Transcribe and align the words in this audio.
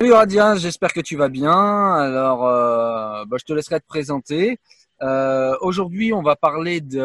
Salut 0.00 0.12
Radia, 0.12 0.54
j'espère 0.54 0.92
que 0.92 1.00
tu 1.00 1.16
vas 1.16 1.28
bien. 1.28 1.50
Alors, 1.50 2.46
euh, 2.46 3.24
bah, 3.24 3.36
je 3.36 3.44
te 3.44 3.52
laisserai 3.52 3.80
te 3.80 3.86
présenter. 3.86 4.60
Euh, 5.02 5.56
Aujourd'hui, 5.60 6.12
on 6.12 6.22
va 6.22 6.36
parler 6.36 6.80
de, 6.80 7.00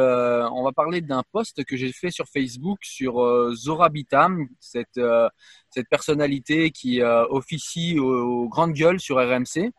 on 0.51 0.63
va 0.63 0.71
parler 0.73 1.01
d'un 1.01 1.23
post 1.31 1.63
que 1.63 1.75
j'ai 1.75 1.91
fait 1.91 2.11
sur 2.11 2.27
Facebook 2.27 2.77
sur 2.83 3.23
euh, 3.23 3.51
Zora 3.55 3.89
Bitam, 3.89 4.47
cette 4.59 4.99
euh, 4.99 5.27
cette 5.71 5.89
personnalité 5.89 6.69
qui 6.69 7.01
officie 7.01 7.97
aux, 7.97 8.47
grandes 8.47 8.73
gueules 8.73 8.99
sur 8.99 9.17
RMC 9.17 9.71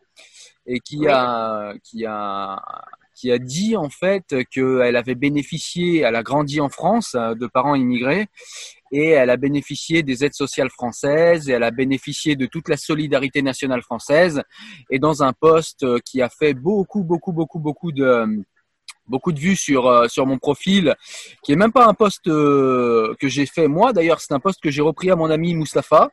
et 0.65 0.81
qui 0.81 1.07
a 1.07 1.73
qui 1.85 2.05
a 2.05 2.61
qui 3.13 3.31
a 3.31 3.39
dit 3.39 3.77
en 3.77 3.89
fait 3.89 4.35
qu'elle 4.51 4.97
avait 4.97 5.15
bénéficié, 5.15 6.01
elle 6.01 6.17
a 6.17 6.23
grandi 6.23 6.59
en 6.59 6.67
France 6.67 7.15
de 7.15 7.47
parents 7.47 7.75
immigrés 7.75 8.27
et 8.95 9.09
elle 9.09 9.29
a 9.29 9.35
bénéficié 9.35 10.03
des 10.03 10.23
aides 10.23 10.33
sociales 10.33 10.69
françaises 10.69 11.49
et 11.49 11.51
elle 11.53 11.63
a 11.63 11.71
bénéficié 11.71 12.37
de 12.37 12.45
toute 12.45 12.69
la 12.69 12.77
solidarité 12.77 13.41
nationale 13.41 13.81
française. 13.81 14.41
Et 14.89 14.99
dans 14.99 15.21
un 15.21 15.33
poste 15.33 15.83
euh, 15.83 15.99
qui 16.05 16.21
a 16.21 16.29
fait 16.29 16.53
beaucoup 16.53 17.03
beaucoup 17.03 17.33
beaucoup 17.33 17.59
beaucoup 17.59 17.91
de 17.91 18.25
beaucoup 19.07 19.33
de 19.33 19.39
vues 19.39 19.57
sur 19.57 19.87
euh, 19.87 20.07
sur 20.07 20.25
mon 20.25 20.37
profil 20.37 20.95
qui 21.43 21.51
est 21.51 21.57
même 21.57 21.73
pas 21.73 21.85
un 21.85 21.93
poste 21.93 22.27
euh, 22.27 23.13
que 23.19 23.27
j'ai 23.27 23.45
fait 23.45 23.67
moi. 23.67 23.91
D'ailleurs 23.91 24.21
c'est 24.21 24.33
un 24.33 24.39
poste 24.39 24.61
que 24.61 24.71
j'ai 24.71 24.81
repris 24.81 25.11
à 25.11 25.17
mon 25.17 25.29
ami 25.29 25.55
Mustapha. 25.55 26.09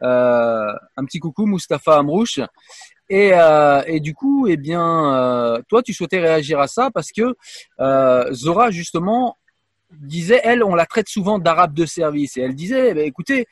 Un 0.00 1.04
petit 1.04 1.18
coucou 1.18 1.44
Mustapha 1.44 1.98
Amrouche. 1.98 2.40
Et, 3.10 3.32
et 3.86 4.00
du 4.00 4.14
coup 4.14 4.46
eh 4.48 4.56
bien 4.56 5.60
toi 5.68 5.82
tu 5.82 5.92
souhaitais 5.92 6.20
réagir 6.20 6.58
à 6.60 6.66
ça 6.66 6.90
parce 6.90 7.12
que 7.12 7.34
Zora 8.32 8.70
justement 8.70 9.36
disait, 10.00 10.40
elle, 10.44 10.64
on 10.64 10.74
la 10.74 10.86
traite 10.86 11.08
souvent 11.08 11.38
d'arabe 11.38 11.74
de 11.74 11.86
service. 11.86 12.36
Et 12.36 12.42
elle 12.42 12.54
disait, 12.54 12.94
ben, 12.94 13.06
écoutez, 13.06 13.46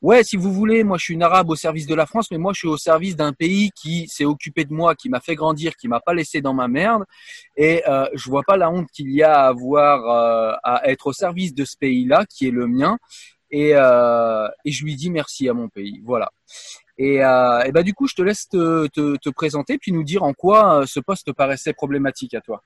ouais, 0.00 0.24
si 0.24 0.36
vous 0.36 0.52
voulez, 0.52 0.84
moi 0.84 0.98
je 0.98 1.04
suis 1.04 1.14
une 1.14 1.22
arabe 1.22 1.50
au 1.50 1.56
service 1.56 1.86
de 1.86 1.94
la 1.94 2.06
France, 2.06 2.30
mais 2.30 2.38
moi 2.38 2.52
je 2.52 2.58
suis 2.58 2.68
au 2.68 2.76
service 2.76 3.16
d'un 3.16 3.32
pays 3.32 3.70
qui 3.74 4.08
s'est 4.08 4.24
occupé 4.24 4.64
de 4.64 4.72
moi, 4.72 4.94
qui 4.94 5.08
m'a 5.08 5.20
fait 5.20 5.34
grandir, 5.34 5.76
qui 5.76 5.88
m'a 5.88 6.00
pas 6.00 6.14
laissé 6.14 6.40
dans 6.40 6.54
ma 6.54 6.68
merde. 6.68 7.04
Et 7.56 7.82
euh, 7.88 8.06
je 8.14 8.28
vois 8.28 8.42
pas 8.42 8.56
la 8.56 8.70
honte 8.70 8.88
qu'il 8.92 9.10
y 9.12 9.22
a 9.22 9.44
à 9.44 9.46
avoir 9.48 10.08
euh, 10.08 10.56
à 10.62 10.90
être 10.90 11.06
au 11.06 11.12
service 11.12 11.54
de 11.54 11.64
ce 11.64 11.76
pays-là, 11.76 12.26
qui 12.26 12.48
est 12.48 12.50
le 12.50 12.66
mien. 12.66 12.98
Et, 13.50 13.72
euh, 13.74 14.48
et 14.64 14.72
je 14.72 14.82
lui 14.84 14.96
dis 14.96 15.10
merci 15.10 15.48
à 15.48 15.52
mon 15.52 15.68
pays. 15.68 16.00
Voilà. 16.04 16.30
Et, 16.98 17.22
euh, 17.24 17.62
et 17.62 17.72
bah, 17.72 17.82
du 17.82 17.94
coup, 17.94 18.06
je 18.06 18.14
te 18.14 18.22
laisse 18.22 18.48
te, 18.48 18.86
te, 18.88 19.16
te 19.16 19.30
présenter, 19.30 19.78
puis 19.78 19.92
nous 19.92 20.04
dire 20.04 20.22
en 20.22 20.32
quoi 20.32 20.80
euh, 20.80 20.86
ce 20.86 21.00
poste 21.00 21.32
paraissait 21.32 21.72
problématique 21.72 22.34
à 22.34 22.40
toi. 22.40 22.62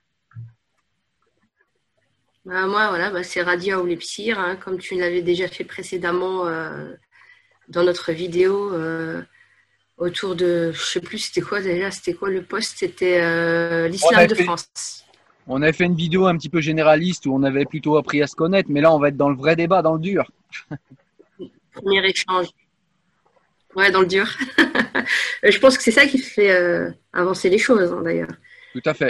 Bah, 2.46 2.64
moi, 2.66 2.88
voilà, 2.90 3.10
bah, 3.10 3.24
c'est 3.24 3.42
Radia 3.42 3.80
ou 3.80 3.86
Lepsir, 3.86 4.38
hein, 4.38 4.54
comme 4.54 4.78
tu 4.78 4.94
l'avais 4.94 5.20
déjà 5.20 5.48
fait 5.48 5.64
précédemment 5.64 6.46
euh, 6.46 6.94
dans 7.68 7.82
notre 7.82 8.12
vidéo 8.12 8.72
euh, 8.72 9.20
autour 9.98 10.36
de, 10.36 10.70
je 10.72 10.80
sais 10.80 11.00
plus, 11.00 11.18
c'était 11.18 11.40
quoi 11.40 11.60
déjà, 11.60 11.90
c'était 11.90 12.14
quoi 12.14 12.30
le 12.30 12.42
poste 12.42 12.78
C'était 12.78 13.20
euh, 13.20 13.88
l'islam 13.88 14.28
de 14.28 14.34
fait, 14.36 14.44
France. 14.44 15.04
On 15.48 15.60
avait 15.60 15.72
fait 15.72 15.86
une 15.86 15.96
vidéo 15.96 16.26
un 16.26 16.36
petit 16.36 16.48
peu 16.48 16.60
généraliste 16.60 17.26
où 17.26 17.34
on 17.34 17.42
avait 17.42 17.64
plutôt 17.64 17.96
appris 17.96 18.22
à 18.22 18.28
se 18.28 18.36
connaître, 18.36 18.70
mais 18.70 18.80
là, 18.80 18.94
on 18.94 19.00
va 19.00 19.08
être 19.08 19.16
dans 19.16 19.30
le 19.30 19.36
vrai 19.36 19.56
débat, 19.56 19.82
dans 19.82 19.94
le 19.94 20.00
dur. 20.00 20.30
Premier 21.72 22.06
échange. 22.08 22.46
Ouais, 23.74 23.90
dans 23.90 24.02
le 24.02 24.06
dur. 24.06 24.26
je 25.42 25.58
pense 25.58 25.76
que 25.76 25.82
c'est 25.82 25.90
ça 25.90 26.06
qui 26.06 26.18
fait 26.18 26.52
euh, 26.52 26.90
avancer 27.12 27.50
les 27.50 27.58
choses, 27.58 27.92
hein, 27.92 28.02
d'ailleurs. 28.02 28.30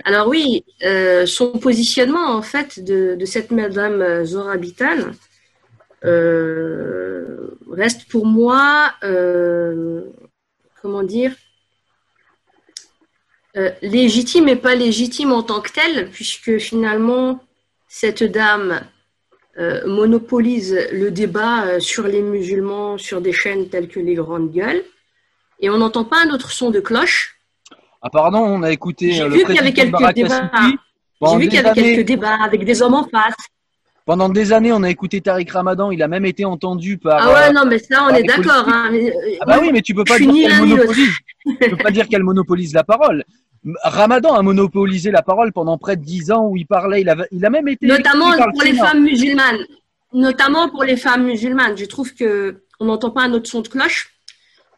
Alors 0.05 0.29
oui, 0.29 0.65
euh, 0.85 1.27
son 1.27 1.53
positionnement 1.53 2.31
en 2.31 2.43
fait 2.43 2.83
de, 2.83 3.17
cette 3.25 3.51
madame 3.51 4.25
Zora 4.25 4.57
Bitan 4.57 5.13
euh, 6.05 7.57
reste 7.71 8.09
pour 8.09 8.27
moi, 8.27 8.93
euh, 9.03 10.03
comment 10.83 11.03
dire, 11.03 11.35
euh, 13.57 13.71
légitime 13.83 14.49
et 14.49 14.57
pas 14.57 14.75
légitime 14.75 15.33
en 15.33 15.43
tant 15.43 15.61
que 15.61 15.73
telle, 15.73 16.11
puisque 16.11 16.59
finalement 16.59 17.43
cette 17.89 18.23
dame 18.23 18.83
euh, 19.59 19.87
monopolise 19.87 20.79
le 20.93 21.11
débat 21.11 21.81
sur 21.81 22.07
les 22.07 22.21
musulmans 22.21 22.99
sur 22.99 23.21
des 23.21 23.33
chaînes 23.33 23.69
telles 23.69 23.89
que 23.89 24.01
les 24.01 24.15
Grandes 24.15 24.53
Gueules, 24.53 24.85
et 25.61 25.71
on 25.71 25.79
n'entend 25.79 26.05
pas 26.05 26.23
un 26.23 26.31
autre 26.31 26.51
son 26.51 26.71
de 26.71 26.81
cloche. 26.81 27.36
Apparemment, 28.07 28.45
on 28.45 28.63
a 28.63 28.71
écouté 28.71 29.11
J'ai 29.13 29.23
euh, 29.23 29.29
vu 29.29 29.45
qu'il 29.45 29.55
y 29.57 29.59
avait 29.59 29.73
quelques 29.73 30.15
débats. 30.15 30.51
J'ai 31.23 31.37
vu 31.39 31.49
qu'il 31.49 31.55
y 31.55 31.59
avait 31.59 31.69
années- 31.71 31.95
quelques 31.97 32.07
débats 32.07 32.39
avec 32.43 32.65
des 32.65 32.83
hommes 32.83 32.95
en 32.95 33.05
face. 33.05 33.35
Pendant 34.05 34.29
des 34.29 34.53
années, 34.53 34.73
on 34.73 34.85
a 34.85 34.91
écouté 34.91 35.21
Tariq 35.21 35.51
Ramadan. 35.51 35.91
Il 35.91 36.01
a 36.05 36.07
même 36.07 36.25
été 36.25 36.45
entendu 36.45 36.99
par. 36.99 37.19
Ah 37.21 37.33
ouais, 37.33 37.49
euh, 37.49 37.53
non, 37.53 37.65
mais 37.67 37.81
ça, 37.81 38.07
on 38.09 38.15
est 38.15 38.23
d'accord. 38.23 38.65
Hein, 38.69 38.91
mais, 38.93 39.11
euh, 39.11 39.37
Ah 39.41 39.45
bah 39.47 39.59
oui, 39.61 39.71
mais 39.73 39.83
tu 39.83 39.95
peux 39.95 40.05
pas 40.05 40.19
dire 40.21 40.33
qu'elle 40.33 40.61
monopolise. 40.61 41.15
tu 41.45 41.71
peux 41.71 41.77
pas 41.77 41.91
dire 41.91 42.09
qu'elle 42.09 42.23
monopolise 42.23 42.73
la 42.73 42.85
parole. 42.85 43.25
Ramadan 43.83 44.35
a 44.35 44.43
monopolisé 44.43 45.11
la 45.11 45.23
parole 45.23 45.53
pendant 45.53 45.77
près 45.77 45.97
de 45.97 46.05
dix 46.05 46.31
ans 46.31 46.47
où 46.47 46.57
il 46.57 46.67
parlait. 46.67 47.01
Il 47.01 47.09
a, 47.09 47.17
il 47.33 47.45
a 47.45 47.51
même 47.51 47.67
été 47.67 47.85
Notamment 47.85 48.31
le 48.31 48.53
pour 48.53 48.63
les 48.63 48.75
femmes 48.75 49.03
musulmanes. 49.03 49.59
Notamment 50.13 50.69
pour 50.69 50.85
les 50.85 50.97
femmes 50.97 51.25
musulmanes. 51.25 51.77
Je 51.77 51.87
trouve 51.87 52.15
que 52.15 52.63
on 52.79 52.85
n'entend 52.85 53.11
pas 53.11 53.23
un 53.23 53.33
autre 53.33 53.51
son 53.51 53.63
de 53.63 53.69
cloche. 53.69 54.13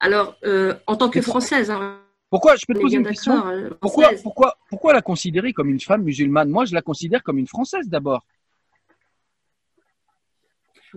Alors, 0.01 0.37
euh, 0.45 0.73
en 0.87 0.97
tant 0.97 1.11
que 1.11 1.21
française, 1.21 1.71
hein, 1.71 1.99
Pourquoi 2.31 2.57
Je 2.57 2.67
peux 2.67 2.75
te 2.75 2.81
poser 2.81 2.97
une 2.99 3.07
question. 3.07 3.47
euh, 3.49 3.71
Pourquoi, 3.81 4.05
française. 4.05 4.23
pourquoi, 4.23 4.59
pourquoi 4.69 4.93
la 4.93 5.01
considérer 5.03 5.53
comme 5.53 5.71
une 5.71 5.81
femme 5.81 6.03
musulmane? 6.03 6.51
Moi, 6.51 6.65
je 6.67 6.75
la 6.75 6.83
considère 6.83 7.23
comme 7.23 7.39
une 7.39 7.47
française 7.47 7.89
d'abord. 7.89 8.23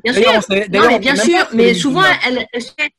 Bien 0.03 0.13
sûr. 0.13 0.43
sait- 0.43 0.67
Non, 0.69 0.87
mais 0.87 0.99
bien 0.99 1.15
sûr. 1.15 1.47
Mais 1.53 1.73
souvent, 1.73 2.03
elle, 2.25 2.45
elle 2.51 2.61
se 2.61 2.71
fait, 2.77 2.91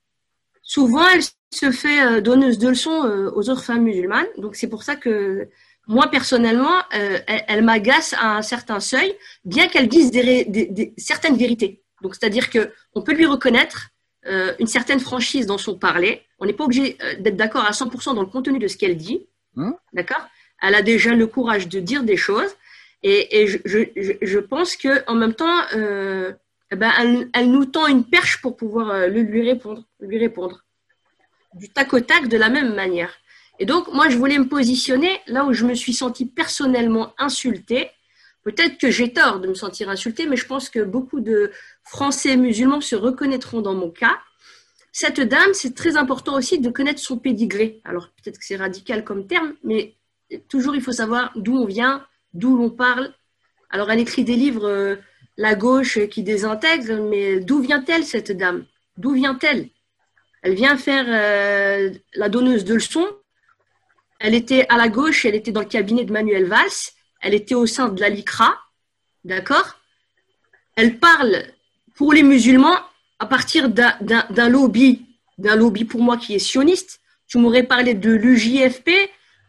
souvent, 0.62 1.06
elle 1.08 1.22
se 1.52 1.70
fait 1.70 2.02
euh, 2.02 2.20
donneuse 2.20 2.58
de 2.58 2.68
leçons 2.68 3.04
euh, 3.04 3.30
aux 3.34 3.48
autres 3.50 3.64
femmes 3.64 3.82
musulmanes. 3.82 4.26
Donc, 4.38 4.56
c'est 4.56 4.68
pour 4.68 4.82
ça 4.82 4.96
que 4.96 5.48
moi, 5.86 6.08
personnellement, 6.10 6.76
euh, 6.94 7.18
elle, 7.26 7.44
elle 7.48 7.62
m'agace 7.64 8.14
à 8.14 8.36
un 8.36 8.42
certain 8.42 8.80
seuil, 8.80 9.14
bien 9.44 9.68
qu'elle 9.68 9.88
dise 9.88 10.10
des, 10.10 10.20
ré- 10.20 10.44
des- 10.46 10.66
des- 10.66 10.94
certaines 10.96 11.36
vérités. 11.36 11.82
Donc, 12.02 12.14
c'est-à-dire 12.14 12.50
que 12.50 12.72
on 12.94 13.02
peut 13.02 13.14
lui 13.14 13.26
reconnaître 13.26 13.88
une 14.60 14.68
certaine 14.68 15.00
franchise 15.00 15.46
dans 15.46 15.58
son 15.58 15.76
parler. 15.76 16.22
On 16.42 16.46
n'est 16.46 16.52
pas 16.52 16.64
obligé 16.64 16.98
euh, 17.02 17.14
d'être 17.20 17.36
d'accord 17.36 17.64
à 17.64 17.70
100% 17.70 18.14
dans 18.16 18.20
le 18.20 18.26
contenu 18.26 18.58
de 18.58 18.66
ce 18.66 18.76
qu'elle 18.76 18.96
dit. 18.96 19.26
Hum. 19.56 19.74
D'accord? 19.92 20.26
Elle 20.60 20.74
a 20.74 20.82
déjà 20.82 21.14
le 21.14 21.26
courage 21.28 21.68
de 21.68 21.78
dire 21.78 22.02
des 22.02 22.16
choses. 22.16 22.50
Et, 23.04 23.40
et 23.40 23.46
je, 23.46 23.58
je, 23.64 24.12
je- 24.20 24.38
pense 24.40 24.76
que 24.76 25.08
en 25.08 25.14
même 25.14 25.34
temps, 25.34 25.60
euh, 25.74 26.32
eh 26.72 26.76
ben, 26.76 26.90
elle, 26.98 27.28
elle 27.32 27.50
nous 27.50 27.64
tend 27.64 27.86
une 27.86 28.04
perche 28.04 28.40
pour 28.42 28.56
pouvoir 28.56 28.90
euh, 28.90 29.06
lui 29.08 29.42
répondre, 29.48 29.84
lui 30.00 30.18
répondre 30.18 30.64
du 31.54 31.68
tac 31.68 31.92
au 31.94 32.00
tac 32.00 32.26
de 32.28 32.36
la 32.36 32.48
même 32.48 32.74
manière. 32.74 33.12
Et 33.60 33.66
donc, 33.66 33.86
moi, 33.92 34.08
je 34.08 34.16
voulais 34.16 34.38
me 34.38 34.48
positionner 34.48 35.20
là 35.28 35.44
où 35.44 35.52
je 35.52 35.64
me 35.64 35.74
suis 35.74 35.92
sentie 35.92 36.26
personnellement 36.26 37.14
insultée. 37.18 37.88
Peut-être 38.42 38.78
que 38.78 38.90
j'ai 38.90 39.12
tort 39.12 39.38
de 39.38 39.46
me 39.48 39.54
sentir 39.54 39.88
insultée, 39.90 40.26
mais 40.26 40.36
je 40.36 40.46
pense 40.46 40.68
que 40.70 40.80
beaucoup 40.80 41.20
de 41.20 41.52
Français 41.84 42.36
musulmans 42.36 42.80
se 42.80 42.96
reconnaîtront 42.96 43.60
dans 43.60 43.74
mon 43.74 43.90
cas. 43.90 44.18
Cette 44.92 45.20
dame, 45.20 45.54
c'est 45.54 45.74
très 45.74 45.96
important 45.96 46.36
aussi 46.36 46.58
de 46.58 46.68
connaître 46.68 47.00
son 47.00 47.16
pédigré. 47.18 47.80
Alors, 47.84 48.10
peut-être 48.10 48.38
que 48.38 48.44
c'est 48.44 48.56
radical 48.56 49.04
comme 49.04 49.26
terme, 49.26 49.54
mais 49.64 49.94
toujours, 50.48 50.74
il 50.74 50.82
faut 50.82 50.92
savoir 50.92 51.32
d'où 51.34 51.56
on 51.56 51.64
vient, 51.64 52.06
d'où 52.34 52.56
l'on 52.58 52.68
parle. 52.68 53.14
Alors, 53.70 53.90
elle 53.90 54.00
écrit 54.00 54.24
des 54.24 54.36
livres, 54.36 54.68
euh, 54.68 54.96
La 55.38 55.54
gauche 55.54 55.98
qui 56.08 56.22
désintègre, 56.22 57.00
mais 57.08 57.40
d'où 57.40 57.60
vient-elle, 57.60 58.04
cette 58.04 58.32
dame? 58.32 58.66
D'où 58.98 59.14
vient-elle? 59.14 59.70
Elle 60.42 60.54
vient 60.54 60.76
faire 60.76 61.06
euh, 61.08 61.90
la 62.14 62.28
donneuse 62.28 62.66
de 62.66 62.74
leçons. 62.74 63.08
Elle 64.18 64.34
était 64.34 64.66
à 64.68 64.76
la 64.76 64.88
gauche, 64.88 65.24
elle 65.24 65.34
était 65.34 65.52
dans 65.52 65.60
le 65.60 65.66
cabinet 65.66 66.04
de 66.04 66.12
Manuel 66.12 66.44
Valls. 66.44 66.92
Elle 67.22 67.32
était 67.32 67.54
au 67.54 67.64
sein 67.64 67.88
de 67.88 68.00
la 68.00 68.10
LICRA. 68.10 68.58
D'accord? 69.24 69.80
Elle 70.76 70.98
parle 70.98 71.44
pour 71.94 72.12
les 72.12 72.22
musulmans 72.22 72.78
à 73.22 73.26
partir 73.26 73.68
d'un- 73.68 74.48
lobby, 74.48 75.06
d'un 75.38 75.54
lobby 75.56 75.84
pour 75.84 76.02
moi 76.02 76.16
qui 76.16 76.34
est 76.34 76.38
sioniste. 76.40 76.98
Tu 77.28 77.38
m'aurais 77.38 77.62
parlé 77.62 77.94
de 77.94 78.10
l'UJFP, 78.10 78.90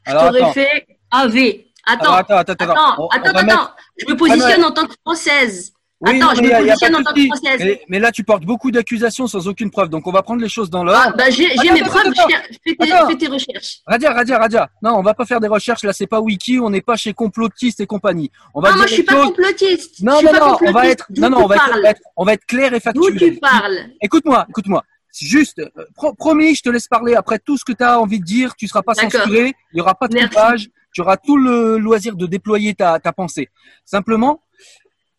je 0.06 0.12
t'aurais 0.12 0.54
fait 0.54 0.86
AV. 1.12 1.66
Attends, 1.86 2.04
Alors, 2.04 2.16
attends, 2.18 2.38
attends, 2.38 2.54
attends. 2.54 2.72
attends, 2.72 2.96
On- 3.04 3.08
attends, 3.08 3.30
attends. 3.32 3.46
mettre- 3.46 3.76
Je 3.98 4.06
me 4.06 4.16
positionne 4.16 4.64
en 4.64 4.72
tant 4.72 4.86
que 4.86 4.94
française. 5.06 5.74
Oui, 6.06 6.18
Attends, 6.18 6.26
non, 6.28 6.36
je 6.36 6.42
mais 6.42 6.48
me 6.50 6.66
positionne 6.68 6.96
en 6.96 7.04
tant 7.04 7.14
que 7.14 8.00
là, 8.00 8.12
tu 8.12 8.24
portes 8.26 8.44
beaucoup 8.44 8.72
d'accusations 8.72 9.26
sans 9.28 9.48
aucune 9.48 9.72
preuve. 9.72 9.88
Donc, 9.90 10.06
on 10.06 10.12
va 10.12 10.22
prendre 10.22 10.42
les 10.42 10.50
choses 10.50 10.70
dans 10.70 10.84
l'ordre. 10.84 11.02
Ah, 11.08 11.14
bah, 11.18 11.30
j'ai 11.30 11.48
mes 11.48 11.82
attends, 11.82 11.90
preuves, 11.90 12.08
attends. 12.08 12.28
fais, 12.28 12.60
fais 12.72 12.76
tes, 12.76 12.86
fais 13.08 13.18
tes 13.18 13.28
recherches. 13.28 13.78
Radia, 13.88 14.12
Radia, 14.14 14.38
Radia. 14.38 14.70
Non, 14.82 14.96
on 14.98 15.02
va 15.02 15.14
pas 15.14 15.26
faire 15.26 15.40
des 15.40 15.48
recherches. 15.48 15.84
Là, 15.84 15.94
c'est 15.94 16.08
pas 16.08 16.20
Wiki. 16.20 16.60
On 16.60 16.70
n'est 16.70 16.82
pas 16.82 16.98
chez 16.98 17.14
complotistes 17.14 17.80
et 17.80 17.86
compagnie. 17.88 18.30
On 18.54 18.60
va 18.62 18.72
Non, 18.72 18.78
moi 18.78 18.88
je 18.88 18.94
suis 18.96 19.04
pas 19.04 19.14
choses- 19.14 19.28
complotiste. 19.28 20.02
Non, 20.04 20.20
je 20.20 20.26
non, 20.26 20.34
non. 20.34 20.40
On 20.40 20.50
va 20.50 20.58
complotiste. 20.58 20.92
être, 20.92 21.06
D'où 21.10 21.22
non, 21.22 21.30
non, 21.30 21.38
on 21.44 21.48
va 21.48 21.56
être, 21.56 22.00
on 22.18 22.26
va 22.26 22.34
être 22.34 22.46
clair 22.46 22.74
et 22.74 22.78
D'où 22.80 22.82
factuel. 22.82 23.18
tu 23.18 23.40
parles? 23.40 23.80
Écoute-moi, 24.02 24.46
écoute-moi. 24.50 24.84
Juste, 25.18 25.60
euh, 25.60 25.70
pro- 25.96 26.14
promis, 26.14 26.56
je 26.56 26.64
te 26.64 26.70
laisse 26.70 26.88
parler. 26.88 27.16
Après 27.16 27.40
tout 27.40 27.58
ce 27.58 27.64
que 27.64 27.72
tu 27.72 27.84
as 27.84 28.00
envie 28.00 28.20
de 28.20 28.26
dire, 28.26 28.56
tu 28.56 28.68
seras 28.68 28.82
pas 28.82 28.94
censuré. 28.94 29.54
Il 29.72 29.78
y 29.78 29.82
aura 29.82 29.96
pas 29.96 30.08
de 30.08 30.18
coupage. 30.20 30.70
Tu 30.92 31.02
auras 31.02 31.18
tout 31.18 31.38
le 31.38 31.78
loisir 31.80 32.16
de 32.16 32.28
déployer 32.28 32.76
ta, 32.76 33.00
ta 33.00 33.12
pensée. 33.14 33.50
Simplement, 33.84 34.43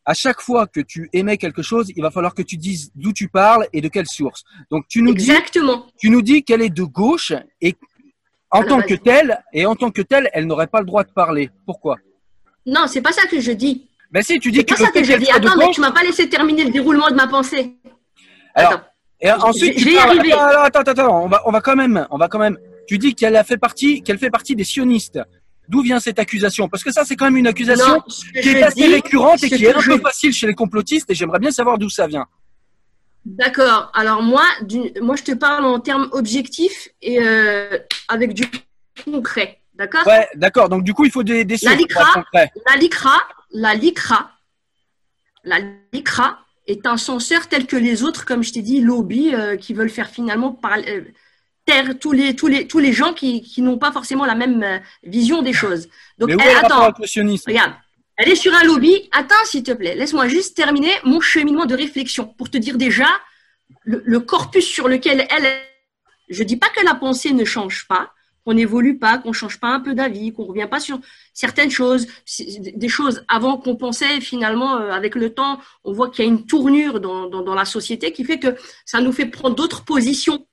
à 0.06 0.14
chaque 0.14 0.40
fois 0.40 0.66
que 0.66 0.80
tu 0.80 1.08
émets 1.12 1.36
quelque 1.38 1.62
chose, 1.62 1.90
il 1.96 2.02
va 2.02 2.10
falloir 2.10 2.34
que 2.34 2.42
tu 2.42 2.56
dises 2.56 2.90
d'où 2.94 3.12
tu 3.12 3.28
parles 3.28 3.66
et 3.72 3.80
de 3.80 3.88
quelle 3.88 4.06
source. 4.06 4.44
Donc 4.70 4.84
tu 4.88 5.02
nous 5.02 5.12
Exactement. 5.12 5.86
dis, 5.86 5.92
tu 5.98 6.10
nous 6.10 6.22
dis 6.22 6.42
qu'elle 6.42 6.62
est 6.62 6.70
de 6.70 6.82
gauche 6.82 7.32
et 7.60 7.76
en 8.50 8.62
tant 8.62 8.82
que 8.82 8.94
telle, 8.94 9.42
et 9.52 9.66
en 9.66 9.74
tant 9.74 9.90
que 9.90 10.02
telle, 10.02 10.30
elle 10.32 10.46
n'aurait 10.46 10.68
pas 10.68 10.80
le 10.80 10.86
droit 10.86 11.02
de 11.02 11.10
parler. 11.10 11.50
Pourquoi? 11.66 11.96
Non, 12.66 12.86
c'est 12.86 13.00
pas 13.02 13.12
ça 13.12 13.26
que 13.26 13.40
je 13.40 13.52
dis. 13.52 13.88
Ben 14.10 14.22
si, 14.22 14.38
tu 14.38 14.52
dis 14.52 14.64
que. 14.64 14.76
C'est 14.76 14.84
pas 14.84 14.92
ça 14.92 15.00
que 15.00 15.04
je 15.04 15.16
dis. 15.16 15.30
Attends, 15.30 15.56
mais 15.56 15.70
tu 15.70 15.80
m'as 15.80 15.90
pas 15.90 16.02
laissé 16.02 16.28
terminer 16.28 16.64
le 16.64 16.70
déroulement 16.70 17.08
de 17.08 17.14
ma 17.14 17.26
pensée. 17.26 17.76
Alors, 18.54 18.82
Et 19.20 19.30
ensuite, 19.32 19.78
je, 19.78 19.88
tu 19.88 19.94
parles, 19.96 20.20
attends, 20.64 20.80
attends, 20.80 20.92
attends, 20.92 21.24
on 21.24 21.28
va, 21.28 21.42
on 21.46 21.50
va 21.50 21.60
quand 21.60 21.74
même, 21.74 22.06
on 22.10 22.16
va 22.18 22.28
quand 22.28 22.38
même. 22.38 22.56
Tu 22.86 22.98
dis 22.98 23.14
qu'elle 23.14 23.34
a 23.34 23.42
fait 23.42 23.56
partie, 23.56 24.02
qu'elle 24.02 24.18
fait 24.18 24.30
partie 24.30 24.54
des 24.54 24.64
sionistes. 24.64 25.18
D'où 25.68 25.82
vient 25.82 26.00
cette 26.00 26.18
accusation? 26.18 26.68
Parce 26.68 26.84
que 26.84 26.92
ça, 26.92 27.04
c'est 27.04 27.16
quand 27.16 27.24
même 27.24 27.36
une 27.36 27.46
accusation 27.46 28.02
qui 28.42 28.48
est 28.50 28.62
assez 28.62 28.86
récurrente 28.86 29.42
et 29.42 29.48
qui 29.48 29.64
est 29.64 29.74
un 29.74 29.80
peu 29.80 29.98
facile 29.98 30.32
chez 30.32 30.46
les 30.46 30.54
complotistes. 30.54 31.10
Et 31.10 31.14
j'aimerais 31.14 31.38
bien 31.38 31.50
savoir 31.50 31.78
d'où 31.78 31.88
ça 31.88 32.06
vient. 32.06 32.26
D'accord. 33.24 33.90
Alors 33.94 34.22
moi, 34.22 34.44
moi, 35.00 35.16
je 35.16 35.22
te 35.22 35.32
parle 35.32 35.64
en 35.64 35.80
termes 35.80 36.08
objectifs 36.12 36.88
et 37.00 37.18
euh, 37.20 37.78
avec 38.08 38.34
du 38.34 38.44
concret. 39.04 39.60
D'accord? 39.74 40.06
Ouais, 40.06 40.28
d'accord. 40.34 40.68
Donc 40.68 40.84
du 40.84 40.92
coup, 40.92 41.04
il 41.04 41.10
faut 41.10 41.22
des, 41.22 41.44
des 41.44 41.56
la 41.62 41.74
LICRA, 41.74 42.24
la 42.32 42.76
LICRA, 42.76 43.18
la 43.52 43.74
LICRA, 43.74 44.30
la 45.44 45.58
LICRA 45.92 46.38
est 46.66 46.86
un 46.86 46.96
censeur 46.96 47.48
tel 47.48 47.66
que 47.66 47.76
les 47.76 48.02
autres, 48.02 48.24
comme 48.24 48.42
je 48.42 48.52
t'ai 48.52 48.62
dit, 48.62 48.80
lobby, 48.80 49.34
euh, 49.34 49.56
qui 49.56 49.74
veulent 49.74 49.90
faire 49.90 50.08
finalement 50.08 50.52
par, 50.52 50.78
euh, 50.78 51.02
tous 52.00 52.12
les, 52.12 52.36
tous 52.36 52.46
les, 52.46 52.66
tous 52.66 52.78
les 52.78 52.92
gens 52.92 53.12
qui, 53.12 53.42
qui 53.42 53.62
n'ont 53.62 53.78
pas 53.78 53.92
forcément 53.92 54.24
la 54.24 54.34
même 54.34 54.80
vision 55.02 55.42
des 55.42 55.52
choses. 55.52 55.88
Donc, 56.18 56.28
Mais 56.28 56.36
où 56.36 56.40
elle, 56.40 56.56
attends, 56.56 56.90
regarde, 57.46 57.74
elle 58.16 58.28
est 58.28 58.36
sur 58.36 58.54
un 58.54 58.64
lobby. 58.64 59.08
Attends, 59.12 59.44
s'il 59.44 59.62
te 59.62 59.72
plaît, 59.72 59.94
laisse-moi 59.94 60.28
juste 60.28 60.56
terminer 60.56 60.92
mon 61.04 61.20
cheminement 61.20 61.66
de 61.66 61.74
réflexion 61.74 62.26
pour 62.26 62.50
te 62.50 62.58
dire 62.58 62.76
déjà 62.76 63.08
le, 63.82 64.20
corpus 64.20 64.66
sur 64.66 64.88
lequel 64.88 65.26
elle 65.30 65.44
est. 65.46 65.62
Je 66.28 66.42
dis 66.42 66.56
pas 66.56 66.68
que 66.68 66.84
la 66.84 66.94
pensée 66.94 67.32
ne 67.32 67.44
change 67.44 67.86
pas, 67.86 68.12
qu'on 68.44 68.54
n'évolue 68.54 68.98
pas, 68.98 69.18
qu'on 69.18 69.32
change 69.32 69.58
pas 69.58 69.68
un 69.68 69.80
peu 69.80 69.94
d'avis, 69.94 70.32
qu'on 70.32 70.44
revient 70.44 70.68
pas 70.70 70.80
sur 70.80 70.98
certaines 71.34 71.70
choses, 71.70 72.06
des 72.38 72.88
choses 72.88 73.24
avant 73.28 73.58
qu'on 73.58 73.76
pensait 73.76 74.20
finalement 74.20 74.76
euh, 74.76 74.90
avec 74.90 75.16
le 75.16 75.34
temps, 75.34 75.60
on 75.82 75.92
voit 75.92 76.08
qu'il 76.08 76.24
y 76.24 76.28
a 76.28 76.30
une 76.30 76.46
tournure 76.46 77.00
dans, 77.00 77.28
dans, 77.28 77.42
dans 77.42 77.54
la 77.54 77.66
société 77.66 78.12
qui 78.12 78.24
fait 78.24 78.38
que 78.38 78.56
ça 78.86 79.00
nous 79.00 79.12
fait 79.12 79.26
prendre 79.26 79.54
d'autres 79.54 79.84
positions, 79.84 80.46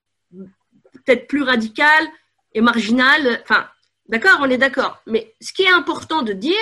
peut-être 1.04 1.28
plus 1.28 1.44
radicales 1.44 2.08
et 2.54 2.62
marginales. 2.62 3.42
Enfin, 3.44 3.68
d'accord, 4.08 4.40
on 4.42 4.50
est 4.50 4.58
d'accord. 4.58 5.02
Mais 5.08 5.34
ce 5.42 5.54
qui 5.54 5.64
est 5.64 5.72
important 5.72 6.22
de 6.22 6.34
dire, 6.34 6.56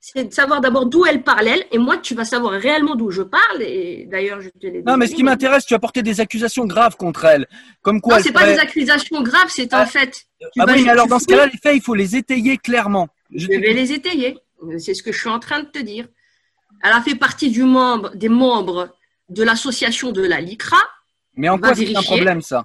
c'est 0.00 0.24
de 0.24 0.32
savoir 0.32 0.60
d'abord 0.60 0.86
d'où 0.86 1.04
elle 1.04 1.22
parle, 1.22 1.48
elle, 1.48 1.64
et 1.72 1.78
moi, 1.78 1.98
tu 1.98 2.14
vas 2.14 2.24
savoir 2.24 2.52
réellement 2.52 2.94
d'où 2.94 3.10
je 3.10 3.22
parle, 3.22 3.62
et 3.62 4.06
d'ailleurs, 4.08 4.40
je 4.40 4.50
te 4.50 4.66
l'ai 4.66 4.82
Non, 4.82 4.96
mais 4.96 5.08
ce 5.08 5.14
qui 5.14 5.24
m'intéresse, 5.24 5.66
tu 5.66 5.74
as 5.74 5.78
porté 5.80 6.02
des 6.02 6.20
accusations 6.20 6.64
graves 6.64 6.96
contre 6.96 7.24
elle. 7.24 7.48
Comme 7.82 8.00
quoi 8.00 8.18
non, 8.18 8.22
c'est 8.22 8.32
pas 8.32 8.46
des 8.46 8.58
accusations 8.58 9.22
graves, 9.22 9.48
c'est 9.48 9.72
un 9.74 9.80
ah, 9.80 9.86
fait. 9.86 10.26
ah 10.58 10.64
oui, 10.68 10.84
mais 10.84 10.90
alors 10.90 11.08
dans 11.08 11.18
ce 11.18 11.26
cas-là, 11.26 11.46
les 11.46 11.58
faits, 11.58 11.74
il 11.74 11.82
faut 11.82 11.94
les 11.94 12.14
étayer 12.14 12.56
clairement. 12.56 13.08
Je, 13.34 13.48
vais 13.48 13.58
les 13.58 13.92
étayer. 13.92 14.38
C'est 14.78 14.94
ce 14.94 15.02
que 15.02 15.10
je 15.10 15.18
suis 15.18 15.28
en 15.28 15.40
train 15.40 15.60
de 15.60 15.66
te 15.66 15.80
dire. 15.80 16.06
Elle 16.84 16.92
a 16.92 17.00
fait 17.00 17.16
partie 17.16 17.50
du 17.50 17.64
membre, 17.64 18.14
des 18.14 18.28
membres 18.28 18.94
de 19.28 19.42
l'association 19.42 20.12
de 20.12 20.22
la 20.22 20.40
LICRA. 20.40 20.76
Mais 21.34 21.48
en 21.48 21.58
quoi 21.58 21.74
c'est 21.74 21.96
un 21.96 22.02
problème, 22.02 22.42
ça? 22.42 22.64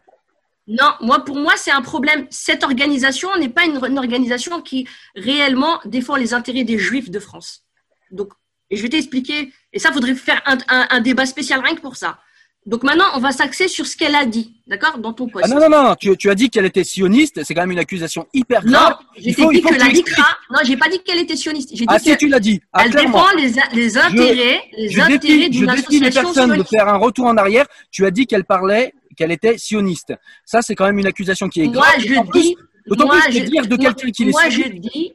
Non, 0.72 0.94
moi 1.02 1.26
pour 1.26 1.38
moi 1.38 1.54
c'est 1.58 1.72
un 1.72 1.82
problème. 1.82 2.26
Cette 2.30 2.64
organisation 2.64 3.30
n'est 3.38 3.50
pas 3.50 3.66
une, 3.66 3.98
organisation 3.98 4.62
qui 4.62 4.88
réellement 5.16 5.82
défend 5.84 6.16
les 6.16 6.34
intérêts 6.34 6.64
des 6.64 6.78
Juifs 6.78 7.12
de 7.12 7.20
France. 7.20 7.66
Donc, 8.10 8.30
et 8.70 8.78
je 8.78 8.82
vais 8.82 8.90
t'expliquer. 8.90 9.52
Et 9.74 9.80
ça, 9.80 9.92
faudrait 9.92 10.16
faire 10.16 10.42
un, 10.46 11.02
débat 11.02 11.26
spécial 11.26 11.60
rien 11.60 11.76
que 11.76 11.82
pour 11.82 11.98
ça. 11.98 12.20
Donc 12.66 12.84
maintenant, 12.84 13.06
on 13.16 13.20
va 13.20 13.32
s'axer 13.32 13.68
sur 13.68 13.86
ce 13.88 13.98
qu'elle 13.98 14.16
a 14.16 14.26
dit, 14.26 14.62
d'accord, 14.68 15.00
dans 15.00 15.14
ton 15.14 15.28
poste. 15.28 15.46
Ah 15.46 15.54
non, 15.54 15.68
non, 15.68 15.84
non, 15.84 15.96
tu, 15.96 16.16
tu 16.16 16.30
as 16.30 16.36
dit 16.36 16.50
qu'elle 16.50 16.68
était 16.68 16.84
sioniste, 16.84 17.44
c'est 17.44 17.56
quand 17.56 17.62
même 17.62 17.72
une 17.72 17.80
accusation 17.80 18.28
hyper 18.34 18.64
grave. 18.64 18.92
Non, 18.92 19.08
j'ai 19.18 19.32
dit 19.32 19.62
que, 19.62 19.80
la 19.80 19.88
LICRA, 19.88 20.38
non, 20.52 20.60
j'ai 20.64 20.78
pas 20.78 20.88
dit 20.88 21.00
qu'elle 21.00 21.18
était 21.18 21.36
sioniste. 21.36 21.72
J'ai 21.74 21.86
ah 21.88 21.98
si, 21.98 22.16
tu 22.18 22.28
l'as 22.28 22.40
dit. 22.40 22.62
Ah, 22.72 22.84
elle 22.86 22.92
défend 22.92 23.26
les, 23.36 23.54
les 23.74 23.98
intérêts, 23.98 24.62
je, 24.78 24.96
les 24.96 25.02
intérêts 25.02 25.50
d'une 25.50 25.70
association 25.70 26.06
les 26.06 26.12
personnes 26.12 26.56
de 26.56 26.64
faire 26.64 26.88
un 26.88 26.98
retour 26.98 27.26
en 27.26 27.36
arrière. 27.36 27.66
Tu 27.90 28.06
as 28.06 28.12
dit 28.12 28.28
qu'elle 28.28 28.46
parlait 28.46 28.94
qu'elle 29.22 29.32
était 29.32 29.58
sioniste. 29.58 30.14
Ça, 30.46 30.64
c'est 30.64 30.74
quand 30.74 30.86
même 30.86 30.98
une 30.98 31.06
accusation 31.06 31.48
qui 31.48 31.62
est 31.62 31.68
grave. 31.68 31.76
Moi, 31.76 32.00
je 32.00 32.40
dis, 32.40 32.56
moi, 32.88 33.20
je, 33.30 33.40
dire 33.40 33.68
de 33.68 33.76
quelqu'un 33.76 34.10
qui 34.10 34.24
est 34.24 34.32
Moi, 34.32 34.50
je 34.50 34.68
dis, 34.68 35.14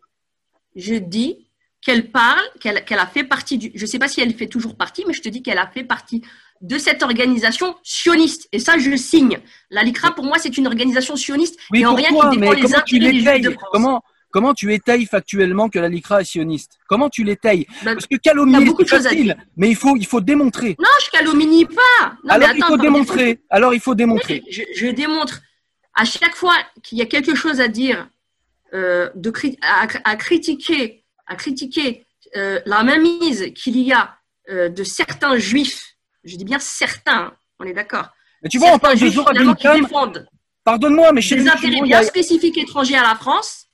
je 0.77 0.95
dis 0.95 1.49
qu'elle 1.81 2.13
parle, 2.13 2.45
qu'elle 2.61 2.99
a 2.99 3.07
fait 3.07 3.25
partie 3.25 3.59
du. 3.59 3.73
Je 3.75 3.83
ne 3.83 3.87
sais 3.87 3.99
pas 3.99 4.07
si 4.07 4.21
elle 4.21 4.33
fait 4.35 4.47
toujours 4.47 4.77
partie, 4.77 5.05
mais 5.09 5.13
je 5.13 5.23
te 5.23 5.29
dis 5.29 5.43
qu'elle 5.43 5.59
a 5.59 5.67
fait 5.67 5.83
partie 5.83 6.23
de 6.61 6.79
cette 6.79 7.03
organisation 7.03 7.75
sioniste. 7.83 8.49
Et 8.53 8.61
ça, 8.61 8.79
je 8.79 8.95
signe. 8.97 9.41
La 9.71 9.83
LICRA, 9.83 10.15
pour 10.15 10.25
moi, 10.25 10.39
c'est 10.39 10.57
une 10.57 10.69
organisation 10.69 11.17
sioniste 11.17 11.59
oui, 11.73 11.81
et 11.81 11.87
en 11.87 11.95
rien 11.95 12.09
qui 12.09 12.39
dépend 12.39 12.53
les 12.53 12.75
intérêts 12.75 13.41
des 13.41 13.49
de 13.49 13.51
France. 13.51 13.69
Comment 13.73 14.03
Comment 14.37 14.53
tu 14.53 14.75
étayes 14.75 15.07
factuellement 15.07 15.71
que 15.71 15.79
la 15.79 15.89
LICRA 15.89 16.21
est 16.21 16.25
sioniste? 16.25 16.79
Comment 16.89 17.09
tu 17.09 17.25
l'étayes? 17.25 17.67
Bah, 17.83 17.95
Parce 17.95 18.07
que 18.07 18.17
calomnier, 18.17 18.71
c'est 18.79 18.87
facile, 18.87 19.35
mais 19.57 19.71
il 19.71 19.77
faut, 19.77 19.97
il 19.97 20.07
faut 20.07 20.21
démontrer. 20.21 20.77
Non, 20.79 20.91
je 21.03 21.09
calomnie 21.09 21.65
pas. 21.65 22.19
Alors, 22.29 22.51
il 22.55 22.63
faut 22.63 22.77
démontrer. 22.77 23.41
Alors, 23.49 23.73
il 23.73 23.81
faut 23.81 23.95
démontrer. 23.95 24.43
Je, 24.51 24.89
démontre. 24.89 25.41
À 25.95 26.05
chaque 26.05 26.35
fois 26.35 26.53
qu'il 26.83 26.99
y 26.99 27.01
a 27.01 27.07
quelque 27.07 27.35
chose 27.35 27.63
à 27.63 27.69
dire, 27.69 28.11
euh, 28.75 29.09
de, 29.15 29.33
à, 29.63 30.17
critiquer, 30.17 31.03
à 31.27 31.35
critiquer 31.35 32.05
euh, 32.37 32.61
la 32.67 32.85
mainmise 32.85 33.55
qu'il 33.55 33.79
y 33.79 33.91
a 33.95 34.19
euh, 34.51 34.69
de 34.69 34.85
certains 34.85 35.39
juifs, 35.39 35.97
je 36.25 36.37
dis 36.37 36.45
bien 36.45 36.59
certains, 36.59 37.33
on 37.59 37.65
est 37.65 37.73
d'accord. 37.73 38.11
Mais 38.43 38.51
tu 38.51 38.59
vois, 38.59 38.75
on 38.75 38.79
parle 38.79 38.99
de 38.99 39.09
Zora 39.09 39.33
Pardonne-moi, 40.63 41.13
mais 41.13 41.23
chez 41.23 41.37
des 41.37 41.49
intérêts 41.49 41.81
bien 41.81 42.03
spécifiques 42.03 42.59
étrangers 42.59 42.97
à 42.97 43.03
la 43.03 43.15
France 43.15 43.66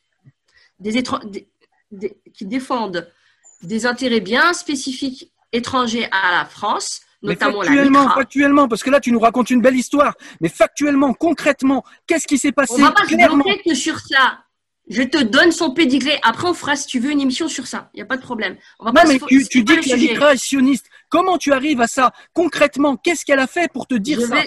des, 0.82 2.16
qui 2.34 2.46
défendent 2.46 3.08
des 3.62 3.86
intérêts 3.86 4.20
bien 4.20 4.52
spécifiques 4.52 5.32
étrangers 5.52 6.08
à 6.10 6.32
la 6.32 6.44
France, 6.44 7.02
notamment 7.22 7.60
mais 7.60 7.66
factuellement, 7.66 8.08
la 8.08 8.14
factuellement, 8.14 8.68
parce 8.68 8.82
que 8.82 8.90
là 8.90 9.00
tu 9.00 9.12
nous 9.12 9.20
racontes 9.20 9.50
une 9.50 9.60
belle 9.60 9.76
histoire, 9.76 10.14
mais 10.40 10.48
factuellement, 10.48 11.14
concrètement, 11.14 11.84
qu'est-ce 12.06 12.26
qui 12.26 12.38
s'est 12.38 12.52
passé 12.52 12.74
On 12.74 12.78
va 12.78 12.92
pas 12.92 13.04
se 13.04 13.14
bloquer 13.14 13.62
que 13.64 13.74
sur 13.74 13.98
ça. 14.00 14.38
Je 14.88 15.02
te 15.02 15.22
donne 15.22 15.52
son 15.52 15.72
pédigré. 15.72 16.18
Après, 16.24 16.48
on 16.48 16.54
fera, 16.54 16.74
si 16.74 16.88
tu 16.88 16.98
veux, 16.98 17.12
une 17.12 17.20
émission 17.20 17.46
sur 17.46 17.68
ça. 17.68 17.88
Il 17.94 17.98
n'y 17.98 18.02
a 18.02 18.06
pas 18.06 18.16
de 18.16 18.22
problème. 18.22 18.56
On 18.80 18.86
va 18.86 18.90
non, 18.92 19.08
mais 19.08 19.20
tu, 19.20 19.62
dis 19.62 19.64
que 19.64 20.18
la 20.18 20.32
est 20.32 20.36
sioniste. 20.36 20.86
Comment 21.08 21.38
tu 21.38 21.52
arrives 21.52 21.80
à 21.80 21.86
ça 21.86 22.12
Concrètement, 22.32 22.96
qu'est-ce 22.96 23.24
qu'elle 23.24 23.38
a 23.38 23.46
fait 23.46 23.70
pour 23.72 23.86
te 23.86 23.94
dire 23.94 24.20
ça? 24.20 24.42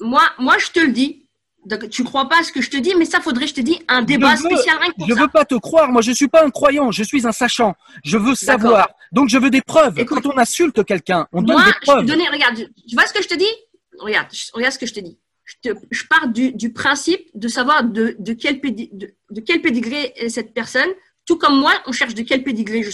moi, 0.00 0.22
moi, 0.38 0.58
je 0.58 0.70
te 0.70 0.80
le 0.80 0.88
dis. 0.88 1.23
Donc, 1.66 1.88
tu 1.88 2.04
crois 2.04 2.28
pas 2.28 2.40
à 2.40 2.42
ce 2.42 2.52
que 2.52 2.60
je 2.60 2.70
te 2.70 2.76
dis, 2.76 2.94
mais 2.96 3.04
ça 3.04 3.20
faudrait, 3.20 3.46
je 3.46 3.54
te 3.54 3.60
dis, 3.60 3.80
un 3.88 4.02
débat 4.02 4.36
spécial 4.36 4.76
rien 4.78 4.92
Je 5.08 5.14
veux 5.14 5.28
pas 5.28 5.44
te 5.44 5.54
croire. 5.54 5.90
Moi, 5.90 6.02
je 6.02 6.12
suis 6.12 6.28
pas 6.28 6.44
un 6.44 6.50
croyant. 6.50 6.90
Je 6.90 7.02
suis 7.02 7.26
un 7.26 7.32
sachant. 7.32 7.74
Je 8.04 8.18
veux 8.18 8.34
savoir. 8.34 8.88
Donc, 9.12 9.28
je 9.28 9.38
veux 9.38 9.50
des 9.50 9.62
preuves. 9.62 10.04
Quand 10.04 10.26
on 10.26 10.36
insulte 10.36 10.84
quelqu'un, 10.84 11.26
on 11.32 11.42
donne 11.42 11.64
des 11.64 11.72
preuves. 11.82 12.00
Je 12.00 12.04
te 12.04 12.10
donner, 12.10 12.28
regarde, 12.28 12.56
tu 12.56 12.94
vois 12.94 13.06
ce 13.06 13.14
que 13.14 13.22
je 13.22 13.28
te 13.28 13.34
dis? 13.34 13.54
Regarde, 13.98 14.28
regarde 14.52 14.72
ce 14.72 14.78
que 14.78 14.86
je 14.86 14.94
te 14.94 15.00
dis. 15.00 15.18
Je, 15.44 15.70
te, 15.70 15.78
je 15.90 16.04
pars 16.06 16.28
du, 16.28 16.52
du, 16.52 16.72
principe 16.72 17.28
de 17.34 17.48
savoir 17.48 17.84
de, 17.84 18.16
de, 18.18 18.32
quel 18.32 18.60
de, 18.60 19.14
de, 19.30 19.40
quel 19.42 19.60
pédigré 19.60 20.12
est 20.16 20.30
cette 20.30 20.54
personne. 20.54 20.88
Tout 21.26 21.36
comme 21.36 21.58
moi, 21.58 21.72
on 21.86 21.92
cherche 21.92 22.14
de 22.14 22.22
quel 22.22 22.42
pédigré 22.42 22.82
je, 22.82 22.92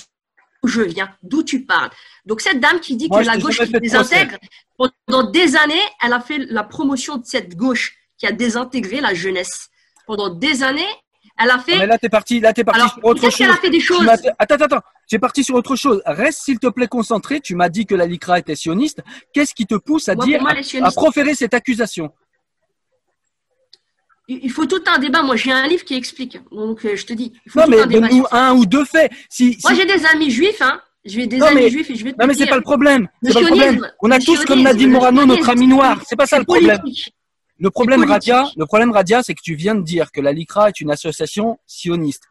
je 0.64 0.82
viens, 0.82 1.10
d'où 1.22 1.42
tu 1.42 1.64
parles. 1.64 1.90
Donc, 2.26 2.40
cette 2.40 2.60
dame 2.60 2.80
qui 2.80 2.96
dit 2.96 3.08
que 3.08 3.24
la 3.24 3.38
gauche 3.38 3.60
qui 3.60 3.72
désintègre, 3.72 4.36
pendant 4.76 5.30
des 5.30 5.56
années, 5.56 5.80
elle 6.02 6.12
a 6.12 6.20
fait 6.20 6.38
la 6.38 6.64
promotion 6.64 7.16
de 7.16 7.24
cette 7.24 7.56
gauche 7.56 7.96
qui 8.20 8.26
a 8.26 8.32
désintégré 8.32 9.00
la 9.00 9.14
jeunesse. 9.14 9.70
Pendant 10.06 10.28
des 10.28 10.62
années, 10.62 10.86
elle 11.42 11.50
a 11.50 11.58
fait. 11.58 11.78
Mais 11.78 11.86
là, 11.86 11.98
t'es 11.98 12.10
parti, 12.10 12.38
là, 12.38 12.52
t'es 12.52 12.64
parti 12.64 12.80
sur 12.80 13.04
autre 13.04 13.22
chose. 13.22 13.36
qu'elle 13.36 13.50
a 13.50 13.56
fait 13.56 13.70
des 13.70 13.80
choses. 13.80 14.06
Attends, 14.38 14.56
attends, 14.56 14.80
es 15.10 15.18
parti 15.18 15.42
sur 15.42 15.54
autre 15.54 15.74
chose. 15.74 16.02
Reste, 16.04 16.42
s'il 16.42 16.58
te 16.58 16.68
plaît, 16.68 16.86
concentré. 16.86 17.40
Tu 17.40 17.54
m'as 17.54 17.70
dit 17.70 17.86
que 17.86 17.94
la 17.94 18.06
LICRA 18.06 18.38
était 18.38 18.54
sioniste. 18.54 19.00
Qu'est-ce 19.32 19.54
qui 19.54 19.66
te 19.66 19.74
pousse 19.74 20.08
à 20.08 20.14
dire, 20.14 20.44
à, 20.82 20.90
proférer 20.90 21.34
cette 21.34 21.54
accusation? 21.54 22.12
Il 24.28 24.50
faut 24.52 24.66
tout 24.66 24.82
un 24.86 24.98
débat. 24.98 25.22
Moi, 25.22 25.34
j'ai 25.34 25.50
un 25.50 25.66
livre 25.66 25.84
qui 25.84 25.94
explique. 25.94 26.38
Donc, 26.52 26.84
euh, 26.84 26.94
je 26.94 27.04
te 27.04 27.12
dis. 27.14 27.32
Il 27.46 27.50
faut 27.50 27.60
non, 27.60 27.66
mais 27.68 27.86
donne-nous 27.86 28.26
un 28.30 28.52
ou 28.54 28.64
deux 28.66 28.84
faits. 28.84 29.10
Si, 29.28 29.58
Moi, 29.64 29.74
j'ai 29.74 29.86
des 29.86 30.04
amis 30.06 30.30
juifs, 30.30 30.60
hein. 30.60 30.80
J'ai 31.04 31.26
des 31.26 31.42
amis 31.42 31.70
juifs 31.70 31.90
et 31.90 31.94
je 31.94 32.04
vais 32.04 32.12
te 32.12 32.20
Non, 32.20 32.26
mais 32.26 32.34
c'est 32.34 32.46
pas 32.46 32.56
le 32.56 32.62
problème. 32.62 33.08
C'est 33.22 33.32
pas 33.32 33.40
le 33.40 33.46
problème. 33.46 33.88
On 34.02 34.10
a 34.10 34.20
tous, 34.20 34.44
comme 34.44 34.62
Nadine 34.62 34.90
Morano, 34.90 35.24
notre 35.24 35.48
ami 35.48 35.66
noir. 35.66 36.02
C'est 36.06 36.16
pas 36.16 36.26
ça 36.26 36.38
le 36.38 36.44
problème. 36.44 36.78
Le 37.60 37.70
problème, 37.70 38.04
Radia, 38.04 38.48
le 38.56 38.66
problème, 38.66 38.90
Radia, 38.90 39.22
c'est 39.22 39.34
que 39.34 39.42
tu 39.42 39.54
viens 39.54 39.74
de 39.74 39.82
dire 39.82 40.10
que 40.12 40.20
la 40.20 40.32
LICRA 40.32 40.70
est 40.70 40.80
une 40.80 40.90
association 40.90 41.58
sioniste. 41.66 42.24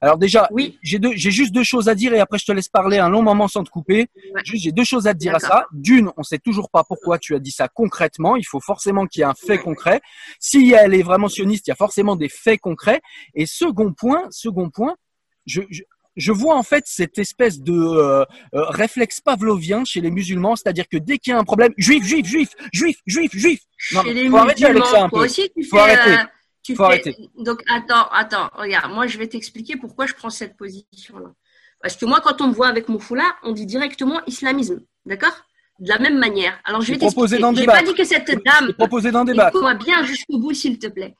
Alors 0.00 0.18
déjà, 0.18 0.46
oui. 0.50 0.78
j'ai 0.82 1.00
j'ai 1.14 1.30
juste 1.30 1.52
deux 1.52 1.64
choses 1.64 1.88
à 1.88 1.94
dire 1.94 2.12
et 2.12 2.20
après 2.20 2.38
je 2.38 2.44
te 2.44 2.52
laisse 2.52 2.68
parler 2.68 2.98
un 2.98 3.08
long 3.08 3.22
moment 3.22 3.48
sans 3.48 3.64
te 3.64 3.70
couper. 3.70 4.08
j'ai 4.44 4.70
deux 4.70 4.84
choses 4.84 5.06
à 5.06 5.14
te 5.14 5.18
dire 5.18 5.34
à 5.34 5.38
ça. 5.38 5.66
D'une, 5.72 6.10
on 6.16 6.22
sait 6.22 6.38
toujours 6.38 6.70
pas 6.70 6.84
pourquoi 6.84 7.18
tu 7.18 7.34
as 7.34 7.38
dit 7.38 7.50
ça 7.50 7.68
concrètement. 7.68 8.36
Il 8.36 8.44
faut 8.44 8.60
forcément 8.60 9.06
qu'il 9.06 9.20
y 9.20 9.22
ait 9.22 9.26
un 9.26 9.34
fait 9.34 9.58
concret. 9.58 10.00
Si 10.38 10.72
elle 10.72 10.94
est 10.94 11.02
vraiment 11.02 11.28
sioniste, 11.28 11.66
il 11.66 11.70
y 11.70 11.72
a 11.72 11.76
forcément 11.76 12.14
des 12.14 12.28
faits 12.28 12.60
concrets. 12.60 13.00
Et 13.34 13.46
second 13.46 13.92
point, 13.92 14.24
second 14.30 14.70
point, 14.70 14.94
je, 15.46 15.62
je 15.70 15.82
vois 16.32 16.56
en 16.56 16.62
fait 16.62 16.84
cette 16.86 17.18
espèce 17.18 17.60
de 17.60 17.72
euh, 17.72 18.24
euh, 18.54 18.64
réflexe 18.70 19.20
pavlovien 19.20 19.84
chez 19.84 20.00
les 20.00 20.10
musulmans, 20.10 20.56
c'est-à-dire 20.56 20.88
que 20.88 20.96
dès 20.96 21.18
qu'il 21.18 21.32
y 21.32 21.34
a 21.34 21.38
un 21.38 21.44
problème, 21.44 21.72
juif, 21.76 22.04
juif, 22.04 22.26
juif, 22.26 22.50
juif, 22.72 22.98
juif, 23.06 23.32
juif. 23.34 23.60
Non, 23.92 24.02
chez 24.02 24.14
les 24.14 24.28
faut 24.28 24.36
arrêter 24.36 24.64
avec 24.66 24.84
ça 24.86 25.02
un 25.04 25.08
peu. 25.08 25.18
Aussi, 25.18 25.50
tu 25.54 25.64
faut 25.64 25.78
arrêter. 25.78 26.22
Euh, 26.22 26.24
tu 26.62 26.74
faut 26.74 26.84
arrêter. 26.84 27.16
Donc 27.38 27.62
attends, 27.68 28.08
attends, 28.10 28.50
regarde, 28.54 28.92
moi 28.92 29.06
je 29.06 29.18
vais 29.18 29.26
t'expliquer 29.26 29.76
pourquoi 29.76 30.06
je 30.06 30.14
prends 30.14 30.30
cette 30.30 30.56
position-là. 30.56 31.32
Parce 31.82 31.96
que 31.96 32.06
moi, 32.06 32.20
quand 32.22 32.40
on 32.40 32.48
me 32.48 32.52
voit 32.54 32.68
avec 32.68 32.88
mon 32.88 32.98
foulard, 32.98 33.36
on 33.42 33.52
dit 33.52 33.66
directement 33.66 34.20
islamisme, 34.26 34.80
d'accord? 35.04 35.44
De 35.78 35.88
la 35.88 35.98
même 35.98 36.18
manière. 36.18 36.58
Alors 36.64 36.80
je 36.80 36.92
vais 36.92 36.98
t'expliquer. 36.98 37.36
Je 37.36 37.60
n'ai 37.60 37.66
pas 37.66 37.82
dit 37.82 37.94
que 37.94 38.04
cette 38.04 38.42
dame. 38.44 38.72
Proposé 38.72 39.10
dans 39.10 39.24
débat. 39.24 39.48
Écoute-moi 39.48 39.74
bien 39.74 40.04
jusqu'au 40.04 40.38
bout, 40.38 40.54
s'il 40.54 40.78
te 40.78 40.86
plaît. 40.86 41.14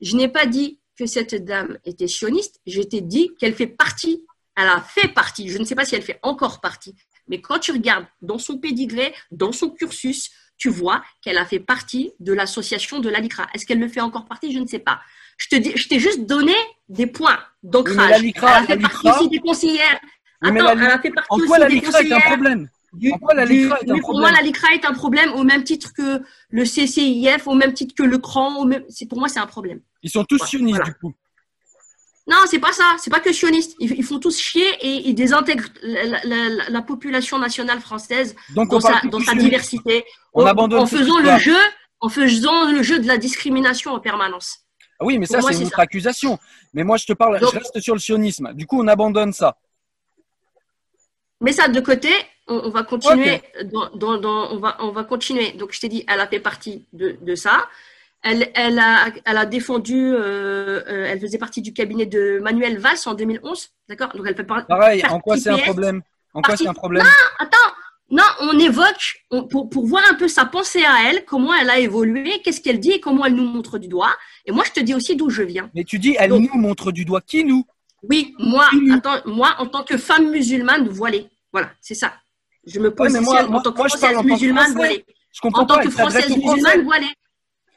Je 0.00 0.16
n'ai 0.16 0.28
pas 0.28 0.46
dit 0.46 0.80
que 0.98 1.06
cette 1.06 1.44
dame 1.44 1.78
était 1.84 2.08
sioniste. 2.08 2.60
Je 2.66 2.82
t'ai 2.82 3.00
dit 3.00 3.30
qu'elle 3.38 3.54
fait 3.54 3.68
partie 3.68 4.26
elle 4.56 4.68
a 4.68 4.80
fait 4.80 5.08
partie, 5.08 5.48
je 5.48 5.58
ne 5.58 5.64
sais 5.64 5.74
pas 5.74 5.84
si 5.84 5.94
elle 5.94 6.02
fait 6.02 6.18
encore 6.22 6.60
partie, 6.60 6.94
mais 7.28 7.40
quand 7.40 7.58
tu 7.58 7.72
regardes 7.72 8.06
dans 8.20 8.38
son 8.38 8.58
pédigré, 8.58 9.14
dans 9.30 9.52
son 9.52 9.70
cursus, 9.70 10.30
tu 10.56 10.68
vois 10.68 11.02
qu'elle 11.22 11.38
a 11.38 11.46
fait 11.46 11.60
partie 11.60 12.12
de 12.20 12.32
l'association 12.34 13.00
de 13.00 13.08
l'ALICRA. 13.08 13.46
Est-ce 13.54 13.64
qu'elle 13.64 13.78
le 13.78 13.88
fait 13.88 14.00
encore 14.00 14.26
partie? 14.26 14.52
Je 14.52 14.58
ne 14.58 14.66
sais 14.66 14.78
pas. 14.78 15.00
Je 15.38 15.48
te 15.48 15.78
je 15.78 15.88
t'ai 15.88 15.98
juste 15.98 16.26
donné 16.26 16.54
des 16.88 17.06
points 17.06 17.38
d'ancrage. 17.62 18.22
elle 18.22 18.42
a 18.42 18.66
fait 18.66 18.76
partie 18.76 19.08
aussi 19.08 19.28
des 19.28 19.38
conseillères. 19.38 20.00
Attends, 20.42 20.68
elle 20.70 20.82
a 20.82 20.98
fait 20.98 21.10
partie 21.10 21.28
en 21.30 21.38
quoi 21.38 21.58
aussi 21.60 21.68
des 21.68 21.80
conseillères. 21.80 22.18
est 22.18 22.22
un 22.22 22.26
problème? 22.26 22.68
en 22.92 23.18
quoi 23.18 23.34
la 23.34 23.44
est 23.44 23.54
un 23.54 23.70
problème 23.70 24.00
Pour 24.00 24.18
moi, 24.18 24.32
la 24.32 24.42
LICRA 24.42 24.74
est 24.74 24.84
un 24.84 24.92
problème 24.92 25.32
au 25.32 25.44
même 25.44 25.64
titre 25.64 25.92
que 25.94 26.20
le 26.50 26.64
CCIF, 26.64 27.46
au 27.46 27.54
même 27.54 27.72
titre 27.72 27.94
que 27.94 28.02
le 28.02 28.18
CRAN. 28.18 28.64
Même... 28.64 28.84
Pour 29.08 29.18
moi, 29.18 29.28
c'est 29.28 29.40
un 29.40 29.46
problème. 29.46 29.80
Ils 30.02 30.10
sont 30.10 30.24
tous 30.24 30.44
sionistes, 30.44 30.84
du 30.84 30.94
coup. 30.94 31.14
Non, 32.30 32.36
c'est 32.46 32.60
pas 32.60 32.72
ça. 32.72 32.94
C'est 32.98 33.10
pas 33.10 33.18
que 33.18 33.32
sionistes. 33.32 33.74
Ils, 33.80 34.04
font 34.04 34.20
tous 34.20 34.38
chier 34.38 34.68
et 34.80 35.08
ils 35.08 35.14
désintègrent 35.14 35.68
la, 35.82 36.82
population 36.82 37.38
nationale 37.38 37.80
française 37.80 38.36
dans, 38.54 38.80
sa, 38.80 39.00
diversité. 39.34 40.04
On 40.32 40.46
en, 40.46 40.86
faisant 40.86 41.18
le 41.18 41.38
jeu, 41.38 41.58
en 41.98 42.08
faisant 42.08 42.70
le 42.70 42.84
jeu 42.84 43.00
de 43.00 43.08
la 43.08 43.18
discrimination 43.18 43.92
en 43.92 43.98
permanence. 43.98 44.60
Ah 45.00 45.06
oui, 45.06 45.18
mais 45.18 45.26
ça, 45.26 45.40
c'est 45.40 45.56
une 45.56 45.66
autre 45.66 45.80
accusation. 45.80 46.38
Mais 46.72 46.84
moi, 46.84 46.98
je 46.98 47.06
te 47.06 47.14
parle, 47.14 47.40
je 47.40 47.46
reste 47.46 47.80
sur 47.80 47.94
le 47.94 48.00
sionisme. 48.00 48.52
Du 48.54 48.64
coup, 48.64 48.80
on 48.80 48.86
abandonne 48.86 49.32
ça. 49.32 49.56
Mais 51.40 51.52
ça 51.52 51.66
de 51.66 51.80
côté, 51.80 52.10
on, 52.46 52.70
va 52.70 52.84
continuer. 52.84 53.40
on, 53.72 54.58
va, 54.58 54.76
on 54.80 54.90
va 54.92 55.04
continuer. 55.04 55.52
Donc, 55.52 55.72
je 55.72 55.80
t'ai 55.80 55.88
dit, 55.88 56.04
elle 56.06 56.20
a 56.20 56.28
fait 56.28 56.38
partie 56.38 56.86
de, 56.92 57.16
de 57.20 57.34
ça. 57.34 57.66
Elle, 58.22 58.50
elle, 58.54 58.78
a, 58.78 59.06
elle 59.24 59.36
a 59.38 59.46
défendu, 59.46 59.96
euh, 59.96 60.82
euh, 60.86 61.06
elle 61.08 61.20
faisait 61.20 61.38
partie 61.38 61.62
du 61.62 61.72
cabinet 61.72 62.04
de 62.04 62.38
Manuel 62.42 62.78
Valls 62.78 62.98
en 63.06 63.14
2011, 63.14 63.70
d'accord? 63.88 64.10
Donc 64.14 64.26
elle 64.28 64.36
fait 64.36 64.44
Pareil, 64.44 65.02
en 65.06 65.20
quoi 65.20 65.38
c'est 65.38 65.48
un 65.48 65.56
problème? 65.56 66.02
En 66.34 66.42
quoi 66.42 66.56
c'est 66.56 66.68
un 66.68 66.74
problème? 66.74 67.02
Non, 67.02 67.10
attends, 67.38 67.74
non, 68.10 68.24
on 68.40 68.58
évoque 68.58 69.24
pour, 69.50 69.70
pour 69.70 69.86
voir 69.86 70.02
un 70.10 70.14
peu 70.14 70.26
sa 70.26 70.44
pensée 70.44 70.84
à 70.84 71.08
elle, 71.08 71.24
comment 71.24 71.54
elle 71.54 71.70
a 71.70 71.78
évolué, 71.78 72.42
qu'est-ce 72.42 72.60
qu'elle 72.60 72.80
dit 72.80 72.90
et 72.92 73.00
comment 73.00 73.24
elle 73.24 73.34
nous 73.34 73.44
montre 73.44 73.78
du 73.78 73.86
doigt. 73.86 74.12
Et 74.44 74.52
moi, 74.52 74.64
je 74.66 74.72
te 74.72 74.80
dis 74.80 74.94
aussi 74.94 75.14
d'où 75.14 75.30
je 75.30 75.42
viens. 75.42 75.70
Mais 75.74 75.84
tu 75.84 75.98
dis, 75.98 76.16
elle 76.18 76.32
nous 76.32 76.58
montre 76.58 76.90
du 76.90 77.04
doigt. 77.04 77.20
Qui 77.20 77.44
nous? 77.44 77.64
Oui, 78.02 78.34
moi, 78.38 78.68
attends, 78.92 79.20
moi, 79.26 79.54
en 79.58 79.66
tant 79.66 79.84
que 79.84 79.96
femme 79.96 80.30
musulmane 80.30 80.88
voilée. 80.88 81.28
Voilà, 81.52 81.70
c'est 81.80 81.94
ça. 81.94 82.14
Je 82.66 82.80
me 82.80 82.92
positionne 82.92 83.48
moi, 83.48 83.58
en 83.58 83.62
tant 83.62 83.72
que 83.72 83.88
française 83.88 84.22
musulmane 84.24 84.72
voilée. 84.72 85.04
Je 85.32 85.40
comprends 85.40 85.62
en 85.62 85.66
tant 85.66 85.78
que 85.78 85.90
française 85.90 86.28
musulmane 86.36 86.82
voilée. 86.82 87.08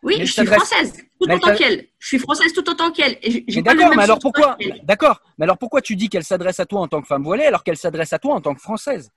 Oui, 0.03 0.17
je 0.19 0.31
suis 0.31 0.45
française, 0.45 0.93
tout 1.19 1.31
autant 1.31 1.55
qu'elle. 1.55 1.87
Je 1.97 2.07
suis 2.07 2.19
française 2.19 2.53
tout 2.53 2.69
autant 2.69 2.91
qu'elle. 2.91 3.17
D'accord, 3.63 3.95
mais 3.95 4.03
alors 4.03 4.19
pourquoi 4.19 4.57
D'accord, 4.83 5.21
mais 5.37 5.45
alors 5.45 5.57
pourquoi 5.57 5.81
tu 5.81 5.95
dis 5.95 6.09
qu'elle 6.09 6.23
s'adresse 6.23 6.59
à 6.59 6.65
toi 6.65 6.81
en 6.81 6.87
tant 6.87 7.01
que 7.01 7.07
femme 7.07 7.23
voilée 7.23 7.45
alors 7.45 7.63
qu'elle 7.63 7.77
s'adresse 7.77 8.13
à 8.13 8.19
toi 8.19 8.35
en 8.35 8.41
tant 8.41 8.53
que 8.53 8.61
française? 8.61 9.11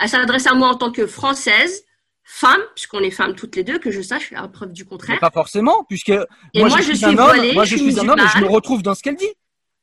Elle 0.00 0.08
s'adresse 0.08 0.46
à 0.46 0.54
moi 0.54 0.68
en 0.68 0.74
tant 0.74 0.90
que 0.90 1.06
française, 1.06 1.84
femme, 2.24 2.60
puisqu'on 2.74 3.00
est 3.00 3.12
femmes 3.12 3.36
toutes 3.36 3.54
les 3.54 3.62
deux, 3.62 3.78
que 3.78 3.92
je 3.92 4.02
sache, 4.02 4.32
la 4.32 4.48
preuve 4.48 4.72
du 4.72 4.84
contraire. 4.84 5.20
pas 5.20 5.30
forcément, 5.30 5.84
puisque 5.84 6.12
moi, 6.54 6.68
je, 6.80 6.92
suis, 6.92 7.04
un 7.04 7.16
homme, 7.16 7.52
moi 7.52 7.64
je 7.64 7.76
suis 7.76 8.00
un 8.00 8.08
homme 8.08 8.18
et 8.18 8.28
je 8.34 8.40
me 8.40 8.48
retrouve 8.48 8.82
dans 8.82 8.94
ce 8.94 9.02
qu'elle 9.02 9.16
dit. 9.16 9.32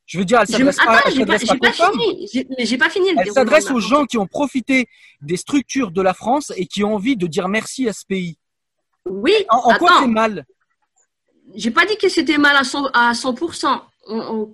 Je 0.04 0.18
veux 0.18 0.24
dire, 0.24 0.40
elle 0.40 0.48
s'adresse 0.48 0.76
pas, 0.76 0.98
Attends, 0.98 1.10
j'ai 1.10 1.24
pas, 1.24 1.38
pas, 1.38 1.72
fini. 1.92 2.28
J'ai 2.58 2.76
pas 2.76 2.90
fini. 2.90 3.08
Elle 3.16 3.32
s'adresse 3.32 3.70
aux 3.70 3.80
gens 3.80 4.04
qui 4.04 4.18
ont 4.18 4.26
profité 4.26 4.88
des 5.22 5.36
structures 5.36 5.90
de 5.90 6.02
la 6.02 6.12
France 6.12 6.52
et 6.56 6.66
qui 6.66 6.84
ont 6.84 6.96
envie 6.96 7.16
de 7.16 7.26
dire 7.26 7.48
merci 7.48 7.88
à 7.88 7.92
ce 7.92 8.04
pays. 8.04 8.36
Oui. 9.06 9.34
En, 9.48 9.74
quoi 9.74 9.98
c'est 10.00 10.06
mal? 10.06 10.44
J'ai 11.54 11.70
pas 11.70 11.84
dit 11.86 11.96
que 11.96 12.08
c'était 12.08 12.38
mal 12.38 12.56
à 12.56 12.62
100%. 12.62 12.90
À 12.92 13.12
100%. 13.12 13.80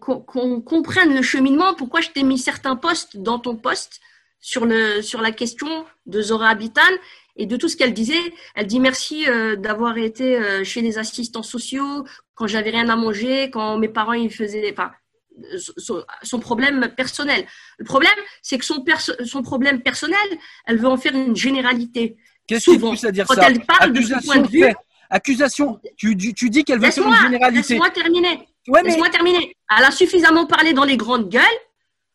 Qu'on 0.00 0.60
comprenne 0.60 1.14
le 1.14 1.22
cheminement, 1.22 1.72
pourquoi 1.74 2.02
je 2.02 2.10
t'ai 2.10 2.22
mis 2.22 2.38
certains 2.38 2.76
postes 2.76 3.16
dans 3.16 3.38
ton 3.38 3.56
poste 3.56 4.00
sur, 4.40 4.66
le, 4.66 5.00
sur 5.00 5.22
la 5.22 5.32
question 5.32 5.86
de 6.06 6.20
Zora 6.20 6.48
Habitan 6.48 6.82
et 7.36 7.46
de 7.46 7.56
tout 7.56 7.68
ce 7.68 7.76
qu'elle 7.76 7.94
disait. 7.94 8.20
Elle 8.54 8.66
dit 8.66 8.80
merci 8.80 9.26
euh, 9.28 9.56
d'avoir 9.56 9.96
été 9.96 10.36
euh, 10.36 10.64
chez 10.64 10.82
les 10.82 10.98
assistants 10.98 11.42
sociaux 11.42 12.04
quand 12.34 12.46
j'avais 12.46 12.70
rien 12.70 12.88
à 12.88 12.96
manger, 12.96 13.50
quand 13.50 13.78
mes 13.78 13.88
parents 13.88 14.12
ils 14.12 14.30
faisaient. 14.30 14.70
Enfin, 14.70 14.90
son, 15.76 16.04
son, 16.22 16.40
problème 16.40 16.92
personnel. 16.96 17.46
Le 17.78 17.84
problème, 17.84 18.18
c'est 18.42 18.58
que 18.58 18.64
son, 18.64 18.84
son 19.24 19.42
problème 19.42 19.82
personnel, 19.82 20.18
elle 20.66 20.78
veut 20.78 20.88
en 20.88 20.96
faire 20.96 21.14
une 21.14 21.36
généralité. 21.36 22.16
Qu'est-ce 22.48 22.70
qui 22.70 22.78
pousse 22.78 23.04
à 23.04 23.12
dire 23.12 23.26
quand 23.26 23.34
ça 23.34 23.48
elle 23.48 23.60
parle 23.64 23.92
de 23.92 24.00
son 24.00 24.18
point 24.20 24.38
de 24.38 24.48
vue. 24.48 24.64
Accusation, 25.10 25.80
tu, 25.96 26.16
tu, 26.16 26.50
dis 26.50 26.64
qu'elle 26.64 26.80
veut 26.80 26.90
faire 26.90 27.06
une 27.06 27.14
généralité. 27.14 27.74
Laisse-moi 27.74 27.90
terminer. 27.90 28.48
Laisse-moi 28.84 29.08
terminer. 29.08 29.56
Elle 29.76 29.84
a 29.84 29.90
suffisamment 29.90 30.46
parlé 30.46 30.72
dans 30.72 30.84
les 30.84 30.96
grandes 30.96 31.30
gueules 31.30 31.42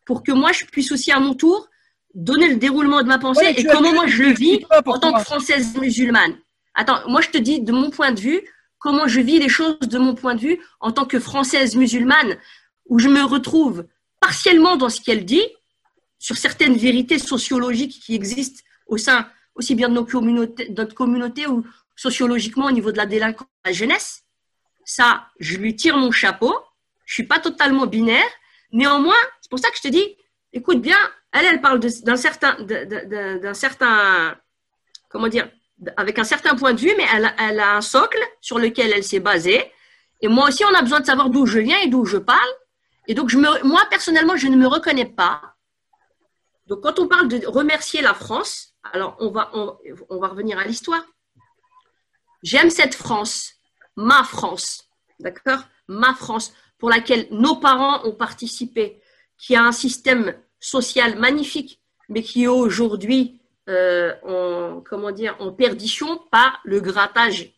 pour 0.04 0.22
que 0.22 0.32
moi, 0.32 0.52
je 0.52 0.64
puisse 0.64 0.92
aussi 0.92 1.10
à 1.10 1.18
mon 1.18 1.34
tour 1.34 1.68
donner 2.14 2.48
le 2.48 2.56
déroulement 2.56 3.02
de 3.02 3.08
ma 3.08 3.18
pensée 3.18 3.52
et 3.56 3.64
comment 3.64 3.92
moi 3.92 4.06
je 4.06 4.22
le 4.22 4.32
vis 4.32 4.64
en 4.86 4.98
tant 4.98 5.12
que 5.12 5.24
française 5.24 5.76
musulmane. 5.76 6.36
Attends, 6.74 7.08
moi 7.08 7.20
je 7.20 7.30
te 7.30 7.38
dis 7.38 7.60
de 7.60 7.72
mon 7.72 7.90
point 7.90 8.12
de 8.12 8.20
vue, 8.20 8.40
comment 8.78 9.08
je 9.08 9.20
vis 9.20 9.38
les 9.38 9.48
choses 9.48 9.78
de 9.80 9.98
mon 9.98 10.14
point 10.14 10.34
de 10.34 10.40
vue 10.40 10.60
en 10.80 10.92
tant 10.92 11.06
que 11.06 11.18
française 11.18 11.74
musulmane, 11.74 12.36
où 12.86 12.98
je 12.98 13.08
me 13.08 13.22
retrouve 13.22 13.86
partiellement 14.20 14.76
dans 14.76 14.88
ce 14.88 15.00
qu'elle 15.00 15.24
dit, 15.24 15.44
sur 16.18 16.36
certaines 16.36 16.76
vérités 16.76 17.18
sociologiques 17.18 18.00
qui 18.00 18.14
existent 18.14 18.62
au 18.86 18.96
sein 18.96 19.26
aussi 19.54 19.74
bien 19.74 19.88
de 19.88 19.94
notre 19.94 20.94
communauté 20.94 21.46
ou 21.46 21.64
sociologiquement 21.96 22.66
au 22.66 22.72
niveau 22.72 22.92
de 22.92 22.96
la 22.96 23.06
délinquance 23.06 23.48
la 23.64 23.72
jeunesse. 23.72 24.24
Ça, 24.84 25.26
je 25.38 25.56
lui 25.56 25.76
tire 25.76 25.96
mon 25.96 26.10
chapeau. 26.10 26.54
Je 27.06 27.14
suis 27.14 27.26
pas 27.26 27.38
totalement 27.38 27.86
binaire. 27.86 28.28
Néanmoins, 28.72 29.14
c'est 29.40 29.50
pour 29.50 29.58
ça 29.58 29.70
que 29.70 29.76
je 29.76 29.82
te 29.82 29.88
dis, 29.88 30.16
écoute 30.52 30.80
bien, 30.80 30.98
elle, 31.32 31.46
elle 31.46 31.60
parle 31.60 31.80
d'un 31.80 32.16
certain, 32.16 32.56
d'un 32.62 33.54
certain, 33.54 34.36
comment 35.08 35.28
dire, 35.28 35.48
avec 35.96 36.18
un 36.18 36.24
certain 36.24 36.54
point 36.54 36.72
de 36.72 36.80
vue, 36.80 36.92
mais 36.96 37.06
elle, 37.14 37.34
elle 37.38 37.60
a 37.60 37.76
un 37.76 37.80
socle 37.80 38.20
sur 38.40 38.58
lequel 38.58 38.92
elle 38.92 39.04
s'est 39.04 39.20
basée. 39.20 39.72
Et 40.20 40.28
moi 40.28 40.48
aussi, 40.48 40.64
on 40.64 40.74
a 40.74 40.82
besoin 40.82 41.00
de 41.00 41.06
savoir 41.06 41.30
d'où 41.30 41.46
je 41.46 41.58
viens 41.58 41.78
et 41.80 41.88
d'où 41.88 42.04
je 42.04 42.18
parle. 42.18 42.48
Et 43.06 43.14
donc, 43.14 43.28
je 43.28 43.38
me, 43.38 43.64
moi, 43.64 43.82
personnellement, 43.90 44.36
je 44.36 44.48
ne 44.48 44.56
me 44.56 44.66
reconnais 44.66 45.06
pas. 45.06 45.40
Donc, 46.66 46.80
quand 46.82 46.98
on 46.98 47.08
parle 47.08 47.28
de 47.28 47.46
remercier 47.46 48.00
la 48.00 48.14
France, 48.14 48.73
alors, 48.92 49.16
on 49.18 49.30
va, 49.30 49.50
on, 49.54 50.18
va 50.18 50.28
revenir 50.28 50.58
à 50.58 50.64
l'histoire. 50.64 51.04
J'aime 52.42 52.70
cette 52.70 52.94
France, 52.94 53.54
ma 53.96 54.22
France, 54.24 54.88
d'accord? 55.20 55.60
Ma 55.88 56.14
France, 56.14 56.52
pour 56.78 56.90
laquelle 56.90 57.26
nos 57.30 57.56
parents 57.56 58.04
ont 58.04 58.12
participé, 58.12 59.00
qui 59.38 59.56
a 59.56 59.62
un 59.62 59.72
système 59.72 60.34
social 60.60 61.18
magnifique, 61.18 61.80
mais 62.08 62.22
qui 62.22 62.44
est 62.44 62.48
aujourd'hui 62.48 63.40
euh, 63.68 64.14
en, 64.22 64.82
comment 64.82 65.10
dire, 65.10 65.36
en 65.40 65.52
perdition 65.52 66.18
par 66.30 66.60
le 66.64 66.80
grattage 66.80 67.52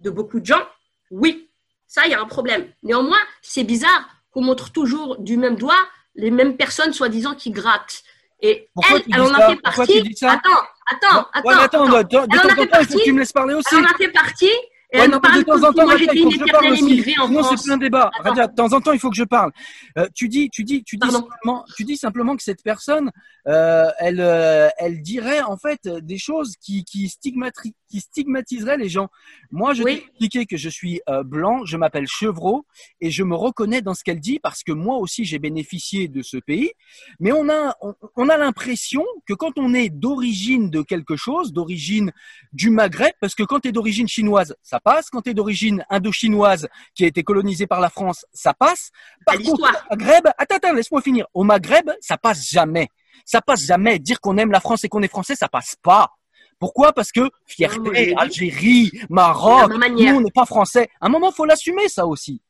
de 0.00 0.10
beaucoup 0.10 0.40
de 0.40 0.46
gens. 0.46 0.66
Oui, 1.10 1.48
ça, 1.86 2.06
il 2.06 2.10
y 2.10 2.14
a 2.14 2.20
un 2.20 2.26
problème. 2.26 2.72
Néanmoins, 2.82 3.20
c'est 3.40 3.64
bizarre 3.64 4.08
qu'on 4.32 4.42
montre 4.42 4.72
toujours 4.72 5.18
du 5.18 5.36
même 5.36 5.56
doigt 5.56 5.86
les 6.14 6.30
mêmes 6.30 6.56
personnes 6.56 6.92
soi-disant 6.92 7.34
qui 7.34 7.50
grattent. 7.50 8.02
Et 8.40 8.68
elle, 8.90 9.02
elle 9.12 9.20
en 9.20 9.34
a 9.34 9.50
fait 9.50 9.56
partie. 9.56 10.14
Attends, 10.22 10.50
attends, 10.86 11.26
attends. 11.32 11.48
Ouais, 11.48 11.54
attends, 11.54 11.84
attends. 11.84 11.96
De, 11.98 12.26
de, 12.26 12.38
temps 12.38 12.62
en 12.62 12.66
temps, 12.66 12.78
il 12.80 12.86
faut 12.86 12.98
que 12.98 13.04
tu 13.04 13.12
me 13.12 13.20
laisses 13.20 13.32
parler 13.32 13.54
aussi. 13.54 13.74
Elle 13.74 13.84
en 13.84 13.88
a 13.88 13.94
fait 13.94 14.08
partie 14.08 14.50
et 14.92 15.08
de 15.08 15.42
temps 15.42 15.68
en 15.68 15.72
temps, 15.72 15.84
moi 15.84 15.96
j'étais 15.96 16.18
une 16.18 16.32
éternelle 16.32 16.78
immigrée 16.78 17.14
en 17.18 17.32
France. 17.32 17.56
c'est 17.56 17.68
plein 17.68 17.76
débat. 17.78 18.10
Radia, 18.20 18.46
de 18.46 18.54
temps 18.54 18.72
en 18.72 18.80
temps, 18.80 18.92
il 18.92 18.98
faut 18.98 19.10
que 19.10 19.16
je 19.16 19.24
parle. 19.24 19.50
Euh, 19.98 20.06
tu 20.14 20.28
dis, 20.28 20.50
tu 20.50 20.64
dis, 20.64 20.84
tu 20.84 20.96
dis 20.96 21.10
simplement, 21.10 21.64
tu 21.76 21.84
dis 21.84 21.96
simplement 21.96 22.36
que 22.36 22.42
cette 22.42 22.62
personne, 22.62 23.10
euh, 23.48 23.90
elle, 23.98 24.20
euh, 24.20 24.68
elle 24.78 25.02
dirait 25.02 25.40
en 25.40 25.56
fait 25.56 25.88
des 25.88 26.18
choses 26.18 26.56
qui, 26.60 26.84
qui, 26.84 27.08
stigmati 27.08 27.74
qui 27.92 28.00
stigmatiseraient 28.00 28.78
les 28.78 28.88
gens. 28.88 29.08
Moi, 29.50 29.74
je 29.74 29.82
oui. 29.82 29.96
t'ai 29.96 30.02
expliqué 30.04 30.46
que 30.46 30.56
je 30.56 30.70
suis 30.70 31.02
euh, 31.10 31.22
blanc, 31.22 31.66
je 31.66 31.76
m'appelle 31.76 32.06
Chevreau 32.06 32.64
et 33.02 33.10
je 33.10 33.22
me 33.22 33.34
reconnais 33.34 33.82
dans 33.82 33.92
ce 33.92 34.02
qu'elle 34.02 34.18
dit 34.18 34.38
parce 34.38 34.62
que 34.62 34.72
moi 34.72 34.96
aussi 34.96 35.24
j'ai 35.26 35.38
bénéficié 35.38 36.08
de 36.08 36.22
ce 36.22 36.38
pays. 36.38 36.72
Mais 37.20 37.32
on 37.32 37.50
a, 37.50 37.76
on, 37.82 37.94
on 38.16 38.28
a 38.30 38.38
l'impression 38.38 39.04
que 39.26 39.34
quand 39.34 39.58
on 39.58 39.74
est 39.74 39.90
d'origine 39.90 40.70
de 40.70 40.80
quelque 40.80 41.16
chose, 41.16 41.52
d'origine 41.52 42.12
du 42.54 42.70
Maghreb, 42.70 43.12
parce 43.20 43.34
que 43.34 43.42
quand 43.42 43.60
tu 43.60 43.68
es 43.68 43.72
d'origine 43.72 44.08
chinoise, 44.08 44.56
ça 44.62 44.80
passe. 44.82 45.10
Quand 45.10 45.22
tu 45.22 45.30
es 45.30 45.34
d'origine 45.34 45.84
indo-chinoise 45.90 46.68
qui 46.94 47.04
a 47.04 47.06
été 47.06 47.22
colonisée 47.22 47.66
par 47.66 47.80
la 47.80 47.90
France, 47.90 48.24
ça 48.32 48.54
passe. 48.54 48.90
Par 49.24 49.36
contre, 49.36 49.62
au 49.90 49.96
Maghreb, 49.96 50.28
attends, 50.38 50.56
attends, 50.56 50.72
laisse-moi 50.72 51.02
finir. 51.02 51.26
Au 51.34 51.44
Maghreb, 51.44 51.90
ça 52.00 52.16
passe 52.16 52.48
jamais. 52.48 52.88
Ça 53.24 53.40
passe 53.40 53.64
jamais. 53.64 53.98
Dire 53.98 54.20
qu'on 54.20 54.36
aime 54.38 54.50
la 54.50 54.60
France 54.60 54.84
et 54.84 54.88
qu'on 54.88 55.02
est 55.02 55.08
français, 55.08 55.34
ça 55.34 55.48
passe 55.48 55.76
pas. 55.82 56.10
Pourquoi? 56.58 56.92
Parce 56.92 57.10
que 57.10 57.28
fierté, 57.44 58.14
Algérie, 58.16 58.92
Maroc, 59.10 59.72
nous 59.72 60.14
on 60.14 60.20
n'est 60.20 60.30
pas 60.30 60.46
français. 60.46 60.88
À 61.00 61.06
un 61.06 61.08
moment, 61.08 61.32
faut 61.32 61.44
l'assumer 61.44 61.88
ça 61.88 62.06
aussi. 62.06 62.40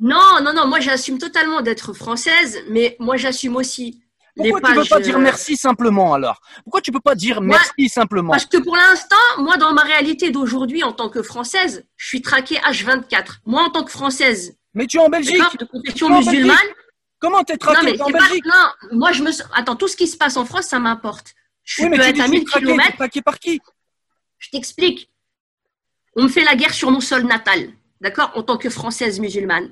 Non, 0.00 0.40
non, 0.42 0.52
non. 0.52 0.66
Moi, 0.66 0.80
j'assume 0.80 1.18
totalement 1.18 1.62
d'être 1.62 1.92
française, 1.92 2.58
mais 2.68 2.96
moi, 2.98 3.16
j'assume 3.16 3.54
aussi. 3.54 4.02
Pourquoi 4.36 4.60
tu 4.60 4.70
ne 4.70 4.82
peux 4.82 4.88
pas 4.88 5.00
dire 5.00 5.16
euh, 5.16 5.20
merci 5.20 5.56
simplement 5.56 6.14
alors? 6.14 6.40
Pourquoi 6.64 6.80
tu 6.80 6.90
peux 6.90 7.00
pas 7.00 7.14
dire 7.14 7.40
merci 7.40 7.88
simplement? 7.88 8.32
Parce 8.32 8.46
que 8.46 8.58
pour 8.58 8.76
l'instant, 8.76 9.16
moi, 9.38 9.56
dans 9.58 9.74
ma 9.74 9.82
réalité 9.82 10.30
d'aujourd'hui, 10.30 10.82
en 10.82 10.92
tant 10.92 11.10
que 11.10 11.22
française, 11.22 11.84
je 11.96 12.06
suis 12.06 12.22
traquée 12.22 12.56
H24. 12.56 13.40
Moi, 13.44 13.62
en 13.62 13.70
tant 13.70 13.84
que 13.84 13.90
française. 13.90 14.56
Mais 14.74 14.86
tu 14.86 14.96
es 14.96 15.00
en 15.00 15.10
Belgique. 15.10 15.42
De 15.58 15.64
confession 15.66 16.08
musulmane. 16.08 16.56
Comment 17.18 17.44
t'es 17.44 17.56
traquée 17.56 18.00
en 18.00 18.10
Belgique? 18.10 18.46
Non, 18.46 18.98
moi, 18.98 19.12
je 19.12 19.22
me. 19.22 19.30
Attends, 19.54 19.76
tout 19.76 19.88
ce 19.88 19.96
qui 19.96 20.06
se 20.06 20.16
passe 20.16 20.36
en 20.36 20.44
France, 20.44 20.66
ça 20.66 20.78
m'importe. 20.78 21.34
Je 21.64 21.82
oui, 21.82 21.90
peux 21.90 22.00
être 22.00 22.20
à 22.20 22.28
1000 22.28 22.44
km. 22.44 22.96
traqué 22.96 23.22
par 23.22 23.38
qui? 23.38 23.60
Je 24.38 24.48
t'explique. 24.50 25.10
On 26.16 26.24
me 26.24 26.28
fait 26.28 26.44
la 26.44 26.56
guerre 26.56 26.74
sur 26.74 26.90
mon 26.90 27.00
sol 27.00 27.24
natal 27.24 27.72
d'accord, 28.02 28.32
en 28.34 28.42
tant 28.42 28.58
que 28.58 28.68
française 28.68 29.20
musulmane. 29.20 29.70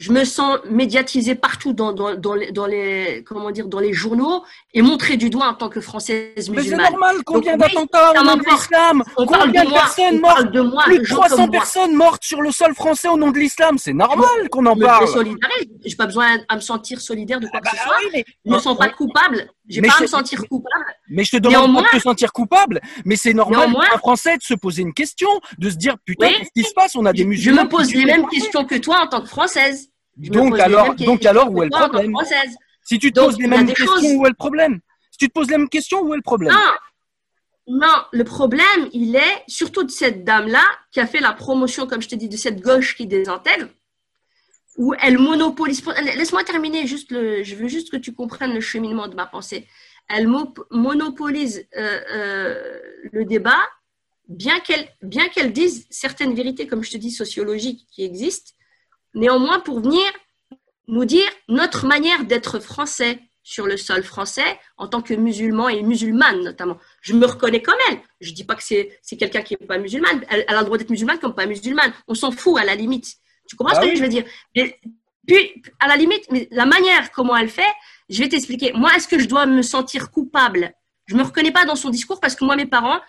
Je 0.00 0.12
me 0.12 0.24
sens 0.24 0.58
médiatisée 0.70 1.34
partout 1.34 1.74
dans, 1.74 1.92
dans, 1.92 2.14
dans, 2.14 2.34
les, 2.34 2.52
dans, 2.52 2.64
les, 2.64 3.22
comment 3.26 3.50
dire, 3.50 3.68
dans 3.68 3.80
les 3.80 3.92
journaux 3.92 4.42
et 4.72 4.80
montrée 4.80 5.18
du 5.18 5.28
doigt 5.28 5.48
en 5.48 5.52
tant 5.52 5.68
que 5.68 5.82
française 5.82 6.48
musulmane. 6.48 6.64
Mais 6.64 6.84
c'est 6.84 6.90
normal, 6.90 7.16
combien 7.26 7.58
d'attentats 7.58 8.12
au 8.18 8.24
nom 8.24 8.36
de 8.36 8.44
l'islam 8.50 9.04
Combien 9.14 9.64
de, 9.64 9.70
personnes 9.70 10.20
mortes 10.20 10.50
Plus 10.84 10.98
de 11.00 11.04
300 11.04 11.48
personnes 11.48 11.94
mortes 11.94 12.24
sur 12.24 12.40
le 12.40 12.50
sol 12.50 12.74
français 12.74 13.08
au 13.08 13.18
nom 13.18 13.30
de 13.30 13.38
l'islam, 13.38 13.76
c'est 13.76 13.92
normal 13.92 14.48
qu'on 14.50 14.64
en 14.64 14.74
parle. 14.74 15.06
Je 15.06 15.20
n'ai 15.20 15.94
pas 15.94 16.06
besoin 16.06 16.38
à 16.48 16.56
me 16.56 16.62
sentir 16.62 16.98
solidaire 16.98 17.38
de 17.38 17.46
quoi 17.48 17.60
que 17.60 17.68
ce 17.68 17.76
ah 17.78 17.86
bah 17.86 17.94
soit. 18.00 18.22
je 18.22 18.50
ne 18.50 18.54
me 18.54 18.58
sens 18.58 18.78
pas 18.78 18.88
coupable. 18.88 19.50
J'ai 19.68 19.82
pas 19.82 19.94
à 19.98 20.00
me 20.00 20.06
sentir 20.06 20.48
coupable. 20.48 20.84
Mais 21.10 21.24
je 21.24 21.32
te 21.32 21.36
demande 21.36 21.74
pas 21.74 21.82
de 21.82 21.98
te 21.98 22.02
sentir 22.02 22.32
coupable. 22.32 22.80
Mais 23.04 23.16
c'est 23.16 23.34
normal 23.34 23.70
pour 23.70 23.82
un 23.82 23.98
Français 23.98 24.38
de 24.38 24.42
se 24.42 24.54
poser 24.54 24.80
une 24.80 24.94
question, 24.94 25.28
de 25.58 25.68
se 25.68 25.76
dire 25.76 25.96
putain, 26.04 26.28
qu'est-ce 26.28 26.50
qui 26.54 26.62
se 26.66 26.72
passe? 26.72 26.96
On 26.96 27.04
a 27.04 27.12
des 27.12 27.26
musulmans. 27.26 27.60
Je 27.60 27.64
me 27.64 27.68
pose 27.68 27.94
les 27.94 28.06
mêmes 28.06 28.26
questions 28.28 28.64
que 28.64 28.76
toi 28.76 29.02
en 29.02 29.06
tant 29.06 29.20
que 29.20 29.28
Française. 29.28 29.89
Donc 30.16 30.58
alors, 30.58 30.94
donc 30.94 31.24
alors, 31.24 31.50
où 31.52 31.62
est 31.62 31.66
le 31.66 31.70
problème 31.70 32.14
Si 32.84 32.98
tu 32.98 33.12
te 33.12 33.20
poses 33.20 33.38
les 33.38 33.46
mêmes 33.46 33.66
questions, 33.66 34.16
où 34.16 34.26
est 34.26 34.30
le 34.30 34.34
problème? 34.34 34.80
Si 35.10 35.18
tu 35.18 35.28
te 35.28 35.32
poses 35.32 35.48
les 35.48 35.58
mêmes 35.58 35.68
questions, 35.68 36.00
où 36.00 36.12
est 36.12 36.16
le 36.16 36.22
problème? 36.22 36.54
Non, 37.66 38.04
le 38.10 38.24
problème, 38.24 38.88
il 38.92 39.14
est 39.14 39.44
surtout 39.46 39.84
de 39.84 39.90
cette 39.90 40.24
dame-là 40.24 40.64
qui 40.90 40.98
a 40.98 41.06
fait 41.06 41.20
la 41.20 41.32
promotion, 41.32 41.86
comme 41.86 42.02
je 42.02 42.08
te 42.08 42.16
dis, 42.16 42.28
de 42.28 42.36
cette 42.36 42.60
gauche 42.60 42.96
qui 42.96 43.06
désintègre 43.06 43.68
où 44.76 44.94
elle 44.98 45.18
monopolise. 45.18 45.84
Laisse-moi 46.16 46.42
terminer, 46.44 46.86
juste 46.86 47.12
le, 47.12 47.42
je 47.42 47.54
veux 47.54 47.68
juste 47.68 47.90
que 47.90 47.98
tu 47.98 48.14
comprennes 48.14 48.54
le 48.54 48.60
cheminement 48.60 49.08
de 49.08 49.14
ma 49.14 49.26
pensée. 49.26 49.66
Elle 50.08 50.26
monopolise 50.70 51.68
euh, 51.76 52.00
euh, 52.12 52.80
le 53.12 53.24
débat, 53.26 53.60
bien 54.28 54.58
qu'elle 54.60 54.88
bien 55.02 55.28
qu'elle 55.28 55.52
dise 55.52 55.86
certaines 55.90 56.34
vérités, 56.34 56.66
comme 56.66 56.82
je 56.82 56.90
te 56.90 56.96
dis, 56.96 57.10
sociologiques 57.10 57.86
qui 57.90 58.04
existent, 58.04 58.52
néanmoins 59.14 59.60
pour 59.60 59.80
venir 59.80 60.04
nous 60.88 61.04
dire 61.04 61.28
notre 61.48 61.86
manière 61.86 62.24
d'être 62.24 62.58
français 62.58 63.20
sur 63.42 63.66
le 63.66 63.76
sol 63.76 64.02
français 64.02 64.58
en 64.76 64.86
tant 64.86 65.02
que 65.02 65.14
musulman 65.14 65.68
et 65.68 65.82
musulmane 65.82 66.42
notamment. 66.42 66.78
Je 67.00 67.14
me 67.14 67.26
reconnais 67.26 67.62
comme 67.62 67.74
elle. 67.88 67.98
Je 68.20 68.30
ne 68.30 68.34
dis 68.34 68.44
pas 68.44 68.54
que 68.54 68.62
c'est 68.62 69.16
quelqu'un 69.18 69.42
qui 69.42 69.56
n'est 69.58 69.66
pas 69.66 69.78
musulmane. 69.78 70.24
Elle, 70.28 70.44
elle, 70.46 70.56
a 70.56 70.60
le 70.60 70.66
droit 70.66 70.78
d'être 70.78 70.90
musulmane 70.90 71.18
comme 71.18 71.34
pas 71.34 71.46
musulmane. 71.46 71.92
On 72.06 72.14
s'en 72.14 72.30
fout 72.30 72.60
à 72.60 72.64
la 72.64 72.74
limite. 72.74 73.16
Tu 73.48 73.56
comprends 73.56 73.74
ce 73.74 73.80
bah 73.80 73.88
que 73.88 73.96
je 73.96 74.02
veux 74.02 74.08
dire? 74.08 74.24
Puis, 75.26 75.62
à 75.78 75.88
la 75.88 75.96
limite, 75.96 76.30
mais 76.30 76.48
la 76.50 76.66
manière 76.66 77.10
comment 77.12 77.36
elle 77.36 77.48
fait, 77.48 77.62
je 78.08 78.18
vais 78.22 78.28
t'expliquer. 78.28 78.72
Moi, 78.74 78.90
est-ce 78.96 79.08
que 79.08 79.18
je 79.18 79.26
dois 79.26 79.46
me 79.46 79.62
sentir 79.62 80.10
coupable? 80.10 80.72
Je 81.06 81.16
me 81.16 81.22
reconnais 81.22 81.52
pas 81.52 81.64
dans 81.64 81.76
son 81.76 81.90
discours 81.90 82.20
parce 82.20 82.36
que 82.36 82.44
moi, 82.44 82.56
mes 82.56 82.66
parents, 82.66 83.00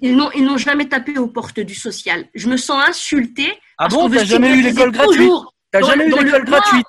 ils 0.00 0.16
n'ont, 0.16 0.30
ils 0.32 0.44
n'ont 0.44 0.58
jamais 0.58 0.88
tapé 0.88 1.18
aux 1.18 1.28
portes 1.28 1.60
du 1.60 1.74
social. 1.74 2.26
Je 2.34 2.48
me 2.48 2.56
sens 2.56 2.82
insultée. 2.88 3.52
Ah 3.78 3.88
bon 3.88 4.08
T'as 4.08 4.24
jamais 4.24 4.56
eu 4.56 4.62
l'école 4.62 4.90
gratuite 4.90 5.32
T'as 5.70 5.82
jamais 5.82 6.06
eu 6.06 6.10
l'école 6.10 6.44
gratuite 6.44 6.86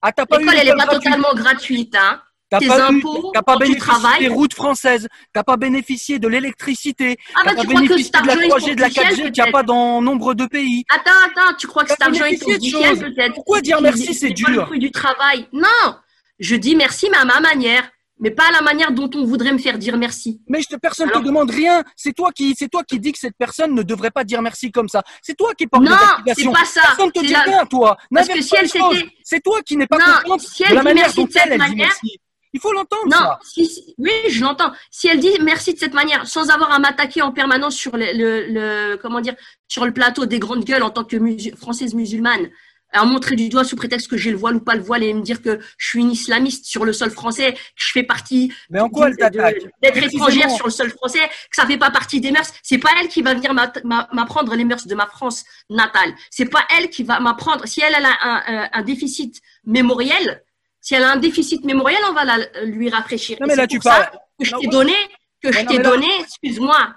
Ah, 0.00 0.12
t'as 0.12 0.26
pas 0.26 0.38
L'école, 0.38 0.54
elle 0.58 0.68
n'est 0.68 0.76
pas 0.76 0.86
totalement 0.86 1.34
gratuite, 1.34 1.94
hein 1.96 2.22
T'as 2.50 2.60
pas, 2.60 2.88
impôts, 2.88 3.32
pas 3.32 3.56
bénéficié 3.56 4.08
des 4.18 4.28
routes 4.28 4.52
françaises, 4.52 5.08
t'as 5.32 5.42
pas 5.42 5.56
bénéficié 5.56 6.18
de 6.18 6.28
l'électricité, 6.28 7.16
ah 7.34 7.40
bah, 7.46 7.52
t'as 7.56 7.64
pas 7.64 7.80
bénéficié 7.80 8.10
de 8.10 8.26
la 8.26 8.36
3G, 8.36 8.74
de 8.74 8.80
la 8.82 8.90
4G 8.90 9.14
qu'il 9.14 9.42
n'y 9.42 9.48
a 9.48 9.50
pas 9.50 9.62
dans 9.62 10.02
nombre 10.02 10.34
de 10.34 10.44
pays. 10.44 10.84
Attends, 10.90 11.12
attends, 11.28 11.54
tu 11.58 11.66
crois 11.66 11.84
que 11.84 11.92
cet 11.92 12.02
argent 12.02 12.26
est 12.26 12.44
peut-être? 12.44 13.32
Pourquoi 13.32 13.62
dire 13.62 13.80
merci, 13.80 14.12
c'est 14.12 14.32
dur 14.32 14.70
du 14.70 14.90
travail. 14.90 15.48
Non, 15.54 15.96
je 16.40 16.54
dis 16.56 16.76
merci, 16.76 17.08
mais 17.10 17.16
à 17.16 17.24
ma 17.24 17.40
manière 17.40 17.90
mais 18.22 18.30
pas 18.30 18.44
à 18.48 18.52
la 18.52 18.62
manière 18.62 18.92
dont 18.92 19.10
on 19.16 19.24
voudrait 19.24 19.52
me 19.52 19.58
faire 19.58 19.76
dire 19.78 19.98
merci. 19.98 20.40
Mais 20.48 20.60
personne 20.80 21.08
ne 21.08 21.12
te 21.12 21.18
demande 21.18 21.50
rien. 21.50 21.82
C'est 21.96 22.12
toi 22.12 22.30
qui, 22.30 22.54
c'est 22.56 22.68
toi 22.68 22.84
qui 22.84 23.00
dis 23.00 23.10
que 23.10 23.18
cette 23.18 23.36
personne 23.36 23.74
ne 23.74 23.82
devrait 23.82 24.12
pas 24.12 24.22
dire 24.22 24.40
merci 24.40 24.70
comme 24.70 24.88
ça. 24.88 25.02
C'est 25.20 25.36
toi 25.36 25.52
qui 25.54 25.66
porte 25.66 25.82
Non, 25.82 25.96
c'est 26.34 26.44
pas 26.44 26.64
ça. 26.64 26.82
Personne 26.82 27.10
te 27.10 27.20
dit 27.20 27.34
rien, 27.34 27.66
toi. 27.66 27.96
Parce 28.14 28.28
que 28.28 28.40
si 28.40 28.54
elle 28.56 28.68
c'est 29.24 29.40
toi 29.40 29.60
qui 29.62 29.76
n'es 29.76 29.88
pas 29.88 29.98
non, 29.98 30.38
si 30.38 30.62
de 30.62 30.72
la 30.72 30.84
manière 30.84 31.12
dont 31.12 31.28
elle, 31.34 31.52
elle 31.52 31.70
dit 31.70 31.76
merci. 31.76 32.20
Il 32.54 32.60
faut 32.60 32.72
l'entendre. 32.72 33.06
Non, 33.06 33.16
ça. 33.16 33.38
oui, 33.98 34.12
je 34.28 34.42
l'entends. 34.42 34.72
Si 34.90 35.08
elle 35.08 35.18
dit 35.18 35.30
merci 35.40 35.74
de 35.74 35.78
cette 35.78 35.94
manière, 35.94 36.26
sans 36.26 36.50
avoir 36.50 36.70
à 36.70 36.78
m'attaquer 36.78 37.22
en 37.22 37.32
permanence 37.32 37.74
sur 37.74 37.96
le, 37.96 38.12
le, 38.12 38.96
comment 38.98 39.20
dire, 39.20 39.34
sur 39.68 39.84
le 39.84 39.92
plateau 39.92 40.26
des 40.26 40.38
grandes 40.38 40.64
gueules 40.64 40.82
en 40.82 40.90
tant 40.90 41.02
que 41.02 41.16
française 41.56 41.94
musulmane, 41.94 42.50
à 42.92 43.04
montrer 43.04 43.36
du 43.36 43.48
doigt 43.48 43.64
sous 43.64 43.76
prétexte 43.76 44.08
que 44.08 44.16
j'ai 44.16 44.30
le 44.30 44.36
voile 44.36 44.56
ou 44.56 44.60
pas 44.60 44.74
le 44.74 44.82
voile 44.82 45.02
et 45.02 45.12
me 45.12 45.22
dire 45.22 45.42
que 45.42 45.60
je 45.78 45.86
suis 45.86 46.00
une 46.00 46.12
islamiste 46.12 46.66
sur 46.66 46.84
le 46.84 46.92
sol 46.92 47.10
français, 47.10 47.52
que 47.52 47.58
je 47.76 47.92
fais 47.92 48.02
partie 48.02 48.52
Mais 48.70 48.80
en 48.80 48.88
quoi 48.88 49.10
d'être 49.10 49.96
étrangère 49.96 50.50
sur 50.50 50.66
le 50.66 50.72
sol 50.72 50.90
français, 50.90 51.26
que 51.28 51.56
ça 51.56 51.66
fait 51.66 51.78
pas 51.78 51.90
partie 51.90 52.20
des 52.20 52.30
mœurs. 52.30 52.52
C'est 52.62 52.78
pas 52.78 52.90
elle 53.00 53.08
qui 53.08 53.22
va 53.22 53.34
venir 53.34 53.54
m'apprendre 53.84 54.54
les 54.54 54.64
mœurs 54.64 54.86
de 54.86 54.94
ma 54.94 55.06
France 55.06 55.44
natale. 55.70 56.14
C'est 56.30 56.46
pas 56.46 56.64
elle 56.76 56.90
qui 56.90 57.02
va 57.02 57.20
m'apprendre. 57.20 57.66
Si 57.66 57.80
elle, 57.80 57.94
a 57.94 58.18
un, 58.22 58.68
un 58.72 58.82
déficit 58.82 59.40
mémoriel, 59.64 60.42
si 60.80 60.94
elle 60.94 61.04
a 61.04 61.12
un 61.12 61.16
déficit 61.16 61.64
mémoriel, 61.64 62.00
on 62.08 62.12
va 62.12 62.24
la, 62.24 62.64
lui 62.64 62.90
rafraîchir. 62.90 63.38
Non, 63.40 63.46
mais 63.46 63.56
là, 63.56 63.66
tu 63.66 63.78
parles. 63.78 64.10
que 64.38 64.44
je 64.44 64.54
t'ai 64.56 64.66
donné, 64.66 64.94
que 65.42 65.52
je 65.52 65.60
t'ai 65.64 65.78
donné, 65.78 66.08
excuse-moi, 66.20 66.94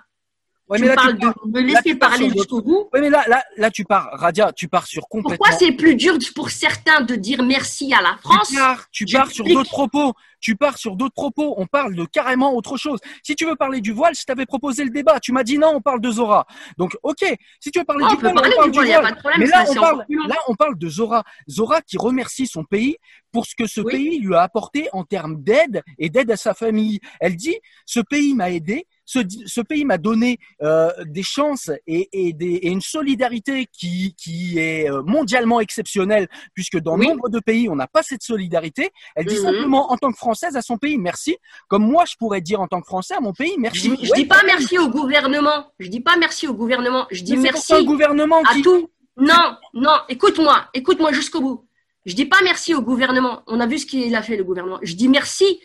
Ouais, 0.68 0.80
mais 0.80 0.88
là, 0.88 0.96
parles 0.96 1.20
de 1.20 1.28
me 1.46 1.62
laisser 1.62 1.94
parler 1.94 2.30
jusqu'au 2.30 2.62
bout. 2.62 2.90
Oui, 2.92 3.00
mais 3.02 3.10
là, 3.12 3.24
là, 3.28 3.44
là, 3.58 3.70
tu 3.70 3.84
pars, 3.84 4.10
Radia, 4.14 4.52
tu 4.52 4.68
pars 4.68 4.88
sur 4.88 5.08
complètement. 5.08 5.38
Pourquoi 5.38 5.58
c'est 5.58 5.74
plus 5.74 5.96
dur 5.96 6.18
pour 6.34 6.50
certains 6.50 7.02
de 7.02 7.16
dire 7.16 7.44
merci 7.44 7.94
à 7.94 8.02
la 8.02 8.18
France 8.18 8.50
Tu 8.50 8.56
pars, 8.56 8.90
tu 8.92 9.06
pars 9.06 9.32
sur 9.32 9.46
d'autres 9.46 9.70
propos. 9.70 10.14
Tu 10.40 10.56
pars 10.56 10.78
sur 10.78 10.96
d'autres 10.96 11.14
propos. 11.14 11.56
On 11.58 11.66
parle 11.66 11.96
de 11.96 12.06
carrément 12.06 12.56
autre 12.56 12.78
chose. 12.78 13.00
Si 13.24 13.36
tu 13.36 13.46
veux 13.46 13.56
parler 13.56 13.82
du 13.82 13.92
voile, 13.92 14.14
je 14.16 14.24
t'avais 14.26 14.46
proposé 14.46 14.84
le 14.84 14.92
débat. 14.92 15.20
Tu 15.20 15.32
m'as 15.32 15.44
dit 15.44 15.58
non, 15.58 15.72
on 15.76 15.82
parle 15.82 16.02
de 16.02 16.12
Zora. 16.12 16.46
Donc, 16.78 16.96
ok. 17.04 17.24
Si 17.60 17.72
tu 17.72 17.80
veux 17.80 17.86
parler 17.86 18.06
du 18.08 18.16
voile, 18.16 18.34
on 18.36 18.42
parle 18.42 18.72
du 18.72 18.80
voile. 18.80 19.02
Pas 19.02 19.12
de 19.12 19.20
problème, 19.20 19.40
mais 19.40 19.48
là, 19.48 19.66
on 19.68 19.74
parle, 19.74 20.06
là, 20.28 20.36
on 20.48 20.56
parle 20.56 20.78
de 20.78 20.90
Zora. 20.90 21.24
Zora 21.50 21.82
qui 21.82 21.98
remercie 21.98 22.48
son 22.48 22.64
pays 22.64 22.98
pour 23.32 23.46
ce 23.46 23.56
que 23.56 23.68
ce 23.68 23.82
pays 23.82 24.20
lui 24.20 24.36
a 24.36 24.42
apporté 24.42 24.88
en 24.94 25.04
termes 25.04 25.42
d'aide 25.42 25.84
et 25.98 26.10
d'aide 26.10 26.32
à 26.32 26.38
sa 26.38 26.54
famille. 26.54 27.00
Elle 27.20 27.36
dit, 27.36 27.58
ce 27.86 28.00
pays 28.00 28.34
m'a 28.34 28.52
aidé 28.52 28.86
ce, 29.06 29.20
ce 29.46 29.62
pays 29.62 29.86
m'a 29.86 29.98
donné 29.98 30.40
euh, 30.62 30.92
des 31.06 31.24
chances 31.24 31.70
et, 31.88 32.10
et, 32.12 32.34
des, 32.34 32.56
et, 32.56 32.70
une 32.70 32.82
solidarité 32.82 33.68
qui, 33.72 34.16
qui 34.16 34.60
est 34.60 34.90
euh, 34.90 35.04
mondialement 35.04 35.60
exceptionnelle, 35.60 36.28
puisque 36.54 36.80
dans 36.80 36.98
nombre 36.98 37.30
de 37.30 37.40
pays, 37.40 37.70
on 37.70 37.76
n'a 37.76 37.88
pas 37.88 38.04
cette 38.04 38.24
solidarité. 38.24 38.90
Elle 39.16 39.26
dit 39.26 39.36
mhm. 39.36 39.42
simplement, 39.42 39.92
en 39.92 39.98
tant 39.98 40.12
que 40.12 40.18
Française, 40.18 40.56
à 40.56 40.62
son 40.62 40.78
pays, 40.78 40.98
merci. 40.98 41.38
Comme 41.68 41.90
moi, 41.90 42.06
je 42.06 42.16
pourrais 42.16 42.42
dire 42.42 42.62
en 42.62 42.68
tant 42.68 42.82
que 42.82 42.88
Français 42.88 43.16
à 43.16 43.22
mon 43.22 43.34
pays, 43.34 43.56
merci. 43.58 43.96
Je, 44.02 44.14
dis 44.14 44.26
pas 44.26 44.42
merci 44.46 44.78
au 44.78 44.90
gouvernement. 44.90 45.72
Je 45.80 45.88
dis 45.88 46.02
pas 46.02 46.18
merci 46.18 46.48
au 46.48 46.54
gouvernement. 46.54 47.08
Je 47.12 47.24
dis 47.24 47.38
merci 47.38 47.74
au 47.74 47.86
gouvernement 47.86 48.42
à 48.42 48.62
tout. 48.62 48.90
Non, 49.18 49.58
non, 49.74 49.98
écoute-moi, 50.10 50.66
écoute-moi 50.74 51.14
jusqu'au 51.14 51.40
bout. 51.40 51.66
Je 52.06 52.14
dis 52.14 52.26
pas 52.26 52.38
merci 52.44 52.76
au 52.76 52.82
gouvernement. 52.82 53.44
On 53.48 53.60
a 53.60 53.66
vu 53.66 53.80
ce 53.80 53.86
qu'il 53.86 54.14
a 54.16 54.22
fait, 54.22 54.36
le 54.36 54.44
gouvernement. 54.44 54.80
Je 54.82 54.94
dis 54.94 55.08
merci 55.08 55.62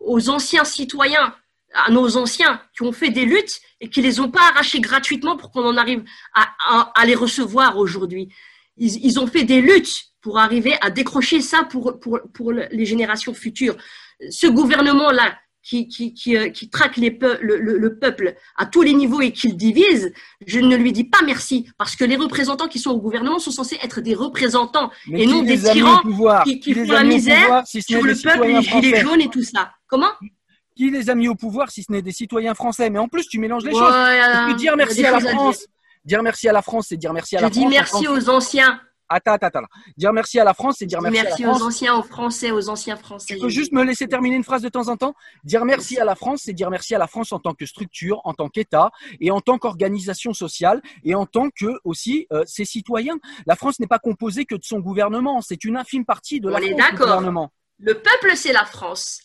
aux 0.00 0.28
anciens 0.28 0.64
citoyens 0.64 1.34
à 1.74 1.90
nos 1.90 2.16
anciens 2.16 2.60
qui 2.76 2.82
ont 2.82 2.92
fait 2.92 3.10
des 3.10 3.24
luttes 3.24 3.60
et 3.80 3.88
qui 3.88 4.02
les 4.02 4.20
ont 4.20 4.30
pas 4.30 4.48
arrachés 4.50 4.80
gratuitement 4.80 5.36
pour 5.36 5.50
qu'on 5.50 5.64
en 5.64 5.76
arrive 5.76 6.04
à, 6.34 6.90
à, 6.94 7.06
les 7.06 7.14
recevoir 7.14 7.78
aujourd'hui. 7.78 8.28
Ils, 8.76 9.04
ils, 9.04 9.20
ont 9.20 9.26
fait 9.26 9.44
des 9.44 9.60
luttes 9.60 10.04
pour 10.20 10.38
arriver 10.38 10.76
à 10.80 10.90
décrocher 10.90 11.40
ça 11.40 11.64
pour, 11.64 11.98
pour, 12.00 12.20
pour 12.34 12.52
les 12.52 12.84
générations 12.84 13.34
futures. 13.34 13.76
Ce 14.30 14.46
gouvernement-là 14.46 15.36
qui, 15.62 15.88
qui, 15.88 16.14
qui, 16.14 16.36
euh, 16.36 16.48
qui 16.48 16.70
traque 16.70 16.96
les 16.96 17.16
le, 17.40 17.58
le, 17.58 17.98
peuple 17.98 18.34
à 18.56 18.66
tous 18.66 18.82
les 18.82 18.94
niveaux 18.94 19.20
et 19.20 19.32
qui 19.32 19.48
le 19.48 19.54
divise, 19.54 20.12
je 20.46 20.58
ne 20.58 20.76
lui 20.76 20.92
dis 20.92 21.04
pas 21.04 21.18
merci 21.24 21.70
parce 21.76 21.96
que 21.96 22.04
les 22.04 22.16
représentants 22.16 22.68
qui 22.68 22.78
sont 22.78 22.90
au 22.90 23.00
gouvernement 23.00 23.38
sont 23.38 23.50
censés 23.50 23.78
être 23.82 24.00
des 24.00 24.14
représentants 24.14 24.90
et 25.12 25.26
non 25.26 25.42
des 25.42 25.58
tyrans 25.58 26.00
qui, 26.44 26.60
qui, 26.60 26.74
font 26.74 26.92
la 26.92 27.04
misère 27.04 27.62
sur 27.66 28.02
le 28.02 28.14
peuple, 28.20 28.46
les 28.46 28.62
gilets 28.62 29.00
jaunes 29.00 29.20
et 29.20 29.28
tout 29.28 29.42
ça. 29.42 29.72
Comment? 29.86 30.10
Qui 30.76 30.90
les 30.90 31.10
a 31.10 31.14
mis 31.14 31.28
au 31.28 31.34
pouvoir 31.34 31.70
si 31.70 31.82
ce 31.82 31.92
n'est 31.92 32.02
des 32.02 32.12
citoyens 32.12 32.54
français? 32.54 32.90
Mais 32.90 32.98
en 32.98 33.08
plus, 33.08 33.26
tu 33.26 33.38
mélanges 33.38 33.64
les 33.64 33.72
choses. 33.72 34.56
Dire 34.56 34.76
merci 34.76 35.04
à 35.04 35.12
la 35.12 35.20
France. 35.20 35.66
Dire 36.04 36.22
merci 36.22 36.48
à 36.48 36.52
la 36.52 36.62
France, 36.62 36.86
c'est 36.88 36.96
dire 36.96 37.12
merci 37.12 37.36
à 37.36 37.40
je 37.40 37.44
la 37.44 37.50
dis 37.50 37.60
France. 37.60 37.72
merci 37.72 38.08
aux 38.08 38.30
anciens. 38.30 38.80
Attends, 39.12 39.32
attends, 39.32 39.48
attends. 39.48 39.60
Dire 39.96 40.12
merci 40.12 40.38
à 40.38 40.44
la 40.44 40.54
France, 40.54 40.76
c'est 40.78 40.86
dire 40.86 41.00
Je 41.00 41.06
dis 41.06 41.12
merci, 41.12 41.26
merci 41.26 41.42
à 41.42 41.46
la 41.46 41.52
aux 41.52 41.56
France. 41.56 41.66
anciens, 41.68 41.94
aux 41.96 42.02
Français, 42.02 42.50
aux 42.52 42.68
anciens 42.70 42.96
Français. 42.96 43.34
Tu 43.34 43.40
peux 43.40 43.48
juste 43.48 43.72
me 43.72 43.82
laisser 43.82 44.06
terminer 44.06 44.36
une 44.36 44.44
phrase 44.44 44.62
de 44.62 44.68
temps 44.68 44.88
en 44.88 44.96
temps? 44.96 45.14
Dire 45.42 45.64
merci 45.64 45.98
à 45.98 46.04
la 46.04 46.14
France, 46.14 46.42
c'est 46.44 46.52
dire 46.52 46.70
merci 46.70 46.94
à 46.94 46.98
la 46.98 47.08
France 47.08 47.32
en 47.32 47.40
tant 47.40 47.52
que 47.52 47.66
structure, 47.66 48.20
en 48.24 48.34
tant 48.34 48.48
qu'État 48.48 48.92
et 49.20 49.30
en 49.32 49.40
tant 49.40 49.58
qu'organisation 49.58 50.32
sociale 50.32 50.80
et 51.02 51.16
en 51.16 51.26
tant 51.26 51.50
que 51.50 51.80
aussi 51.84 52.28
euh, 52.32 52.44
ses 52.46 52.64
citoyens. 52.64 53.18
La 53.46 53.56
France 53.56 53.80
n'est 53.80 53.88
pas 53.88 53.98
composée 53.98 54.44
que 54.44 54.54
de 54.54 54.64
son 54.64 54.78
gouvernement, 54.78 55.40
c'est 55.42 55.64
une 55.64 55.76
infime 55.76 56.04
partie 56.04 56.40
de 56.40 56.48
la 56.48 56.54
On 56.54 56.58
est 56.58 56.70
France 56.70 56.90
du 56.92 56.96
d'accord. 56.98 57.50
Le 57.80 57.94
peuple, 57.94 58.36
c'est 58.36 58.52
la 58.52 58.64
France. 58.64 59.22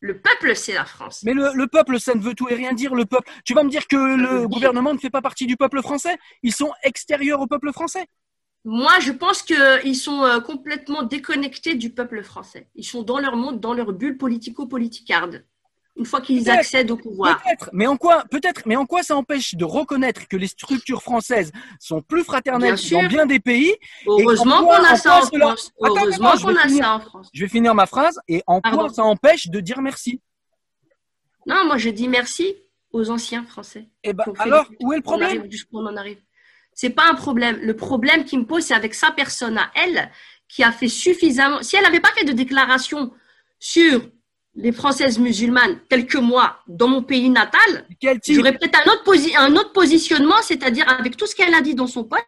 Le 0.00 0.18
peuple, 0.18 0.56
c'est 0.56 0.72
la 0.72 0.86
France. 0.86 1.22
Mais 1.24 1.34
le, 1.34 1.52
le 1.54 1.66
peuple, 1.66 2.00
ça 2.00 2.14
ne 2.14 2.20
veut 2.20 2.34
tout 2.34 2.48
et 2.48 2.54
rien 2.54 2.72
dire. 2.72 2.94
Le 2.94 3.04
peuple, 3.04 3.30
tu 3.44 3.52
vas 3.52 3.62
me 3.62 3.70
dire 3.70 3.86
que 3.86 3.96
le 3.96 4.40
dire. 4.40 4.48
gouvernement 4.48 4.94
ne 4.94 4.98
fait 4.98 5.10
pas 5.10 5.20
partie 5.20 5.46
du 5.46 5.56
peuple 5.56 5.82
français 5.82 6.16
Ils 6.42 6.54
sont 6.54 6.72
extérieurs 6.82 7.40
au 7.40 7.46
peuple 7.46 7.70
français 7.72 8.06
Moi, 8.64 8.98
je 9.00 9.12
pense 9.12 9.42
qu'ils 9.42 9.96
sont 9.96 10.24
euh, 10.24 10.40
complètement 10.40 11.02
déconnectés 11.02 11.74
du 11.74 11.90
peuple 11.90 12.22
français. 12.22 12.68
Ils 12.74 12.84
sont 12.84 13.02
dans 13.02 13.18
leur 13.18 13.36
monde, 13.36 13.60
dans 13.60 13.74
leur 13.74 13.92
bulle 13.92 14.16
politico-politicarde. 14.16 15.44
Une 16.00 16.06
fois 16.06 16.22
qu'ils 16.22 16.48
accèdent 16.48 16.90
au 16.90 16.96
pouvoir. 16.96 17.42
Peut-être, 17.42 17.68
mais 17.74 17.86
en 17.86 17.98
quoi, 17.98 18.24
peut-être, 18.30 18.62
mais 18.64 18.74
en 18.74 18.86
quoi 18.86 19.02
ça 19.02 19.14
empêche 19.14 19.54
de 19.54 19.66
reconnaître 19.66 20.26
que 20.28 20.36
les 20.38 20.46
structures 20.46 21.02
françaises 21.02 21.52
sont 21.78 22.00
plus 22.00 22.24
fraternelles 22.24 22.76
Bien 22.76 23.02
dans 23.02 23.08
bien 23.08 23.26
des 23.26 23.38
pays 23.38 23.74
Heureusement 24.06 24.60
qu'on 24.64 24.70
en 24.76 24.82
a 24.84 24.96
ça 24.96 25.18
en 25.18 25.26
France. 25.26 25.72
Attends, 25.84 25.94
Heureusement 25.96 26.32
qu'on 26.38 26.56
a 26.56 26.62
finir. 26.66 26.84
ça 26.84 26.94
en 26.94 27.00
France. 27.00 27.28
Je 27.34 27.42
vais 27.44 27.48
finir 27.50 27.74
ma 27.74 27.84
phrase 27.84 28.18
et 28.28 28.42
en 28.46 28.62
quoi 28.62 28.88
ça 28.88 29.02
empêche 29.04 29.48
de 29.48 29.60
dire 29.60 29.82
merci 29.82 30.22
Non, 31.44 31.66
moi, 31.66 31.76
je 31.76 31.90
dis 31.90 32.08
merci 32.08 32.56
aux 32.92 33.10
anciens 33.10 33.44
Français. 33.44 33.86
Eh 34.02 34.14
ben 34.14 34.24
alors, 34.38 34.70
des- 34.70 34.76
où 34.80 34.94
est 34.94 34.96
le 34.96 35.02
problème? 35.02 35.46
on 35.74 35.84
en 35.86 35.96
arrive. 35.98 36.18
C'est 36.72 36.90
pas 36.90 37.10
un 37.10 37.14
problème. 37.14 37.58
Le 37.60 37.76
problème 37.76 38.24
qui 38.24 38.38
me 38.38 38.46
pose, 38.46 38.64
c'est 38.64 38.74
avec 38.74 38.94
sa 38.94 39.10
personne 39.10 39.58
à 39.58 39.70
elle, 39.74 40.10
qui 40.48 40.62
a 40.64 40.72
fait 40.72 40.88
suffisamment. 40.88 41.62
Si 41.62 41.76
elle 41.76 41.82
n'avait 41.82 42.00
pas 42.00 42.12
fait 42.16 42.24
de 42.24 42.32
déclaration 42.32 43.12
sur 43.58 44.00
les 44.54 44.72
Françaises 44.72 45.18
musulmanes 45.18 45.78
quelques 45.88 46.16
mois 46.16 46.58
dans 46.66 46.88
mon 46.88 47.02
pays 47.02 47.30
natal, 47.30 47.86
j'aurais 48.28 48.52
peut-être 48.56 48.78
un 48.84 48.92
autre, 48.92 49.04
posi- 49.04 49.36
un 49.36 49.54
autre 49.56 49.72
positionnement, 49.72 50.42
c'est-à-dire 50.42 50.88
avec 50.88 51.16
tout 51.16 51.26
ce 51.26 51.34
qu'elle 51.34 51.54
a 51.54 51.60
dit 51.60 51.74
dans 51.74 51.86
son 51.86 52.04
poste, 52.04 52.26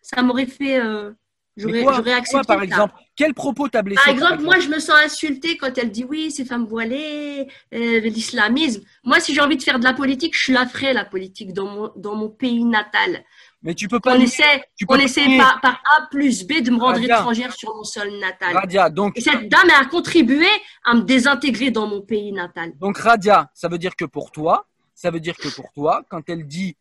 ça 0.00 0.22
m'aurait 0.22 0.46
fait. 0.46 0.80
euh, 0.80 1.12
j'aurais, 1.56 1.82
quoi, 1.82 1.98
accepté. 2.16 2.46
par 2.46 2.58
ça. 2.58 2.64
exemple? 2.64 2.94
Quel 3.14 3.34
propos 3.34 3.68
t'a 3.68 3.82
blessé 3.82 4.00
Par 4.04 4.12
exemple, 4.12 4.42
moi, 4.42 4.58
je 4.58 4.68
me 4.68 4.80
sens 4.80 4.96
insultée 5.04 5.56
quand 5.56 5.76
elle 5.78 5.90
dit 5.92 6.04
oui, 6.04 6.30
ces 6.32 6.44
femmes 6.44 6.64
voilées, 6.66 7.46
euh, 7.74 8.00
l'islamisme. 8.00 8.82
Moi, 9.04 9.20
si 9.20 9.32
j'ai 9.34 9.40
envie 9.40 9.56
de 9.56 9.62
faire 9.62 9.78
de 9.78 9.84
la 9.84 9.92
politique, 9.92 10.34
je 10.36 10.52
la 10.52 10.66
ferai, 10.66 10.92
la 10.92 11.04
politique, 11.04 11.52
dans 11.52 11.66
mon, 11.66 11.92
dans 11.96 12.16
mon 12.16 12.28
pays 12.28 12.64
natal. 12.64 13.22
Mais 13.62 13.74
tu 13.74 13.86
peux 13.88 14.00
pas. 14.00 14.14
On 14.14 14.18
nier- 14.18 14.24
essaie, 14.24 14.64
tu 14.76 14.86
peux 14.86 14.94
on 14.94 14.98
pas 14.98 15.04
essaie 15.04 15.26
nier. 15.26 15.38
par, 15.38 15.60
par 15.60 15.82
A 15.96 16.06
plus 16.10 16.44
B 16.44 16.60
de 16.62 16.70
me 16.70 16.78
rendre 16.78 16.98
Radia. 16.98 17.18
étrangère 17.20 17.52
sur 17.54 17.74
mon 17.74 17.84
sol 17.84 18.10
natal. 18.18 18.56
Radia, 18.56 18.90
donc 18.90 19.16
Et 19.16 19.20
cette 19.20 19.48
dame 19.48 19.70
a 19.70 19.84
contribué 19.86 20.46
à 20.84 20.94
me 20.94 21.02
désintégrer 21.02 21.70
dans 21.70 21.86
mon 21.86 22.00
pays 22.02 22.32
natal. 22.32 22.72
Donc 22.78 22.98
Radia, 22.98 23.50
ça 23.54 23.68
veut 23.68 23.78
dire 23.78 23.94
que 23.94 24.04
pour 24.04 24.32
toi, 24.32 24.66
ça 24.94 25.10
veut 25.10 25.20
dire 25.20 25.36
que 25.36 25.48
pour 25.54 25.70
toi, 25.72 26.02
quand 26.08 26.28
elle 26.28 26.46
dit, 26.46 26.76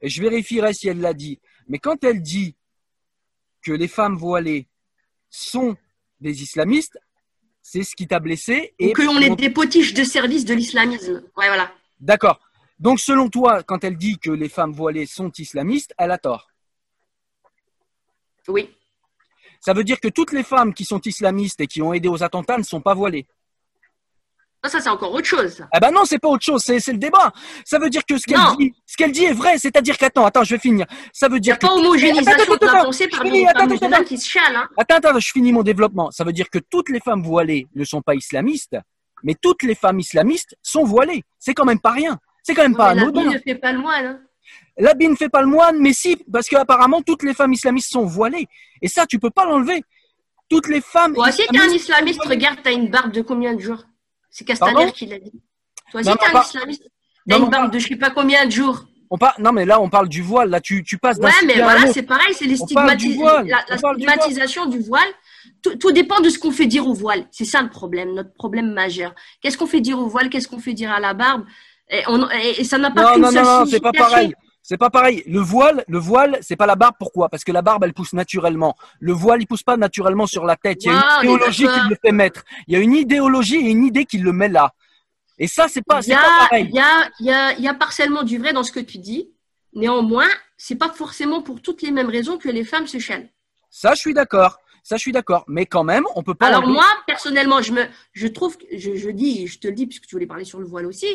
et 0.00 0.08
je 0.08 0.22
vérifierai 0.22 0.72
si 0.72 0.88
elle 0.88 1.00
l'a 1.00 1.12
dit, 1.14 1.40
mais 1.68 1.78
quand 1.78 2.02
elle 2.04 2.22
dit 2.22 2.56
que 3.62 3.72
les 3.72 3.88
femmes 3.88 4.16
voilées 4.16 4.66
sont 5.30 5.76
des 6.20 6.42
islamistes, 6.42 6.98
c'est 7.60 7.82
ce 7.82 7.94
qui 7.96 8.06
t'a 8.06 8.20
blessé. 8.20 8.74
Et 8.78 8.92
que 8.92 9.02
l'on 9.02 9.18
est 9.20 9.34
des 9.36 9.50
potiches 9.50 9.94
de 9.94 10.04
service 10.04 10.44
de 10.44 10.54
l'islamisme. 10.54 11.22
Ouais, 11.36 11.48
voilà. 11.48 11.70
D'accord. 12.00 12.38
Donc 12.78 13.00
selon 13.00 13.28
toi, 13.28 13.62
quand 13.62 13.84
elle 13.84 13.96
dit 13.96 14.18
que 14.18 14.30
les 14.30 14.48
femmes 14.48 14.72
voilées 14.72 15.06
sont 15.06 15.30
islamistes, 15.38 15.94
elle 15.98 16.10
a 16.10 16.18
tort. 16.18 16.48
Oui. 18.48 18.70
Ça 19.60 19.72
veut 19.72 19.84
dire 19.84 20.00
que 20.00 20.08
toutes 20.08 20.32
les 20.32 20.42
femmes 20.42 20.74
qui 20.74 20.84
sont 20.84 21.00
islamistes 21.00 21.60
et 21.60 21.66
qui 21.66 21.80
ont 21.80 21.92
aidé 21.94 22.08
aux 22.08 22.22
attentats 22.22 22.58
ne 22.58 22.62
sont 22.62 22.80
pas 22.80 22.94
voilées. 22.94 23.26
Ah, 24.62 24.68
Ça, 24.68 24.80
c'est 24.80 24.88
encore 24.88 25.12
autre 25.12 25.26
chose. 25.26 25.62
Ah 25.72 25.78
ben 25.78 25.90
non, 25.90 26.04
c'est 26.06 26.18
pas 26.18 26.28
autre 26.28 26.44
chose, 26.44 26.62
c'est 26.62 26.92
le 26.92 26.98
débat. 26.98 27.32
Ça 27.66 27.78
veut 27.78 27.90
dire 27.90 28.04
que 28.04 28.16
ce 28.16 28.24
qu'elle 28.24 28.40
dit, 28.58 28.74
ce 28.86 28.96
qu'elle 28.96 29.12
dit 29.12 29.24
est 29.24 29.32
vrai, 29.32 29.58
c'est-à-dire 29.58 29.96
qu'attends, 29.98 30.24
attends, 30.24 30.42
je 30.42 30.54
vais 30.54 30.58
finir. 30.60 30.86
Ça 31.12 31.28
veut 31.28 31.38
dire 31.38 31.58
que 31.58 31.66
pas 31.66 31.74
homogénéisation 31.74 32.54
Attends, 32.54 32.56
de 32.56 32.64
la 32.66 32.72
attends, 32.72 32.84
pensée 32.86 33.06
musulmanes 33.06 33.94
attends. 33.94 34.04
qui 34.04 34.16
se 34.18 34.28
chialent. 34.28 34.56
Hein. 34.56 34.68
Attends, 34.78 34.96
attends, 34.96 35.18
je 35.18 35.30
finis 35.32 35.52
mon 35.52 35.62
développement. 35.62 36.10
Ça 36.10 36.24
veut 36.24 36.32
dire 36.32 36.48
que 36.50 36.58
toutes 36.58 36.88
les 36.88 37.00
femmes 37.00 37.22
voilées 37.22 37.66
ne 37.74 37.84
sont 37.84 38.00
pas 38.00 38.14
islamistes, 38.14 38.76
mais 39.22 39.34
toutes 39.40 39.62
les 39.64 39.74
femmes 39.74 40.00
islamistes 40.00 40.56
sont 40.62 40.84
voilées. 40.84 41.24
C'est 41.38 41.52
quand 41.52 41.66
même 41.66 41.80
pas 41.80 41.92
rien. 41.92 42.18
C'est 42.44 42.54
quand 42.54 42.62
même 42.62 42.76
pas 42.76 42.90
anodin. 42.90 43.22
vie 43.22 43.28
ne 43.34 43.38
fait 43.38 43.54
pas 43.56 43.72
le 43.72 43.78
moine. 43.80 44.04
hein. 44.06 44.20
L'habit 44.76 45.08
ne 45.08 45.14
fait 45.16 45.28
pas 45.30 45.40
le 45.40 45.46
moine, 45.48 45.78
mais 45.80 45.92
si, 45.92 46.16
parce 46.30 46.48
qu'apparemment 46.48 47.00
toutes 47.00 47.22
les 47.22 47.32
femmes 47.34 47.52
islamistes 47.54 47.90
sont 47.90 48.04
voilées. 48.04 48.46
Et 48.82 48.88
ça, 48.88 49.06
tu 49.06 49.18
peux 49.18 49.30
pas 49.30 49.44
l'enlever. 49.46 49.82
Toutes 50.50 50.68
les 50.68 50.82
femmes 50.82 51.14
Toi 51.14 51.28
aussi, 51.28 51.42
t'es 51.50 51.58
un 51.58 51.68
islamiste, 51.68 52.22
regarde, 52.24 52.58
t'as 52.62 52.72
une 52.72 52.90
barbe 52.90 53.10
de 53.12 53.22
combien 53.22 53.54
de 53.54 53.60
jours? 53.60 53.82
C'est 54.30 54.44
Castaner 54.44 54.92
qui 54.92 55.06
l'a 55.06 55.18
dit. 55.18 55.32
Toi 55.90 56.00
aussi, 56.02 56.10
t'es 56.18 56.26
un 56.26 56.32
pas- 56.32 56.44
islamiste. 56.44 56.82
T'as 57.26 57.38
une 57.38 57.48
barbe 57.48 57.72
de 57.72 57.78
je 57.78 57.88
sais 57.88 57.96
pas 57.96 58.10
combien 58.10 58.44
de 58.44 58.50
jours? 58.52 58.84
On 59.10 59.16
par- 59.16 59.40
Non, 59.40 59.52
mais 59.52 59.64
là, 59.64 59.80
on 59.80 59.88
parle 59.88 60.08
du 60.08 60.20
voile. 60.20 60.50
Là, 60.50 60.60
tu, 60.60 60.82
tu 60.82 60.98
passes 60.98 61.18
d'un 61.18 61.28
Ouais, 61.28 61.34
mais 61.46 61.54
voilà, 61.62 61.86
c'est 61.92 62.02
pareil, 62.02 62.34
c'est 62.34 62.44
les 62.46 62.56
stigmatis- 62.56 63.14
voile, 63.16 63.46
la, 63.46 63.64
la 63.68 63.76
on 63.76 63.80
parle 63.80 63.96
du 63.96 64.02
stigmatisation 64.02 64.66
du 64.66 64.80
voile. 64.80 65.08
Tout, 65.62 65.76
tout 65.76 65.92
dépend 65.92 66.20
de 66.20 66.28
ce 66.28 66.38
qu'on 66.38 66.50
fait 66.50 66.66
dire 66.66 66.86
au 66.86 66.92
voile. 66.94 67.26
C'est 67.30 67.44
ça 67.44 67.62
le 67.62 67.70
problème, 67.70 68.12
notre 68.12 68.34
problème 68.34 68.72
majeur. 68.72 69.14
Qu'est-ce 69.40 69.56
qu'on 69.56 69.66
fait 69.66 69.80
dire 69.80 69.98
au 69.98 70.08
voile? 70.08 70.28
Qu'est-ce 70.30 70.48
qu'on 70.48 70.58
fait 70.58 70.74
dire 70.74 70.90
à 70.90 71.00
la 71.00 71.14
barbe? 71.14 71.44
Et, 71.90 72.02
on- 72.08 72.28
et- 72.30 72.60
et 72.60 72.64
ça 72.64 72.78
n'a 72.78 72.90
pas 72.90 73.02
Non, 73.14 73.18
non, 73.18 73.32
non, 73.32 73.42
non, 73.42 73.66
c'est 73.66 73.80
pas 73.80 73.92
pareil. 73.92 74.34
C'est 74.66 74.78
pas 74.78 74.88
pareil. 74.88 75.22
Le 75.26 75.40
voile, 75.40 75.84
le 75.88 75.98
voile, 75.98 76.38
c'est 76.40 76.56
pas 76.56 76.64
la 76.64 76.74
barbe. 76.74 76.94
Pourquoi? 76.98 77.28
Parce 77.28 77.44
que 77.44 77.52
la 77.52 77.60
barbe, 77.60 77.84
elle 77.84 77.92
pousse 77.92 78.14
naturellement. 78.14 78.74
Le 78.98 79.12
voile, 79.12 79.42
il 79.42 79.46
pousse 79.46 79.62
pas 79.62 79.76
naturellement 79.76 80.26
sur 80.26 80.46
la 80.46 80.56
tête. 80.56 80.84
Il 80.84 80.86
y 80.86 80.90
a 80.90 80.94
une 81.22 81.28
idéologie 81.28 81.66
qui 81.66 81.80
le 81.90 81.96
fait 82.00 82.12
mettre. 82.12 82.44
Il 82.66 82.72
y 82.72 82.76
a 82.76 82.80
une 82.80 82.94
idéologie 82.94 83.56
et 83.56 83.70
une 83.70 83.84
idée 83.84 84.06
qui 84.06 84.16
le 84.18 84.32
met 84.32 84.48
là. 84.48 84.72
Et 85.38 85.48
ça, 85.48 85.66
c'est 85.68 85.82
pas, 85.82 86.00
c'est 86.00 86.14
pas 86.14 86.38
pareil. 86.48 86.68
il, 86.70 86.76
y 86.76 86.80
a, 86.80 87.10
y 87.20 87.30
a, 87.30 87.52
y 87.58 87.68
a 87.68 87.74
partiellement 87.74 88.22
du 88.22 88.38
vrai 88.38 88.54
dans 88.54 88.62
ce 88.62 88.72
que 88.72 88.80
tu 88.80 88.96
dis. 88.98 89.28
Néanmoins, 89.74 90.28
c'est 90.56 90.76
pas 90.76 90.88
forcément 90.88 91.42
pour 91.42 91.60
toutes 91.60 91.82
les 91.82 91.90
mêmes 91.90 92.08
raisons 92.08 92.38
que 92.38 92.48
les 92.48 92.64
femmes 92.64 92.86
se 92.86 92.98
chaînent. 92.98 93.28
Ça, 93.68 93.92
je 93.94 94.00
suis 94.00 94.14
d'accord. 94.14 94.58
Ça, 94.82 94.96
je 94.96 95.00
suis 95.00 95.12
d'accord. 95.12 95.44
Mais 95.48 95.66
quand 95.66 95.84
même, 95.84 96.04
on 96.14 96.22
peut 96.22 96.34
pas. 96.34 96.46
Alors 96.46 96.66
moi, 96.66 96.86
personnellement, 97.06 97.60
je 97.60 97.72
me, 97.72 97.82
je 98.12 98.28
trouve, 98.28 98.56
je, 98.72 98.94
je 98.96 99.10
dis, 99.10 99.46
je 99.46 99.58
te 99.58 99.66
le 99.66 99.74
dis 99.74 99.86
puisque 99.86 100.06
tu 100.06 100.14
voulais 100.14 100.26
parler 100.26 100.44
sur 100.44 100.58
le 100.60 100.64
voile 100.66 100.86
aussi, 100.86 101.08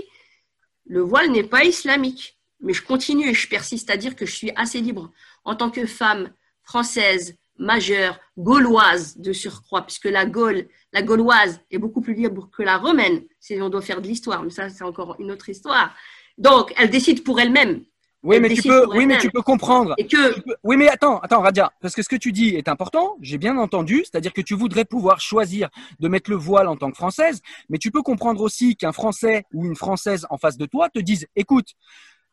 le 0.90 1.02
voile 1.02 1.32
n'est 1.32 1.44
pas 1.44 1.64
islamique. 1.64 2.38
Mais 2.62 2.74
je 2.74 2.84
continue 2.84 3.30
et 3.30 3.34
je 3.34 3.48
persiste 3.48 3.90
à 3.90 3.96
dire 3.96 4.18
que 4.18 4.26
je 4.26 4.36
suis 4.36 4.52
assez 4.58 4.82
libre 4.82 5.14
en 5.46 5.56
tant 5.56 5.70
que 5.70 5.86
femme 5.86 6.34
française, 6.64 7.38
majeure, 7.58 8.20
gauloise 8.38 9.18
de 9.18 9.32
surcroît, 9.32 9.86
puisque 9.86 10.06
la 10.06 10.26
Gaule, 10.26 10.68
la 10.92 11.02
gauloise 11.02 11.62
est 11.72 11.78
beaucoup 11.78 12.02
plus 12.02 12.16
libre 12.16 12.50
que 12.52 12.64
la 12.64 12.78
romaine, 12.78 13.24
si 13.40 13.62
on 13.62 13.70
doit 13.70 13.82
faire 13.82 14.02
de 14.02 14.08
l'histoire, 14.08 14.44
mais 14.44 14.50
ça 14.50 14.70
c'est 14.70 14.84
encore 14.84 15.16
une 15.20 15.32
autre 15.32 15.48
histoire. 15.48 15.96
Donc, 16.38 16.74
elle 16.78 16.90
décide 16.90 17.24
pour 17.24 17.40
elle-même. 17.40 17.84
Oui, 18.22 18.40
mais 18.42 18.50
tu 18.50 18.62
peux, 18.64 18.86
oui, 18.98 19.06
mais 19.06 19.18
tu 19.18 19.32
peux 19.32 19.42
comprendre. 19.42 19.94
Et 19.98 20.06
que, 20.06 20.34
Tu 20.34 20.42
peux- 20.42 20.56
Oui, 20.64 20.76
mais 20.76 20.90
attends, 20.90 21.20
attends, 21.20 21.40
Radia, 21.42 21.72
parce 21.82 21.96
que 21.96 22.02
ce 22.04 22.10
que 22.10 22.18
tu 22.18 22.32
dis 22.34 22.50
est 22.50 22.68
important. 22.68 23.16
J'ai 23.22 23.38
bien 23.38 23.58
entendu, 23.58 24.04
c'est-à-dire 24.04 24.34
que 24.34 24.42
tu 24.42 24.56
voudrais 24.56 24.84
pouvoir 24.86 25.22
choisir 25.22 25.70
de 26.00 26.08
mettre 26.10 26.30
le 26.30 26.36
voile 26.36 26.68
en 26.68 26.76
tant 26.76 26.92
que 26.92 26.98
française, 26.98 27.42
mais 27.70 27.78
tu 27.78 27.92
peux 27.92 28.02
comprendre 28.02 28.42
aussi 28.42 28.76
qu'un 28.76 28.92
Français 28.92 29.46
ou 29.54 29.66
une 29.66 29.76
Française 29.76 30.28
en 30.30 30.38
face 30.38 30.58
de 30.58 30.66
toi 30.66 30.90
te 30.90 31.00
dise, 31.00 31.28
écoute. 31.36 31.70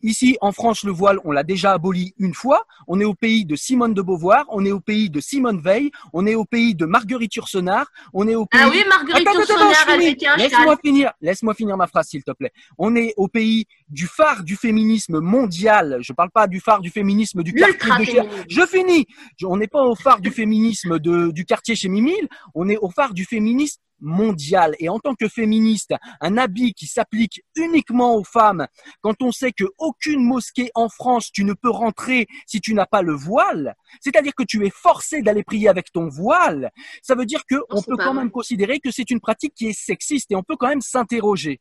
Ici, 0.07 0.39
en 0.41 0.53
France, 0.53 0.85
le 0.85 0.93
voile, 0.93 1.19
on 1.25 1.33
l'a 1.33 1.43
déjà 1.43 1.73
aboli 1.73 2.15
une 2.21 2.33
fois. 2.33 2.65
On 2.87 3.01
est 3.01 3.05
au 3.05 3.15
pays 3.15 3.45
de 3.45 3.57
Simone 3.57 3.93
de 3.93 4.01
Beauvoir, 4.01 4.45
on 4.51 4.65
est 4.65 4.71
au 4.71 4.79
pays 4.79 5.11
de 5.11 5.19
Simone 5.19 5.61
Veil, 5.61 5.91
on 6.13 6.29
est 6.29 6.37
au 6.37 6.45
pays 6.45 6.77
de 6.77 6.87
Marguerite 6.87 7.35
Yourcenar, 7.35 7.91
on 8.13 8.29
est 8.29 8.37
au 8.37 8.47
pays 8.47 8.61
ah 8.63 8.69
oui, 8.71 8.85
Marguerite 8.89 9.27
Attends, 9.27 10.37
Laisse-moi 10.37 10.77
finir, 10.77 11.11
laisse-moi 11.21 11.55
finir 11.55 11.77
ma 11.77 11.89
phrase, 11.89 12.07
s'il 12.07 12.23
te 12.23 12.31
plaît. 12.31 12.53
On 12.79 12.95
est 12.95 13.15
au 13.17 13.27
pays 13.27 13.65
du 13.89 14.07
phare 14.07 14.45
du 14.45 14.55
féminisme 14.55 15.19
mondial. 15.19 15.99
Je 16.03 16.13
parle 16.13 16.31
pas 16.31 16.47
du 16.47 16.61
phare 16.61 16.81
du 16.81 16.91
féminisme 16.91 17.43
du 17.43 17.53
quartier 17.53 17.91
de 17.99 18.05
chez... 18.05 18.23
Je 18.49 18.65
finis. 18.65 19.07
On 19.43 19.57
n'est 19.57 19.67
pas 19.67 19.83
au 19.83 19.97
phare 19.97 20.21
du 20.21 20.31
féminisme 20.31 21.01
de, 21.01 21.33
du 21.33 21.45
quartier 21.45 21.75
chez 21.75 21.89
Mimile. 21.89 22.29
On 22.55 22.69
est 22.69 22.77
au 22.77 22.91
phare 22.91 23.13
du 23.13 23.25
féminisme 23.25 23.81
mondial. 24.01 24.77
Et 24.79 24.89
en 24.89 24.99
tant 24.99 25.15
que 25.15 25.29
féministe, 25.29 25.95
un 26.21 26.37
habit 26.37 26.75
qui 26.75 26.87
s'applique 26.87 27.43
uniquement 27.55 28.17
aux 28.17 28.25
femmes, 28.25 28.67
quand 29.01 29.23
on 29.23 29.33
sait 29.33 29.53
que 29.53 29.65
aucune 29.79 30.23
mosquée 30.25 30.71
en 30.75 30.89
France, 30.89 31.31
tu 31.33 31.45
ne 31.45 31.55
peux 31.55 31.71
rentrer 31.71 32.27
si 32.47 32.61
tu 32.61 32.75
n'as 32.75 32.87
pas 32.87 33.03
le 33.03 33.15
voile, 33.15 33.75
c'est-à-dire 34.01 34.35
que 34.35 34.45
tu 34.45 34.67
es 34.67 34.71
forcé 34.71 35.23
d'aller 35.23 35.45
prier 35.45 35.69
avec 35.69 35.93
ton 35.93 36.09
voile, 36.09 36.71
ça 37.03 37.15
veut 37.15 37.27
dire 37.27 37.43
que 37.49 37.57
on 37.71 37.81
c'est 37.81 37.87
peut 37.91 37.97
quand 37.97 38.15
vrai. 38.15 38.23
même 38.23 38.31
considérer 38.31 38.81
que 38.81 38.91
c'est 38.91 39.11
une 39.11 39.21
pratique 39.21 39.55
qui 39.55 39.69
est 39.69 39.79
sexiste 39.79 40.31
et 40.31 40.37
on 40.37 40.43
peut 40.43 40.57
quand 40.57 40.69
même 40.69 40.81
s'interroger. 40.81 41.61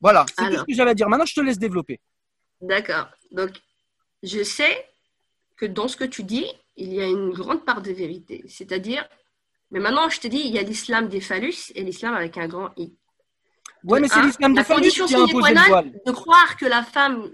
Voilà, 0.00 0.26
c'est 0.38 0.50
tout 0.50 0.58
ce 0.58 0.64
que 0.64 0.74
j'avais 0.74 0.90
à 0.90 0.94
dire. 0.94 1.08
Maintenant, 1.08 1.24
je 1.26 1.34
te 1.34 1.40
laisse 1.40 1.58
développer. 1.58 2.00
D'accord. 2.60 3.08
Donc, 3.32 3.50
je 4.22 4.42
sais 4.42 4.86
que 5.56 5.66
dans 5.66 5.88
ce 5.88 5.96
que 5.96 6.04
tu 6.04 6.22
dis, 6.22 6.46
il 6.76 6.92
y 6.92 7.00
a 7.00 7.06
une 7.06 7.30
grande 7.30 7.64
part 7.64 7.80
de 7.82 7.92
vérité. 7.92 8.44
C'est-à-dire, 8.48 9.08
mais 9.70 9.80
maintenant, 9.80 10.08
je 10.08 10.20
te 10.20 10.28
dis, 10.28 10.40
il 10.44 10.52
y 10.52 10.58
a 10.58 10.62
l'islam 10.62 11.08
des 11.08 11.20
phallus 11.20 11.72
et 11.74 11.82
l'islam 11.82 12.14
avec 12.14 12.38
un 12.38 12.46
grand 12.46 12.70
I. 12.76 12.94
Ouais, 13.84 14.00
mais 14.00 14.08
c'est 14.08 14.18
Un, 14.18 14.26
l'islam 14.26 14.54
la 14.54 14.62
de 14.62 14.66
phallus 14.66 14.90
qui 14.90 15.14
a 15.14 15.20
imposé 15.20 15.54
le 15.54 15.68
voile. 15.68 15.92
de 16.04 16.12
croire 16.12 16.56
que 16.56 16.66
la 16.66 16.82
femme 16.82 17.30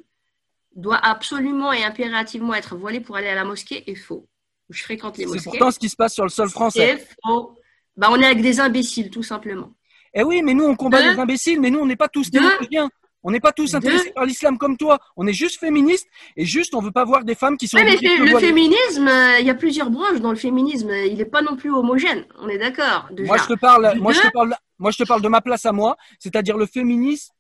doit 0.75 0.97
absolument 0.97 1.73
et 1.73 1.85
impérativement 1.85 2.55
être 2.55 2.77
voilée 2.77 3.01
pour 3.01 3.17
aller 3.17 3.29
à 3.29 3.35
la 3.35 3.45
mosquée 3.45 3.91
est 3.91 3.95
faux. 3.95 4.29
Je 4.71 4.83
fréquente 4.83 5.19
les 5.19 5.27
mosquées. 5.27 5.41
C'est 5.41 5.51
pourtant 5.51 5.71
ce 5.71 5.79
qui 5.79 5.89
se 5.89 5.97
passe 5.97 6.15
sur 6.15 6.25
le 6.25 6.31
sol 6.31 6.49
français. 6.49 6.99
C'est 6.99 7.17
faux. 7.25 7.59
Bah, 7.97 8.09
on 8.11 8.21
est 8.21 8.25
avec 8.25 8.41
des 8.41 8.59
imbéciles, 8.61 9.11
tout 9.11 9.23
simplement. 9.23 9.75
Eh 10.15 10.23
oui, 10.23 10.43
mais 10.43 10.55
nous, 10.55 10.65
on 10.65 10.77
combat 10.77 11.01
les 11.03 11.19
imbéciles, 11.19 11.61
mais 11.61 11.71
nous, 11.71 11.81
on 11.81 11.87
n'est 11.87 11.97
pas 11.97 12.09
tous 12.09 12.31
théologiens. 12.31 12.89
On 13.25 13.31
n'est 13.31 13.41
pas 13.41 13.53
tous 13.53 13.75
intéressés 13.75 14.11
par 14.11 14.25
l'islam 14.25 14.59
comme 14.59 14.77
toi. 14.77 14.99
On 15.17 15.27
est 15.27 15.33
juste 15.33 15.61
féministes 15.61 16.09
et 16.37 16.45
juste, 16.45 16.75
on 16.75 16.81
veut 16.81 16.91
pas 16.91 17.05
voir 17.05 17.25
des 17.25 17.35
femmes 17.35 17.57
qui 17.57 17.69
sont. 17.69 17.79
mais 17.79 17.97
le 17.97 18.39
féminisme, 18.39 19.07
euh, 19.09 19.39
il 19.39 19.47
y 19.47 19.51
a 19.51 19.55
plusieurs 19.55 19.91
branches 19.91 20.21
dans 20.21 20.31
le 20.31 20.37
féminisme. 20.37 20.91
Il 20.91 21.17
n'est 21.17 21.25
pas 21.25 21.43
non 21.43 21.57
plus 21.57 21.73
homogène. 21.73 22.25
On 22.41 22.49
est 22.49 22.59
d'accord. 22.59 23.09
Moi, 23.19 23.37
je 23.39 23.47
te 23.47 23.59
parle. 23.59 23.95
Moi, 23.99 24.13
je 24.13 24.21
te 24.21 24.33
parle. 24.33 24.55
Moi, 24.79 24.91
je 24.91 24.99
te 24.99 25.05
parle 25.05 25.23
de 25.23 25.29
ma 25.29 25.41
place 25.41 25.65
à 25.65 25.73
moi, 25.73 25.97
c'est-à-dire 26.19 26.57
le 26.57 26.67
féminisme 26.67 27.33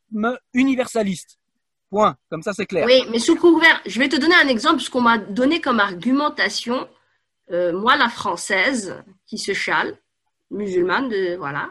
universaliste. 0.55 1.39
Point. 1.91 2.17
Comme 2.31 2.43
ça, 2.43 2.53
c'est 2.53 2.67
clair. 2.67 2.87
Oui, 2.87 3.03
mais 3.11 3.19
sous 3.19 3.37
couvert. 3.37 3.81
Je 3.85 3.99
vais 3.99 4.09
te 4.09 4.17
donner 4.17 4.37
un 4.37 4.49
exemple, 4.49 4.81
ce 4.81 4.89
qu'on 4.89 5.01
m'a 5.01 5.19
donné 5.19 5.61
comme 5.61 5.81
argumentation. 5.81 6.89
Euh, 7.51 7.73
moi, 7.73 7.97
la 7.97 8.09
française, 8.09 9.03
qui 9.27 9.37
se 9.37 9.53
chale, 9.53 9.99
musulmane, 10.51 11.09
de, 11.09 11.37
voilà 11.37 11.71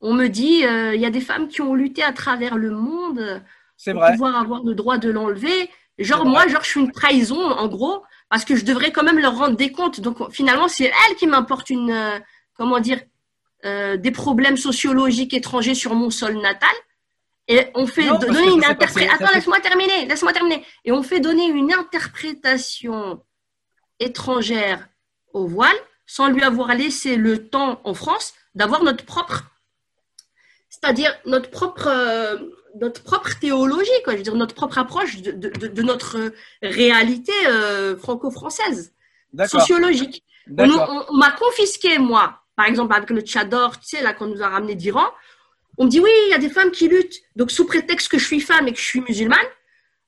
on 0.00 0.14
me 0.14 0.28
dit, 0.28 0.64
euh, 0.64 0.94
il 0.94 1.00
y 1.00 1.06
a 1.06 1.10
des 1.10 1.20
femmes 1.20 1.48
qui 1.48 1.60
ont 1.60 1.74
lutté 1.74 2.02
à 2.02 2.12
travers 2.12 2.56
le 2.56 2.70
monde 2.70 3.42
pour 3.84 4.06
pouvoir 4.12 4.36
avoir 4.36 4.62
le 4.62 4.74
droit 4.74 4.98
de 4.98 5.10
l'enlever. 5.10 5.70
Genre, 5.98 6.24
moi, 6.24 6.48
genre, 6.48 6.62
je 6.62 6.70
suis 6.70 6.80
une 6.80 6.92
trahison, 6.92 7.40
en 7.40 7.68
gros, 7.68 8.02
parce 8.30 8.44
que 8.44 8.56
je 8.56 8.64
devrais 8.64 8.92
quand 8.92 9.02
même 9.02 9.18
leur 9.18 9.36
rendre 9.36 9.56
des 9.56 9.70
comptes. 9.70 10.00
Donc, 10.00 10.30
finalement, 10.32 10.68
c'est 10.68 10.84
elle 11.08 11.16
qui 11.16 11.26
m'importe 11.26 11.68
une, 11.68 11.90
euh, 11.90 12.18
comment 12.54 12.80
dire, 12.80 13.00
euh, 13.66 13.98
des 13.98 14.10
problèmes 14.10 14.56
sociologiques 14.56 15.34
étrangers 15.34 15.74
sur 15.74 15.94
mon 15.94 16.08
sol 16.08 16.40
natal. 16.40 16.70
Et 17.48 17.66
on 17.74 17.86
fait 17.86 18.06
donner 18.18 18.46
une 18.46 18.64
interprétation. 18.64 19.26
Attends, 19.26 19.34
laisse-moi 19.34 19.60
terminer, 19.60 20.06
laisse-moi 20.06 20.32
terminer. 20.32 20.64
Et 20.84 20.92
on 20.92 21.02
fait 21.02 21.20
donner 21.20 21.46
une 21.46 21.72
interprétation 21.72 23.22
étrangère 23.98 24.88
au 25.34 25.46
voile 25.46 25.76
sans 26.06 26.28
lui 26.28 26.42
avoir 26.42 26.74
laissé 26.74 27.16
le 27.16 27.48
temps 27.48 27.80
en 27.84 27.92
France 27.92 28.34
d'avoir 28.54 28.82
notre 28.82 29.04
propre 29.04 29.44
c'est-à-dire 30.82 31.14
notre 31.26 31.50
propre, 31.50 31.88
euh, 31.88 32.36
notre 32.80 33.02
propre 33.02 33.30
théologie, 33.38 33.90
quoi, 34.04 34.14
je 34.14 34.18
veux 34.18 34.24
dire, 34.24 34.34
notre 34.34 34.54
propre 34.54 34.78
approche 34.78 35.20
de, 35.20 35.32
de, 35.32 35.66
de 35.66 35.82
notre 35.82 36.32
réalité 36.62 37.32
euh, 37.46 37.96
franco-française, 37.96 38.92
sociologique. 39.46 40.24
On, 40.58 41.16
m'a 41.16 41.30
confisqué, 41.32 41.98
moi, 41.98 42.40
par 42.56 42.66
exemple, 42.66 42.94
avec 42.94 43.10
le 43.10 43.20
tchador, 43.20 43.78
tu 43.78 43.96
sais, 43.96 44.02
là, 44.02 44.14
qu'on 44.14 44.26
nous 44.26 44.42
a 44.42 44.48
ramené 44.48 44.74
d'Iran. 44.74 45.06
On 45.78 45.84
me 45.84 45.90
dit, 45.90 46.00
oui, 46.00 46.10
il 46.26 46.30
y 46.30 46.34
a 46.34 46.38
des 46.38 46.50
femmes 46.50 46.70
qui 46.70 46.88
luttent. 46.88 47.20
Donc, 47.36 47.50
sous 47.50 47.66
prétexte 47.66 48.08
que 48.08 48.18
je 48.18 48.26
suis 48.26 48.40
femme 48.40 48.66
et 48.66 48.72
que 48.72 48.78
je 48.78 48.84
suis 48.84 49.00
musulmane, 49.00 49.38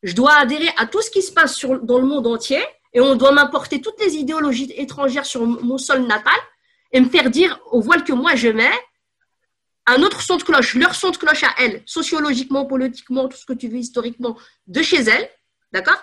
je 0.03 0.15
dois 0.15 0.33
adhérer 0.35 0.71
à 0.79 0.87
tout 0.87 1.01
ce 1.01 1.11
qui 1.11 1.23
se 1.23 1.33
passe 1.33 1.55
sur, 1.55 1.81
dans 1.81 1.99
le 1.99 2.07
monde 2.07 2.27
entier 2.27 2.63
et 2.93 3.01
on 3.01 3.15
doit 3.15 3.33
m'importer 3.33 3.81
toutes 3.81 4.01
les 4.05 4.17
idéologies 4.17 4.73
étrangères 4.77 5.25
sur 5.25 5.47
mon 5.47 5.79
sol 5.79 6.03
natal 6.03 6.35
et 6.93 7.01
me 7.01 7.09
faire 7.09 7.31
dire 7.31 7.61
au 7.71 7.81
voile 7.81 8.05
que 8.05 8.13
moi 8.13 8.35
je 8.35 8.49
mets 8.49 8.79
un 9.87 10.03
autre 10.03 10.23
son 10.23 10.37
de 10.37 10.43
cloche, 10.43 10.75
leur 10.75 10.95
son 10.95 11.11
de 11.11 11.17
cloche 11.17 11.43
à 11.43 11.55
elles, 11.59 11.83
sociologiquement, 11.87 12.67
politiquement, 12.67 13.29
tout 13.29 13.37
ce 13.37 13.47
que 13.47 13.53
tu 13.53 13.69
veux, 13.69 13.79
historiquement, 13.79 14.37
de 14.67 14.83
chez 14.83 15.03
elles, 15.03 15.29
d'accord? 15.73 16.01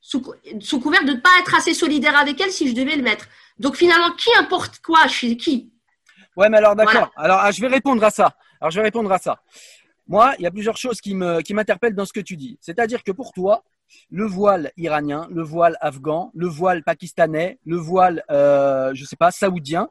Sous, 0.00 0.20
couvert 0.20 1.04
de 1.04 1.12
ne 1.12 1.20
pas 1.20 1.30
être 1.40 1.54
assez 1.54 1.72
solidaire 1.72 2.16
avec 2.18 2.40
elles 2.40 2.52
si 2.52 2.68
je 2.68 2.74
devais 2.74 2.96
le 2.96 3.02
mettre. 3.02 3.26
Donc 3.58 3.76
finalement, 3.76 4.10
qui 4.12 4.28
importe 4.36 4.80
quoi 4.80 5.08
chez 5.08 5.36
qui? 5.36 5.72
Ouais, 6.36 6.48
mais 6.50 6.58
alors 6.58 6.76
d'accord. 6.76 7.10
Alors 7.16 7.38
ah, 7.40 7.50
je 7.50 7.60
vais 7.60 7.68
répondre 7.68 8.04
à 8.04 8.10
ça. 8.10 8.36
Alors 8.60 8.70
je 8.70 8.78
vais 8.78 8.84
répondre 8.84 9.10
à 9.10 9.18
ça. 9.18 9.40
Moi, 10.06 10.34
il 10.38 10.42
y 10.42 10.46
a 10.46 10.50
plusieurs 10.50 10.76
choses 10.76 11.00
qui 11.00 11.14
me 11.14 11.40
qui 11.40 11.54
m'interpellent 11.54 11.94
dans 11.94 12.04
ce 12.04 12.12
que 12.12 12.20
tu 12.20 12.36
dis. 12.36 12.58
C'est-à-dire 12.60 13.02
que 13.02 13.12
pour 13.12 13.32
toi, 13.32 13.64
le 14.10 14.24
voile 14.24 14.70
iranien, 14.76 15.26
le 15.30 15.42
voile 15.42 15.76
afghan, 15.80 16.30
le 16.34 16.46
voile 16.46 16.82
pakistanais, 16.82 17.58
le 17.66 17.76
voile, 17.76 18.22
euh, 18.30 18.92
je 18.94 19.04
sais 19.04 19.16
pas, 19.16 19.30
saoudien, 19.30 19.88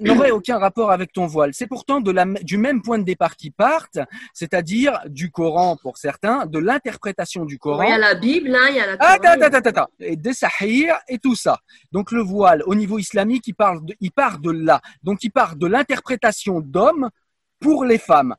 n'aurait 0.00 0.30
aucun 0.30 0.58
rapport 0.58 0.90
avec 0.90 1.12
ton 1.12 1.26
voile. 1.26 1.54
C'est 1.54 1.66
pourtant 1.66 2.00
de 2.00 2.10
la, 2.10 2.24
du 2.24 2.56
même 2.56 2.82
point 2.82 2.98
de 2.98 3.04
départ 3.04 3.36
qui 3.36 3.50
partent, 3.50 3.98
c'est-à-dire 4.34 5.00
du 5.06 5.30
Coran 5.30 5.76
pour 5.76 5.98
certains, 5.98 6.46
de 6.46 6.58
l'interprétation 6.58 7.44
du 7.44 7.58
Coran. 7.58 7.82
Il 7.82 7.90
y 7.90 7.92
a 7.92 7.98
la 7.98 8.14
Bible, 8.14 8.54
hein, 8.54 8.66
il 8.70 8.76
y 8.76 8.80
a 8.80 8.86
la 8.86 8.96
Attends, 8.98 9.40
attends, 9.40 9.68
attends, 9.68 9.88
et 10.00 10.16
des 10.16 10.32
Sahir 10.32 10.96
et 11.08 11.18
tout 11.18 11.36
ça. 11.36 11.58
Donc 11.92 12.12
le 12.12 12.22
voile, 12.22 12.62
au 12.66 12.74
niveau 12.74 12.98
islamique, 12.98 13.46
il, 13.46 13.54
parle 13.54 13.84
de, 13.84 13.94
il 14.00 14.10
part 14.10 14.38
de 14.38 14.50
là. 14.50 14.80
Donc 15.02 15.22
il 15.24 15.30
part 15.30 15.56
de 15.56 15.66
l'interprétation 15.66 16.60
d'hommes 16.60 17.10
pour 17.60 17.84
les 17.84 17.98
femmes. 17.98 18.34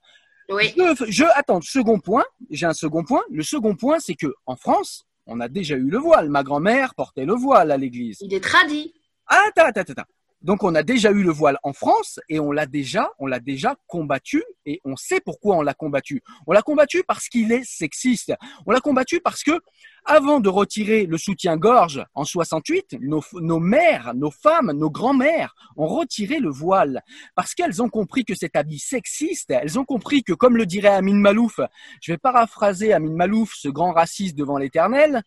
Oui. 0.49 0.73
Je, 1.07 1.25
attends, 1.35 1.61
second 1.61 1.99
point, 1.99 2.25
j'ai 2.49 2.65
un 2.65 2.73
second 2.73 3.03
point. 3.03 3.21
Le 3.31 3.43
second 3.43 3.75
point, 3.75 3.99
c'est 3.99 4.15
que 4.15 4.33
en 4.45 4.55
France, 4.55 5.05
on 5.27 5.39
a 5.39 5.47
déjà 5.47 5.75
eu 5.75 5.89
le 5.89 5.97
voile. 5.97 6.29
Ma 6.29 6.43
grand-mère 6.43 6.95
portait 6.95 7.25
le 7.25 7.33
voile 7.33 7.71
à 7.71 7.77
l'église. 7.77 8.17
Il 8.21 8.33
est 8.33 8.43
tradit. 8.43 8.93
Attends, 9.27 9.65
attends, 9.65 9.81
attends. 9.81 10.03
Donc 10.41 10.63
on 10.63 10.73
a 10.73 10.83
déjà 10.83 11.11
eu 11.11 11.21
le 11.21 11.31
voile 11.31 11.57
en 11.63 11.73
France 11.73 12.19
et 12.29 12.39
on 12.39 12.53
l'a 12.53 12.65
déjà, 12.65 13.11
on 13.19 13.27
l'a 13.27 13.41
déjà 13.41 13.75
combattu 13.87 14.41
et 14.65 14.79
on 14.85 14.95
sait 14.95 15.19
pourquoi 15.19 15.57
on 15.57 15.61
l'a 15.61 15.73
combattu. 15.73 16.23
On 16.47 16.53
l'a 16.53 16.61
combattu 16.61 17.03
parce 17.05 17.27
qu'il 17.27 17.51
est 17.51 17.65
sexiste. 17.65 18.33
On 18.65 18.71
l'a 18.71 18.79
combattu 18.79 19.19
parce 19.19 19.43
que 19.43 19.59
avant 20.05 20.39
de 20.39 20.49
retirer 20.49 21.05
le 21.05 21.17
soutien-gorge 21.17 22.03
en 22.15 22.23
68, 22.23 22.97
nos, 23.01 23.23
nos 23.33 23.59
mères, 23.59 24.13
nos 24.15 24.31
femmes, 24.31 24.71
nos 24.71 24.89
grands-mères 24.89 25.55
ont 25.75 25.87
retiré 25.87 26.39
le 26.39 26.49
voile 26.49 27.03
parce 27.35 27.53
qu'elles 27.53 27.81
ont 27.81 27.89
compris 27.89 28.25
que 28.25 28.35
cet 28.35 28.55
habit 28.55 28.79
sexiste, 28.79 29.51
elles 29.51 29.79
ont 29.79 29.85
compris 29.85 30.23
que, 30.23 30.33
comme 30.33 30.57
le 30.57 30.65
dirait 30.65 30.89
Amin 30.89 31.15
Malouf, 31.15 31.59
je 32.01 32.11
vais 32.11 32.17
paraphraser 32.17 32.93
Amin 32.93 33.13
Malouf, 33.13 33.53
ce 33.55 33.69
grand 33.69 33.91
raciste 33.91 34.37
devant 34.37 34.57
l'éternel, 34.57 35.23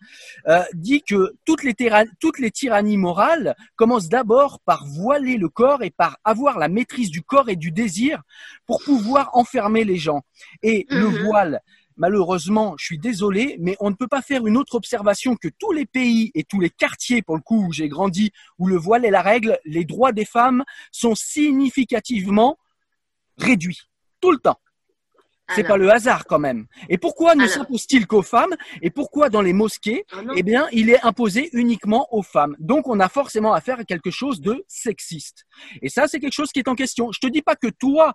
euh, 0.48 0.62
dit 0.74 1.02
que 1.02 1.34
toutes 1.44 1.64
les, 1.64 1.74
toutes 2.20 2.38
les 2.38 2.50
tyrannies 2.50 2.96
morales 2.96 3.54
commencent 3.76 4.08
d'abord 4.08 4.60
par 4.60 4.86
voiler 4.86 5.36
le 5.36 5.48
corps 5.48 5.82
et 5.82 5.90
par 5.90 6.18
avoir 6.24 6.58
la 6.58 6.68
maîtrise 6.68 7.10
du 7.10 7.22
corps 7.22 7.48
et 7.48 7.56
du 7.56 7.70
désir 7.70 8.22
pour 8.66 8.82
pouvoir 8.82 9.30
enfermer 9.34 9.84
les 9.84 9.96
gens. 9.96 10.22
Et 10.62 10.86
le 10.90 11.08
mhm. 11.08 11.24
voile, 11.24 11.60
malheureusement, 11.96 12.74
je 12.78 12.84
suis 12.84 12.98
désolé, 12.98 13.56
mais 13.60 13.76
on 13.80 13.90
ne 13.90 13.94
peut 13.94 14.08
pas 14.08 14.22
faire 14.22 14.46
une 14.46 14.56
autre 14.56 14.74
observation 14.74 15.36
que 15.36 15.48
tous 15.48 15.72
les 15.72 15.86
pays 15.86 16.30
et 16.34 16.44
tous 16.44 16.60
les 16.60 16.70
quartiers, 16.70 17.22
pour 17.22 17.36
le 17.36 17.42
coup, 17.42 17.66
où 17.66 17.72
j'ai 17.72 17.88
grandi, 17.88 18.32
où 18.58 18.66
le 18.66 18.76
voile 18.76 19.04
est 19.04 19.10
la 19.10 19.22
règle, 19.22 19.58
les 19.64 19.84
droits 19.84 20.12
des 20.12 20.24
femmes 20.24 20.64
sont 20.90 21.14
significativement 21.14 22.58
réduits. 23.38 23.80
Tout 24.20 24.32
le 24.32 24.38
temps. 24.38 24.58
C'est 25.54 25.64
pas 25.64 25.76
le 25.76 25.90
hasard 25.90 26.24
quand 26.24 26.38
même. 26.38 26.66
Et 26.88 26.98
pourquoi 26.98 27.34
ne 27.34 27.46
s'impose-t-il 27.46 28.06
qu'aux 28.06 28.22
femmes 28.22 28.54
Et 28.80 28.90
pourquoi 28.90 29.28
dans 29.28 29.42
les 29.42 29.52
mosquées, 29.52 30.04
ah 30.12 30.22
eh 30.34 30.42
bien, 30.42 30.66
il 30.72 30.88
est 30.88 31.04
imposé 31.04 31.50
uniquement 31.52 32.06
aux 32.10 32.22
femmes? 32.22 32.56
Donc, 32.58 32.88
on 32.88 33.00
a 33.00 33.08
forcément 33.08 33.52
affaire 33.52 33.80
à 33.80 33.84
quelque 33.84 34.10
chose 34.10 34.40
de 34.40 34.64
sexiste. 34.68 35.44
Et 35.82 35.88
ça, 35.88 36.08
c'est 36.08 36.20
quelque 36.20 36.32
chose 36.32 36.52
qui 36.52 36.60
est 36.60 36.68
en 36.68 36.74
question. 36.74 37.12
Je 37.12 37.20
te 37.20 37.26
dis 37.26 37.42
pas 37.42 37.56
que 37.56 37.68
toi, 37.68 38.14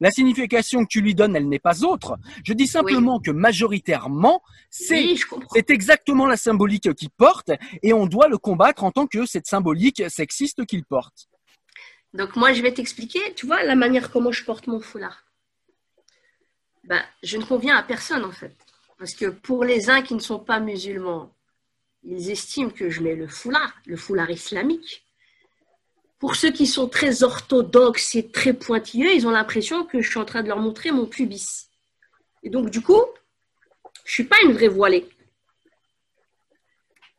la 0.00 0.10
signification 0.10 0.82
que 0.84 0.88
tu 0.88 1.00
lui 1.00 1.14
donnes, 1.14 1.36
elle 1.36 1.48
n'est 1.48 1.58
pas 1.58 1.84
autre. 1.84 2.18
Je 2.44 2.52
dis 2.52 2.66
simplement 2.66 3.20
que 3.20 3.30
majoritairement, 3.30 4.42
c'est 4.70 5.70
exactement 5.70 6.26
la 6.26 6.36
symbolique 6.36 6.94
qu'il 6.94 7.10
porte 7.10 7.50
et 7.82 7.92
on 7.92 8.06
doit 8.06 8.28
le 8.28 8.38
combattre 8.38 8.84
en 8.84 8.90
tant 8.90 9.06
que 9.06 9.26
cette 9.26 9.46
symbolique 9.46 10.02
sexiste 10.08 10.64
qu'il 10.66 10.84
porte. 10.84 11.28
Donc 12.14 12.34
moi, 12.34 12.52
je 12.52 12.62
vais 12.62 12.72
t'expliquer, 12.72 13.20
tu 13.34 13.46
vois, 13.46 13.62
la 13.62 13.76
manière 13.76 14.10
comment 14.10 14.32
je 14.32 14.44
porte 14.44 14.66
mon 14.66 14.80
foulard. 14.80 15.26
Ben, 16.84 17.02
je 17.22 17.36
ne 17.36 17.44
conviens 17.44 17.76
à 17.76 17.82
personne 17.82 18.24
en 18.24 18.32
fait. 18.32 18.56
Parce 18.98 19.14
que 19.14 19.26
pour 19.26 19.64
les 19.64 19.88
uns 19.90 20.02
qui 20.02 20.14
ne 20.14 20.20
sont 20.20 20.38
pas 20.38 20.60
musulmans, 20.60 21.32
ils 22.02 22.30
estiment 22.30 22.70
que 22.70 22.90
je 22.90 23.02
mets 23.02 23.14
le 23.14 23.28
foulard, 23.28 23.74
le 23.86 23.96
foulard 23.96 24.30
islamique. 24.30 25.06
Pour 26.20 26.36
ceux 26.36 26.52
qui 26.52 26.66
sont 26.66 26.86
très 26.86 27.22
orthodoxes 27.22 28.14
et 28.14 28.30
très 28.30 28.52
pointilleux, 28.52 29.10
ils 29.14 29.26
ont 29.26 29.30
l'impression 29.30 29.84
que 29.84 30.02
je 30.02 30.10
suis 30.10 30.18
en 30.18 30.26
train 30.26 30.42
de 30.42 30.48
leur 30.48 30.58
montrer 30.58 30.92
mon 30.92 31.06
pubis. 31.06 31.70
Et 32.42 32.50
donc, 32.50 32.68
du 32.68 32.82
coup, 32.82 33.02
je 34.04 34.10
ne 34.10 34.14
suis 34.14 34.24
pas 34.24 34.36
une 34.44 34.52
vraie 34.52 34.68
voilée. 34.68 35.08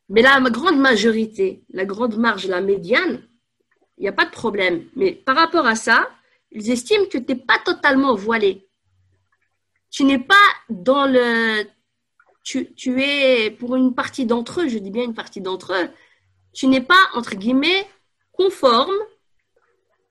Mais 0.07 0.21
la 0.21 0.39
grande 0.51 0.79
majorité, 0.79 1.63
la 1.71 1.85
grande 1.85 2.17
marge, 2.17 2.45
la 2.45 2.61
médiane, 2.61 3.27
il 3.97 4.01
n'y 4.01 4.07
a 4.07 4.13
pas 4.13 4.25
de 4.25 4.31
problème. 4.31 4.87
Mais 4.95 5.13
par 5.13 5.35
rapport 5.35 5.65
à 5.65 5.75
ça, 5.75 6.07
ils 6.51 6.69
estiment 6.69 7.05
que 7.05 7.17
tu 7.17 7.33
n'es 7.33 7.39
pas 7.39 7.57
totalement 7.57 8.13
voilée. 8.13 8.69
Tu 9.89 10.03
n'es 10.03 10.19
pas 10.19 10.35
dans 10.69 11.07
le... 11.07 11.63
Tu, 12.43 12.73
tu 12.75 13.01
es, 13.01 13.49
pour 13.49 13.75
une 13.75 13.95
partie 13.95 14.27
d'entre 14.27 14.61
eux, 14.61 14.67
je 14.67 14.77
dis 14.77 14.91
bien 14.91 15.03
une 15.03 15.15
partie 15.15 15.41
d'entre 15.41 15.73
eux, 15.73 15.89
tu 16.53 16.67
n'es 16.67 16.81
pas, 16.81 17.01
entre 17.13 17.35
guillemets, 17.35 17.87
conforme 18.41 18.97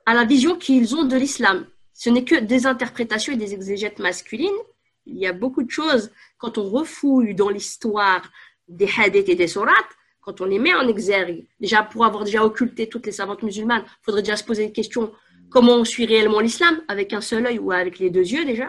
à 0.06 0.14
la 0.14 0.24
vision 0.24 0.56
qu'ils 0.56 0.94
ont 0.94 1.04
de 1.04 1.16
l'islam. 1.16 1.66
Ce 1.92 2.08
n'est 2.10 2.24
que 2.24 2.36
des 2.36 2.66
interprétations 2.66 3.32
et 3.32 3.36
des 3.36 3.52
exégètes 3.54 3.98
masculines. 3.98 4.60
Il 5.06 5.18
y 5.18 5.26
a 5.26 5.32
beaucoup 5.32 5.62
de 5.62 5.70
choses, 5.70 6.10
quand 6.38 6.56
on 6.58 6.66
refouille 6.78 7.34
dans 7.34 7.48
l'histoire 7.48 8.22
des 8.68 8.88
hadiths 8.98 9.28
et 9.28 9.34
des 9.34 9.48
sourates, 9.48 9.94
quand 10.20 10.40
on 10.40 10.44
les 10.44 10.58
met 10.58 10.74
en 10.74 10.86
exergue, 10.86 11.46
déjà 11.58 11.82
pour 11.82 12.04
avoir 12.04 12.24
déjà 12.24 12.44
occulté 12.44 12.88
toutes 12.88 13.06
les 13.06 13.12
savantes 13.20 13.42
musulmanes, 13.42 13.84
il 13.86 14.04
faudrait 14.04 14.22
déjà 14.22 14.36
se 14.36 14.44
poser 14.44 14.64
une 14.64 14.72
question 14.72 15.12
comment 15.50 15.76
on 15.76 15.84
suit 15.84 16.06
réellement 16.06 16.40
l'islam 16.40 16.80
Avec 16.86 17.12
un 17.12 17.20
seul 17.20 17.46
œil 17.46 17.58
ou 17.58 17.72
avec 17.72 17.98
les 17.98 18.10
deux 18.10 18.26
yeux 18.34 18.44
déjà? 18.44 18.68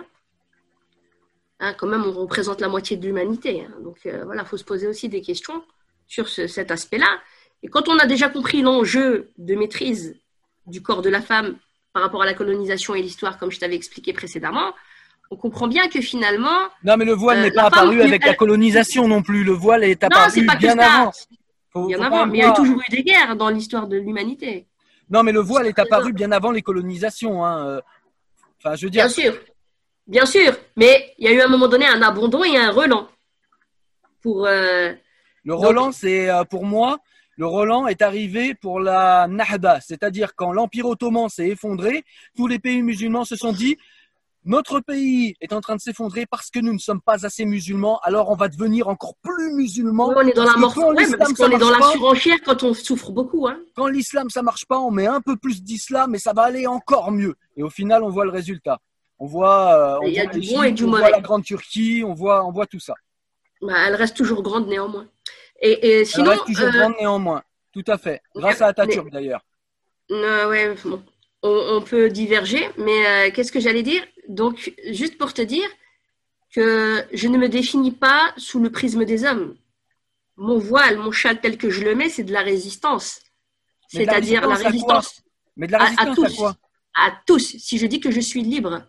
Hein, 1.60 1.74
quand 1.78 1.88
même, 1.88 2.04
on 2.04 2.14
représente 2.14 2.60
la 2.62 2.70
moitié 2.70 2.98
de 2.98 3.06
l'humanité. 3.06 3.62
Hein. 3.62 3.74
donc 3.84 4.00
euh, 4.06 4.24
voilà, 4.26 4.42
il 4.42 4.48
faut 4.48 4.58
se 4.58 4.64
poser 4.64 4.88
aussi 4.88 5.08
des 5.08 5.22
questions 5.22 5.64
sur 6.08 6.28
cet 6.28 6.72
aspect-là. 6.72 7.12
Et 7.64 7.68
quand 7.68 7.90
on 7.90 7.98
a 7.98 8.06
déjà 8.06 8.30
compris 8.30 8.62
l'enjeu 8.62 9.32
de 9.38 9.56
maîtrise 9.56 10.20
du 10.68 10.82
corps 10.82 11.02
de 11.02 11.10
la 11.10 11.22
femme 11.22 11.58
par 11.94 12.04
rapport 12.04 12.22
à 12.22 12.26
la 12.26 12.34
colonisation 12.34 12.96
et 12.96 13.02
l'histoire, 13.02 13.38
comme 13.38 13.52
je 13.52 13.60
t'avais 13.60 13.76
expliqué 13.76 14.14
précédemment, 14.14 14.74
on 15.32 15.38
comprend 15.38 15.68
bien 15.68 15.88
que 15.88 16.02
finalement. 16.02 16.60
Non, 16.84 16.98
mais 16.98 17.06
le 17.06 17.14
voile 17.14 17.40
euh, 17.40 17.44
n'est 17.44 17.52
pas 17.52 17.64
apparu 17.64 18.02
avec 18.02 18.26
la 18.26 18.34
colonisation 18.34 19.08
non 19.08 19.24
plus. 19.24 19.44
Le 19.44 19.54
voile 19.54 19.84
est 19.86 20.04
apparu 20.04 20.46
pas 20.46 20.56
bien 20.56 20.78
avant. 20.78 21.12
bien 21.88 22.02
avant. 22.02 22.28
Mais 22.28 22.40
il 22.40 22.42
y 22.42 22.44
a 22.44 22.52
toujours 22.52 22.80
eu 22.80 22.92
des 22.92 23.04
guerres 23.04 23.36
dans 23.38 23.50
l'histoire 23.50 23.88
de 23.88 23.98
l'humanité. 23.98 24.68
Non, 25.10 25.24
mais 25.24 25.32
le 25.32 25.40
voile 25.40 25.68
est 25.68 25.80
apparu 25.80 26.12
bien 26.14 26.32
avant 26.32 26.52
les 26.52 26.62
colonisations. 26.62 27.46
Hein. 27.46 27.66
Euh. 27.66 27.82
Enfin, 28.58 28.76
je 28.76 28.86
veux 28.86 28.90
dire. 28.90 29.06
Bien 29.06 29.10
sûr. 29.10 29.34
Bien 30.06 30.26
sûr. 30.26 30.54
Mais 30.76 31.14
il 31.18 31.26
y 31.26 31.28
a 31.30 31.34
eu 31.34 31.40
à 31.40 31.46
un 31.46 31.50
moment 31.50 31.70
donné 31.70 31.88
un 31.88 32.02
abandon 32.02 32.44
et 32.44 32.58
un 32.58 32.72
relan. 32.72 33.08
Pour. 34.22 34.46
Euh, 34.46 34.94
le 35.44 35.54
relan, 35.54 35.92
c'est 35.94 36.30
pour 36.50 36.66
moi, 36.66 37.00
le 37.38 37.46
Roland 37.46 37.88
est 37.88 38.02
arrivé 38.02 38.54
pour 38.54 38.80
la 38.80 39.28
Nahda, 39.28 39.80
c'est-à-dire 39.82 40.36
quand 40.36 40.52
l'Empire 40.52 40.86
ottoman 40.86 41.30
s'est 41.30 41.48
effondré, 41.48 42.04
tous 42.36 42.48
les 42.48 42.60
pays 42.60 42.84
musulmans 42.84 43.26
se 43.26 43.36
sont 43.36 43.54
dit 43.54 43.78
notre 44.44 44.80
pays 44.80 45.36
est 45.40 45.54
en 45.54 45.62
train 45.62 45.76
de 45.76 45.82
s'effondrer 45.82 46.26
parce 46.26 46.50
que 46.50 46.60
nous 46.60 46.74
ne 46.74 46.80
sommes 46.80 47.02
pas 47.02 47.26
assez 47.26 47.46
musulmans, 47.46 48.00
alors 48.00 48.32
on 48.32 48.36
va 48.36 48.48
devenir 48.48 48.88
encore 48.88 49.14
plus 49.22 49.54
musulmans. 49.54 50.14
on 50.16 50.22
est 50.22 50.34
dans 50.34 50.46
la 50.46 50.56
mort, 50.56 50.74
parce 51.18 51.34
qu'on 51.34 51.52
est 51.52 51.60
dans 51.60 51.70
la 51.70 51.92
surenchère 51.92 52.38
quand 52.44 52.64
on 52.64 52.74
souffre 52.74 53.12
beaucoup. 53.12 53.48
Hein. 53.48 53.60
Quand 53.76 53.88
l'islam 53.88 54.32
ça 54.32 54.42
marche 54.42 54.66
pas, 54.66 54.80
on 54.80 54.90
met 54.90 55.06
un 55.06 55.22
peu 55.22 55.36
plus 55.36 55.62
d'islam 55.62 56.16
et 56.16 56.18
ça 56.18 56.34
va 56.34 56.44
aller 56.44 56.66
encore 56.66 57.12
mieux. 57.12 57.36
Et 57.56 57.62
au 57.62 57.70
final, 57.70 58.04
on 58.04 58.10
voit 58.10 58.26
le 58.26 58.32
résultat. 58.32 58.80
On 59.20 59.28
voit, 59.28 60.00
Il 60.06 60.14
y 60.14 60.20
a 60.20 60.26
du 60.26 60.40
bon 60.40 60.64
et 60.64 60.72
du 60.72 60.86
on 60.86 60.90
voit 60.90 61.12
la 61.12 61.22
grande 61.22 61.44
Turquie, 61.44 62.04
on 62.04 62.16
voit, 62.16 62.44
on 62.44 62.52
voit 62.52 62.66
tout 62.66 62.80
ça. 62.80 62.96
Bah, 63.62 63.76
elle 63.86 63.94
reste 63.94 64.18
toujours 64.18 64.42
grande 64.42 64.68
néanmoins. 64.68 65.06
Et, 65.62 66.06
sinon, 66.06 66.32
Elle 66.32 66.38
reste 66.40 66.46
toujours 66.48 66.70
grande 66.72 66.94
euh, 66.94 67.02
néanmoins. 67.02 67.44
Tout 67.72 67.84
à 67.88 67.98
fait. 67.98 68.22
Grâce 68.36 68.62
à 68.62 68.68
Atatürk 68.68 69.10
d'ailleurs. 69.12 69.46
Ouais, 70.10 70.76
on, 71.44 71.82
peut 71.82 72.10
diverger, 72.10 72.70
mais 72.78 73.08
euh, 73.08 73.32
qu'est-ce 73.32 73.52
que 73.52 73.60
j'allais 73.60 73.84
dire? 73.84 74.04
Donc, 74.28 74.74
juste 74.90 75.18
pour 75.18 75.34
te 75.34 75.42
dire 75.42 75.68
que 76.54 77.06
je 77.14 77.28
ne 77.28 77.38
me 77.38 77.48
définis 77.48 77.92
pas 77.92 78.34
sous 78.38 78.60
le 78.60 78.72
prisme 78.72 79.06
des 79.06 79.24
hommes. 79.24 79.56
Mon 80.36 80.58
voile, 80.58 80.98
mon 80.98 81.12
châle 81.12 81.40
tel 81.40 81.58
que 81.58 81.70
je 81.70 81.84
le 81.84 81.96
mets, 81.96 82.10
c'est 82.10 82.24
de 82.24 82.34
la 82.34 82.42
résistance. 82.42 83.22
C'est-à-dire 83.88 84.48
la 84.48 84.56
résistance. 84.56 85.22
Mais 85.56 85.68
de 85.68 85.72
la 85.72 85.80
résistance 85.80 86.10
à, 86.10 86.16
tous, 86.16 86.44
À 86.96 87.22
tous. 87.26 87.58
Si 87.58 87.78
je 87.78 87.86
dis 87.86 88.00
que 88.00 88.12
je 88.12 88.20
suis 88.20 88.42
libre, 88.42 88.86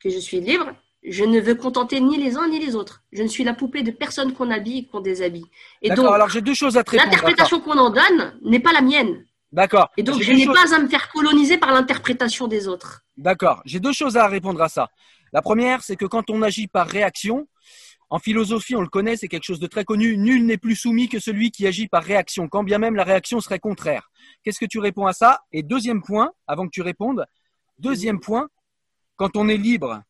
que 0.00 0.10
je 0.10 0.18
suis 0.18 0.40
libre, 0.40 0.72
je 1.10 1.24
ne 1.24 1.40
veux 1.40 1.54
contenter 1.54 2.00
ni 2.00 2.16
les 2.16 2.36
uns 2.36 2.48
ni 2.48 2.58
les 2.58 2.74
autres. 2.74 3.02
Je 3.12 3.22
ne 3.22 3.28
suis 3.28 3.44
la 3.44 3.54
poupée 3.54 3.82
de 3.82 3.90
personne 3.90 4.32
qu'on 4.32 4.50
habille 4.50 4.78
et 4.78 4.86
qu'on 4.86 5.00
déshabille. 5.00 5.46
Et 5.82 5.90
donc, 5.90 6.06
alors 6.12 6.28
j'ai 6.28 6.40
deux 6.40 6.54
choses 6.54 6.76
à 6.76 6.84
te 6.84 6.96
L'interprétation 6.96 7.60
qu'on 7.60 7.78
en 7.78 7.90
donne 7.90 8.38
n'est 8.42 8.60
pas 8.60 8.72
la 8.72 8.80
mienne. 8.80 9.24
D'accord. 9.50 9.88
Et 9.96 10.02
donc, 10.02 10.20
je 10.20 10.32
n'ai 10.32 10.46
pas 10.46 10.74
à 10.74 10.78
me 10.78 10.88
faire 10.88 11.10
coloniser 11.10 11.56
par 11.56 11.72
l'interprétation 11.72 12.48
des 12.48 12.68
autres. 12.68 13.04
D'accord. 13.16 13.62
J'ai 13.64 13.80
deux 13.80 13.92
choses 13.92 14.16
à 14.16 14.26
répondre 14.26 14.60
à 14.60 14.68
ça. 14.68 14.88
La 15.32 15.42
première, 15.42 15.82
c'est 15.82 15.96
que 15.96 16.04
quand 16.04 16.30
on 16.30 16.42
agit 16.42 16.66
par 16.66 16.86
réaction, 16.86 17.48
en 18.10 18.18
philosophie, 18.18 18.74
on 18.74 18.80
le 18.80 18.88
connaît, 18.88 19.16
c'est 19.16 19.28
quelque 19.28 19.44
chose 19.44 19.60
de 19.60 19.66
très 19.66 19.84
connu. 19.84 20.16
Nul 20.16 20.44
n'est 20.46 20.56
plus 20.56 20.76
soumis 20.76 21.08
que 21.08 21.18
celui 21.18 21.50
qui 21.50 21.66
agit 21.66 21.88
par 21.88 22.02
réaction, 22.02 22.48
quand 22.48 22.64
bien 22.64 22.78
même 22.78 22.94
la 22.94 23.04
réaction 23.04 23.40
serait 23.40 23.58
contraire. 23.58 24.10
Qu'est-ce 24.42 24.58
que 24.58 24.66
tu 24.66 24.78
réponds 24.78 25.06
à 25.06 25.12
ça? 25.12 25.40
Et 25.52 25.62
deuxième 25.62 26.02
point, 26.02 26.32
avant 26.46 26.64
que 26.66 26.70
tu 26.72 26.82
répondes, 26.82 27.26
deuxième 27.78 28.20
point, 28.20 28.48
quand 29.16 29.36
on 29.36 29.48
est 29.48 29.58
libre, 29.58 30.02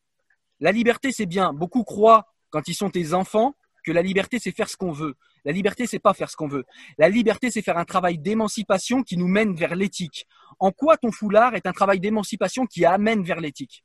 la 0.59 0.71
liberté, 0.71 1.11
c'est 1.11 1.25
bien. 1.25 1.53
Beaucoup 1.53 1.83
croient, 1.83 2.27
quand 2.49 2.67
ils 2.67 2.75
sont 2.75 2.89
tes 2.89 3.13
enfants, 3.13 3.55
que 3.85 3.91
la 3.91 4.01
liberté, 4.01 4.39
c'est 4.39 4.51
faire 4.51 4.69
ce 4.69 4.77
qu'on 4.77 4.91
veut. 4.91 5.15
La 5.45 5.51
liberté, 5.51 5.87
c'est 5.87 5.99
pas 5.99 6.13
faire 6.13 6.29
ce 6.29 6.35
qu'on 6.35 6.47
veut. 6.47 6.65
La 6.97 7.09
liberté, 7.09 7.49
c'est 7.49 7.61
faire 7.61 7.77
un 7.77 7.85
travail 7.85 8.17
d'émancipation 8.17 9.03
qui 9.03 9.17
nous 9.17 9.27
mène 9.27 9.55
vers 9.55 9.75
l'éthique. 9.75 10.27
En 10.59 10.71
quoi 10.71 10.97
ton 10.97 11.11
foulard 11.11 11.55
est 11.55 11.65
un 11.65 11.71
travail 11.71 11.99
d'émancipation 11.99 12.65
qui 12.65 12.85
amène 12.85 13.23
vers 13.23 13.39
l'éthique? 13.39 13.83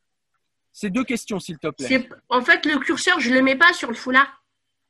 C'est 0.73 0.91
deux 0.91 1.05
questions, 1.05 1.39
s'il 1.39 1.59
te 1.59 1.69
plaît. 1.69 2.09
En 2.29 2.43
fait, 2.43 2.67
le 2.67 2.79
curseur, 2.79 3.21
je 3.21 3.31
le 3.31 3.43
mets 3.43 3.57
pas 3.57 3.73
sur 3.73 3.89
le 3.89 3.95
foulard. 3.95 4.43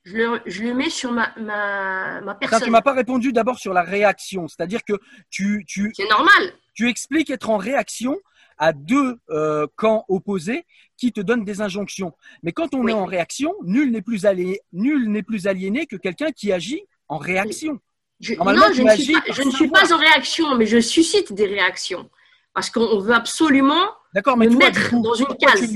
Je 0.05 0.17
le, 0.17 0.75
mets 0.75 0.91
sur 0.91 1.13
ma, 1.13 1.33
ma, 1.39 2.21
ma 2.21 2.35
personne. 2.35 2.63
tu 2.63 2.71
m'as 2.71 2.83
pas 2.83 2.93
répondu 2.93 3.33
d'abord 3.33 3.59
sur 3.59 3.73
la 3.73 3.83
réaction. 3.83 4.49
C'est-à-dire 4.49 4.85
que 4.85 4.95
tu, 5.31 5.65
tu, 5.67 5.93
C'est 5.95 6.09
normal. 6.09 6.53
Tu 6.75 6.89
expliques 6.89 7.31
être 7.31 7.49
en 7.49 7.57
réaction 7.57 8.19
à 8.59 8.73
deux 8.73 9.19
euh, 9.31 9.67
camps 9.77 10.05
opposés 10.09 10.65
qui 10.97 11.13
te 11.13 11.21
donnent 11.21 11.45
des 11.45 11.61
injonctions. 11.61 12.13
Mais 12.43 12.53
quand 12.53 12.75
on 12.75 12.87
est 12.89 12.93
en 12.93 13.05
réaction, 13.05 13.55
nul 13.65 13.91
n'est 13.91 14.03
plus, 14.03 14.25
nul 14.73 15.11
n'est 15.11 15.23
plus 15.23 15.47
aliéné 15.47 15.87
que 15.87 15.97
quelqu'un 15.97 16.33
qui 16.33 16.53
agit 16.53 16.85
en 17.09 17.19
réaction. 17.19 17.81
Je, 18.21 18.35
non, 18.35 18.55
je, 18.73 18.83
ne 18.83 18.97
suis, 18.97 19.13
pas, 19.13 19.21
je 19.33 19.43
ne 19.43 19.51
suis 19.51 19.69
pas 19.69 19.93
en 19.93 19.99
réaction, 19.99 20.55
mais 20.57 20.67
je 20.67 20.81
suscite 20.81 21.33
des 21.33 21.47
réactions. 21.47 22.09
Parce 22.55 22.71
qu'on 22.71 23.01
veut 23.01 23.15
absolument 23.15 23.91
mais 24.15 24.47
me 24.47 24.57
mettre 24.57 24.95
dans 25.03 25.15
une 25.15 25.37
case. 25.37 25.75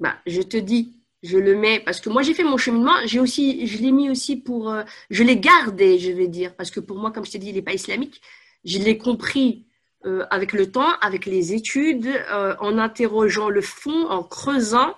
bah, 0.00 0.16
je 0.26 0.40
te 0.40 0.56
dis, 0.56 0.98
je 1.22 1.36
le 1.36 1.54
mets 1.54 1.80
parce 1.80 2.00
que 2.00 2.08
moi 2.08 2.22
j'ai 2.22 2.32
fait 2.32 2.44
mon 2.44 2.56
cheminement, 2.56 2.94
j'ai 3.04 3.20
aussi, 3.20 3.66
je 3.66 3.78
l'ai 3.78 3.92
mis 3.92 4.08
aussi 4.08 4.36
pour, 4.36 4.70
euh, 4.70 4.84
je 5.10 5.22
l'ai 5.22 5.38
gardé, 5.38 5.98
je 5.98 6.10
vais 6.10 6.28
dire, 6.28 6.54
parce 6.56 6.70
que 6.70 6.80
pour 6.80 6.96
moi, 6.98 7.10
comme 7.10 7.26
je 7.26 7.32
t'ai 7.32 7.38
dit, 7.38 7.50
il 7.50 7.54
n'est 7.54 7.62
pas 7.62 7.74
islamique. 7.74 8.22
Je 8.64 8.78
l'ai 8.78 8.98
compris 8.98 9.67
euh, 10.08 10.26
avec 10.30 10.54
le 10.54 10.70
temps, 10.70 10.90
avec 11.00 11.26
les 11.26 11.52
études, 11.52 12.06
euh, 12.06 12.56
en 12.60 12.78
interrogeant 12.78 13.50
le 13.50 13.60
fond, 13.60 14.08
en 14.08 14.22
creusant, 14.22 14.96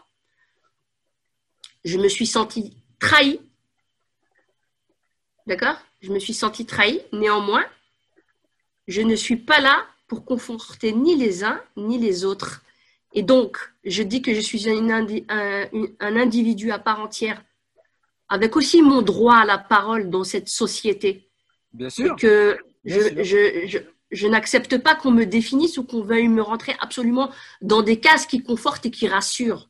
je 1.85 1.99
me 1.99 2.09
suis 2.09 2.27
sentie 2.27 2.77
trahie. 3.01 3.41
D'accord? 5.47 5.77
Je 6.01 6.13
me 6.13 6.21
suis 6.21 6.35
sentie 6.35 6.65
trahie. 6.65 7.01
Néanmoins, 7.13 7.65
je 8.87 9.03
ne 9.03 9.17
suis 9.17 9.37
pas 9.37 9.61
là 9.61 9.85
pour 10.07 10.25
conforter 10.25 10.93
ni 10.93 11.17
les 11.17 11.43
uns 11.43 11.61
ni 11.77 11.99
les 11.99 12.25
autres. 12.25 12.63
Et 13.13 13.23
donc, 13.23 13.59
je 13.85 14.05
dis 14.05 14.23
que 14.23 14.33
je 14.33 14.41
suis 14.41 14.69
un, 14.69 15.07
individu 16.01 16.71
à 16.71 16.79
part 16.79 17.01
entière, 17.01 17.43
avec 18.29 18.55
aussi 18.55 18.81
mon 18.81 19.03
droit 19.03 19.39
à 19.39 19.45
la 19.45 19.59
parole 19.59 20.09
dans 20.09 20.23
cette 20.23 20.49
société. 20.49 21.29
Bien 21.73 21.91
sûr. 21.91 22.13
Et 22.13 22.21
que 22.21 22.59
je, 22.85 23.25
je 23.67 23.79
n'accepte 24.29 24.79
pas 24.79 24.95
qu'on 24.95 25.11
me 25.11 25.25
définisse 25.25 25.79
ou 25.79 25.85
qu'on 25.85 26.03
veuille 26.03 26.29
me 26.29 26.43
rentrer 26.43 26.77
absolument 26.81 27.31
dans 27.63 27.83
des 27.83 28.01
cases 28.01 28.27
qui 28.27 28.43
confortent 28.43 28.87
et 28.87 28.91
qui 28.91 29.09
rassurent. 29.09 29.69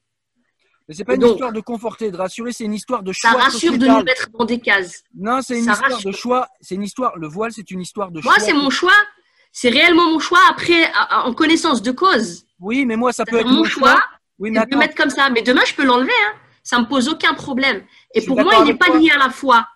Mais 0.90 0.96
c'est 0.96 1.04
pas 1.04 1.14
une 1.14 1.24
histoire 1.24 1.52
de 1.52 1.60
conforter, 1.60 2.06
et 2.06 2.10
de 2.10 2.16
rassurer, 2.16 2.50
c'est 2.50 2.64
une 2.64 2.74
histoire 2.74 3.04
de 3.04 3.12
choix. 3.12 3.30
Ça 3.30 3.38
rassure 3.38 3.78
de 3.78 3.86
nous 3.86 4.02
mettre 4.02 4.28
dans 4.36 4.44
des 4.44 4.58
cases. 4.58 5.04
Non, 5.14 5.40
c'est 5.40 5.56
une 5.56 5.70
histoire 5.70 6.02
de 6.02 6.10
choix. 6.10 6.48
C'est 6.60 6.74
une 6.74 6.82
histoire. 6.82 7.16
Le 7.16 7.28
voile, 7.28 7.52
c'est 7.52 7.70
une 7.70 7.80
histoire 7.80 8.10
de 8.10 8.20
choix. 8.20 8.32
Moi, 8.32 8.40
c'est 8.44 8.52
mon 8.52 8.70
choix. 8.70 8.96
C'est 9.52 9.68
réellement 9.68 10.10
mon 10.10 10.18
choix 10.18 10.40
après, 10.48 10.90
en 11.12 11.32
connaissance 11.32 11.80
de 11.82 11.92
cause. 11.92 12.44
Oui, 12.58 12.86
mais 12.86 12.96
moi, 12.96 13.12
ça 13.12 13.24
peut 13.24 13.38
être 13.38 13.46
mon 13.46 13.62
choix. 13.62 14.00
Oui, 14.40 14.50
mais 14.50 14.66
mettre 14.76 14.96
comme 14.96 15.10
ça. 15.10 15.30
Mais 15.30 15.42
demain, 15.42 15.62
je 15.64 15.74
peux 15.74 15.84
l'enlever. 15.84 16.10
Hein. 16.26 16.32
Ça 16.64 16.80
me 16.80 16.86
pose 16.86 17.08
aucun 17.08 17.34
problème. 17.34 17.84
Et 18.12 18.26
pour 18.26 18.40
moi, 18.40 18.54
il 18.58 18.64
n'est 18.64 18.74
pas 18.74 18.96
lié 18.98 19.10
à 19.10 19.18
la 19.18 19.30
foi. 19.30 19.68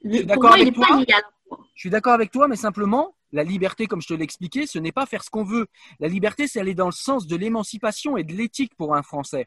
pour 0.00 0.42
moi, 0.44 0.58
il 0.58 0.66
n'est 0.66 0.70
pas 0.70 0.96
lié 0.96 1.12
à 1.12 1.22
la 1.22 1.30
foi. 1.48 1.58
Je 1.74 1.80
suis 1.80 1.90
d'accord 1.90 2.12
avec 2.12 2.30
toi, 2.30 2.46
mais 2.46 2.54
simplement, 2.54 3.15
la 3.36 3.44
liberté, 3.44 3.86
comme 3.86 4.02
je 4.02 4.08
te 4.08 4.14
l'ai 4.14 4.24
expliqué, 4.24 4.66
ce 4.66 4.78
n'est 4.78 4.92
pas 4.92 5.06
faire 5.06 5.22
ce 5.22 5.30
qu'on 5.30 5.44
veut. 5.44 5.66
La 6.00 6.08
liberté, 6.08 6.48
c'est 6.48 6.58
aller 6.58 6.74
dans 6.74 6.86
le 6.86 6.92
sens 6.92 7.26
de 7.26 7.36
l'émancipation 7.36 8.16
et 8.16 8.24
de 8.24 8.32
l'éthique 8.32 8.74
pour 8.76 8.96
un 8.96 9.02
Français. 9.02 9.46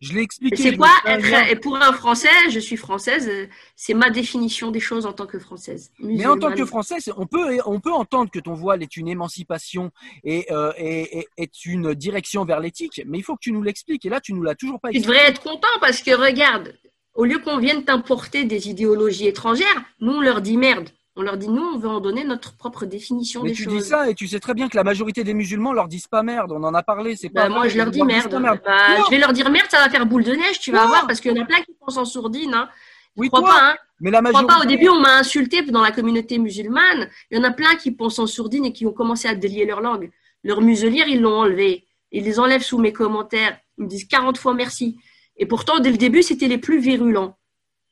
Je 0.00 0.12
l'ai 0.12 0.22
expliqué. 0.22 0.56
C'est 0.56 0.76
quoi 0.76 0.90
être, 1.06 1.50
et 1.50 1.54
pour 1.54 1.76
un 1.76 1.92
Français, 1.92 2.50
je 2.50 2.58
suis 2.58 2.76
française, 2.76 3.48
c'est 3.76 3.94
ma 3.94 4.10
définition 4.10 4.72
des 4.72 4.80
choses 4.80 5.06
en 5.06 5.12
tant 5.12 5.26
que 5.26 5.38
française. 5.38 5.92
Mais 6.00 6.26
en 6.26 6.36
tant 6.36 6.52
que 6.52 6.66
française, 6.66 7.12
on 7.16 7.26
peut, 7.26 7.58
on 7.64 7.78
peut 7.78 7.92
entendre 7.92 8.28
que 8.28 8.40
ton 8.40 8.54
voile 8.54 8.82
est 8.82 8.96
une 8.96 9.06
émancipation 9.06 9.92
et, 10.24 10.46
euh, 10.50 10.72
est 10.76 11.64
une 11.64 11.94
direction 11.94 12.44
vers 12.44 12.58
l'éthique, 12.58 13.02
mais 13.06 13.18
il 13.18 13.22
faut 13.22 13.36
que 13.36 13.42
tu 13.42 13.52
nous 13.52 13.62
l'expliques. 13.62 14.04
Et 14.04 14.08
là, 14.08 14.20
tu 14.20 14.32
nous 14.32 14.42
l'as 14.42 14.56
toujours 14.56 14.80
pas 14.80 14.88
expliqué. 14.88 15.06
Tu 15.06 15.12
devrais 15.12 15.30
être 15.30 15.42
content 15.42 15.68
parce 15.80 16.02
que 16.02 16.10
regarde, 16.10 16.74
au 17.14 17.24
lieu 17.24 17.38
qu'on 17.38 17.58
vienne 17.58 17.84
t'importer 17.84 18.44
des 18.44 18.68
idéologies 18.68 19.28
étrangères, 19.28 19.82
nous 20.00 20.12
on 20.12 20.20
leur 20.20 20.40
dit 20.40 20.56
merde. 20.56 20.88
On 21.20 21.22
leur 21.22 21.36
dit, 21.36 21.48
nous, 21.48 21.64
on 21.74 21.78
veut 21.78 21.88
en 21.88 21.98
donner 21.98 22.22
notre 22.22 22.56
propre 22.56 22.86
définition 22.86 23.42
Mais 23.42 23.48
des 23.48 23.56
tu 23.56 23.66
dis 23.66 23.82
ça 23.82 24.08
et 24.08 24.14
tu 24.14 24.28
sais 24.28 24.38
très 24.38 24.54
bien 24.54 24.68
que 24.68 24.76
la 24.76 24.84
majorité 24.84 25.24
des 25.24 25.34
musulmans 25.34 25.72
leur 25.72 25.88
disent 25.88 26.06
pas 26.06 26.22
merde. 26.22 26.52
On 26.52 26.62
en 26.62 26.72
a 26.72 26.84
parlé, 26.84 27.16
c'est 27.16 27.28
pas. 27.28 27.48
Bah, 27.48 27.56
moi, 27.56 27.66
je 27.66 27.76
leur 27.76 27.90
dis 27.90 28.04
merde. 28.04 28.30
Bah, 28.30 28.56
je 29.04 29.10
vais 29.10 29.18
leur 29.18 29.32
dire 29.32 29.50
merde, 29.50 29.66
ça 29.68 29.82
va 29.82 29.90
faire 29.90 30.06
boule 30.06 30.22
de 30.22 30.30
neige, 30.30 30.60
tu 30.60 30.70
vas 30.70 30.86
voir, 30.86 31.08
parce 31.08 31.20
qu'il 31.20 31.36
y 31.36 31.36
en 31.36 31.42
a 31.42 31.44
plein 31.44 31.60
qui 31.62 31.74
pensent 31.74 31.96
en 31.96 32.04
sourdine. 32.04 32.54
Hein. 32.54 32.68
Oui, 33.16 33.30
crois 33.30 33.42
pas, 33.42 33.70
hein. 33.72 33.76
Mais 33.98 34.12
la 34.12 34.22
majorité. 34.22 34.46
Crois 34.46 34.60
pas. 34.60 34.64
Au 34.64 34.68
début, 34.68 34.88
on 34.90 35.00
m'a 35.00 35.16
insulté 35.16 35.62
dans 35.62 35.82
la 35.82 35.90
communauté 35.90 36.38
musulmane. 36.38 37.08
Il 37.32 37.38
y 37.38 37.40
en 37.40 37.44
a 37.44 37.50
plein 37.50 37.74
qui 37.74 37.90
pensent 37.90 38.20
en 38.20 38.28
sourdine 38.28 38.66
et 38.66 38.72
qui 38.72 38.86
ont 38.86 38.92
commencé 38.92 39.26
à 39.26 39.34
délier 39.34 39.66
leur 39.66 39.80
langue. 39.80 40.12
Leur 40.44 40.60
muselière, 40.60 41.08
ils 41.08 41.20
l'ont 41.20 41.40
enlevé. 41.40 41.84
Ils 42.12 42.22
les 42.22 42.38
enlèvent 42.38 42.62
sous 42.62 42.78
mes 42.78 42.92
commentaires. 42.92 43.58
Ils 43.76 43.86
me 43.86 43.88
disent 43.88 44.06
40 44.06 44.38
fois 44.38 44.54
merci. 44.54 45.00
Et 45.36 45.46
pourtant, 45.46 45.80
dès 45.80 45.90
le 45.90 45.96
début, 45.96 46.22
c'était 46.22 46.46
les 46.46 46.58
plus 46.58 46.78
virulents. 46.78 47.36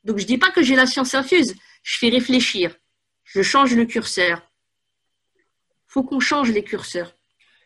Donc, 0.04 0.18
je 0.18 0.26
dis 0.26 0.38
pas 0.38 0.50
que 0.50 0.62
j'ai 0.62 0.76
la 0.76 0.86
science 0.86 1.16
infuse. 1.16 1.56
Je 1.82 1.98
fais 1.98 2.08
réfléchir 2.08 2.76
je 3.26 3.42
change 3.42 3.74
le 3.74 3.84
curseur. 3.84 4.40
faut 5.86 6.02
qu'on 6.02 6.20
change 6.20 6.50
les 6.50 6.62
curseurs. 6.62 7.12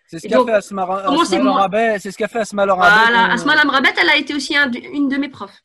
C'est 0.09 0.19
ce 0.19 0.27
qu'a 0.27 0.45
fait 0.45 0.53
Asma 0.53 0.85
Rabet. 0.85 1.99
C'est 2.01 2.11
ce 2.11 2.19
qu'a 2.19 2.29
fait 2.29 2.41
Asma. 2.41 2.67
Voilà, 2.67 3.33
Asma 3.33 3.55
Rabet, 3.55 3.93
elle 4.01 4.09
a 4.09 4.17
été 4.17 4.35
aussi 4.35 4.57
une 4.57 5.09
de 5.09 5.17
mes 5.17 5.29
profs. 5.29 5.63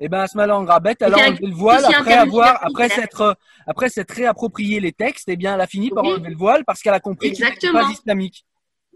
Et 0.00 0.04
eh 0.04 0.08
ben 0.08 0.20
Asma 0.20 0.46
Rabet, 0.46 0.96
elle 1.00 1.14
a 1.14 1.16
enlevé 1.28 1.46
le 1.46 1.54
voile 1.54 1.84
après 1.84 2.14
avoir, 2.14 2.64
après 2.64 2.88
s'être, 2.88 3.36
après 3.66 3.88
s'être 3.88 4.12
réapproprié 4.12 4.80
les 4.80 4.92
textes. 4.92 5.28
Et 5.28 5.32
eh 5.32 5.36
bien, 5.36 5.54
elle 5.54 5.60
a 5.60 5.66
fini 5.66 5.90
par 5.90 6.04
enlever 6.04 6.30
le 6.30 6.36
voile 6.36 6.64
parce 6.64 6.80
qu'elle 6.82 6.94
a 6.94 7.00
compris 7.00 7.32
que 7.32 7.36
c'était 7.36 7.70
pas 7.70 7.90
islamique. 7.90 8.44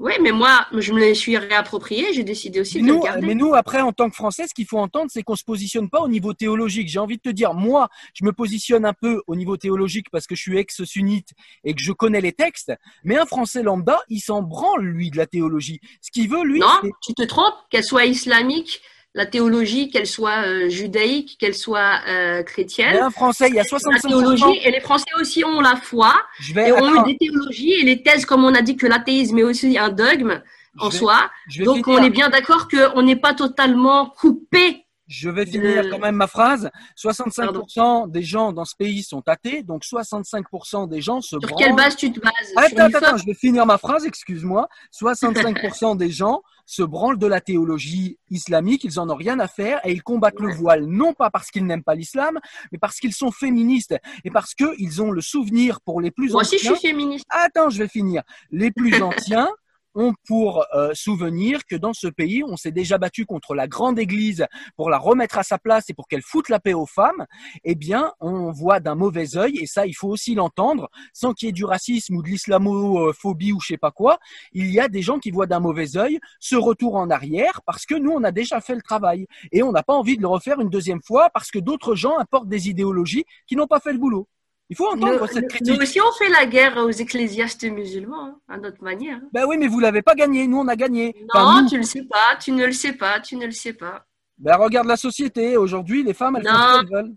Oui, 0.03 0.15
mais 0.21 0.33
moi, 0.33 0.67
je 0.77 0.93
me 0.93 0.99
les 0.99 1.15
suis 1.15 1.37
réapproprié, 1.37 2.13
j'ai 2.13 2.25
décidé 2.25 2.59
aussi 2.59 2.83
de 2.83 2.87
nous, 2.89 2.97
le 2.97 3.05
garder. 3.05 3.25
Mais 3.25 3.37
nous, 3.37 3.55
après, 3.55 3.81
en 3.83 3.93
tant 3.93 4.11
que 4.11 4.17
Français, 4.17 4.49
ce 4.49 4.53
qu'il 4.53 4.67
faut 4.67 4.79
entendre, 4.79 5.09
c'est 5.13 5.23
qu'on 5.23 5.37
se 5.37 5.45
positionne 5.45 5.89
pas 5.89 6.01
au 6.01 6.09
niveau 6.09 6.35
théologique. 6.35 6.89
J'ai 6.89 6.99
envie 6.99 7.19
de 7.19 7.23
te 7.23 7.29
dire, 7.29 7.55
moi, 7.55 7.89
je 8.13 8.25
me 8.25 8.33
positionne 8.33 8.85
un 8.85 8.95
peu 8.95 9.23
au 9.29 9.37
niveau 9.37 9.57
théologique 9.57 10.11
parce 10.11 10.27
que 10.27 10.35
je 10.35 10.41
suis 10.41 10.59
ex-sunnite 10.59 11.29
et 11.63 11.73
que 11.73 11.81
je 11.81 11.93
connais 11.93 12.21
les 12.21 12.33
textes, 12.33 12.73
mais 13.05 13.17
un 13.17 13.27
Français 13.27 13.63
lambda, 13.63 14.01
il 14.09 14.19
s'en 14.19 14.43
branle, 14.43 14.85
lui, 14.85 15.13
de 15.13 15.17
la 15.17 15.29
théologie. 15.29 15.81
Ce 16.01 16.11
qu'il 16.11 16.29
veut, 16.29 16.43
lui... 16.43 16.59
Non, 16.59 16.81
tu 17.01 17.15
te 17.15 17.23
trompes, 17.23 17.55
qu'elle 17.71 17.85
soit 17.85 18.07
islamique, 18.07 18.83
la 19.15 19.27
théologie, 19.27 19.91
qu'elle 19.91 20.07
soit 20.07 20.47
euh, 20.47 20.69
judaïque, 20.71 21.37
qu'elle 21.39 21.55
soit 21.55 22.01
euh, 22.09 22.43
chrétienne. 22.43 22.97
un 22.97 23.11
Français, 23.11 23.49
il 23.49 23.55
y 23.55 23.61
a 23.61 23.65
65%. 23.65 23.93
La 23.93 24.01
théologie, 24.01 24.61
et 24.65 24.71
les 24.71 24.81
Français 24.81 25.11
aussi 25.21 25.45
ont 25.45 25.61
la 25.61 25.77
foi, 25.77 26.15
et 26.57 26.73
ont 26.73 26.95
eu 26.95 27.13
des 27.13 27.19
théologies 27.19 27.73
et 27.73 27.83
les 27.83 28.03
thèses, 28.03 28.25
comme 28.25 28.45
on 28.45 28.55
a 28.55 28.63
dit 28.63 28.77
que 28.77 28.87
l'athéisme 28.87 29.39
est 29.39 29.43
aussi 29.43 29.77
un 29.77 29.91
dogme 29.91 30.41
en 30.79 30.91
soi. 30.91 31.31
Donc 31.59 31.87
on 31.89 32.03
est 32.03 32.11
bien 32.11 32.31
d'accord 32.31 32.69
qu'on 32.69 33.03
n'est 33.03 33.17
pas 33.17 33.35
totalement 33.35 34.07
coupé 34.07 34.87
je 35.13 35.29
vais 35.29 35.45
finir 35.45 35.91
quand 35.91 35.99
même 35.99 36.17
ma 36.17 36.27
phrase. 36.27 36.71
65% 36.97 38.11
des 38.11 38.23
gens 38.23 38.53
dans 38.53 38.65
ce 38.65 38.75
pays 38.75 39.03
sont 39.03 39.23
athées, 39.27 39.63
donc 39.63 39.85
65% 39.85 40.89
des 40.89 41.01
gens 41.01 41.21
se 41.21 41.37
Sur 41.39 41.57
quelle 41.57 41.77
base 41.77 41.97
tu 41.97 42.11
te 42.13 42.21
bases? 42.21 42.33
Attends, 42.57 42.97
attends, 42.97 43.17
je 43.19 43.27
vais 43.27 43.35
finir 43.35 43.67
ma 43.67 43.79
phrase, 43.79 44.07
excuse-moi. 44.07 44.69
65% 44.93 45.97
des 45.97 46.11
gens 46.11 46.43
se 46.65 46.83
branlent 46.83 47.19
de 47.19 47.27
la 47.27 47.41
théologie 47.41 48.19
islamique, 48.31 48.85
ils 48.85 48.99
en 48.99 49.11
ont 49.11 49.15
rien 49.15 49.39
à 49.41 49.49
faire 49.49 49.81
et 49.85 49.93
ils 49.93 50.03
combattent 50.03 50.41
le 50.41 50.53
voile, 50.55 50.87
non 50.87 51.13
pas 51.13 51.29
parce 51.29 51.51
qu'ils 51.51 51.67
n'aiment 51.67 51.83
pas 51.83 51.95
l'islam, 51.95 52.39
mais 52.71 52.79
parce 52.79 52.99
qu'ils 52.99 53.13
sont 53.13 53.31
féministes 53.31 53.95
et 54.25 54.31
parce 54.31 54.55
qu'ils 54.55 55.03
ont 55.03 55.11
le 55.11 55.21
souvenir 55.21 55.81
pour 55.83 56.01
les 56.01 56.11
plus 56.11 56.33
Moi 56.33 56.43
anciens. 56.43 56.59
Moi 56.63 56.73
aussi, 56.73 56.75
je 56.75 56.81
suis 56.81 56.89
féministe. 56.89 57.27
Attends, 57.29 57.69
je 57.69 57.79
vais 57.79 57.89
finir. 57.89 58.23
Les 58.51 58.71
plus 58.71 59.03
anciens 59.03 59.49
ont 59.95 60.13
pour 60.27 60.65
euh, 60.75 60.91
souvenir 60.95 61.65
que 61.67 61.77
dans 61.77 61.93
ce 61.93 62.09
pays, 62.09 62.43
on 62.45 62.57
s'est 62.57 62.73
déjà 62.73 62.99
battu 62.99 63.27
contre 63.27 63.55
la 63.55 63.67
grande 63.67 63.99
église 63.99 64.47
pour 64.77 64.91
la 64.91 64.99
remettre 64.99 65.39
à 65.39 65.43
sa 65.43 65.59
place 65.59 65.91
et 65.91 65.95
pour 65.95 66.09
qu'elle 66.09 66.23
foute 66.23 66.49
la 66.49 66.61
paix 66.61 66.75
aux 66.75 66.87
femmes, 66.87 67.27
eh 67.65 67.75
bien, 67.75 68.13
on 68.21 68.51
voit 68.53 68.81
d'un 68.81 68.95
mauvais 68.95 69.37
œil, 69.37 69.59
et 69.59 69.67
ça, 69.67 69.87
il 69.87 69.95
faut 69.95 70.09
aussi 70.09 70.35
l'entendre, 70.35 70.91
sans 71.13 71.33
qu'il 71.33 71.47
y 71.47 71.49
ait 71.51 71.53
du 71.53 71.65
racisme 71.65 72.17
ou 72.17 72.23
de 72.23 72.29
l'islamophobie 72.29 73.53
ou 73.53 73.61
je 73.61 73.69
sais 73.69 73.79
pas 73.79 73.91
quoi, 73.91 74.19
il 74.53 74.71
y 74.71 74.81
a 74.81 74.89
des 74.89 75.03
gens 75.03 75.19
qui 75.19 75.31
voient 75.31 75.47
d'un 75.47 75.61
mauvais 75.61 75.97
œil 75.97 76.19
ce 76.41 76.57
retour 76.57 76.97
en 76.97 77.11
arrière 77.11 77.61
parce 77.65 77.87
que 77.87 77.95
nous, 77.95 78.11
on 78.11 78.25
a 78.25 78.33
déjà 78.33 78.61
fait 78.61 78.75
le 78.75 78.83
travail 78.83 79.27
et 79.51 79.63
on 79.63 79.73
n'a 79.73 79.83
pas 79.83 79.95
envie 79.95 80.17
de 80.17 80.23
le 80.23 80.29
refaire 80.29 80.61
une 80.61 80.71
deuxième 80.71 81.03
fois 81.03 81.31
parce 81.31 81.51
que 81.51 81.59
d'autres 81.59 81.95
gens 81.95 82.17
apportent 82.19 82.49
des 82.49 82.69
idéologies 82.69 83.25
qui 83.47 83.57
n'ont 83.57 83.67
pas 83.67 83.81
fait 83.81 83.93
le 83.93 83.99
boulot. 83.99 84.29
Il 84.73 84.75
faut 84.75 84.89
entendre 84.89 85.29
cette 85.29 85.49
critique. 85.49 85.75
Nous 85.75 85.83
aussi, 85.83 86.01
on 86.01 86.13
fait 86.13 86.31
la 86.31 86.47
guerre 86.47 86.79
aux 86.79 86.89
ecclésiastes 86.89 87.65
musulmans, 87.65 88.25
hein, 88.25 88.39
à 88.49 88.57
notre 88.57 88.83
manière. 88.83 89.21
Ben 89.31 89.45
oui, 89.47 89.59
mais 89.59 89.67
vous 89.67 89.81
l'avez 89.81 90.01
pas 90.01 90.15
gagné. 90.15 90.47
Nous, 90.47 90.57
on 90.57 90.67
a 90.67 90.77
gagné. 90.77 91.15
Non, 91.35 91.67
tu 91.67 91.75
ne 91.75 91.81
le 91.81 91.85
sais 91.85 92.05
pas. 92.05 92.37
Tu 92.41 92.53
ne 92.53 92.65
le 92.65 92.73
sais 92.73 92.95
pas. 92.95 93.21
Tu 93.21 93.37
ne 93.37 93.45
le 93.45 93.53
sais 93.53 93.75
pas. 93.75 94.07
Ben 94.39 94.57
regarde 94.57 94.87
la 94.87 94.97
société. 94.97 95.59
Aujourd'hui, 95.59 96.03
les 96.03 96.15
femmes, 96.15 96.37
elles 96.37 96.49
font 96.49 96.55
ce 96.55 96.81
qu'elles 96.81 96.91
veulent. 96.91 97.15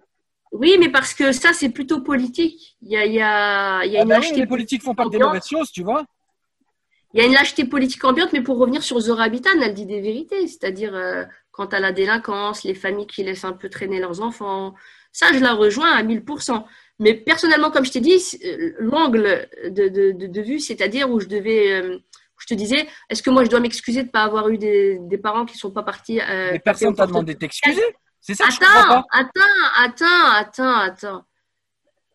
Oui, 0.51 0.75
mais 0.81 0.89
parce 0.89 1.13
que 1.13 1.31
ça, 1.31 1.53
c'est 1.53 1.69
plutôt 1.69 2.01
politique. 2.01 2.75
Il 2.81 2.91
y 2.91 2.97
a, 2.97 3.05
il 3.05 3.13
y 3.13 3.21
a, 3.21 3.85
il 3.85 3.93
y 3.93 3.95
a 3.95 4.01
ah 4.01 4.03
une 4.03 4.09
ben 4.09 4.19
oui, 4.19 4.31
les 4.35 4.47
politiques 4.47 4.83
font 4.83 4.93
pas 4.93 5.07
des 5.07 5.17
mauvaises 5.17 5.47
choses, 5.47 5.71
tu 5.71 5.81
vois. 5.81 6.03
Il 7.13 7.21
y 7.21 7.23
a 7.23 7.25
une 7.25 7.35
lâcheté 7.35 7.63
politique 7.63 8.03
ambiante, 8.03 8.33
mais 8.33 8.41
pour 8.41 8.57
revenir 8.57 8.83
sur 8.83 8.99
Zora 8.99 9.29
Bitan, 9.29 9.61
elle 9.61 9.73
dit 9.73 9.85
des 9.85 10.01
vérités, 10.01 10.45
c'est-à-dire 10.47 10.93
euh, 10.93 11.23
quant 11.51 11.67
à 11.67 11.79
la 11.79 11.93
délinquance, 11.93 12.65
les 12.65 12.75
familles 12.75 13.07
qui 13.07 13.23
laissent 13.23 13.45
un 13.45 13.53
peu 13.53 13.69
traîner 13.69 14.01
leurs 14.01 14.19
enfants. 14.19 14.75
Ça, 15.13 15.27
je 15.31 15.39
la 15.39 15.53
rejoins 15.53 15.93
à 15.93 16.03
1000%. 16.03 16.65
Mais 16.99 17.13
personnellement, 17.13 17.71
comme 17.71 17.85
je 17.85 17.91
t'ai 17.91 17.99
dit, 17.99 18.21
euh, 18.45 18.73
l'angle 18.79 19.49
de, 19.65 19.89
de, 19.89 20.27
de, 20.27 20.41
vue, 20.41 20.59
c'est-à-dire 20.59 21.09
où 21.09 21.19
je 21.19 21.27
devais, 21.27 21.73
euh, 21.73 21.97
je 22.39 22.47
te 22.47 22.53
disais, 22.53 22.87
est-ce 23.09 23.21
que 23.21 23.29
moi 23.29 23.43
je 23.43 23.49
dois 23.49 23.59
m'excuser 23.59 24.01
de 24.01 24.07
ne 24.07 24.11
pas 24.11 24.23
avoir 24.23 24.47
eu 24.49 24.57
des, 24.57 24.97
des 25.01 25.17
parents 25.17 25.45
qui 25.45 25.55
ne 25.55 25.59
sont 25.59 25.71
pas 25.71 25.83
partis 25.83 26.21
euh, 26.21 26.51
Mais 26.53 26.59
personne 26.59 26.95
t'a 26.95 27.05
demandé 27.05 27.33
de 27.33 27.39
t'excuser. 27.39 27.83
C'est 28.21 28.33
ça 28.33 28.45
attends, 28.45 28.55
je 28.55 28.59
pas. 28.59 29.05
attends, 29.11 29.41
attends, 29.77 30.05
attends, 30.35 30.77
attends. 30.77 31.25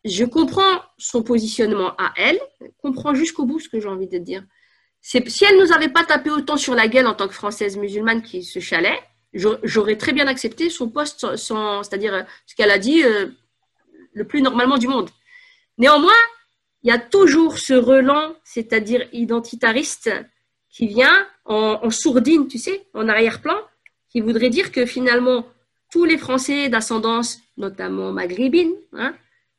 Je 0.04 0.24
comprends 0.24 0.80
son 0.96 1.22
positionnement 1.22 1.92
à 1.98 2.12
elle, 2.16 2.40
comprends 2.82 3.14
jusqu'au 3.14 3.44
bout 3.44 3.60
ce 3.60 3.68
que 3.68 3.80
j'ai 3.80 3.88
envie 3.88 4.08
de 4.08 4.16
dire. 4.16 4.42
C'est 5.02 5.28
si 5.28 5.44
elle 5.44 5.58
nous 5.58 5.72
avait 5.72 5.90
pas 5.90 6.04
tapé 6.04 6.30
autant 6.30 6.56
sur 6.56 6.74
la 6.74 6.88
gueule 6.88 7.06
en 7.06 7.14
tant 7.14 7.28
que 7.28 7.34
française 7.34 7.76
musulmane 7.76 8.22
qui 8.22 8.42
se 8.42 8.60
chalait, 8.60 8.98
j'aurais 9.34 9.96
très 9.96 10.12
bien 10.12 10.26
accepté 10.26 10.70
son 10.70 10.88
poste, 10.88 11.36
son, 11.36 11.82
c'est-à-dire 11.82 12.26
ce 12.46 12.54
qu'elle 12.54 12.70
a 12.70 12.78
dit 12.78 13.02
le 14.12 14.24
plus 14.24 14.42
normalement 14.42 14.78
du 14.78 14.88
monde. 14.88 15.10
Néanmoins, 15.78 16.12
il 16.82 16.88
y 16.88 16.92
a 16.92 16.98
toujours 16.98 17.58
ce 17.58 17.74
relan, 17.74 18.34
c'est-à-dire 18.44 19.06
identitariste, 19.12 20.10
qui 20.68 20.86
vient 20.86 21.26
en, 21.44 21.90
sourdine, 21.90 22.46
tu 22.46 22.58
sais, 22.58 22.86
en 22.94 23.08
arrière-plan, 23.08 23.56
qui 24.08 24.20
voudrait 24.20 24.50
dire 24.50 24.70
que 24.70 24.86
finalement, 24.86 25.46
tous 25.90 26.04
les 26.04 26.16
Français 26.16 26.68
d'ascendance, 26.68 27.40
notamment 27.56 28.12
maghrébine, 28.12 28.72
hein, 28.92 29.14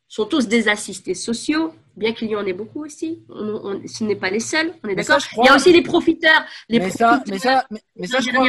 sont 0.08 0.26
tous 0.26 0.48
des 0.48 0.70
assistés 0.70 1.14
sociaux, 1.14 1.74
bien 1.98 2.14
qu'il 2.14 2.30
y 2.30 2.36
en 2.36 2.46
ait 2.46 2.54
beaucoup 2.54 2.86
aussi. 2.86 3.24
ce 3.30 4.04
n'est 4.04 4.16
pas 4.16 4.30
les 4.30 4.40
seuls, 4.40 4.74
on 4.84 4.90
est 4.90 4.96
d'accord. 4.96 5.20
Il 5.38 5.46
y 5.46 5.50
a 5.50 5.56
aussi 5.56 5.74
les 5.74 5.84
profiteurs. 5.84 6.46
Les 6.70 6.80
mais, 6.80 6.90
ça, 6.90 7.22
mais 7.28 7.40
ça, 7.40 7.66
mais, 7.96 8.08
ça, 8.08 8.20
je 8.20 8.30
crois, 8.30 8.48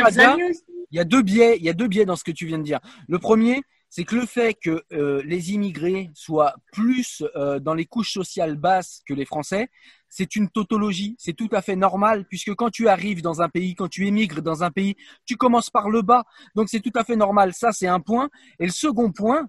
il 0.93 0.97
y 0.97 1.01
a 1.01 1.05
deux 1.05 1.23
biais, 1.23 1.57
il 1.59 1.65
y 1.65 1.69
a 1.69 1.73
deux 1.73 1.89
biais 1.89 2.05
dans 2.05 2.17
ce 2.17 2.25
que 2.25 2.31
tu 2.31 2.47
viens 2.47 2.59
de 2.59 2.65
dire. 2.65 2.81
Le 3.09 3.19
premier, 3.19 3.63
c'est 3.95 4.05
que 4.05 4.17
le 4.17 4.25
fait 4.25 4.55
que 4.55 4.85
euh, 4.95 5.23
les 5.27 5.53
immigrés 5.53 6.11
soient 6.15 6.55
plus 6.73 7.23
euh, 7.37 7.61
dans 7.61 7.75
les 7.75 7.85
couches 7.85 8.15
sociales 8.15 8.57
basses 8.57 9.03
que 9.07 9.13
les 9.13 9.27
Français, 9.27 9.69
c'est 10.09 10.35
une 10.35 10.49
tautologie, 10.49 11.15
c'est 11.19 11.35
tout 11.35 11.51
à 11.53 11.61
fait 11.61 11.77
normal, 11.77 12.25
puisque 12.27 12.55
quand 12.55 12.71
tu 12.71 12.89
arrives 12.89 13.21
dans 13.21 13.43
un 13.43 13.51
pays, 13.51 13.75
quand 13.75 13.89
tu 13.89 14.07
émigres 14.07 14.41
dans 14.41 14.63
un 14.63 14.71
pays, 14.71 14.97
tu 15.27 15.37
commences 15.37 15.69
par 15.69 15.91
le 15.91 16.01
bas, 16.01 16.25
donc 16.55 16.71
c'est 16.71 16.81
tout 16.81 16.93
à 16.95 17.05
fait 17.05 17.17
normal. 17.17 17.53
Ça, 17.53 17.73
c'est 17.73 17.87
un 17.87 18.01
point. 18.01 18.31
Et 18.59 18.65
le 18.65 18.73
second 18.73 19.13
point, 19.13 19.47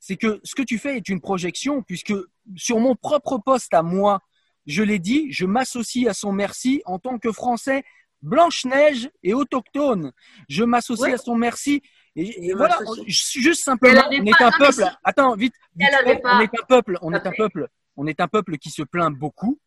c'est 0.00 0.16
que 0.16 0.40
ce 0.42 0.54
que 0.54 0.62
tu 0.62 0.78
fais 0.78 0.96
est 0.96 1.10
une 1.10 1.20
projection, 1.20 1.82
puisque 1.82 2.14
sur 2.56 2.80
mon 2.80 2.96
propre 2.96 3.36
poste 3.44 3.74
à 3.74 3.82
moi, 3.82 4.20
je 4.64 4.82
l'ai 4.82 5.00
dit, 5.00 5.30
je 5.32 5.44
m'associe 5.44 6.08
à 6.08 6.14
son 6.14 6.32
merci 6.32 6.80
en 6.86 6.98
tant 6.98 7.18
que 7.18 7.30
Français 7.30 7.84
Blanche-Neige 8.22 9.10
et 9.22 9.34
autochtone. 9.34 10.12
Je 10.48 10.64
m'associe 10.64 11.12
à 11.12 11.18
son 11.18 11.34
merci 11.34 11.82
et, 12.14 12.52
voilà, 12.54 12.78
juste 13.06 13.64
simplement, 13.64 14.02
on 14.10 14.24
est 14.24 14.42
un 14.42 14.50
peuple. 14.50 14.84
Attends, 15.02 15.34
vite. 15.34 15.54
on 15.78 16.40
est 16.40 16.50
un 16.54 16.64
peuple. 16.68 16.98
On 17.00 17.12
est 17.12 17.26
un 17.26 17.32
peuple. 17.32 17.68
On 17.96 18.06
est 18.06 18.20
un 18.20 18.28
peuple 18.28 18.58
qui 18.58 18.70
se 18.70 18.82
plaint 18.82 19.14
beaucoup. 19.16 19.58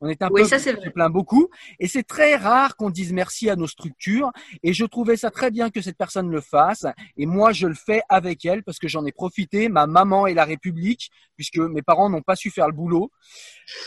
On 0.00 0.08
est 0.08 0.20
un 0.22 0.28
peuple 0.28 0.42
qui 0.42 0.60
se 0.60 0.90
plaint 0.90 1.10
beaucoup. 1.10 1.48
Et 1.78 1.88
c'est 1.88 2.02
très 2.02 2.36
rare 2.36 2.76
qu'on 2.76 2.90
dise 2.90 3.12
merci 3.12 3.48
à 3.48 3.56
nos 3.56 3.66
structures. 3.66 4.32
Et 4.62 4.74
je 4.74 4.84
trouvais 4.84 5.16
ça 5.16 5.30
très 5.30 5.50
bien 5.50 5.70
que 5.70 5.80
cette 5.80 5.96
personne 5.96 6.30
le 6.30 6.42
fasse. 6.42 6.86
Et 7.16 7.24
moi, 7.24 7.52
je 7.52 7.66
le 7.66 7.74
fais 7.74 8.02
avec 8.10 8.44
elle 8.44 8.62
parce 8.64 8.78
que 8.78 8.88
j'en 8.88 9.06
ai 9.06 9.12
profité. 9.12 9.70
Ma 9.70 9.86
maman 9.86 10.26
et 10.26 10.34
la 10.34 10.44
République, 10.44 11.10
puisque 11.36 11.56
mes 11.56 11.82
parents 11.82 12.10
n'ont 12.10 12.22
pas 12.22 12.36
su 12.36 12.50
faire 12.50 12.66
le 12.66 12.74
boulot. 12.74 13.10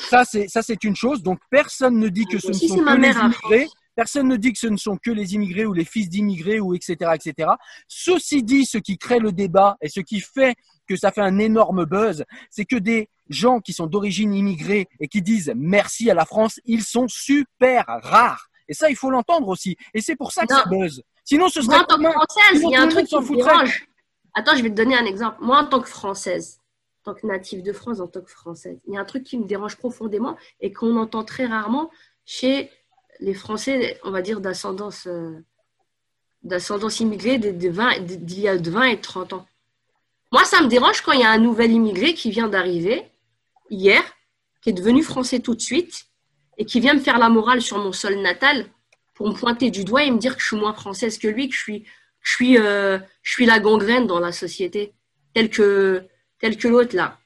Ça, 0.09 0.25
c'est, 0.25 0.47
ça, 0.47 0.63
c'est 0.63 0.83
une 0.83 0.95
chose. 0.95 1.21
Donc, 1.21 1.39
personne 1.51 1.99
ne 1.99 2.09
dit 2.09 2.25
que 2.25 2.39
ce 2.39 2.47
ne 2.47 2.53
sont 2.53 2.77
que 2.77 2.99
les 2.99 3.09
immigrés. 3.09 3.67
Personne 3.97 4.27
ne 4.27 4.35
dit 4.35 4.53
que 4.53 4.59
ce 4.59 4.67
ne 4.67 4.77
sont 4.77 4.95
que 4.95 5.09
les 5.09 5.33
immigrés 5.33 5.65
ou 5.65 5.73
les 5.73 5.83
fils 5.83 6.07
d'immigrés 6.07 6.59
ou 6.59 6.75
etc., 6.75 7.13
etc. 7.15 7.49
Ceci 7.87 8.43
dit, 8.43 8.63
ce 8.63 8.77
qui 8.77 8.99
crée 8.99 9.17
le 9.17 9.31
débat 9.31 9.75
et 9.81 9.89
ce 9.89 10.01
qui 10.01 10.19
fait 10.19 10.55
que 10.87 10.95
ça 10.95 11.11
fait 11.11 11.21
un 11.21 11.39
énorme 11.39 11.83
buzz, 11.85 12.23
c'est 12.51 12.65
que 12.65 12.75
des 12.75 13.09
gens 13.27 13.59
qui 13.59 13.73
sont 13.73 13.87
d'origine 13.87 14.35
immigrée 14.35 14.87
et 14.99 15.07
qui 15.07 15.23
disent 15.23 15.51
merci 15.55 16.11
à 16.11 16.13
la 16.13 16.25
France, 16.25 16.59
ils 16.65 16.83
sont 16.83 17.07
super 17.07 17.85
rares. 17.87 18.49
Et 18.67 18.75
ça, 18.75 18.87
il 18.91 18.95
faut 18.95 19.09
l'entendre 19.09 19.47
aussi. 19.47 19.75
Et 19.95 20.01
c'est 20.01 20.15
pour 20.15 20.31
ça 20.31 20.45
que 20.45 20.53
ça 20.53 20.65
buzz. 20.69 21.01
Sinon, 21.23 21.49
ce 21.49 21.63
serait 21.63 21.77
Moi, 21.77 21.81
en 21.81 21.85
tant 21.87 21.97
que 21.97 22.11
française, 22.11 22.61
il 22.63 22.69
y 22.69 22.75
a 22.75 22.81
un 22.83 22.87
truc 22.89 23.07
qui 23.07 23.15
me 23.15 23.35
dérange. 23.35 23.87
Attends, 24.35 24.55
je 24.55 24.61
vais 24.61 24.69
te 24.69 24.75
donner 24.75 24.95
un 24.95 25.05
exemple. 25.05 25.37
Moi, 25.41 25.57
en 25.57 25.65
tant 25.65 25.81
que 25.81 25.89
française, 25.89 26.59
en 27.01 27.13
tant 27.13 27.19
que 27.19 27.25
native 27.25 27.63
de 27.63 27.73
France, 27.73 27.99
en 27.99 28.07
tant 28.07 28.21
que 28.21 28.29
française, 28.29 28.79
il 28.87 28.93
y 28.93 28.97
a 28.97 28.99
un 28.99 29.05
truc 29.05 29.23
qui 29.23 29.39
me 29.39 29.45
dérange 29.45 29.75
profondément 29.75 30.37
et 30.61 30.71
qu'on 30.71 30.97
entend 30.97 31.23
très 31.23 31.47
rarement 31.47 31.89
chez 32.25 32.69
les 33.19 33.33
Français, 33.33 33.99
on 34.03 34.11
va 34.11 34.21
dire, 34.21 34.39
d'ascendance 34.41 35.07
euh, 35.07 35.43
d'ascendance 36.43 36.99
immigrée 36.99 37.37
d'il 37.37 38.39
y 38.39 38.47
a 38.47 38.57
20 38.57 38.83
et 38.83 39.01
30 39.01 39.33
ans. 39.33 39.47
Moi, 40.31 40.43
ça 40.45 40.61
me 40.61 40.67
dérange 40.67 41.01
quand 41.01 41.11
il 41.11 41.21
y 41.21 41.23
a 41.23 41.31
un 41.31 41.37
nouvel 41.37 41.71
immigré 41.71 42.13
qui 42.13 42.31
vient 42.31 42.47
d'arriver 42.47 43.05
hier, 43.69 44.01
qui 44.61 44.69
est 44.69 44.73
devenu 44.73 45.03
français 45.03 45.39
tout 45.39 45.55
de 45.55 45.61
suite, 45.61 46.05
et 46.57 46.65
qui 46.65 46.79
vient 46.79 46.93
me 46.93 46.99
faire 46.99 47.19
la 47.19 47.29
morale 47.29 47.61
sur 47.61 47.77
mon 47.77 47.91
sol 47.91 48.15
natal 48.21 48.65
pour 49.13 49.27
me 49.27 49.33
pointer 49.33 49.71
du 49.71 49.83
doigt 49.83 50.03
et 50.03 50.11
me 50.11 50.17
dire 50.17 50.35
que 50.35 50.41
je 50.41 50.47
suis 50.47 50.57
moins 50.57 50.73
française 50.73 51.17
que 51.17 51.27
lui, 51.27 51.49
que 51.49 51.55
je 51.55 51.81
suis, 52.23 52.57
euh, 52.57 52.99
la 53.39 53.59
gangrène 53.59 54.07
dans 54.07 54.19
la 54.19 54.31
société, 54.31 54.93
telle 55.33 55.49
que, 55.49 56.03
telle 56.39 56.57
que 56.57 56.67
l'autre 56.67 56.95
là. 56.95 57.17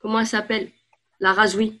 Comment 0.00 0.20
elle 0.20 0.26
s'appelle? 0.26 0.70
La 1.18 1.32
rasoui. 1.32 1.80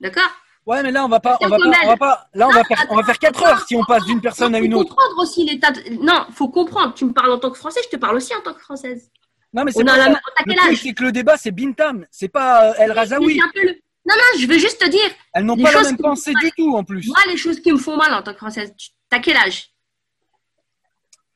D'accord? 0.00 0.30
Ouais, 0.68 0.82
mais 0.82 0.92
là, 0.92 1.02
on 1.02 1.08
va 1.08 1.18
pas, 1.18 1.38
on 1.40 1.48
va 1.48 1.56
pas, 1.56 1.64
on 1.64 1.86
va 1.86 1.96
pas, 1.96 2.28
là, 2.34 2.46
on 2.46 2.52
va 2.52 2.62
faire, 2.62 2.86
on 2.90 2.96
va 2.96 3.02
faire 3.02 3.18
4 3.18 3.42
heures 3.42 3.66
si 3.66 3.74
on 3.74 3.84
passe 3.84 4.04
d'une 4.04 4.20
personne 4.20 4.54
à 4.54 4.58
une 4.58 4.74
autre. 4.74 4.90
Faut 4.90 4.96
comprendre 4.96 5.22
aussi 5.22 5.46
l'état. 5.46 5.70
De... 5.70 6.04
Non, 6.04 6.26
faut 6.30 6.48
comprendre. 6.50 6.92
Tu 6.92 7.06
me 7.06 7.14
parles 7.14 7.32
en 7.32 7.38
tant 7.38 7.50
que 7.50 7.56
français, 7.56 7.80
je 7.84 7.88
te 7.88 7.96
parle 7.96 8.16
aussi 8.16 8.34
en 8.34 8.42
tant 8.42 8.52
que 8.52 8.60
française. 8.60 9.10
Non, 9.54 9.64
mais 9.64 9.72
c'est 9.72 9.82
pas 9.82 9.96
la... 9.96 10.10
Le 10.44 10.54
truc, 10.54 10.76
c'est 10.76 10.92
que 10.92 11.04
le 11.04 11.12
débat, 11.12 11.38
c'est 11.38 11.52
Bintam, 11.52 12.04
c'est 12.10 12.28
pas 12.28 12.66
euh, 12.66 12.74
El 12.80 12.92
Razaoui. 12.92 13.40
Le... 13.54 13.68
Non, 13.70 14.14
non, 14.14 14.38
je 14.38 14.46
veux 14.46 14.58
juste 14.58 14.78
te 14.78 14.90
dire. 14.90 15.10
Elles 15.32 15.46
n'ont 15.46 15.56
pas 15.56 15.72
la 15.72 15.84
même 15.84 15.96
pensée 15.96 16.34
du 16.34 16.50
tout, 16.52 16.76
en 16.76 16.84
plus. 16.84 17.06
Moi, 17.06 17.16
les 17.28 17.38
choses 17.38 17.60
qui 17.60 17.72
me 17.72 17.78
font 17.78 17.96
mal 17.96 18.12
en 18.12 18.20
tant 18.20 18.32
que 18.32 18.38
française. 18.38 18.74
T'as 19.08 19.20
quel 19.20 19.38
âge? 19.38 19.70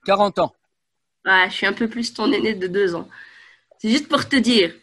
40 0.04 0.40
ans. 0.40 0.54
Ouais, 1.24 1.48
je 1.48 1.54
suis 1.54 1.66
un 1.66 1.72
peu 1.72 1.88
plus 1.88 2.12
ton 2.12 2.30
aîné 2.30 2.52
de 2.52 2.66
2 2.66 2.94
ans. 2.94 3.08
C'est 3.78 3.88
juste 3.88 4.08
pour 4.08 4.28
te 4.28 4.36
dire. 4.36 4.74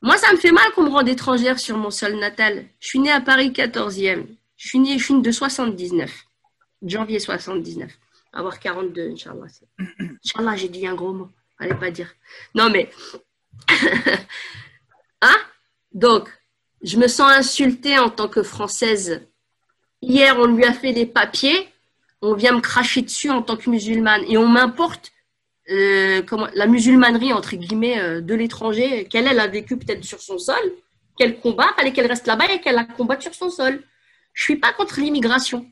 Moi, 0.00 0.16
ça 0.16 0.32
me 0.32 0.38
fait 0.38 0.52
mal 0.52 0.70
qu'on 0.72 0.84
me 0.84 0.90
rende 0.90 1.08
étrangère 1.08 1.58
sur 1.58 1.76
mon 1.76 1.90
sol 1.90 2.16
natal. 2.16 2.66
Je 2.80 2.88
suis 2.88 2.98
née 3.00 3.10
à 3.10 3.20
Paris 3.20 3.50
14e. 3.50 4.26
Je 4.56 4.68
suis 4.68 4.78
née, 4.78 4.98
je 4.98 5.04
suis 5.04 5.20
de 5.20 5.30
79. 5.32 6.24
Janvier 6.82 7.18
79. 7.18 7.90
Avoir 8.32 8.60
42, 8.60 9.10
Inch'Allah. 9.10 9.46
Inch'Allah, 10.24 10.56
j'ai 10.56 10.68
dit 10.68 10.86
un 10.86 10.94
gros 10.94 11.12
mot. 11.12 11.28
Allez 11.58 11.74
pas 11.74 11.90
dire. 11.90 12.12
Non, 12.54 12.70
mais. 12.70 12.90
hein 15.20 15.36
Donc, 15.92 16.28
je 16.82 16.96
me 16.96 17.08
sens 17.08 17.32
insultée 17.32 17.98
en 17.98 18.10
tant 18.10 18.28
que 18.28 18.44
Française. 18.44 19.26
Hier, 20.00 20.38
on 20.38 20.46
lui 20.46 20.64
a 20.64 20.72
fait 20.72 20.92
les 20.92 21.06
papiers. 21.06 21.68
On 22.22 22.34
vient 22.34 22.52
me 22.52 22.60
cracher 22.60 23.02
dessus 23.02 23.30
en 23.30 23.42
tant 23.42 23.56
que 23.56 23.68
musulmane. 23.68 24.22
Et 24.28 24.38
on 24.38 24.46
m'importe 24.46 25.12
euh, 25.70 26.22
comment, 26.22 26.48
la 26.54 26.66
musulmanerie, 26.66 27.32
entre 27.32 27.56
guillemets, 27.56 27.98
euh, 27.98 28.20
de 28.20 28.34
l'étranger, 28.34 29.04
qu'elle 29.04 29.26
elle 29.26 29.40
a 29.40 29.46
vécu 29.46 29.76
peut-être 29.76 30.04
sur 30.04 30.20
son 30.20 30.38
sol, 30.38 30.56
qu'elle 31.18 31.40
combat, 31.40 31.66
fallait 31.76 31.92
qu'elle 31.92 32.06
reste 32.06 32.26
là-bas 32.26 32.46
et 32.52 32.60
qu'elle 32.60 32.76
la 32.76 32.84
combatte 32.84 33.22
sur 33.22 33.34
son 33.34 33.50
sol. 33.50 33.82
Je 34.32 34.42
suis 34.44 34.56
pas 34.56 34.72
contre 34.72 35.00
l'immigration. 35.00 35.66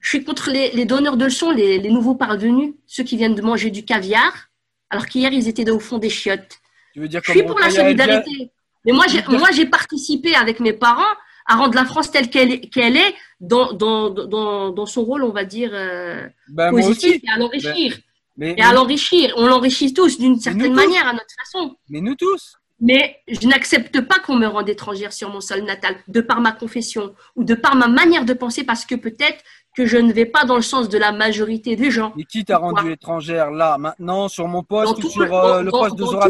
Je 0.00 0.08
suis 0.08 0.24
contre 0.24 0.50
les, 0.50 0.84
donneurs 0.84 1.16
de 1.16 1.24
leçons, 1.24 1.50
les, 1.50 1.78
nouveaux 1.90 2.14
parvenus, 2.14 2.74
ceux 2.86 3.04
qui 3.04 3.16
viennent 3.16 3.34
de 3.34 3.42
manger 3.42 3.70
du 3.70 3.84
caviar, 3.84 4.48
alors 4.90 5.06
qu'hier 5.06 5.32
ils 5.32 5.48
étaient 5.48 5.68
au 5.70 5.80
fond 5.80 5.98
des 5.98 6.10
chiottes. 6.10 6.58
je 6.94 7.18
suis 7.22 7.42
pour 7.42 7.58
la 7.58 7.70
solidarité. 7.70 8.50
Mais 8.84 8.92
moi, 8.92 9.06
j'ai, 9.08 9.22
moi, 9.28 9.50
j'ai 9.52 9.66
participé 9.66 10.34
avec 10.34 10.60
mes 10.60 10.72
parents 10.72 11.02
à 11.46 11.56
rendre 11.56 11.74
la 11.74 11.84
France 11.84 12.10
telle 12.10 12.30
qu'elle 12.30 12.52
est, 12.52 12.60
qu'elle 12.60 12.96
est 12.96 13.14
dans, 13.40 13.72
dans, 13.72 14.10
dans, 14.10 14.70
dans, 14.70 14.86
son 14.86 15.04
rôle, 15.04 15.22
on 15.22 15.30
va 15.30 15.44
dire, 15.44 15.70
euh, 15.72 16.26
ben, 16.48 16.70
positif 16.70 17.20
et 17.22 17.30
à 17.30 17.38
l'enrichir. 17.38 17.98
Et 18.40 18.62
à 18.62 18.72
l'enrichir. 18.72 19.32
On 19.36 19.46
l'enrichit 19.46 19.94
tous 19.94 20.18
d'une 20.18 20.38
certaine 20.38 20.74
manière, 20.74 21.06
à 21.06 21.12
notre 21.12 21.34
façon. 21.44 21.76
Mais 21.88 22.00
nous 22.00 22.14
tous. 22.14 22.56
Mais 22.78 23.16
je 23.26 23.46
n'accepte 23.46 24.02
pas 24.02 24.18
qu'on 24.18 24.36
me 24.36 24.46
rende 24.46 24.68
étrangère 24.68 25.12
sur 25.12 25.30
mon 25.30 25.40
sol 25.40 25.62
natal, 25.62 25.96
de 26.08 26.20
par 26.20 26.40
ma 26.40 26.52
confession 26.52 27.14
ou 27.34 27.42
de 27.42 27.54
par 27.54 27.74
ma 27.74 27.88
manière 27.88 28.26
de 28.26 28.34
penser, 28.34 28.64
parce 28.64 28.84
que 28.84 28.94
peut-être 28.94 29.42
que 29.74 29.86
je 29.86 29.96
ne 29.96 30.12
vais 30.12 30.26
pas 30.26 30.44
dans 30.44 30.56
le 30.56 30.62
sens 30.62 30.88
de 30.88 30.98
la 30.98 31.12
majorité 31.12 31.76
des 31.76 31.90
gens. 31.90 32.12
Et 32.18 32.24
qui 32.24 32.44
t'a 32.44 32.58
rendu 32.58 32.92
étrangère 32.92 33.50
là, 33.50 33.78
maintenant, 33.78 34.28
sur 34.28 34.46
mon 34.46 34.62
poste 34.62 35.02
ou 35.02 35.08
sur 35.08 35.34
euh, 35.34 35.62
le 35.62 35.70
poste 35.70 35.96
de 35.96 36.04
Zora 36.04 36.28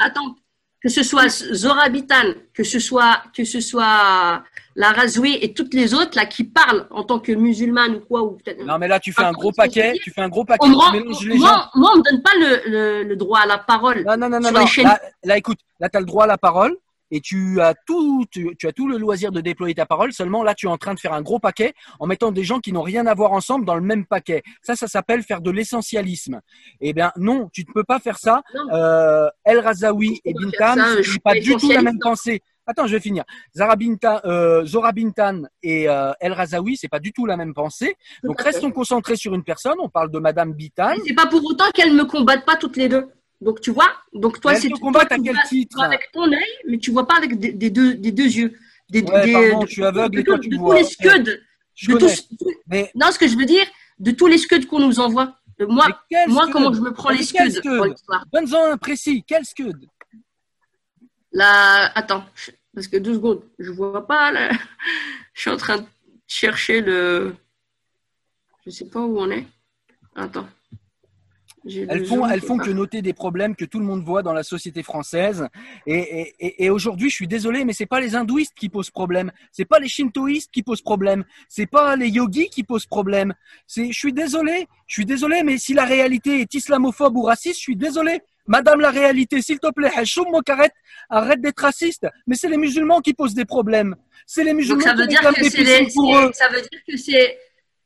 Attends, 0.00 0.36
que 0.82 0.88
ce 0.88 1.02
soit 1.02 1.28
Zora 1.28 1.88
Bitan, 1.88 2.34
que 2.52 2.62
ce 2.64 2.78
soit, 2.78 3.22
que 3.34 3.44
ce 3.44 3.60
soit 3.60 4.42
la 4.76 4.92
Razoui 4.92 5.38
et 5.40 5.54
toutes 5.54 5.74
les 5.74 5.94
autres 5.94 6.16
là 6.16 6.26
qui 6.26 6.44
parlent 6.44 6.86
en 6.90 7.04
tant 7.04 7.20
que 7.20 7.32
musulmane 7.32 7.96
ou 7.96 8.00
quoi 8.00 8.22
ou 8.22 8.38
Non 8.64 8.78
mais 8.78 8.88
là 8.88 9.00
tu 9.00 9.12
fais 9.12 9.22
un 9.22 9.32
gros 9.32 9.52
paquet, 9.52 9.94
tu 10.02 10.10
fais 10.10 10.22
un 10.22 10.28
gros 10.28 10.44
paquet, 10.44 10.68
moi, 10.68 10.92
moi, 10.92 11.70
moi, 11.74 11.90
on 11.94 11.98
me 11.98 12.10
donne 12.10 12.22
pas 12.22 12.34
le, 12.36 13.04
le, 13.04 13.16
droit 13.16 13.40
à 13.40 13.46
la 13.46 13.58
parole. 13.58 14.04
Non 14.04 14.16
non 14.16 14.28
non 14.28 14.40
non. 14.40 14.50
Là, 14.50 15.00
là, 15.22 15.38
écoute, 15.38 15.58
là 15.80 15.88
tu 15.88 15.96
as 15.96 16.00
le 16.00 16.06
droit 16.06 16.24
à 16.24 16.28
la 16.28 16.38
parole 16.38 16.76
et 17.10 17.20
tu 17.20 17.60
as 17.60 17.74
tout, 17.86 18.24
tu, 18.30 18.56
as 18.64 18.72
tout 18.72 18.88
le 18.88 18.96
loisir 18.96 19.30
de 19.30 19.40
déployer 19.40 19.74
ta 19.74 19.86
parole. 19.86 20.12
Seulement 20.12 20.42
là, 20.42 20.54
tu 20.54 20.66
es 20.66 20.68
en 20.68 20.78
train 20.78 20.94
de 20.94 20.98
faire 20.98 21.12
un 21.12 21.22
gros 21.22 21.38
paquet 21.38 21.74
en 22.00 22.06
mettant 22.06 22.32
des 22.32 22.42
gens 22.42 22.58
qui 22.58 22.72
n'ont 22.72 22.82
rien 22.82 23.06
à 23.06 23.14
voir 23.14 23.32
ensemble 23.32 23.64
dans 23.64 23.76
le 23.76 23.82
même 23.82 24.04
paquet. 24.04 24.42
Ça, 24.62 24.74
ça 24.74 24.88
s'appelle 24.88 25.22
faire 25.22 25.40
de 25.40 25.52
l'essentialisme. 25.52 26.40
Eh 26.80 26.92
bien, 26.92 27.12
non, 27.16 27.50
tu 27.52 27.64
ne 27.68 27.72
peux 27.72 27.84
pas 27.84 28.00
faire 28.00 28.18
ça. 28.18 28.42
Euh, 28.72 29.28
El 29.44 29.60
Razaoui 29.60 30.20
et 30.24 30.34
Bintan, 30.34 30.74
n'ont 30.76 31.02
pas 31.22 31.34
du 31.34 31.54
tout 31.56 31.70
la 31.70 31.82
même 31.82 32.00
pensée. 32.00 32.42
Attends, 32.66 32.86
je 32.86 32.92
vais 32.92 33.00
finir. 33.00 33.24
Zara 33.54 33.76
Bintan, 33.76 34.20
euh, 34.24 34.64
Zora 34.64 34.92
Bintan 34.92 35.42
et 35.62 35.88
euh, 35.88 36.12
El 36.20 36.32
Razaoui, 36.32 36.76
c'est 36.76 36.88
pas 36.88 36.98
du 36.98 37.12
tout 37.12 37.26
la 37.26 37.36
même 37.36 37.52
pensée. 37.52 37.96
Donc 38.22 38.40
restons 38.40 38.70
concentrés 38.70 39.16
sur 39.16 39.34
une 39.34 39.44
personne. 39.44 39.74
On 39.78 39.88
parle 39.88 40.10
de 40.10 40.18
Madame 40.18 40.52
Bintan. 40.52 40.94
C'est 41.06 41.14
pas 41.14 41.26
pour 41.26 41.44
autant 41.44 41.70
qu'elles 41.74 41.94
ne 41.94 42.04
combattent 42.04 42.46
pas 42.46 42.56
toutes 42.56 42.76
les 42.76 42.88
deux. 42.88 43.08
Donc 43.40 43.60
tu 43.60 43.70
vois, 43.70 43.90
donc 44.14 44.40
toi 44.40 44.54
c'est 44.54 44.70
combat 44.70 45.00
à 45.02 45.18
quel 45.18 45.36
titre 45.48 45.82
avec 45.82 46.10
ton 46.12 46.32
œil, 46.32 46.38
mais 46.66 46.78
tu 46.78 46.90
vois 46.92 47.06
pas 47.06 47.16
avec 47.16 47.38
des, 47.38 47.52
deux 47.70 47.94
des 47.94 48.12
deux 48.12 48.24
yeux. 48.24 48.54
Des, 48.88 49.02
ouais, 49.02 49.32
pardon, 49.32 49.66
je 49.66 49.72
suis 49.72 49.84
aveugle 49.84 50.20
et 50.20 50.24
toi 50.24 50.38
tu 50.38 50.56
vois. 50.56 50.76
Tous 50.76 50.80
les 50.80 50.84
scuds, 50.84 51.40
je 51.74 51.92
de 51.92 51.98
tous, 51.98 52.28
mais... 52.68 52.90
Non, 52.94 53.10
ce 53.10 53.18
que 53.18 53.28
je 53.28 53.36
veux 53.36 53.44
dire, 53.44 53.66
de 53.98 54.12
tous 54.12 54.28
les 54.28 54.38
scuds 54.38 54.66
qu'on 54.66 54.78
nous 54.78 54.98
envoie. 55.00 55.36
Moi, 55.68 55.86
moi 56.28 56.48
comment 56.52 56.72
je 56.72 56.80
me 56.80 56.92
prends 56.92 57.10
les 57.10 57.22
scuds 57.22 57.60
Donne-en 58.32 58.72
un 58.72 58.76
précis. 58.76 59.24
Quel 59.26 59.44
scud 59.44 59.88
Là, 61.34 61.90
attends, 61.96 62.24
parce 62.72 62.86
que 62.86 62.96
deux 62.96 63.14
secondes, 63.14 63.42
je 63.58 63.72
vois 63.72 64.06
pas 64.06 64.30
là. 64.30 64.50
Je 65.34 65.40
suis 65.42 65.50
en 65.50 65.56
train 65.56 65.78
de 65.78 65.86
chercher 66.28 66.80
le. 66.80 67.34
Je 68.64 68.70
sais 68.70 68.88
pas 68.88 69.00
où 69.00 69.18
on 69.18 69.30
est. 69.30 69.44
Attends. 70.14 70.48
Elles 71.66 72.04
font, 72.04 72.28
elles 72.28 72.42
font 72.42 72.58
que 72.58 72.70
noter 72.70 73.00
des 73.02 73.14
problèmes 73.14 73.56
que 73.56 73.64
tout 73.64 73.78
le 73.78 73.86
monde 73.86 74.04
voit 74.04 74.22
dans 74.22 74.34
la 74.34 74.42
société 74.42 74.82
française. 74.82 75.48
Et, 75.86 76.34
et, 76.38 76.64
et 76.64 76.70
aujourd'hui, 76.70 77.08
je 77.08 77.14
suis 77.14 77.26
désolé, 77.26 77.64
mais 77.64 77.72
c'est 77.72 77.86
pas 77.86 78.00
les 78.00 78.14
hindouistes 78.14 78.52
qui 78.54 78.68
posent 78.68 78.90
problème. 78.90 79.32
C'est 79.50 79.64
pas 79.64 79.78
les 79.78 79.88
shintoïstes 79.88 80.50
qui 80.52 80.62
posent 80.62 80.82
problème. 80.82 81.24
C'est 81.48 81.66
pas 81.66 81.96
les 81.96 82.08
yogis 82.08 82.50
qui 82.50 82.64
posent 82.64 82.86
problème. 82.86 83.34
C'est, 83.66 83.90
je 83.90 83.98
suis 83.98 84.12
désolé, 84.12 84.68
je 84.86 84.94
suis 84.94 85.06
désolé, 85.06 85.42
mais 85.42 85.56
si 85.56 85.72
la 85.72 85.84
réalité 85.84 86.42
est 86.42 86.52
islamophobe 86.52 87.16
ou 87.16 87.22
raciste, 87.22 87.56
je 87.56 87.62
suis 87.62 87.76
désolé. 87.76 88.20
Madame 88.46 88.80
la 88.80 88.90
réalité, 88.90 89.40
s'il 89.40 89.58
te 89.58 89.70
plaît, 89.70 89.90
arrête 91.10 91.40
d'être 91.40 91.60
raciste. 91.60 92.06
Mais 92.26 92.36
c'est 92.36 92.48
les 92.48 92.56
musulmans 92.56 93.00
qui 93.00 93.14
posent 93.14 93.34
des 93.34 93.44
problèmes. 93.44 93.96
C'est 94.26 94.44
les 94.44 94.54
musulmans 94.54 94.82
qui 94.82 94.88
réclament 94.88 95.34
des 95.34 95.64
les, 95.64 95.88
pour 95.94 96.16
eux. 96.16 96.30
Ça 96.34 96.48
veut 96.48 96.60
dire 96.60 96.80
que 96.86 96.96
c'est, 96.96 97.38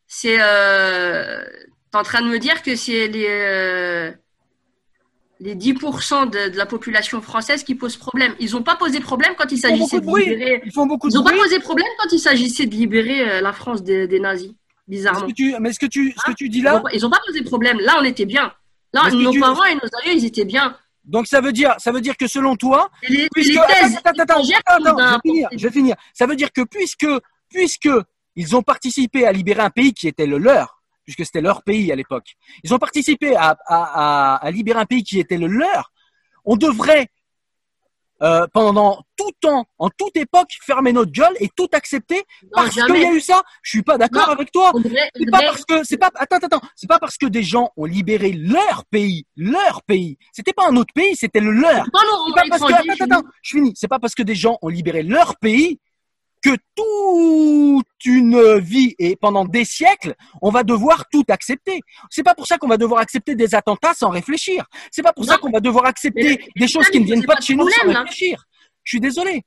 c'est, 0.06 0.38
euh, 0.40 1.44
tu 1.44 1.96
es 1.96 1.96
en 1.96 2.02
train 2.02 2.22
de 2.22 2.28
me 2.28 2.38
dire 2.38 2.62
que 2.62 2.74
c'est 2.74 3.06
les, 3.08 3.26
euh, 3.28 4.10
les 5.40 5.54
10% 5.54 6.30
de, 6.30 6.56
la 6.56 6.66
population 6.66 7.20
française 7.20 7.62
qui 7.62 7.76
posent 7.76 7.96
problème. 7.96 8.34
Ils 8.40 8.52
n'ont 8.52 8.62
pas 8.62 8.76
posé 8.76 9.00
problème 9.00 9.34
quand 9.36 9.50
il 9.52 9.58
s'agissait 9.58 10.00
de, 10.00 10.06
libérer. 10.06 10.62
Ils 10.64 10.72
font 10.72 10.86
beaucoup 10.86 11.08
Ils 11.08 11.14
n'ont 11.14 11.24
pas 11.24 11.36
posé 11.36 11.60
problème 11.60 11.88
quand 11.98 12.12
il 12.12 12.18
s'agissait 12.18 12.66
de 12.66 12.74
libérer 12.74 13.40
la 13.40 13.52
France 13.52 13.82
des, 13.82 14.20
nazis, 14.20 14.52
bizarrement. 14.88 15.28
mais 15.60 15.72
ce 15.72 15.78
que 15.78 15.86
tu, 15.86 16.12
ce 16.12 16.30
que 16.30 16.36
tu 16.36 16.48
dis 16.48 16.62
là. 16.62 16.82
Ils 16.92 17.02
n'ont 17.02 17.10
pas, 17.10 17.20
posé 17.26 17.42
problème. 17.42 17.78
Là, 17.80 17.96
on 18.00 18.04
était 18.04 18.26
bien. 18.26 18.52
Là, 18.92 19.10
nos 19.10 19.32
parents 19.38 19.64
et 19.64 19.74
nos 19.74 19.80
aïeux, 20.02 20.16
ils 20.16 20.24
étaient 20.24 20.44
bien. 20.44 20.76
Donc 21.04 21.26
ça 21.26 21.40
veut 21.40 21.52
dire, 21.52 21.74
ça 21.78 21.90
veut 21.90 22.00
dire 22.00 22.16
que 22.16 22.26
selon 22.26 22.54
toi, 22.56 22.90
les, 23.08 23.28
puisque, 23.32 23.54
thèses 23.66 23.96
attends, 24.04 24.22
attends, 24.22 24.42
je 24.42 24.50
vais 24.50 25.18
finir, 25.24 25.48
je 25.52 25.66
vais 25.66 25.72
finir. 25.72 25.96
Ça 26.12 26.26
veut 26.26 26.36
dire 26.36 26.52
que 26.52 26.62
puisque, 26.62 27.06
puisque 27.48 27.88
ils 28.36 28.54
ont 28.54 28.62
participé 28.62 29.26
à 29.26 29.32
libérer 29.32 29.62
un 29.62 29.70
pays 29.70 29.94
qui 29.94 30.06
était 30.06 30.26
le 30.26 30.38
leur, 30.38 30.82
puisque 31.04 31.24
c'était 31.24 31.40
leur 31.40 31.62
pays 31.62 31.90
à 31.90 31.96
l'époque. 31.96 32.36
Ils 32.62 32.74
ont 32.74 32.78
participé 32.78 33.34
à, 33.34 33.56
à, 33.66 34.36
à, 34.36 34.50
libérer 34.50 34.80
un 34.80 34.86
pays 34.86 35.02
qui 35.02 35.18
était 35.18 35.38
le 35.38 35.46
leur. 35.46 35.92
On 36.44 36.56
devrait, 36.56 37.08
euh, 38.22 38.46
pendant 38.52 39.02
tout 39.16 39.30
temps, 39.40 39.66
en 39.78 39.90
toute 39.90 40.16
époque, 40.16 40.48
fermer 40.62 40.92
notre 40.92 41.12
gueule 41.12 41.34
et 41.40 41.48
tout 41.54 41.68
accepter 41.72 42.22
parce 42.52 42.74
qu'il 42.74 43.00
y 43.00 43.04
a 43.04 43.12
eu 43.12 43.20
ça. 43.20 43.42
Je 43.62 43.70
suis 43.70 43.82
pas 43.82 43.98
d'accord 43.98 44.30
avec 44.30 44.50
toi. 44.52 44.72
C'est 45.14 45.30
pas 45.30 45.40
parce 45.40 45.64
que, 45.64 45.84
c'est 45.84 45.96
pas, 45.96 46.10
attends, 46.14 46.36
attends, 46.36 46.60
c'est 46.74 46.88
pas 46.88 46.98
parce 46.98 47.16
que 47.16 47.26
des 47.26 47.42
gens 47.42 47.70
ont 47.76 47.84
libéré 47.84 48.32
leur 48.32 48.84
pays, 48.86 49.26
leur 49.36 49.82
pays. 49.82 50.18
C'était 50.32 50.52
pas 50.52 50.68
un 50.68 50.76
autre 50.76 50.92
pays, 50.94 51.16
c'était 51.16 51.40
le 51.40 51.52
leur. 51.52 51.84
C'est 51.84 51.90
pas 51.90 52.42
parce 52.50 52.62
que, 52.62 52.92
attends, 52.92 53.04
attends, 53.04 53.28
je 53.42 53.50
finis. 53.56 53.72
C'est 53.76 53.88
pas 53.88 53.98
parce 53.98 54.14
que 54.14 54.22
des 54.22 54.34
gens 54.34 54.58
ont 54.62 54.68
libéré 54.68 55.02
leur 55.02 55.36
pays 55.36 55.80
que 56.42 56.56
toute 56.74 58.04
une 58.04 58.58
vie 58.58 58.94
et 58.98 59.16
pendant 59.16 59.44
des 59.44 59.64
siècles, 59.64 60.14
on 60.42 60.50
va 60.50 60.62
devoir 60.62 61.04
tout 61.10 61.24
accepter. 61.28 61.80
C'est 62.10 62.22
pas 62.22 62.34
pour 62.34 62.46
ça 62.46 62.58
qu'on 62.58 62.68
va 62.68 62.76
devoir 62.76 63.00
accepter 63.00 63.34
des 63.34 63.54
attentats 63.54 63.94
sans 63.94 64.10
réfléchir. 64.10 64.64
C'est 64.90 65.02
pas 65.02 65.12
pour 65.12 65.24
ça 65.24 65.38
qu'on 65.38 65.50
va 65.50 65.60
devoir 65.60 65.86
accepter 65.86 66.50
des 66.56 66.68
choses 66.68 66.88
qui 66.88 67.00
ne 67.00 67.04
viennent 67.04 67.24
pas 67.24 67.36
de 67.36 67.42
chez 67.42 67.54
nous 67.54 67.68
sans 67.68 67.86
réfléchir. 67.86 68.44
Je 68.84 68.90
suis 68.90 69.00
désolé. 69.00 69.44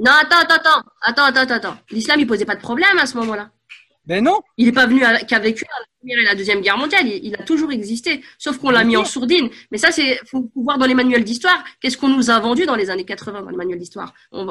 Non, 0.00 0.10
attends, 0.10 0.40
attends, 0.40 0.82
attends, 1.02 1.24
attends, 1.24 1.54
attends. 1.54 1.76
L'islam, 1.90 2.18
il 2.18 2.26
posait 2.26 2.44
pas 2.44 2.56
de 2.56 2.60
problème 2.60 2.98
à 2.98 3.06
ce 3.06 3.16
moment-là. 3.18 3.50
Ben 4.06 4.22
non. 4.22 4.40
Il 4.56 4.66
n'est 4.66 4.72
pas 4.72 4.86
venu 4.86 5.00
qu'à 5.26 5.38
vécu 5.38 5.64
la 5.64 5.84
Première 5.98 6.18
et 6.18 6.24
la 6.24 6.34
Deuxième 6.34 6.60
Guerre 6.60 6.76
mondiale. 6.76 7.06
Il, 7.06 7.34
a 7.34 7.42
toujours 7.42 7.72
existé, 7.72 8.22
sauf 8.38 8.58
qu'on 8.58 8.70
l'a 8.70 8.84
mis 8.84 8.96
en 8.96 9.04
sourdine. 9.04 9.48
Mais 9.70 9.78
ça, 9.78 9.92
c'est 9.92 10.20
faut, 10.26 10.50
voir 10.54 10.78
dans 10.78 10.86
les 10.86 10.94
manuels 10.94 11.24
d'histoire. 11.24 11.64
Qu'est-ce 11.80 11.96
qu'on 11.96 12.08
nous 12.08 12.30
a 12.30 12.38
vendu 12.38 12.66
dans 12.66 12.76
les 12.76 12.90
années 12.90 13.04
80 13.04 13.42
dans 13.42 13.50
les 13.50 13.56
manuels 13.56 13.78
d'histoire 13.78 14.12
on, 14.32 14.46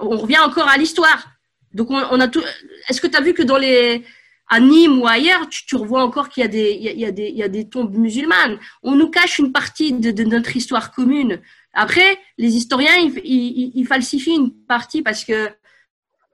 revient 0.00 0.38
encore 0.38 0.68
à 0.68 0.76
l'histoire. 0.76 1.28
Donc, 1.72 1.90
on, 1.90 2.20
a 2.20 2.28
tout. 2.28 2.42
Est-ce 2.88 3.00
que 3.00 3.06
tu 3.06 3.16
as 3.16 3.20
vu 3.20 3.34
que 3.34 3.42
dans 3.42 3.58
les 3.58 4.04
à 4.50 4.60
Nîmes 4.60 5.00
ou 5.00 5.06
ailleurs, 5.06 5.46
tu, 5.48 5.76
revois 5.76 6.02
encore 6.02 6.30
qu'il 6.30 6.40
y 6.42 6.44
a 6.44 6.48
des 6.48 6.72
il 6.80 6.98
y 6.98 7.04
a, 7.04 7.10
des 7.10 7.28
il 7.28 7.36
y 7.36 7.42
a 7.42 7.48
des 7.48 7.68
tombes 7.68 7.94
musulmanes. 7.94 8.58
On 8.82 8.94
nous 8.94 9.10
cache 9.10 9.38
une 9.38 9.52
partie 9.52 9.92
de, 9.92 10.24
notre 10.24 10.56
histoire 10.56 10.90
commune. 10.92 11.40
Après, 11.74 12.18
les 12.38 12.56
historiens, 12.56 12.96
ils, 12.96 13.72
ils 13.74 13.86
falsifient 13.86 14.36
une 14.36 14.52
partie 14.52 15.02
parce 15.02 15.24
que 15.24 15.50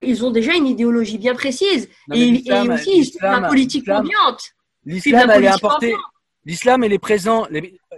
ils 0.06 0.24
ont 0.24 0.30
déjà 0.30 0.54
une 0.54 0.66
idéologie 0.66 1.18
bien 1.18 1.34
précise 1.34 1.88
et, 2.12 2.42
aussi 2.70 3.14
la 3.20 3.42
politique 3.42 3.88
ambiante. 3.88 4.52
L'islam, 4.84 5.30
elle 5.30 5.44
est. 5.44 5.94
L'islam, 6.46 6.84
elle 6.84 6.92
est 6.92 6.98
présent. 6.98 7.46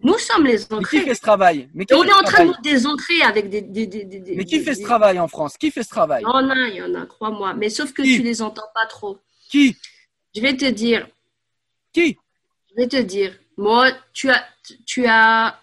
Nous 0.00 0.18
sommes 0.18 0.46
les 0.46 0.64
ancrés. 0.72 0.98
Mais 0.98 1.02
qui 1.02 1.08
fait 1.08 1.14
ce 1.14 1.20
travail? 1.20 1.68
On 1.76 2.02
est 2.02 2.12
en 2.12 2.22
train 2.24 2.44
de 2.44 2.48
nous 2.48 2.60
désancrer 2.60 3.22
avec 3.22 3.48
des, 3.48 3.62
Mais 4.36 4.44
qui 4.44 4.60
fait 4.64 4.74
ce 4.74 4.82
travail 4.82 5.20
en 5.20 5.28
France? 5.28 5.56
Qui 5.56 5.70
fait 5.70 5.84
ce 5.84 5.90
travail? 5.90 6.24
Il 6.26 6.28
y 6.28 6.28
en 6.28 6.50
a, 6.50 6.68
il 6.68 6.74
y 6.74 6.82
en 6.82 6.92
a, 6.96 7.06
crois-moi. 7.06 7.54
Mais 7.54 7.70
sauf 7.70 7.92
que 7.92 8.02
tu 8.02 8.16
tu 8.16 8.22
les 8.22 8.42
entends 8.42 8.68
pas 8.74 8.86
trop. 8.86 9.20
Qui? 9.48 9.76
Je 10.34 10.40
vais 10.40 10.56
te 10.56 10.64
dire. 10.64 11.06
Qui? 11.92 12.18
Je 12.70 12.74
vais 12.82 12.88
te 12.88 12.96
dire. 12.96 13.38
Moi, 13.56 13.92
tu 14.12 14.28
as, 14.28 14.44
tu 14.86 15.06
as 15.06 15.56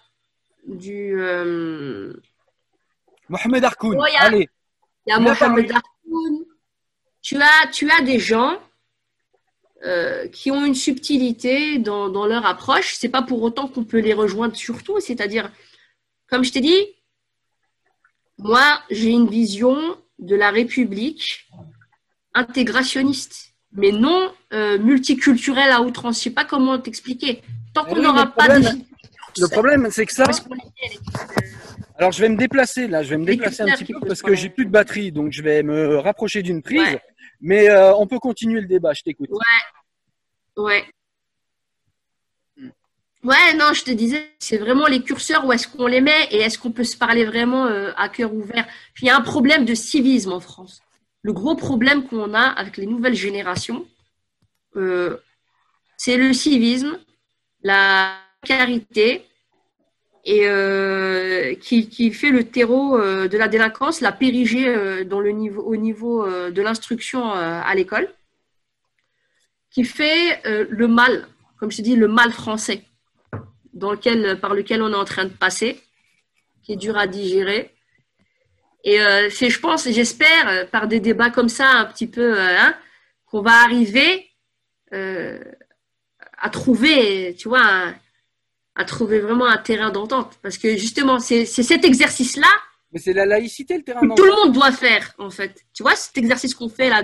du. 0.66 1.20
Euh... 1.20 2.14
Mohamed 3.28 3.64
Arkoun. 3.64 4.00
Allez. 4.20 4.48
Il 5.06 5.10
y 5.10 5.12
a 5.12 5.18
Mohamed 5.18 5.70
Arkoun. 5.70 5.89
Tu 7.30 7.36
as, 7.40 7.68
tu 7.72 7.88
as 7.88 8.02
des 8.02 8.18
gens 8.18 8.58
euh, 9.84 10.26
qui 10.26 10.50
ont 10.50 10.64
une 10.64 10.74
subtilité 10.74 11.78
dans, 11.78 12.08
dans 12.08 12.26
leur 12.26 12.44
approche. 12.44 12.96
C'est 12.96 13.08
pas 13.08 13.22
pour 13.22 13.40
autant 13.42 13.68
qu'on 13.68 13.84
peut 13.84 14.00
les 14.00 14.14
rejoindre 14.14 14.56
sur 14.56 14.82
tout. 14.82 14.98
C'est-à-dire, 14.98 15.48
comme 16.28 16.42
je 16.42 16.50
t'ai 16.50 16.60
dit, 16.60 16.84
moi, 18.36 18.82
j'ai 18.90 19.10
une 19.10 19.28
vision 19.28 19.78
de 20.18 20.34
la 20.34 20.50
République 20.50 21.48
intégrationniste, 22.34 23.52
mais 23.74 23.92
non 23.92 24.32
euh, 24.52 24.76
multiculturelle 24.80 25.70
à 25.70 25.82
outrance. 25.82 26.18
Je 26.18 26.24
sais 26.24 26.30
pas 26.30 26.44
comment 26.44 26.80
t'expliquer. 26.80 27.42
Tant 27.74 27.84
qu'on 27.84 28.02
n'aura 28.02 28.26
pas 28.26 28.58
de... 28.58 28.66
Le 29.38 29.46
problème, 29.46 29.86
c'est 29.92 30.04
que 30.04 30.12
ça. 30.12 30.24
Alors, 31.96 32.10
je 32.10 32.22
vais 32.22 32.28
me 32.28 32.36
déplacer 32.36 32.88
là. 32.88 33.04
Je 33.04 33.10
vais 33.10 33.18
me 33.18 33.24
déplacer 33.24 33.62
un 33.62 33.66
petit 33.66 33.84
peu 33.84 34.00
parce 34.00 34.20
que 34.20 34.34
j'ai 34.34 34.48
plus 34.48 34.66
de 34.66 34.70
batterie, 34.72 35.12
donc 35.12 35.30
je 35.30 35.42
vais 35.42 35.62
me 35.62 35.98
rapprocher 35.98 36.42
d'une 36.42 36.60
prise. 36.60 36.98
Mais 37.40 37.70
euh, 37.70 37.94
on 37.94 38.06
peut 38.06 38.18
continuer 38.18 38.60
le 38.60 38.66
débat, 38.66 38.92
je 38.92 39.02
t'écoute. 39.02 39.30
Ouais. 39.30 40.62
Ouais. 40.62 40.84
Ouais, 43.22 43.52
non, 43.54 43.74
je 43.74 43.84
te 43.84 43.90
disais, 43.90 44.30
c'est 44.38 44.56
vraiment 44.56 44.86
les 44.86 45.02
curseurs, 45.02 45.44
où 45.44 45.52
est-ce 45.52 45.68
qu'on 45.68 45.86
les 45.86 46.00
met 46.00 46.28
et 46.30 46.38
est-ce 46.38 46.58
qu'on 46.58 46.72
peut 46.72 46.84
se 46.84 46.96
parler 46.96 47.26
vraiment 47.26 47.66
euh, 47.66 47.92
à 47.96 48.08
cœur 48.08 48.32
ouvert. 48.32 48.66
il 49.02 49.06
y 49.06 49.10
a 49.10 49.16
un 49.16 49.20
problème 49.20 49.66
de 49.66 49.74
civisme 49.74 50.32
en 50.32 50.40
France. 50.40 50.80
Le 51.22 51.34
gros 51.34 51.54
problème 51.54 52.06
qu'on 52.06 52.32
a 52.32 52.40
avec 52.40 52.78
les 52.78 52.86
nouvelles 52.86 53.14
générations, 53.14 53.86
euh, 54.76 55.18
c'est 55.98 56.16
le 56.16 56.32
civisme, 56.32 56.98
la 57.62 58.16
carité, 58.42 59.26
et 60.24 60.42
euh, 60.44 61.54
qui, 61.54 62.12
fait 62.12 62.30
le 62.30 62.44
terreau 62.44 62.98
euh, 62.98 63.28
de 63.28 63.38
la 63.38 63.48
délinquance, 63.48 64.00
la 64.00 64.12
périgée 64.12 64.68
euh, 64.68 65.04
dans 65.04 65.20
le 65.20 65.30
niveau, 65.30 65.62
au 65.62 65.76
niveau 65.76 66.26
de 66.26 66.62
l'instruction 66.62 67.32
à 67.32 67.74
l'école, 67.74 68.08
qui 69.70 69.84
fait 69.84 70.42
le 70.44 70.88
mal, 70.88 71.26
comme 71.58 71.70
je 71.70 71.80
dis, 71.80 71.96
le 71.96 72.08
mal 72.08 72.32
français, 72.32 72.82
dans 73.72 73.92
lequel, 73.92 74.38
par 74.40 74.54
lequel 74.54 74.82
on 74.82 74.92
est 74.92 74.96
en 74.96 75.04
train 75.04 75.24
de 75.24 75.30
passer, 75.30 75.80
qui 76.62 76.72
est 76.72 76.76
dur 76.76 76.98
à 76.98 77.06
digérer. 77.06 77.72
Et 78.82 78.98
c'est, 79.30 79.48
je 79.48 79.60
pense, 79.60 79.88
j'espère, 79.88 80.68
par 80.70 80.88
des 80.88 81.00
débats 81.00 81.30
comme 81.30 81.48
ça, 81.48 81.70
un 81.70 81.84
petit 81.84 82.08
peu, 82.08 82.40
hein, 82.40 82.74
qu'on 83.26 83.42
va 83.42 83.62
arriver 83.62 84.28
à 84.90 86.50
trouver, 86.50 87.36
tu 87.38 87.48
vois, 87.48 87.94
à 88.80 88.84
trouver 88.84 89.20
vraiment 89.20 89.46
un 89.46 89.58
terrain 89.58 89.90
d'entente. 89.90 90.38
Parce 90.42 90.56
que 90.56 90.74
justement, 90.76 91.18
c'est 91.20 91.44
cet 91.44 91.84
exercice-là. 91.84 92.48
Mais 92.92 92.98
c'est 92.98 93.12
la 93.12 93.26
laïcité, 93.26 93.76
le 93.76 93.82
terrain 93.82 94.00
d'entente. 94.00 94.16
Tout 94.16 94.24
le 94.24 94.32
monde 94.32 94.52
doit 94.54 94.72
faire, 94.72 95.12
en 95.18 95.28
fait. 95.28 95.64
Tu 95.74 95.82
vois, 95.82 95.94
cet 95.94 96.16
exercice 96.16 96.54
qu'on 96.54 96.70
fait 96.70 96.88
là, 96.88 97.02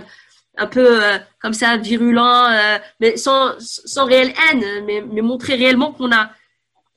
un 0.57 0.67
peu 0.67 1.05
euh, 1.05 1.19
comme 1.39 1.53
ça, 1.53 1.77
virulent, 1.77 2.49
euh, 2.51 2.79
mais 2.99 3.19
sans, 3.19 3.55
sans 3.59 4.07
réelle 4.07 4.33
haine, 4.51 4.85
mais, 4.87 5.05
mais 5.13 5.21
montrer 5.21 5.55
réellement 5.55 5.93
qu'on 5.93 6.11
a, 6.13 6.31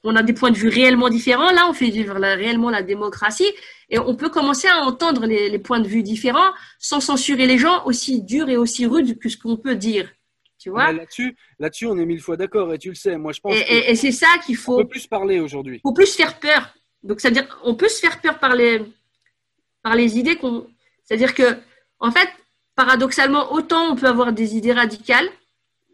on 0.05 0.15
a 0.15 0.23
des 0.23 0.31
points 0.31 0.51
de 0.51 0.57
vue 0.57 0.69
réellement 0.69 1.09
différents. 1.09 1.51
Là, 1.51 1.67
on 1.69 1.73
fait 1.73 1.89
vivre 1.89 2.15
réellement 2.15 2.69
la 2.69 2.81
démocratie 2.81 3.51
et 3.89 3.99
on 3.99 4.15
peut 4.15 4.29
commencer 4.29 4.69
à 4.69 4.79
entendre 4.85 5.25
les, 5.25 5.49
les, 5.49 5.59
points 5.59 5.81
de 5.81 5.89
vue 5.89 6.03
différents 6.03 6.51
sans 6.79 7.01
censurer 7.01 7.47
les 7.47 7.57
gens 7.57 7.83
aussi 7.85 8.21
durs 8.21 8.47
et 8.47 8.55
aussi 8.55 8.85
rudes 8.85 9.19
que 9.19 9.27
ce 9.27 9.35
qu'on 9.37 9.57
peut 9.57 9.75
dire. 9.75 10.09
Tu 10.59 10.69
vois 10.69 10.91
Là-dessus, 10.91 11.37
là-dessus, 11.57 11.85
on 11.87 11.97
est 11.97 12.05
mille 12.05 12.21
fois 12.21 12.35
d'accord 12.35 12.73
et 12.73 12.77
tu 12.77 12.89
le 12.89 12.95
sais. 12.95 13.17
Moi, 13.17 13.31
je 13.31 13.39
pense. 13.39 13.55
Et, 13.55 13.91
et, 13.91 13.95
c'est 13.95 14.11
ça 14.11 14.27
qu'il 14.45 14.57
faut. 14.57 14.75
On 14.75 14.81
peut 14.83 14.89
plus 14.89 15.07
parler 15.07 15.39
aujourd'hui. 15.39 15.77
Il 15.77 15.81
faut 15.81 15.93
plus 15.93 16.13
faire 16.13 16.37
peur. 16.37 16.73
Donc, 17.01 17.21
c'est-à-dire, 17.21 17.59
on 17.63 17.75
peut 17.75 17.87
se 17.87 17.99
faire 17.99 18.19
peur 18.19 18.39
par 18.39 18.55
les, 18.55 18.81
par 19.81 19.95
les 19.95 20.19
idées 20.19 20.35
qu'on. 20.35 20.67
C'est-à-dire 21.05 21.33
que, 21.33 21.57
en 21.99 22.11
fait, 22.11 22.27
paradoxalement, 22.75 23.53
autant 23.53 23.91
on 23.91 23.95
peut 23.95 24.07
avoir 24.07 24.33
des 24.33 24.57
idées 24.57 24.73
radicales, 24.73 25.29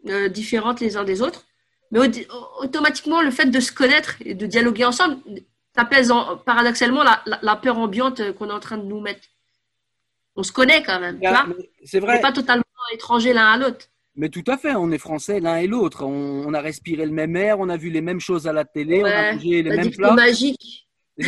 euh, 0.08 0.28
différentes 0.28 0.80
les 0.80 0.96
uns 0.96 1.04
des 1.04 1.22
autres, 1.22 1.44
mais 1.92 2.00
automatiquement, 2.58 3.22
le 3.22 3.30
fait 3.30 3.46
de 3.46 3.60
se 3.60 3.70
connaître 3.72 4.16
et 4.24 4.34
de 4.34 4.46
dialoguer 4.46 4.84
ensemble, 4.84 5.18
ça 5.76 5.84
pèse 5.84 6.12
paradoxalement 6.44 7.04
la, 7.04 7.22
la, 7.42 7.56
peur 7.56 7.78
ambiante 7.78 8.32
qu'on 8.32 8.48
est 8.48 8.52
en 8.52 8.60
train 8.60 8.78
de 8.78 8.84
nous 8.84 9.00
mettre. 9.00 9.28
On 10.34 10.42
se 10.42 10.52
connaît 10.52 10.82
quand 10.82 10.98
même. 10.98 11.20
C'est 11.84 12.00
vrai. 12.00 12.12
On 12.12 12.14
n'est 12.16 12.20
pas 12.20 12.32
totalement 12.32 12.64
étrangers 12.92 13.32
l'un 13.32 13.46
à 13.52 13.56
l'autre. 13.56 13.86
Mais 14.16 14.30
tout 14.30 14.44
à 14.46 14.56
fait, 14.56 14.74
on 14.74 14.90
est 14.90 14.98
français 14.98 15.40
l'un 15.40 15.56
et 15.56 15.66
l'autre. 15.66 16.04
On, 16.04 16.52
a 16.54 16.60
respiré 16.60 17.04
le 17.04 17.12
même 17.12 17.36
air, 17.36 17.60
on 17.60 17.68
a 17.68 17.76
vu 17.76 17.90
les 17.90 18.00
mêmes 18.00 18.20
choses 18.20 18.46
à 18.46 18.52
la 18.52 18.64
télé, 18.64 19.02
on 19.02 19.06
a 19.06 19.32
mangé 19.32 19.62
les 19.62 19.76
mêmes 19.76 19.90
plats. 19.90 20.14
magique. 20.14 20.88
Il 21.18 21.26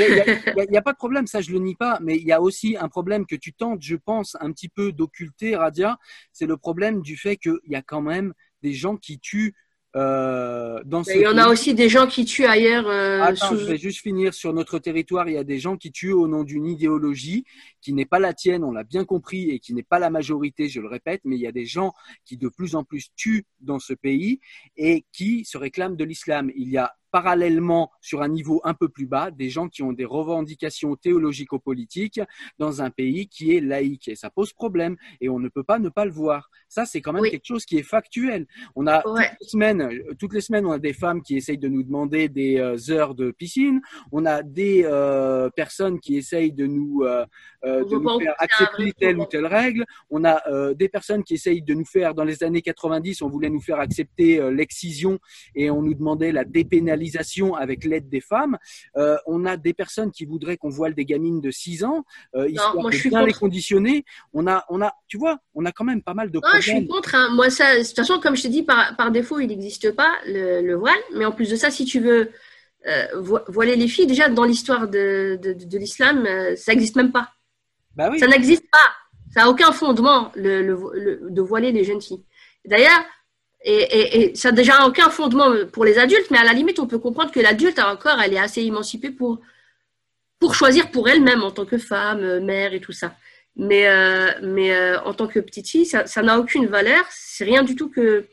n'y 0.71 0.77
a, 0.77 0.83
pas 0.83 0.93
de 0.93 0.99
problème, 0.99 1.27
ça 1.27 1.41
je 1.41 1.51
le 1.51 1.59
nie 1.59 1.75
pas, 1.75 1.99
mais 2.03 2.17
il 2.17 2.27
y 2.27 2.33
a 2.33 2.43
aussi 2.43 2.77
un 2.79 2.89
problème 2.89 3.25
que 3.25 3.37
tu 3.37 3.55
tentes, 3.55 3.81
je 3.81 3.97
pense, 3.97 4.37
un 4.41 4.53
petit 4.53 4.69
peu 4.69 4.93
d'occulter, 4.93 5.57
Radia, 5.57 5.97
c'est 6.31 6.45
le 6.45 6.59
problème 6.59 7.01
du 7.01 7.17
fait 7.17 7.39
qu'il 7.39 7.57
y 7.69 7.75
a 7.75 7.81
quand 7.81 8.03
même 8.03 8.35
des 8.63 8.75
gens 8.75 8.97
qui 8.97 9.19
tuent 9.19 9.55
euh, 9.97 10.81
il 11.15 11.21
y 11.23 11.27
en 11.27 11.39
a 11.39 11.49
aussi 11.49 11.75
des 11.75 11.89
gens 11.89 12.07
qui 12.07 12.25
tuent 12.25 12.45
ailleurs. 12.45 12.87
Euh, 12.87 13.23
Attends, 13.23 13.57
je 13.57 13.65
vais 13.65 13.79
juste 13.79 14.03
finir. 14.03 14.35
Sur 14.35 14.53
notre 14.53 14.79
territoire, 14.79 15.29
il 15.29 15.35
y 15.35 15.39
a 15.39 15.45
des 15.45 15.59
gens 15.59 15.77
qui 15.77 15.91
tuent 15.91 16.13
au 16.13 16.29
nom 16.29 16.45
d'une 16.45 16.67
idéologie 16.67 17.45
qui 17.81 17.93
n'est 17.93 18.07
pas 18.07 18.19
la 18.19 18.35
tienne, 18.35 18.65
on 18.65 18.73
l'a 18.73 18.85
bien 18.85 19.05
compris, 19.05 19.51
et 19.51 19.59
qui 19.59 19.75
n'est 19.75 19.83
pas 19.83 19.99
la 19.99 20.11
majorité, 20.11 20.69
je 20.69 20.81
le 20.81 20.89
répète, 20.89 21.23
mais 21.25 21.37
il 21.37 21.43
y 21.43 21.47
a 21.47 21.53
des 21.53 21.67
gens 21.67 21.93
qui 22.25 22.37
de 22.37 22.49
plus 22.49 22.75
en 22.75 22.85
plus 22.85 23.09
tuent 23.17 23.47
dans 23.61 23.79
ce 23.79 23.93
pays 23.93 24.41
et 24.77 25.05
qui 25.13 25.45
se 25.45 25.59
réclament 25.59 25.97
de 25.97 26.05
l'islam. 26.05 26.51
Il 26.55 26.69
y 26.69 26.79
a 26.79 26.95
parallèlement, 27.11 27.91
sur 28.01 28.23
un 28.23 28.29
niveau 28.29 28.61
un 28.65 28.75
peu 28.75 28.89
plus 28.89 29.07
bas, 29.07 29.31
des 29.31 29.49
gens 29.49 29.69
qui 29.69 29.83
ont 29.83 29.93
des 29.93 30.05
revendications 30.05 30.97
théologico-politiques 30.97 32.21
dans 32.59 32.83
un 32.83 32.91
pays 32.91 33.29
qui 33.29 33.55
est 33.55 33.61
laïque. 33.61 34.09
Et 34.09 34.17
ça 34.17 34.31
pose 34.31 34.53
problème. 34.53 34.97
Et 35.21 35.29
on 35.29 35.39
ne 35.39 35.49
peut 35.49 35.65
pas 35.65 35.79
ne 35.79 35.89
pas 35.89 36.05
le 36.05 36.11
voir. 36.11 36.51
Ça, 36.69 36.85
c'est 36.85 37.01
quand 37.01 37.13
même 37.13 37.25
quelque 37.25 37.47
chose 37.47 37.65
qui 37.65 37.79
est 37.79 37.83
factuel. 37.83 38.47
On 38.77 38.87
a 38.87 39.03
toutes, 39.03 39.19
les 39.19 39.49
semaines, 39.49 40.03
toutes 40.19 40.35
les 40.35 40.41
semaines, 40.41 40.67
on 40.67 40.73
a 40.73 40.79
des 40.79 40.93
femmes 40.93 41.23
qui 41.23 41.37
essayent 41.37 41.59
de 41.59 41.69
nous 41.69 41.83
demander 41.83 42.29
des 42.29 42.59
euh, 42.59 42.77
heures 42.91 43.15
de 43.15 43.31
piscine. 43.31 43.81
On 44.13 44.27
a 44.27 44.43
des 44.43 44.83
euh, 44.85 45.51
personnes 45.51 46.01
qui 46.01 46.17
essayent 46.17 46.53
de 46.53 46.67
nous, 46.67 47.05
euh, 47.05 47.25
de 47.85 47.97
nous 47.97 48.21
faire 48.21 48.35
accepter 48.39 48.93
telle 48.99 49.19
ou 49.19 49.27
telle 49.27 49.47
règle. 49.47 49.85
On 50.11 50.25
a 50.25 50.75
des 50.75 50.89
personnes 50.89 51.23
qui 51.23 51.35
essayent 51.35 51.63
de 51.63 51.75
nous 51.75 51.85
faire, 51.85 52.15
dans 52.15 52.25
les 52.25 52.43
années 52.43 52.63
90, 52.63 53.23
on 53.23 53.29
voulait 53.29 53.51
nous 53.51 53.61
faire 53.61 53.79
accepter 53.79 54.41
l'excision 54.51 55.19
et 55.55 55.71
on 55.71 55.83
nous 55.83 55.95
demandait 55.95 56.33
la 56.33 56.45
dépénalisation 56.45 57.55
avec 57.55 57.85
l'aide 57.85 58.09
des 58.09 58.21
femmes. 58.21 58.59
on 59.27 59.45
a 59.45 59.57
des 59.57 59.75
personnes 59.75 60.11
qui 60.11 60.25
voudraient 60.25 60.57
qu'on 60.57 60.71
voile 60.71 60.95
des 60.95 61.05
gamines 61.05 61.41
de 61.41 61.51
6 61.51 61.85
ans, 61.85 62.05
histoire 62.49 62.91
de 62.91 63.09
bien 63.09 63.25
les 63.25 63.33
conditionner. 63.33 64.05
On 64.33 64.47
a, 64.47 64.65
on 64.69 64.83
a, 64.83 64.93
tu 65.07 65.19
vois, 65.19 65.39
on 65.55 65.65
a 65.65 65.73
quand 65.73 65.85
même 65.85 66.03
pas 66.03 66.15
mal 66.15 66.31
de 66.31 66.39
non, 66.53 66.61
je 66.61 66.71
suis 66.71 66.87
contre. 66.87 67.15
Hein. 67.15 67.31
Moi, 67.31 67.51
ça, 67.51 67.79
de 67.79 67.85
toute 67.85 67.97
façon, 67.97 68.21
comme 68.21 68.37
je 68.37 68.43
te 68.43 68.49
dis, 68.49 68.63
par, 68.63 68.97
par 68.97 69.11
défaut, 69.11 69.41
il 69.41 69.49
n'existe 69.49 69.93
pas 69.93 70.13
le, 70.27 70.75
voile. 70.75 70.99
Mais 71.15 71.25
en 71.25 71.33
plus 71.33 71.51
de 71.51 71.57
ça, 71.57 71.71
si 71.71 71.85
tu 71.85 72.01
veux 72.01 72.31
euh, 72.87 73.43
voiler 73.49 73.77
les 73.77 73.89
filles, 73.89 74.07
déjà 74.07 74.29
dans 74.29 74.45
l'histoire 74.45 74.89
de, 74.89 75.39
de, 75.43 75.53
de 75.53 75.79
l'islam, 75.79 76.25
euh, 76.27 76.57
ça 76.57 76.73
n'existe 76.73 76.97
même 76.97 77.13
pas. 77.13 77.31
Bah 77.99 78.09
oui. 78.11 78.19
Ça 78.19 78.29
n'existe 78.29 78.71
pas. 78.71 78.89
Ça 79.35 79.43
n'a 79.43 79.51
aucun 79.51 79.73
fondement 79.73 80.33
le, 80.37 80.63
le, 80.63 81.21
de 81.29 81.43
voiler 81.43 81.73
les 81.73 81.85
jeunes 81.85 82.01
filles. 82.01 82.25
D'ailleurs, 82.65 83.05
et, 83.63 84.23
et, 84.23 84.35
ça 84.37 84.51
n'a 84.51 84.57
déjà 84.57 84.87
aucun 84.87 85.11
fondement 85.11 85.53
pour 85.73 85.85
les 85.85 85.99
adultes, 85.99 86.31
mais 86.31 86.39
à 86.39 86.45
la 86.45 86.53
limite, 86.53 86.79
on 86.79 86.87
peut 86.87 87.01
comprendre 87.01 87.33
que 87.33 87.41
l'adulte, 87.41 87.81
encore, 87.81 88.21
elle 88.21 88.33
est 88.33 88.39
assez 88.39 88.63
émancipée 88.63 89.11
pour, 89.11 89.41
pour 90.39 90.55
choisir 90.55 90.91
pour 90.93 91.09
elle-même 91.09 91.43
en 91.43 91.51
tant 91.51 91.67
que 91.67 91.77
femme, 91.77 92.41
mère 92.41 92.73
et 92.73 92.81
tout 92.81 92.93
ça. 92.93 93.17
Mais, 93.57 93.89
euh, 93.89 94.31
mais 94.43 94.73
euh, 94.73 95.01
en 95.03 95.13
tant 95.13 95.27
que 95.27 95.41
petite 95.41 95.69
fille, 95.69 95.87
ça 95.87 96.23
n'a 96.23 96.39
aucune 96.39 96.67
valeur. 96.67 97.05
C'est 97.11 97.45
rien 97.45 97.65
du 97.65 97.75
tout 97.75 97.89
que, 97.89 98.27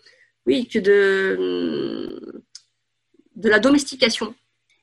oui, 0.45 0.67
que 0.67 0.77
de, 0.77 2.43
de 3.35 3.49
la 3.49 3.59
domestication. 3.59 4.35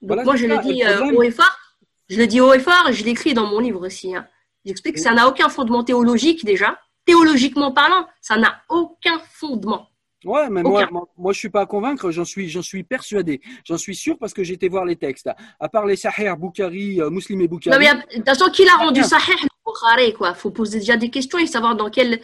Donc 0.03 0.25
moi, 0.25 0.35
je 0.35 0.47
le 0.47 0.59
dis 0.59 0.83
euh, 0.83 1.13
haut 1.13 1.23
et 1.23 1.31
fort. 1.31 1.57
Je 2.11 2.19
le 2.19 2.27
dis 2.27 2.41
haut 2.41 2.53
et 2.53 2.59
fort 2.59 2.93
je 2.93 3.05
l'écris 3.05 3.35
dans 3.35 3.47
mon 3.47 3.61
livre 3.61 3.87
aussi. 3.87 4.15
Hein. 4.15 4.27
J'explique 4.65 4.97
que 4.97 5.01
ça 5.01 5.13
n'a 5.13 5.29
aucun 5.29 5.49
fondement 5.49 5.85
théologique 5.85 6.45
déjà. 6.45 6.79
Théologiquement 7.05 7.73
parlant, 7.73 8.07
ça 8.21 8.37
n'a 8.37 8.63
aucun 8.69 9.19
fondement. 9.33 9.89
Ouais, 10.25 10.49
mais 10.51 10.63
moi, 10.63 10.89
moi, 11.17 11.33
je 11.33 11.39
suis 11.39 11.49
pas 11.49 11.63
à 11.63 11.67
convaincre, 11.67 12.13
j'en 12.13 12.25
suis, 12.25 12.49
j'en 12.49 12.63
suis 12.63 12.85
persuadé. 12.85 13.41
J'en 13.65 13.77
suis 13.77 13.97
sûr 13.97 14.17
parce 14.19 14.33
que 14.33 14.43
été 14.43 14.69
voir 14.69 14.85
les 14.85 14.95
textes. 14.95 15.29
À 15.59 15.69
part 15.69 15.85
les 15.85 15.97
Sahih, 15.97 16.31
Boukhari, 16.39 17.01
Muslim 17.11 17.41
et 17.41 17.49
Boukhari. 17.49 17.77
Non, 17.77 17.85
mais 17.85 18.19
de 18.19 18.39
toute 18.39 18.53
qui 18.53 18.65
l'a 18.65 18.75
rendu 18.75 19.03
Sahih 19.03 19.35
il 19.99 20.15
quoi? 20.15 20.35
Faut 20.35 20.51
poser 20.51 20.79
déjà 20.79 20.97
des 20.97 21.11
questions 21.11 21.39
et 21.39 21.47
savoir 21.47 21.77
dans 21.77 21.91
quel, 21.91 22.21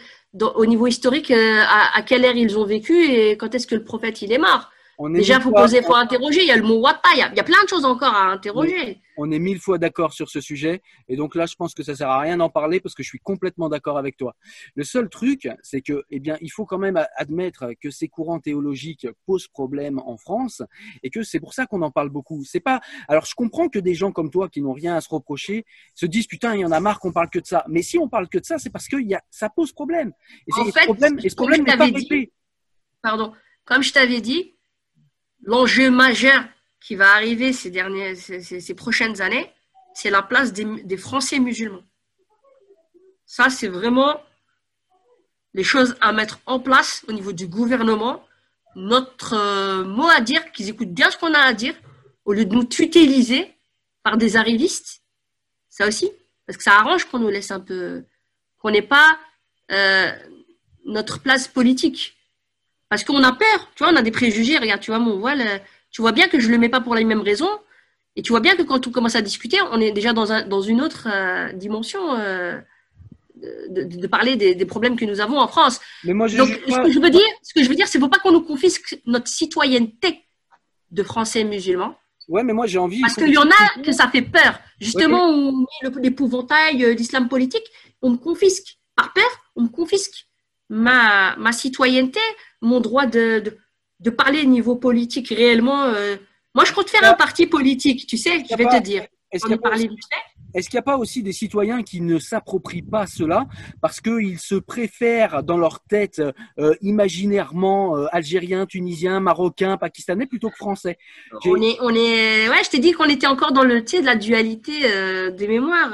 au 0.55 0.65
niveau 0.65 0.87
historique, 0.87 1.31
euh, 1.31 1.61
à, 1.67 2.01
quelle 2.03 2.25
ère 2.25 2.35
ils 2.35 2.57
ont 2.57 2.65
vécu 2.65 2.93
et 3.03 3.37
quand 3.37 3.53
est-ce 3.55 3.67
que 3.67 3.75
le 3.75 3.83
prophète 3.83 4.21
il 4.21 4.31
est 4.31 4.37
mort. 4.37 4.69
Déjà, 5.07 5.39
faut 5.39 5.51
poser, 5.51 5.81
faut 5.81 5.95
interroger. 5.95 6.41
Il 6.41 6.47
y 6.47 6.51
a 6.51 6.57
le 6.57 6.63
mot 6.63 6.79
wata, 6.79 7.09
il 7.13 7.19
y 7.19 7.21
a, 7.21 7.43
plein 7.43 7.63
de 7.63 7.69
choses 7.69 7.85
encore 7.85 8.13
à 8.13 8.31
interroger. 8.31 8.99
On 9.15 9.31
est 9.31 9.39
mille 9.39 9.59
fois 9.59 9.77
d'accord 9.77 10.13
sur 10.13 10.29
ce 10.29 10.41
sujet, 10.41 10.81
et 11.07 11.15
donc 11.15 11.35
là, 11.35 11.45
je 11.45 11.55
pense 11.55 11.73
que 11.73 11.83
ça 11.83 11.95
sert 11.95 12.09
à 12.09 12.19
rien 12.19 12.37
d'en 12.37 12.49
parler 12.49 12.79
parce 12.79 12.95
que 12.95 13.03
je 13.03 13.07
suis 13.07 13.19
complètement 13.19 13.69
d'accord 13.69 13.97
avec 13.97 14.17
toi. 14.17 14.35
Le 14.75 14.83
seul 14.83 15.09
truc, 15.09 15.47
c'est 15.61 15.81
que, 15.81 16.03
eh 16.09 16.19
bien, 16.19 16.37
il 16.41 16.49
faut 16.49 16.65
quand 16.65 16.77
même 16.77 17.01
admettre 17.15 17.73
que 17.81 17.91
ces 17.91 18.07
courants 18.09 18.39
théologiques 18.39 19.07
posent 19.25 19.47
problème 19.47 19.99
en 19.99 20.17
France, 20.17 20.63
et 21.03 21.09
que 21.09 21.23
c'est 21.23 21.39
pour 21.39 21.53
ça 21.53 21.65
qu'on 21.65 21.81
en 21.81 21.91
parle 21.91 22.09
beaucoup. 22.09 22.43
C'est 22.43 22.59
pas. 22.59 22.81
Alors, 23.07 23.25
je 23.25 23.35
comprends 23.35 23.69
que 23.69 23.79
des 23.79 23.93
gens 23.93 24.11
comme 24.11 24.29
toi 24.29 24.49
qui 24.49 24.61
n'ont 24.61 24.73
rien 24.73 24.95
à 24.95 25.01
se 25.01 25.09
reprocher 25.09 25.65
se 25.95 26.05
disent 26.05 26.27
putain, 26.27 26.55
il 26.55 26.61
y 26.61 26.65
en 26.65 26.71
a 26.71 26.79
marre 26.79 26.99
qu'on 26.99 27.13
parle 27.13 27.29
que 27.29 27.39
de 27.39 27.45
ça. 27.45 27.63
Mais 27.67 27.81
si 27.81 27.97
on 27.97 28.09
parle 28.09 28.27
que 28.27 28.37
de 28.37 28.45
ça, 28.45 28.57
c'est 28.57 28.69
parce 28.69 28.87
que 28.87 28.97
y 28.97 29.15
a, 29.15 29.21
ça 29.29 29.49
pose 29.49 29.71
problème. 29.71 30.11
Et, 30.47 30.53
en 30.59 30.65
fait, 30.65 30.85
problème, 30.85 31.19
et 31.23 31.29
ce 31.29 31.35
problème 31.35 31.63
n'est 31.63 31.77
pas 31.77 31.89
dit, 31.89 32.31
Pardon. 33.01 33.33
Comme 33.65 33.83
je 33.83 33.93
t'avais 33.93 34.19
dit, 34.19 34.55
l'enjeu 35.43 35.89
majeur 35.89 36.43
qui 36.79 36.95
va 36.95 37.13
arriver 37.13 37.53
ces, 37.53 37.69
dernières, 37.69 38.15
ces, 38.15 38.73
prochaines 38.73 39.21
années, 39.21 39.51
c'est 39.93 40.09
la 40.09 40.21
place 40.21 40.53
des, 40.53 40.97
Français 40.97 41.39
musulmans. 41.39 41.83
Ça, 43.25 43.49
c'est 43.49 43.67
vraiment 43.67 44.21
les 45.53 45.63
choses 45.63 45.95
à 46.01 46.13
mettre 46.13 46.39
en 46.45 46.59
place 46.59 47.03
au 47.07 47.11
niveau 47.11 47.33
du 47.33 47.47
gouvernement. 47.47 48.23
Notre 48.75 49.33
euh, 49.33 49.83
mot 49.83 50.07
à 50.07 50.21
dire, 50.21 50.51
qu'ils 50.51 50.69
écoutent 50.69 50.93
bien 50.93 51.09
ce 51.11 51.17
qu'on 51.17 51.33
a 51.33 51.39
à 51.39 51.53
dire, 51.53 51.75
au 52.25 52.33
lieu 52.33 52.45
de 52.45 52.55
nous 52.55 52.63
tuteliser 52.63 53.53
par 54.03 54.17
des 54.17 54.37
arrivistes. 54.37 55.01
Ça 55.69 55.87
aussi, 55.87 56.09
parce 56.45 56.57
que 56.57 56.63
ça 56.63 56.77
arrange 56.77 57.05
qu'on 57.05 57.19
nous 57.19 57.29
laisse 57.29 57.51
un 57.51 57.59
peu, 57.59 58.03
qu'on 58.57 58.71
n'ait 58.71 58.81
pas 58.81 59.19
euh, 59.71 60.11
notre 60.85 61.19
place 61.19 61.47
politique. 61.47 62.15
Parce 62.89 63.03
qu'on 63.03 63.23
a 63.23 63.31
peur, 63.31 63.71
tu 63.75 63.83
vois, 63.83 63.93
on 63.93 63.95
a 63.95 64.01
des 64.01 64.11
préjugés. 64.11 64.57
Regarde, 64.57 64.81
tu 64.81 64.91
vois, 64.91 64.99
mon 64.99 65.17
voile, 65.17 65.41
euh, 65.41 65.57
tu 65.91 66.01
vois 66.01 66.11
bien 66.11 66.27
que 66.27 66.39
je 66.39 66.47
ne 66.47 66.53
le 66.53 66.57
mets 66.57 66.69
pas 66.69 66.81
pour 66.81 66.95
les 66.95 67.05
mêmes 67.05 67.21
raisons. 67.21 67.49
Et 68.15 68.23
tu 68.23 68.31
vois 68.31 68.39
bien 68.39 68.55
que 68.55 68.63
quand 68.63 68.85
on 68.87 68.91
commence 68.91 69.15
à 69.15 69.21
discuter, 69.21 69.57
on 69.71 69.79
est 69.79 69.91
déjà 69.91 70.11
dans, 70.11 70.31
un, 70.31 70.45
dans 70.45 70.61
une 70.61 70.81
autre 70.81 71.07
euh, 71.09 71.53
dimension 71.53 72.15
euh, 72.15 72.59
de, 73.35 74.07
parler 74.07 74.35
des, 74.35 74.65
problèmes 74.65 74.97
que 74.97 75.05
nous 75.05 75.21
avons 75.21 75.39
en 75.39 75.47
France. 75.47 75.79
Mais 76.03 76.13
moi, 76.13 76.27
Donc, 76.27 76.49
ce 76.49 76.81
que 76.81 76.91
je 76.91 76.99
veux 76.99 77.11
dire, 77.11 77.21
ce 77.43 77.53
que 77.53 77.63
je 77.63 77.69
veux 77.69 77.75
dire, 77.75 77.87
c'est 77.87 77.99
faut 77.99 78.09
pas 78.09 78.17
qu'on 78.17 78.31
nous 78.31 78.41
confisque 78.41 78.99
notre 79.05 79.27
citoyenneté 79.27 80.25
de 80.91 81.03
Français 81.03 81.43
musulmans. 81.43 81.95
Ouais, 82.27 82.43
mais 82.43 82.53
moi 82.53 82.67
j'ai 82.67 82.77
envie. 82.77 83.01
Parce 83.01 83.15
qu'il 83.15 83.29
y 83.29 83.37
en 83.37 83.49
a 83.49 83.81
que 83.81 83.91
ça 83.91 84.07
fait 84.07 84.21
peur. 84.21 84.59
Justement, 84.81 85.29
on 85.29 85.51
met 85.51 86.01
l'épouvantail 86.01 86.95
d'islam 86.95 87.29
politique, 87.29 87.65
on 88.01 88.11
me 88.11 88.17
confisque. 88.17 88.77
Par 88.95 89.13
peur, 89.13 89.29
on 89.55 89.61
me 89.61 89.69
confisque 89.69 90.28
ma, 90.69 91.35
ma 91.37 91.51
citoyenneté, 91.51 92.19
mon 92.61 92.79
droit 92.79 93.05
de, 93.05 93.39
de, 93.39 93.57
de 93.99 94.09
parler 94.09 94.45
niveau 94.45 94.75
politique 94.75 95.29
réellement. 95.29 95.85
Euh, 95.85 96.15
moi, 96.55 96.65
je 96.65 96.73
compte 96.73 96.89
faire 96.89 97.03
un 97.03 97.13
parti 97.13 97.47
politique, 97.47 98.07
tu 98.07 98.17
sais, 98.17 98.43
je 98.49 98.55
vais 98.55 98.65
te 98.65 98.81
dire. 98.81 99.05
Est-ce 99.31 99.45
qu'il 99.45 99.55
n'y 99.55 99.61
a, 99.61 99.69
pas 100.83 100.97
aussi 100.97 101.23
des 101.23 101.33
citoyens 101.33 101.83
qui 101.83 102.01
ne 102.01 102.19
s'approprient 102.19 102.81
pas 102.81 103.05
cela 103.07 103.47
parce 103.81 104.01
qu'ils 104.01 104.39
se 104.39 104.55
préfèrent 104.55 105.43
dans 105.43 105.57
leur 105.57 105.81
tête 105.81 106.21
euh, 106.59 106.73
imaginairement 106.81 107.97
euh, 107.97 108.05
algériens, 108.11 108.65
tunisiens, 108.65 109.19
marocains, 109.19 109.77
pakistanais 109.77 110.25
plutôt 110.25 110.49
que 110.49 110.55
français? 110.55 110.97
On 111.45 111.61
est, 111.61 111.77
on 111.81 111.89
est, 111.89 112.49
ouais, 112.49 112.63
je 112.63 112.69
t'ai 112.69 112.79
dit 112.79 112.91
qu'on 112.93 113.05
était 113.05 113.27
encore 113.27 113.51
dans 113.51 113.63
le, 113.63 113.83
tu 113.83 114.01
de 114.01 114.05
la 114.05 114.15
dualité 114.15 114.71
euh, 114.85 115.31
des 115.31 115.47
mémoires. 115.47 115.93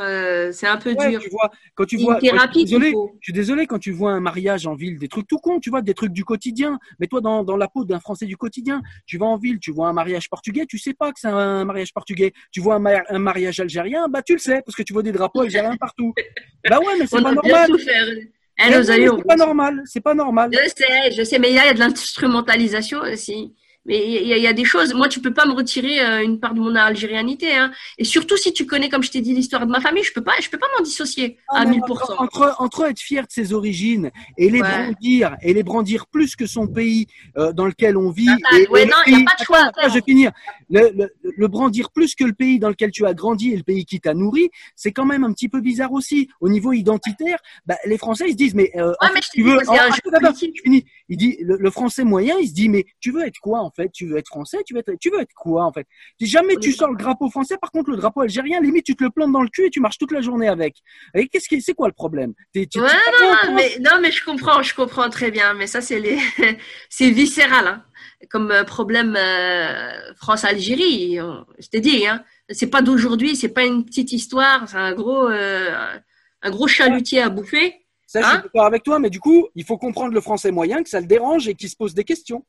c'est 0.53 0.67
un 0.67 0.77
peu 0.77 0.95
dur. 0.95 1.19
Tu 1.19 1.29
vois, 1.29 1.51
quand 1.75 1.85
tu 1.85 1.97
vois, 1.97 2.19
je, 2.21 2.27
suis 2.27 2.65
désolé, 2.65 2.93
je 3.19 3.25
suis 3.25 3.33
désolé 3.33 3.67
quand 3.67 3.79
tu 3.79 3.91
vois 3.91 4.11
un 4.11 4.19
mariage 4.19 4.67
en 4.67 4.75
ville, 4.75 4.97
des 4.97 5.07
trucs 5.07 5.27
tout 5.27 5.39
cons, 5.39 5.59
tu 5.59 5.69
vois, 5.69 5.81
des 5.81 5.93
trucs 5.93 6.13
du 6.13 6.25
quotidien. 6.25 6.79
Mets-toi 6.99 7.21
dans, 7.21 7.43
dans 7.43 7.57
la 7.57 7.67
peau 7.67 7.85
d'un 7.85 7.99
Français 7.99 8.25
du 8.25 8.37
quotidien. 8.37 8.81
Tu 9.05 9.17
vas 9.17 9.25
en 9.25 9.37
ville, 9.37 9.59
tu 9.59 9.71
vois 9.71 9.87
un 9.87 9.93
mariage 9.93 10.29
portugais, 10.29 10.65
tu 10.65 10.77
sais 10.77 10.93
pas 10.93 11.11
que 11.11 11.19
c'est 11.19 11.27
un 11.27 11.65
mariage 11.65 11.93
portugais. 11.93 12.33
Tu 12.51 12.61
vois 12.61 12.75
un, 12.75 12.85
un 13.09 13.19
mariage 13.19 13.59
algérien, 13.59 14.07
bah 14.09 14.21
tu 14.21 14.33
le 14.33 14.39
parce 14.45 14.75
que 14.75 14.83
tu 14.83 14.93
vois 14.93 15.03
des 15.03 15.11
drapeaux 15.11 15.41
algériens 15.41 15.75
partout. 15.77 16.13
bah 16.69 16.79
ouais, 16.79 16.93
mais 16.99 17.07
c'est 17.07 17.21
pas 17.21 17.31
normal. 17.31 17.69
c'est 18.57 19.23
pas 19.27 19.35
normal, 19.35 19.81
c'est 19.85 20.01
pas 20.01 20.13
normal. 20.13 20.49
Je 20.53 20.69
sais, 20.69 21.11
je 21.11 21.23
sais, 21.23 21.39
mais 21.39 21.49
il 21.49 21.55
y 21.55 21.59
a 21.59 21.73
de 21.73 21.79
l'instrumentalisation 21.79 22.99
aussi. 23.01 23.53
Mais 23.85 24.23
il 24.23 24.27
y, 24.27 24.47
a 24.47 24.53
des 24.53 24.65
choses. 24.65 24.95
Moi, 24.95 25.07
tu 25.07 25.21
peux 25.21 25.33
pas 25.33 25.45
me 25.45 25.53
retirer 25.53 26.01
euh, 26.01 26.23
une 26.23 26.39
part 26.39 26.55
de 26.55 26.59
mon 26.59 26.75
algérianité. 26.75 27.55
Hein. 27.55 27.71
Et 27.99 28.03
surtout, 28.03 28.35
si 28.35 28.51
tu 28.51 28.65
connais, 28.65 28.89
comme 28.89 29.03
je 29.03 29.11
t'ai 29.11 29.21
dit, 29.21 29.33
l'histoire 29.33 29.63
de 29.63 29.71
ma 29.71 29.79
famille, 29.79 30.03
je 30.03 30.11
peux 30.11 30.23
pas, 30.23 30.33
je 30.41 30.49
peux 30.49 30.57
pas 30.57 30.65
m'en 30.75 30.83
dissocier 30.83 31.37
ah, 31.49 31.59
à 31.59 31.65
1000%. 31.65 32.15
Entre, 32.17 32.55
entre, 32.57 32.85
être 32.85 32.99
fier 32.99 33.27
de 33.27 33.31
ses 33.31 33.53
origines 33.53 34.09
et 34.39 34.49
les 34.49 34.61
brandir 34.61 35.37
et 35.43 35.53
les 35.53 35.61
brandir 35.61 36.07
plus 36.07 36.35
que 36.35 36.47
son 36.47 36.67
pays 36.67 37.05
euh, 37.37 37.53
dans 37.53 37.67
lequel 37.67 37.95
on 37.95 38.09
vit. 38.09 38.27
et, 38.57 38.67
ouais, 38.69 38.85
non, 38.85 38.97
il 39.05 39.17
n'y 39.17 39.21
a 39.21 39.25
pas 39.25 39.35
de 39.39 39.45
choix. 39.45 39.71
je 39.87 39.93
vais 39.93 40.01
finir. 40.01 40.31
Le, 40.71 41.11
le, 41.21 41.47
brandir 41.47 41.91
plus 41.91 42.15
que 42.15 42.23
le 42.23 42.33
pays 42.33 42.57
dans 42.57 42.69
lequel 42.69 42.89
tu 42.89 43.05
as 43.05 43.13
grandi 43.13 43.51
et 43.51 43.57
le 43.57 43.63
pays 43.63 43.85
qui 43.85 43.99
t'a 43.99 44.15
nourri, 44.15 44.49
c'est 44.75 44.91
quand 44.93 45.05
même 45.05 45.23
un 45.23 45.31
petit 45.31 45.47
peu 45.47 45.61
bizarre 45.61 45.91
aussi. 45.91 46.27
Au 46.41 46.49
niveau 46.49 46.73
identitaire, 46.73 47.37
bah, 47.67 47.75
les 47.85 47.99
Français 47.99 48.25
ils 48.27 48.31
se 48.31 48.37
disent 48.37 48.55
mais, 48.55 48.71
euh, 48.77 48.93
mais 49.13 49.19
tu 49.31 49.43
veux. 49.43 49.59
je 49.59 50.61
finis. 50.63 50.85
Il 51.09 51.17
dit 51.17 51.37
le, 51.41 51.69
Français 51.69 52.03
moyen, 52.03 52.37
il 52.39 52.47
se 52.47 52.53
dit 52.53 52.69
mais 52.69 52.85
tu 52.99 53.11
veux 53.11 53.25
être 53.25 53.39
quoi 53.39 53.59
en 53.59 53.71
fait? 53.71 53.89
Tu 53.91 54.07
veux 54.07 54.17
être 54.17 54.27
français? 54.27 54.59
Tu 54.65 54.73
veux 54.73 54.79
être, 54.79 54.93
tu 54.99 55.09
veux 55.09 55.19
être 55.19 55.33
quoi 55.35 55.65
en 55.65 55.71
fait? 55.71 55.85
Si 56.19 56.27
jamais 56.27 56.55
tu 56.57 56.71
sors 56.71 56.89
le 56.89 56.97
drapeau 56.97 57.29
français, 57.29 57.57
par 57.59 57.71
contre 57.71 57.91
le 57.91 57.97
drapeau 57.97 58.21
algérien, 58.21 58.59
limite 58.61 58.85
tu 58.85 58.95
te 58.95 59.03
le 59.03 59.09
plantes 59.09 59.31
dans 59.31 59.41
le 59.41 59.49
cul 59.49 59.67
et 59.67 59.69
tu 59.69 59.79
marches 59.79 59.97
toute 59.97 60.11
la 60.11 60.21
journée 60.21 60.47
avec. 60.47 60.77
Et 61.13 61.27
qu'est-ce 61.27 61.47
qui, 61.47 61.61
c'est 61.61 61.73
quoi 61.73 61.87
le 61.87 61.93
problème? 61.93 62.33
Ouais, 62.55 62.61
non, 62.75 63.55
mais, 63.55 63.77
non, 63.79 63.99
mais 64.01 64.11
je 64.11 64.23
comprends, 64.23 64.61
je 64.61 64.73
comprends 64.73 65.09
très 65.09 65.31
bien. 65.31 65.53
Mais 65.53 65.67
ça 65.67 65.81
c'est 65.81 65.99
les, 65.99 66.19
c'est 66.89 67.09
viscéral. 67.09 67.67
Hein 67.67 67.85
comme 68.29 68.51
euh, 68.51 68.63
problème 68.63 69.15
euh, 69.17 70.13
France-Algérie. 70.15 71.17
Je 71.59 71.67
t'ai 71.67 71.79
dit, 71.79 72.07
hein, 72.07 72.23
c'est 72.49 72.69
pas 72.69 72.81
d'aujourd'hui, 72.81 73.35
c'est 73.35 73.49
pas 73.49 73.63
une 73.63 73.85
petite 73.85 74.11
histoire, 74.11 74.67
c'est 74.67 74.77
un 74.77 74.93
gros, 74.93 75.29
euh, 75.29 75.95
un 76.41 76.49
gros 76.49 76.67
chalutier 76.67 77.21
à 77.21 77.29
bouffer. 77.29 77.84
Ça, 78.15 78.21
je 78.21 78.27
suis 78.27 78.37
hein 78.37 78.41
d'accord 78.43 78.65
avec 78.65 78.83
toi, 78.83 78.97
mais 78.99 79.09
du 79.09 79.19
coup, 79.19 79.47
il 79.55 79.65
faut 79.65 79.77
comprendre 79.77 80.13
le 80.13 80.21
français 80.21 80.51
moyen, 80.51 80.83
que 80.83 80.89
ça 80.89 81.01
le 81.01 81.05
dérange 81.05 81.49
et 81.49 81.55
qu'il 81.55 81.69
se 81.69 81.75
pose 81.75 81.93
des 81.93 82.05
questions. 82.05 82.45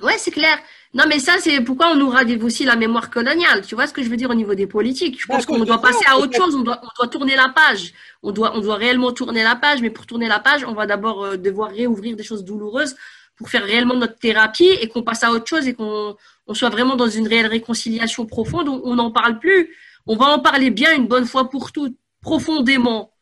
Ouais, 0.00 0.16
c'est 0.16 0.30
clair. 0.30 0.58
Non, 0.94 1.04
mais 1.06 1.18
ça, 1.18 1.34
c'est 1.38 1.60
pourquoi 1.60 1.90
on 1.92 1.96
nous 1.96 2.08
ravive 2.08 2.42
aussi 2.42 2.64
la 2.64 2.76
mémoire 2.76 3.10
coloniale. 3.10 3.66
Tu 3.66 3.74
vois 3.74 3.86
ce 3.86 3.92
que 3.92 4.02
je 4.02 4.08
veux 4.08 4.16
dire 4.16 4.30
au 4.30 4.34
niveau 4.34 4.54
des 4.54 4.66
politiques? 4.66 5.20
Je 5.20 5.26
pense 5.26 5.44
qu'on 5.44 5.58
doit 5.58 5.82
passer 5.82 6.06
à 6.06 6.16
autre 6.16 6.34
chose. 6.34 6.54
On 6.54 6.62
doit, 6.62 6.80
on 6.82 6.88
doit 6.96 7.08
tourner 7.08 7.36
la 7.36 7.50
page. 7.50 7.92
On 8.22 8.32
doit, 8.32 8.56
on 8.56 8.60
doit 8.60 8.76
réellement 8.76 9.12
tourner 9.12 9.42
la 9.42 9.54
page. 9.54 9.82
Mais 9.82 9.90
pour 9.90 10.06
tourner 10.06 10.28
la 10.28 10.40
page, 10.40 10.64
on 10.64 10.72
va 10.72 10.86
d'abord 10.86 11.24
euh, 11.24 11.36
devoir 11.36 11.70
réouvrir 11.70 12.16
des 12.16 12.22
choses 12.22 12.42
douloureuses 12.42 12.96
pour 13.36 13.50
faire 13.50 13.64
réellement 13.64 13.96
notre 13.96 14.18
thérapie 14.18 14.70
et 14.80 14.88
qu'on 14.88 15.02
passe 15.02 15.22
à 15.22 15.32
autre 15.32 15.46
chose 15.46 15.68
et 15.68 15.74
qu'on 15.74 16.16
on 16.46 16.54
soit 16.54 16.70
vraiment 16.70 16.96
dans 16.96 17.08
une 17.08 17.28
réelle 17.28 17.48
réconciliation 17.48 18.24
profonde. 18.24 18.68
On 18.68 18.94
n'en 18.94 19.10
parle 19.10 19.38
plus. 19.38 19.76
On 20.06 20.16
va 20.16 20.28
en 20.28 20.38
parler 20.38 20.70
bien 20.70 20.94
une 20.96 21.08
bonne 21.08 21.26
fois 21.26 21.50
pour 21.50 21.72
toutes, 21.72 21.96
profondément. 22.22 23.12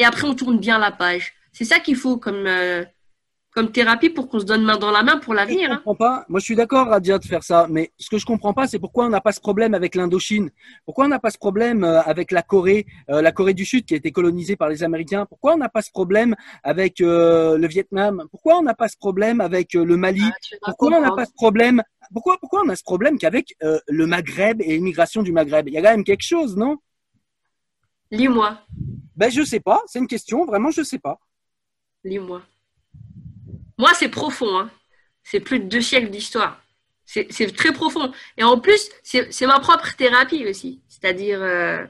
Et 0.00 0.04
après, 0.04 0.26
on 0.26 0.34
tourne 0.34 0.58
bien 0.58 0.78
la 0.78 0.90
page. 0.90 1.34
C'est 1.52 1.66
ça 1.66 1.78
qu'il 1.78 1.94
faut 1.94 2.16
comme, 2.16 2.46
euh, 2.46 2.84
comme 3.52 3.70
thérapie 3.70 4.08
pour 4.08 4.30
qu'on 4.30 4.40
se 4.40 4.46
donne 4.46 4.64
main 4.64 4.78
dans 4.78 4.90
la 4.90 5.02
main 5.02 5.18
pour 5.18 5.34
l'avenir. 5.34 5.68
Je 5.68 5.74
hein. 5.74 5.76
comprends 5.76 5.94
pas. 5.94 6.24
Moi, 6.30 6.40
je 6.40 6.44
suis 6.46 6.56
d'accord, 6.56 6.86
Radia, 6.86 7.18
de 7.18 7.24
faire 7.26 7.42
ça. 7.42 7.66
Mais 7.68 7.92
ce 7.98 8.08
que 8.08 8.16
je 8.16 8.24
comprends 8.24 8.54
pas, 8.54 8.66
c'est 8.66 8.78
pourquoi 8.78 9.04
on 9.04 9.10
n'a 9.10 9.20
pas 9.20 9.32
ce 9.32 9.40
problème 9.40 9.74
avec 9.74 9.94
l'Indochine. 9.94 10.50
Pourquoi 10.86 11.04
on 11.04 11.08
n'a 11.08 11.18
pas 11.18 11.28
ce 11.28 11.36
problème 11.36 11.84
euh, 11.84 12.00
avec 12.00 12.32
la 12.32 12.40
Corée, 12.40 12.86
euh, 13.10 13.20
la 13.20 13.30
Corée 13.30 13.52
du 13.52 13.66
Sud 13.66 13.84
qui 13.84 13.92
a 13.92 13.98
été 13.98 14.10
colonisée 14.10 14.56
par 14.56 14.70
les 14.70 14.82
Américains? 14.82 15.26
Pourquoi 15.26 15.52
on 15.52 15.58
n'a 15.58 15.68
pas 15.68 15.82
ce 15.82 15.90
problème 15.90 16.34
avec 16.62 17.02
euh, 17.02 17.58
le 17.58 17.68
Vietnam? 17.68 18.24
Pourquoi 18.30 18.56
on 18.56 18.62
n'a 18.62 18.74
pas 18.74 18.88
ce 18.88 18.96
problème 18.96 19.42
avec 19.42 19.74
le 19.74 19.96
Mali? 19.98 20.22
Ah, 20.24 20.56
pourquoi 20.64 20.96
on 20.96 21.02
n'a 21.02 21.12
pas 21.12 21.26
ce 21.26 21.34
problème. 21.34 21.82
Pourquoi, 22.14 22.38
pourquoi 22.40 22.62
on 22.64 22.70
a 22.70 22.76
ce 22.76 22.82
problème 22.82 23.18
qu'avec 23.18 23.54
le 23.60 24.06
Maghreb 24.06 24.62
et 24.62 24.76
l'immigration 24.76 25.22
du 25.22 25.30
Maghreb? 25.30 25.68
Il 25.68 25.74
y 25.74 25.78
a 25.78 25.82
quand 25.82 25.90
même 25.90 26.04
quelque 26.04 26.24
chose, 26.24 26.56
non? 26.56 26.78
Lis-moi. 28.10 28.58
Ben, 29.16 29.30
je 29.30 29.42
sais 29.42 29.60
pas. 29.60 29.82
C'est 29.86 29.98
une 29.98 30.06
question. 30.06 30.44
Vraiment, 30.44 30.70
je 30.70 30.82
sais 30.82 30.98
pas. 30.98 31.18
Lis-moi. 32.04 32.42
Moi, 33.78 33.90
c'est 33.94 34.08
profond. 34.08 34.58
Hein. 34.58 34.70
C'est 35.22 35.40
plus 35.40 35.60
de 35.60 35.66
deux 35.66 35.80
siècles 35.80 36.10
d'histoire. 36.10 36.62
C'est 37.04 37.56
très 37.56 37.72
profond. 37.72 38.12
Et 38.36 38.44
en 38.44 38.60
plus, 38.60 38.88
c'est 39.02 39.46
ma 39.46 39.58
propre 39.58 39.96
thérapie 39.96 40.46
aussi. 40.46 40.80
C'est-à-dire, 40.88 41.42
euh, 41.42 41.84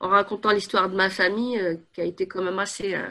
en 0.00 0.08
racontant 0.08 0.50
l'histoire 0.50 0.88
de 0.88 0.96
ma 0.96 1.10
famille, 1.10 1.58
euh, 1.58 1.76
qui 1.92 2.00
a 2.00 2.04
été 2.04 2.26
quand 2.26 2.42
même 2.42 2.58
assez. 2.58 2.94
Euh, 2.94 3.08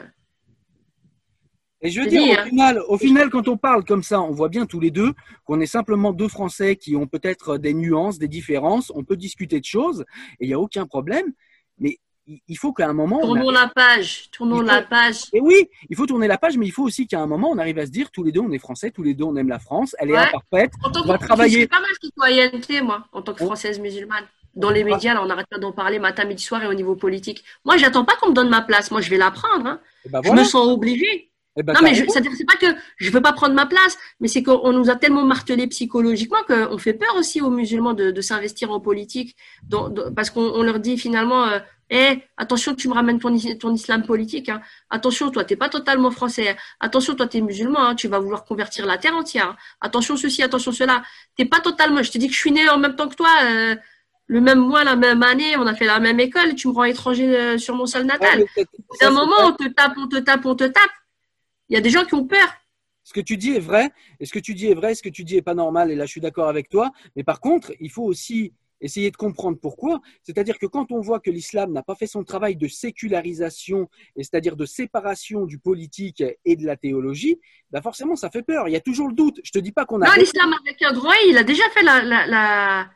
et 1.82 1.90
je 1.90 2.00
veux 2.00 2.06
dire, 2.06 2.22
au, 2.22 2.48
final, 2.48 2.80
au 2.88 2.98
final, 2.98 3.30
quand 3.30 3.46
on 3.46 3.58
parle 3.58 3.84
comme 3.84 4.02
ça, 4.02 4.20
on 4.22 4.32
voit 4.32 4.48
bien 4.48 4.64
tous 4.64 4.80
les 4.80 4.90
deux 4.90 5.12
qu'on 5.44 5.60
est 5.60 5.66
simplement 5.66 6.12
deux 6.12 6.28
Français 6.28 6.76
qui 6.76 6.96
ont 6.96 7.06
peut-être 7.06 7.58
des 7.58 7.74
nuances, 7.74 8.18
des 8.18 8.26
différences. 8.26 8.90
On 8.94 9.04
peut 9.04 9.16
discuter 9.16 9.60
de 9.60 9.66
choses 9.66 10.04
et 10.40 10.46
il 10.46 10.48
n'y 10.48 10.54
a 10.54 10.58
aucun 10.58 10.86
problème. 10.86 11.32
Mais 11.78 11.98
il 12.26 12.56
faut 12.56 12.72
qu'à 12.72 12.88
un 12.88 12.92
moment. 12.92 13.20
Tournons 13.20 13.50
la 13.50 13.68
page. 13.68 14.30
Tournons 14.30 14.60
la 14.60 14.82
page. 14.82 15.24
Et 15.32 15.40
oui, 15.40 15.68
il 15.88 15.96
faut 15.96 16.06
tourner 16.06 16.28
la 16.28 16.38
page, 16.38 16.56
mais 16.56 16.66
il 16.66 16.70
faut 16.70 16.84
aussi 16.84 17.06
qu'à 17.06 17.20
un 17.20 17.26
moment, 17.26 17.50
on 17.50 17.58
arrive 17.58 17.78
à 17.78 17.86
se 17.86 17.90
dire 17.90 18.10
tous 18.10 18.22
les 18.22 18.32
deux, 18.32 18.40
on 18.40 18.52
est 18.52 18.58
français, 18.58 18.90
tous 18.90 19.02
les 19.02 19.14
deux, 19.14 19.24
on 19.24 19.36
aime 19.36 19.48
la 19.48 19.58
France, 19.58 19.94
elle 19.98 20.10
est 20.10 20.16
imparfaite. 20.16 20.72
En 20.82 20.90
tant 20.90 21.02
on 21.02 21.06
va 21.06 21.18
travailler. 21.18 21.60
J'ai 21.60 21.66
pas 21.66 21.80
mal 21.80 21.90
de 21.90 22.06
citoyenneté, 22.06 22.80
moi, 22.80 23.04
en 23.12 23.22
tant 23.22 23.34
que 23.34 23.44
française 23.44 23.78
musulmane. 23.78 24.24
Dans 24.54 24.70
les 24.70 24.84
médias, 24.84 25.14
là, 25.14 25.22
on 25.22 25.26
n'arrête 25.26 25.48
pas 25.50 25.58
d'en 25.58 25.72
parler 25.72 25.98
matin, 25.98 26.24
midi, 26.24 26.42
soir 26.42 26.62
et 26.62 26.68
au 26.68 26.74
niveau 26.74 26.94
politique. 26.94 27.44
Moi, 27.64 27.76
j'attends 27.76 28.04
pas 28.04 28.14
qu'on 28.16 28.30
me 28.30 28.34
donne 28.34 28.48
ma 28.48 28.62
place. 28.62 28.90
Moi, 28.92 29.00
je 29.00 29.10
vais 29.10 29.16
la 29.16 29.32
prendre. 29.32 29.66
Hein. 29.66 29.80
Ben 30.08 30.20
je 30.24 30.30
me 30.30 30.44
sens 30.44 30.68
obligée. 30.68 31.30
Eh 31.56 31.62
ben, 31.62 31.72
non, 31.72 31.80
mais 31.82 31.94
c'est 31.94 32.44
pas 32.44 32.56
que 32.56 32.66
je 32.96 33.10
veux 33.10 33.20
pas 33.20 33.32
prendre 33.32 33.54
ma 33.54 33.66
place, 33.66 33.96
mais 34.18 34.26
c'est 34.26 34.42
qu'on 34.42 34.72
nous 34.72 34.90
a 34.90 34.96
tellement 34.96 35.24
martelé 35.24 35.68
psychologiquement 35.68 36.42
qu'on 36.48 36.78
fait 36.78 36.94
peur 36.94 37.14
aussi 37.16 37.40
aux 37.40 37.50
musulmans 37.50 37.94
de, 37.94 38.10
de 38.10 38.20
s'investir 38.20 38.72
en 38.72 38.80
politique, 38.80 39.36
parce 40.16 40.30
qu'on 40.30 40.62
leur 40.64 40.80
dit 40.80 40.98
finalement, 40.98 41.44
euh, 41.44 41.60
eh, 41.90 42.18
attention, 42.36 42.74
tu 42.74 42.88
me 42.88 42.94
ramènes 42.94 43.18
ton, 43.18 43.36
ton 43.60 43.74
islam 43.74 44.02
politique. 44.04 44.48
Hein. 44.48 44.60
Attention, 44.90 45.30
toi, 45.30 45.44
t'es 45.44 45.56
pas 45.56 45.68
totalement 45.68 46.10
français. 46.10 46.56
Attention, 46.80 47.14
toi, 47.14 47.26
tu 47.26 47.38
es 47.38 47.40
musulman. 47.40 47.88
Hein. 47.88 47.94
Tu 47.94 48.08
vas 48.08 48.18
vouloir 48.18 48.44
convertir 48.44 48.86
la 48.86 48.98
terre 48.98 49.14
entière. 49.14 49.50
Hein. 49.50 49.56
Attention, 49.80 50.16
ceci, 50.16 50.42
attention, 50.42 50.72
cela. 50.72 51.02
T'es 51.36 51.44
pas 51.44 51.60
totalement. 51.60 52.02
Je 52.02 52.10
te 52.10 52.18
dis 52.18 52.28
que 52.28 52.34
je 52.34 52.38
suis 52.38 52.52
né 52.52 52.68
en 52.68 52.78
même 52.78 52.96
temps 52.96 53.08
que 53.08 53.16
toi. 53.16 53.28
Euh, 53.44 53.76
le 54.26 54.40
même 54.40 54.58
mois, 54.58 54.84
la 54.84 54.96
même 54.96 55.22
année, 55.22 55.56
on 55.58 55.66
a 55.66 55.74
fait 55.74 55.84
la 55.84 56.00
même 56.00 56.18
école. 56.18 56.54
Tu 56.54 56.68
me 56.68 56.72
rends 56.72 56.84
étranger 56.84 57.36
euh, 57.36 57.58
sur 57.58 57.76
mon 57.76 57.84
sol 57.84 58.04
natal. 58.04 58.44
D'un 59.00 59.10
moment, 59.10 59.36
on 59.42 59.52
te 59.52 59.68
tape, 59.68 59.92
on 59.98 60.08
te 60.08 60.16
tape, 60.16 60.46
on 60.46 60.54
te 60.54 60.64
tape. 60.64 60.90
Il 61.68 61.74
y 61.74 61.76
a 61.76 61.82
des 61.82 61.90
gens 61.90 62.04
qui 62.04 62.14
ont 62.14 62.26
peur. 62.26 62.48
Ce 63.02 63.12
que 63.12 63.20
tu 63.20 63.36
dis 63.36 63.54
est 63.54 63.60
vrai, 63.60 63.90
et 64.18 64.24
ce 64.24 64.32
que 64.32 64.38
tu 64.38 64.54
dis 64.54 64.68
est 64.68 64.74
vrai, 64.74 64.94
ce 64.94 65.02
que 65.02 65.10
tu 65.10 65.24
dis 65.24 65.36
est 65.36 65.42
pas 65.42 65.52
normal, 65.52 65.90
et 65.90 65.94
là 65.94 66.06
je 66.06 66.10
suis 66.10 66.22
d'accord 66.22 66.48
avec 66.48 66.70
toi. 66.70 66.90
Mais 67.16 67.22
par 67.22 67.38
contre, 67.38 67.72
il 67.78 67.90
faut 67.90 68.02
aussi 68.02 68.54
essayer 68.84 69.10
de 69.10 69.16
comprendre 69.16 69.58
pourquoi. 69.60 70.00
C'est-à-dire 70.22 70.58
que 70.58 70.66
quand 70.66 70.92
on 70.92 71.00
voit 71.00 71.18
que 71.18 71.30
l'islam 71.30 71.72
n'a 71.72 71.82
pas 71.82 71.94
fait 71.94 72.06
son 72.06 72.22
travail 72.22 72.54
de 72.56 72.68
sécularisation, 72.68 73.88
c'est-à-dire 74.16 74.56
de 74.56 74.66
séparation 74.66 75.46
du 75.46 75.58
politique 75.58 76.22
et 76.44 76.56
de 76.56 76.66
la 76.66 76.76
théologie, 76.76 77.40
bah 77.70 77.80
forcément 77.82 78.14
ça 78.14 78.30
fait 78.30 78.42
peur. 78.42 78.68
Il 78.68 78.72
y 78.72 78.76
a 78.76 78.80
toujours 78.80 79.08
le 79.08 79.14
doute. 79.14 79.40
Je 79.42 79.50
te 79.50 79.58
dis 79.58 79.72
pas 79.72 79.86
qu'on 79.86 80.02
a. 80.02 80.06
Non, 80.06 80.12
l'islam 80.16 80.54
avec 80.64 80.80
un 80.82 80.92
droit, 80.92 81.14
il 81.28 81.36
a 81.38 81.44
déjà 81.44 81.64
fait 81.70 81.82
la, 81.82 82.02
la, 82.02 82.86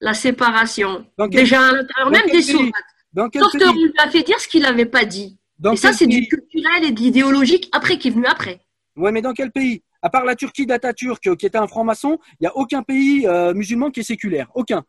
la, 0.00 0.14
séparation. 0.14 1.06
déjà 1.30 1.68
à 1.68 1.72
l'intérieur 1.72 2.10
même 2.10 2.30
des 2.30 2.42
sourates. 2.42 2.72
Sauf 3.16 3.52
qu'on 3.52 3.72
lui 3.72 3.92
a 3.98 4.10
fait 4.10 4.24
dire 4.24 4.38
ce 4.40 4.48
qu'il 4.48 4.62
n'avait 4.62 4.86
pas 4.86 5.04
dit. 5.04 5.38
et 5.72 5.76
ça, 5.76 5.92
c'est 5.92 6.08
du 6.08 6.26
culturel 6.26 6.84
et 6.84 6.90
de 6.90 7.00
l'idéologique 7.00 7.68
après 7.72 7.98
qui 7.98 8.08
est 8.08 8.10
venu 8.10 8.26
après. 8.26 8.60
Ouais, 8.96 9.12
mais 9.12 9.22
dans 9.22 9.32
quel 9.32 9.52
pays? 9.52 9.82
À 10.02 10.10
part 10.10 10.24
la 10.24 10.36
Turquie 10.36 10.66
d'Atatürk, 10.66 11.34
qui 11.36 11.46
était 11.46 11.56
un 11.56 11.66
franc-maçon, 11.66 12.18
il 12.32 12.42
n'y 12.42 12.46
a 12.46 12.56
aucun 12.56 12.82
pays 12.82 13.26
euh, 13.26 13.54
musulman 13.54 13.90
qui 13.90 14.00
est 14.00 14.04
séculaire. 14.04 14.50
Aucun. 14.54 14.84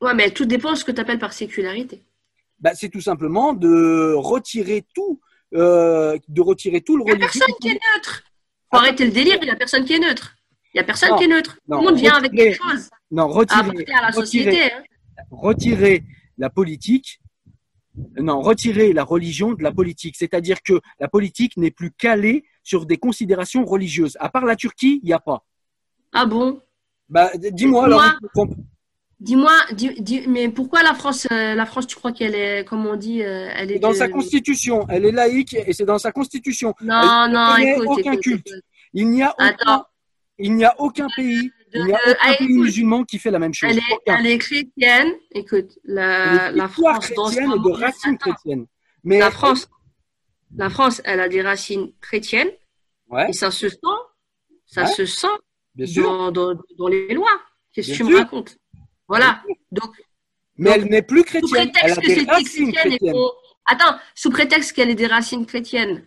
Ouais, 0.00 0.14
mais 0.14 0.30
tout 0.30 0.44
dépend 0.44 0.72
de 0.72 0.76
ce 0.76 0.84
que 0.84 0.92
tu 0.92 1.00
appelles 1.00 1.18
par 1.18 1.32
sécularité. 1.32 2.02
Bah, 2.60 2.72
c'est 2.74 2.88
tout 2.88 3.00
simplement 3.00 3.52
de 3.54 4.14
retirer 4.14 4.84
tout, 4.94 5.20
euh, 5.54 6.18
de 6.28 6.40
retirer 6.40 6.80
tout 6.80 6.96
le 6.96 7.04
Il 7.06 7.16
n'y 7.16 7.24
a 7.24 7.26
personne 7.26 7.54
qui 7.60 7.68
est 7.68 7.80
neutre. 7.94 8.22
Faut 8.70 8.78
arrêter 8.78 9.04
le 9.04 9.12
délire, 9.12 9.38
il 9.40 9.44
n'y 9.44 9.50
a 9.50 9.56
personne 9.56 9.84
qui 9.84 9.94
est 9.94 9.98
neutre. 9.98 10.34
Il 10.74 10.78
n'y 10.78 10.80
a 10.80 10.84
personne 10.84 11.16
qui 11.16 11.24
est 11.24 11.28
neutre. 11.28 11.54
tout 11.54 11.78
le 11.78 11.84
monde 11.84 11.96
vient 11.96 12.14
avec 12.14 12.32
quelque 12.32 12.56
chose. 12.56 12.90
Non, 13.10 13.28
retirer, 13.28 13.86
à 13.94 14.02
la 14.02 14.12
société. 14.12 14.72
Hein. 14.72 14.82
Retirer 15.30 16.04
la 16.36 16.50
politique, 16.50 17.20
non, 18.18 18.40
retirer 18.42 18.92
la 18.92 19.04
religion 19.04 19.54
de 19.54 19.62
la 19.62 19.72
politique. 19.72 20.16
C'est-à-dire 20.18 20.62
que 20.62 20.80
la 21.00 21.08
politique 21.08 21.56
n'est 21.56 21.70
plus 21.70 21.92
calée 21.92 22.44
sur 22.62 22.84
des 22.84 22.96
considérations 22.98 23.64
religieuses. 23.64 24.16
À 24.20 24.28
part 24.28 24.44
la 24.44 24.56
Turquie, 24.56 25.00
il 25.02 25.06
n'y 25.06 25.12
a 25.12 25.20
pas. 25.20 25.44
Ah 26.12 26.26
bon? 26.26 26.60
Bah, 27.08 27.30
Dis-moi 27.36 27.84
alors. 27.84 28.02
Dis-moi, 29.18 29.52
mais 30.28 30.50
pourquoi 30.50 30.82
la 30.82 30.92
France, 30.92 31.26
euh, 31.32 31.54
la 31.54 31.64
France, 31.64 31.86
tu 31.86 31.96
crois 31.96 32.12
qu'elle 32.12 32.34
est, 32.34 32.68
comme 32.68 32.84
on 32.84 32.96
dit, 32.96 33.22
euh, 33.22 33.48
elle 33.54 33.72
est 33.72 33.78
dans 33.78 33.94
sa 33.94 34.08
constitution. 34.08 34.86
Elle 34.90 35.06
est 35.06 35.12
laïque 35.12 35.54
et 35.54 35.72
c'est 35.72 35.86
dans 35.86 35.98
sa 35.98 36.12
constitution. 36.12 36.74
Non, 36.82 37.26
non, 37.30 37.56
écoute, 37.56 37.86
aucun 37.86 38.16
culte. 38.16 38.50
Il 38.92 39.08
n'y 39.08 39.22
a 39.22 39.34
aucun, 39.38 39.84
il 40.38 40.54
n'y 40.54 40.64
a 40.64 40.74
aucun 40.78 41.06
pays, 41.16 41.50
il 41.72 41.84
n'y 41.84 41.92
a 41.92 41.96
euh, 41.96 42.12
aucun 42.12 42.34
pays 42.34 42.48
musulman 42.48 43.04
qui 43.04 43.18
fait 43.18 43.30
la 43.30 43.38
même 43.38 43.54
chose. 43.54 43.70
Elle 44.06 44.26
est, 44.26 44.38
chrétienne. 44.38 45.12
Écoute, 45.32 45.78
la, 45.84 46.50
la 46.50 46.68
France 46.68 47.10
chrétienne 47.10 47.52
et 47.52 47.58
de 47.58 47.70
racines 47.70 48.18
chrétiennes. 48.18 48.66
Mais 49.02 49.18
la 49.18 49.30
France, 49.30 49.68
la 50.54 50.68
France, 50.68 51.00
elle 51.04 51.20
a 51.20 51.28
des 51.30 51.40
racines 51.40 51.90
chrétiennes. 52.02 52.50
Ouais. 53.08 53.30
Et 53.30 53.32
ça 53.32 53.50
se 53.50 53.68
sent, 53.70 53.78
ça 54.66 54.86
se 54.86 55.06
sent 55.06 55.26
dans, 55.74 56.30
dans, 56.30 56.54
dans, 56.76 56.88
les 56.88 57.14
lois. 57.14 57.40
Qu'est-ce 57.72 57.92
que 57.92 57.96
tu 57.96 58.04
me 58.04 58.16
racontes? 58.16 58.58
Voilà. 59.08 59.42
Donc, 59.70 59.94
mais 60.56 60.70
elle 60.70 60.84
n'est 60.86 61.02
plus 61.02 61.24
chrétienne. 61.24 61.70
elle 61.82 61.92
a 61.92 61.96
des 61.96 62.24
racines 62.24 62.72
chrétiennes. 62.72 63.14
Attends, 63.66 63.98
sous 64.14 64.30
prétexte 64.30 64.72
qu'elle 64.72 64.90
ait 64.90 64.94
des 64.94 65.06
racines 65.06 65.44
chrétiennes 65.44 66.06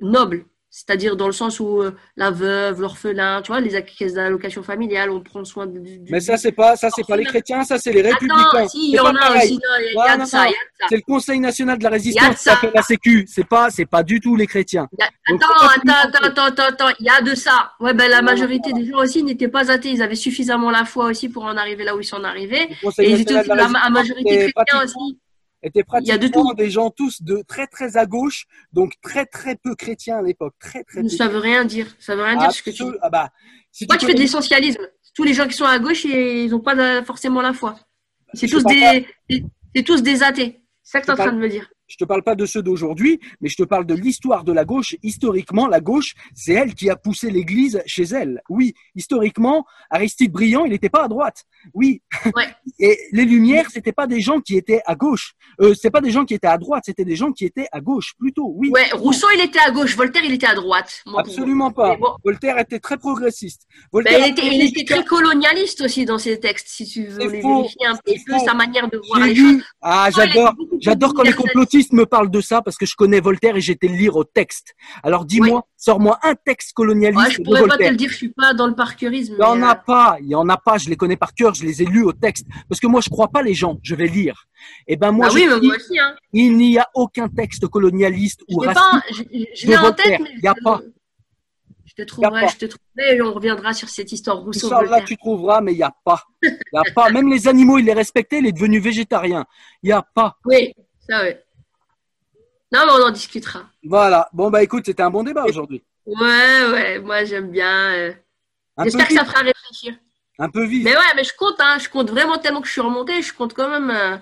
nobles, 0.00 0.44
c'est-à-dire 0.76 1.16
dans 1.16 1.26
le 1.26 1.32
sens 1.32 1.58
où 1.58 1.80
euh, 1.80 1.92
la 2.18 2.30
veuve, 2.30 2.82
l'orphelin, 2.82 3.40
tu 3.40 3.50
vois, 3.50 3.62
les 3.62 3.82
caisses 3.82 4.12
d'allocation 4.12 4.62
familiale, 4.62 5.10
on 5.10 5.22
prend 5.22 5.42
soin 5.42 5.66
du. 5.66 5.80
Mais 6.10 6.20
ça, 6.20 6.36
c'est 6.36 6.52
pas, 6.52 6.76
ça, 6.76 6.90
c'est 6.94 7.06
pas 7.06 7.16
les 7.16 7.24
chrétiens, 7.24 7.64
ça, 7.64 7.78
c'est 7.78 7.92
les 7.92 8.02
républicains. 8.02 8.44
Attends, 8.52 8.68
si, 8.68 8.90
il 8.90 8.94
y 8.94 9.00
en 9.00 9.06
a 9.06 9.36
aussi, 9.38 9.58
il 9.58 9.94
y, 9.94 10.00
a 10.06 10.18
de 10.18 10.24
ça, 10.26 10.44
C'est 10.90 10.96
le 10.96 11.00
Conseil 11.00 11.40
national 11.40 11.78
de 11.78 11.84
la 11.84 11.88
résistance 11.88 12.44
qui 12.44 12.56
fait 12.56 12.72
la 12.74 12.82
Sécu. 12.82 13.24
C'est 13.26 13.48
pas, 13.48 13.70
c'est 13.70 13.86
pas 13.86 14.02
du 14.02 14.20
tout 14.20 14.36
les 14.36 14.46
chrétiens. 14.46 14.86
Attends, 15.26 15.46
attends, 15.64 16.26
attends, 16.26 16.42
attends, 16.42 16.64
attends, 16.64 16.94
il 17.00 17.06
y 17.06 17.08
a 17.08 17.22
de 17.22 17.34
ça. 17.34 17.72
Ouais, 17.80 17.94
ben, 17.94 18.10
la 18.10 18.20
majorité 18.20 18.74
des 18.74 18.84
gens 18.84 18.98
aussi 18.98 19.22
n'étaient 19.22 19.48
pas 19.48 19.70
athées. 19.70 19.92
Ils 19.92 20.02
avaient 20.02 20.14
suffisamment 20.14 20.70
la 20.70 20.84
foi 20.84 21.06
aussi 21.06 21.30
pour 21.30 21.44
en 21.44 21.56
arriver 21.56 21.84
là 21.84 21.96
où 21.96 22.00
ils 22.00 22.04
sont 22.04 22.22
arrivés. 22.22 22.68
Et 22.98 23.10
ils 23.10 23.22
étaient 23.22 23.42
la, 23.44 23.54
la 23.54 23.90
majorité 23.90 24.52
chrétienne 24.52 24.82
aussi 24.84 25.18
étaient 25.66 25.84
pratiquement 25.84 26.54
des 26.54 26.70
gens 26.70 26.90
tous 26.90 27.22
de 27.22 27.42
très 27.46 27.66
très 27.66 27.96
à 27.96 28.06
gauche, 28.06 28.46
donc 28.72 28.94
très 29.02 29.26
très 29.26 29.56
peu 29.56 29.74
chrétiens 29.74 30.18
à 30.18 30.22
l'époque, 30.22 30.54
très 30.58 30.84
très. 30.84 31.06
Ça 31.08 31.28
veut 31.28 31.38
rien 31.38 31.64
dire. 31.64 31.88
Ça 31.98 32.16
veut 32.16 32.22
rien 32.22 32.36
dire 32.36 32.52
ce 32.52 32.62
que 32.62 32.70
tu. 32.70 32.84
Ah 33.02 33.10
bah, 33.10 33.30
si 33.72 33.86
tu, 33.86 34.06
fais 34.06 34.14
de 34.14 34.20
l'essentialisme. 34.20 34.82
Tous 35.14 35.24
les 35.24 35.32
gens 35.32 35.46
qui 35.46 35.54
sont 35.54 35.64
à 35.64 35.78
gauche, 35.78 36.04
ils 36.04 36.50
n'ont 36.50 36.60
pas 36.60 37.02
forcément 37.02 37.40
la 37.40 37.54
foi. 37.54 37.78
C'est 38.34 38.48
tous 38.48 38.64
des, 38.64 39.06
c'est 39.74 39.82
tous 39.82 40.02
des 40.02 40.22
athées. 40.22 40.62
C'est 40.82 40.92
ça 40.92 41.00
que 41.00 41.06
tu 41.06 41.10
es 41.10 41.14
en 41.14 41.16
train 41.16 41.32
de 41.32 41.38
me 41.38 41.48
dire. 41.48 41.68
Je 41.88 41.96
te 41.96 42.04
parle 42.04 42.22
pas 42.22 42.34
de 42.34 42.46
ceux 42.46 42.62
d'aujourd'hui, 42.62 43.20
mais 43.40 43.48
je 43.48 43.56
te 43.56 43.62
parle 43.62 43.86
de 43.86 43.94
l'histoire 43.94 44.42
de 44.44 44.52
la 44.52 44.64
gauche. 44.64 44.96
Historiquement, 45.02 45.68
la 45.68 45.80
gauche, 45.80 46.14
c'est 46.34 46.52
elle 46.52 46.74
qui 46.74 46.90
a 46.90 46.96
poussé 46.96 47.30
l'Église 47.30 47.80
chez 47.86 48.02
elle. 48.02 48.42
Oui, 48.48 48.74
historiquement, 48.96 49.64
Aristide 49.90 50.32
Briand, 50.32 50.64
il 50.64 50.70
n'était 50.72 50.88
pas 50.88 51.04
à 51.04 51.08
droite. 51.08 51.44
Oui. 51.74 52.02
Ouais. 52.34 52.48
Et 52.80 52.98
les 53.12 53.24
Lumières, 53.24 53.70
c'était 53.70 53.92
pas 53.92 54.06
des 54.06 54.20
gens 54.20 54.40
qui 54.40 54.56
étaient 54.56 54.82
à 54.84 54.94
gauche. 54.96 55.34
Euh, 55.60 55.74
c'était 55.74 55.90
pas 55.90 56.00
des 56.00 56.10
gens 56.10 56.24
qui 56.24 56.34
étaient 56.34 56.46
à 56.48 56.58
droite, 56.58 56.82
c'était 56.86 57.04
des 57.04 57.16
gens 57.16 57.30
qui 57.32 57.44
étaient 57.44 57.68
à 57.72 57.80
gauche 57.80 58.14
plutôt. 58.18 58.52
Oui. 58.56 58.68
Ouais, 58.70 58.90
Rousseau, 58.92 59.28
il 59.34 59.40
était 59.42 59.60
à 59.60 59.70
gauche, 59.70 59.96
Voltaire, 59.96 60.22
il 60.24 60.32
était 60.34 60.46
à 60.46 60.54
droite. 60.54 61.02
moi, 61.06 61.20
Absolument 61.20 61.70
pas. 61.70 61.96
Bon, 61.96 62.16
Voltaire 62.24 62.58
était 62.58 62.80
très 62.80 62.96
progressiste. 62.98 63.62
ben, 63.70 63.88
Voltaire 63.92 64.26
il, 64.26 64.30
était, 64.32 64.46
il 64.54 64.62
était 64.68 64.84
très 64.84 65.04
colonialiste 65.04 65.80
aussi 65.82 66.04
dans 66.04 66.18
ses 66.18 66.38
textes, 66.40 66.68
si 66.68 66.84
tu 66.86 67.04
veux 67.06 67.20
C'est 67.20 67.36
les 67.36 67.40
vérifier 67.42 67.86
un 67.86 67.94
c'est 67.94 68.02
petit 68.14 68.24
peu, 68.24 68.38
faux. 68.38 68.44
sa 68.44 68.54
manière 68.54 68.88
de 68.90 69.00
voir 69.08 69.20
les 69.26 69.34
lu- 69.34 69.52
choses. 69.54 69.62
Ah, 69.82 70.06
Oh, 70.08 70.12
il 70.16 70.20
a 70.20 70.26
j'adore. 70.26 70.54
J'adore 70.80 71.14
quand 71.14 71.22
les 71.22 71.30
universalistes. 71.30 71.56
Complotistes 71.76 71.92
me 71.92 72.06
parlent 72.06 72.30
de 72.30 72.40
ça 72.40 72.62
parce 72.62 72.76
que 72.76 72.86
je 72.86 72.94
connais 72.96 73.20
Voltaire 73.20 73.56
et 73.56 73.60
j'étais 73.60 73.88
le 73.88 73.94
lire 73.96 74.16
au 74.16 74.24
texte. 74.24 74.74
Alors 75.02 75.24
dis-moi, 75.24 75.66
sors-moi 75.76 76.18
un 76.22 76.34
texte 76.34 76.72
colonialiste 76.72 77.20
Ouais, 77.26 77.30
je 77.32 77.38
de 77.38 77.44
pourrais 77.44 77.66
pas 77.66 77.76
te 77.78 77.82
le 77.84 77.96
dire, 77.96 78.10
je 78.10 78.16
suis 78.16 78.28
pas 78.30 78.54
dans 78.54 78.66
le 78.66 78.74
parcurisme. 78.74 79.34
Il 79.38 79.42
y 79.42 79.44
en 79.44 79.62
a 79.62 79.72
euh, 79.72 79.74
pas, 79.86 80.16
il 80.20 80.28
y 80.28 80.34
en 80.34 80.48
a 80.48 80.56
pas, 80.56 80.78
je 80.78 80.88
les 80.88 80.96
connais 80.96 81.16
par 81.16 81.34
cœur, 81.34 81.54
je 81.54 81.64
les 81.64 81.82
ai 81.82 81.84
lus 81.86 82.04
au 82.04 82.12
texte. 82.12 82.46
Parce 82.68 82.80
que 82.80 82.86
moi, 82.86 83.00
je 83.00 83.08
crois 83.10 83.28
pas 83.28 83.42
les 83.42 83.54
gens, 83.54 83.78
je 83.82 83.94
vais 83.94 84.06
lire. 84.06 84.46
Et 84.86 84.96
ben 84.96 85.12
moi, 85.12 85.26
bah 85.26 85.32
je 85.32 85.38
oui, 85.38 85.60
dis, 85.60 85.66
moi 85.66 85.76
aussi, 85.76 85.98
hein. 85.98 86.14
il 86.32 86.56
n'y 86.56 86.78
a 86.78 86.88
aucun 86.94 87.28
texte 87.28 87.66
colonialiste 87.68 88.42
Je 88.48 88.54
ou 88.54 88.58
raciste. 88.60 88.74
pas, 88.80 89.02
je, 89.10 89.22
je 89.54 89.66
de 89.66 89.70
l'ai 89.70 89.76
en 89.76 89.92
tête, 89.92 90.20
mais 90.20 90.30
Y 90.42 90.48
a 90.48 90.54
je- 90.56 90.62
pas. 90.62 90.80
Je 91.84 92.02
te 92.02 92.08
trouverai, 92.08 92.48
je 92.48 92.56
te 92.56 92.66
trouverai 92.66 93.16
et 93.16 93.22
on 93.22 93.32
reviendra 93.32 93.72
sur 93.72 93.88
cette 93.88 94.12
histoire 94.12 94.38
Rousseau. 94.38 94.66
Inch'Allah, 94.66 94.88
Voltaire. 94.88 95.04
tu 95.06 95.16
trouveras, 95.16 95.60
mais 95.62 95.72
il 95.72 95.78
y 95.78 95.82
a 95.82 95.94
pas. 96.04 96.20
Il 96.42 96.58
a 96.74 96.82
pas. 96.94 97.10
Même 97.10 97.30
les 97.30 97.48
animaux, 97.48 97.78
il 97.78 97.86
les 97.86 97.94
respectait, 97.94 98.38
il 98.40 98.46
est 98.46 98.52
devenu 98.52 98.80
végétarien. 98.80 99.46
Il 99.82 99.88
y 99.90 99.92
a 99.92 100.02
pas. 100.02 100.36
Oui, 100.44 100.74
ça 101.08 101.22
oui. 101.22 101.30
Non, 102.72 102.80
mais 102.86 102.92
on 102.92 103.06
en 103.06 103.10
discutera. 103.10 103.64
Voilà. 103.84 104.28
Bon 104.32 104.50
bah 104.50 104.62
écoute, 104.62 104.84
c'était 104.86 105.02
un 105.02 105.10
bon 105.10 105.22
débat 105.22 105.44
aujourd'hui. 105.44 105.82
Ouais, 106.04 106.66
ouais, 106.72 106.98
moi 107.00 107.24
j'aime 107.24 107.50
bien. 107.50 107.92
euh. 107.94 108.12
J'espère 108.82 109.08
que 109.08 109.14
ça 109.14 109.24
fera 109.24 109.40
réfléchir. 109.40 109.94
Un 110.38 110.50
peu 110.50 110.64
vif. 110.66 110.84
Mais 110.84 110.94
ouais, 110.96 111.14
mais 111.16 111.24
je 111.24 111.32
compte, 111.34 111.56
hein, 111.60 111.78
je 111.80 111.88
compte 111.88 112.10
vraiment 112.10 112.38
tellement 112.38 112.60
que 112.60 112.66
je 112.66 112.72
suis 112.72 112.80
remontée, 112.80 113.22
je 113.22 113.32
compte 113.32 113.54
quand 113.54 113.70
même 113.70 113.90
euh, 113.90 114.16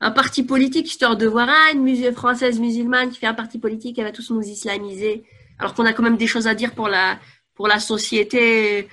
un 0.00 0.10
parti 0.12 0.44
politique 0.44 0.86
histoire 0.86 1.16
de 1.16 1.26
voir 1.26 1.48
ah, 1.50 1.72
une 1.72 1.82
musul- 1.82 2.12
française 2.14 2.60
musulmane 2.60 3.10
qui 3.10 3.18
fait 3.18 3.26
un 3.26 3.34
parti 3.34 3.58
politique, 3.58 3.98
elle 3.98 4.04
va 4.04 4.12
tous 4.12 4.30
nous 4.30 4.42
islamiser. 4.42 5.24
Alors 5.58 5.74
qu'on 5.74 5.84
a 5.86 5.92
quand 5.92 6.02
même 6.04 6.16
des 6.18 6.26
choses 6.28 6.46
à 6.46 6.54
dire 6.54 6.72
pour 6.74 6.88
la, 6.88 7.18
pour 7.54 7.66
la 7.66 7.80
société. 7.80 8.88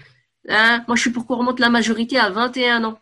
Hein. 0.49 0.84
Moi, 0.88 0.95
je 0.95 1.01
suis 1.01 1.12
pour 1.12 1.28
qu'on 1.28 1.36
remonte 1.38 1.60
la 1.60 1.70
majorité 1.70 2.18
à 2.18 2.30
21 2.32 2.84
ans, 2.86 2.99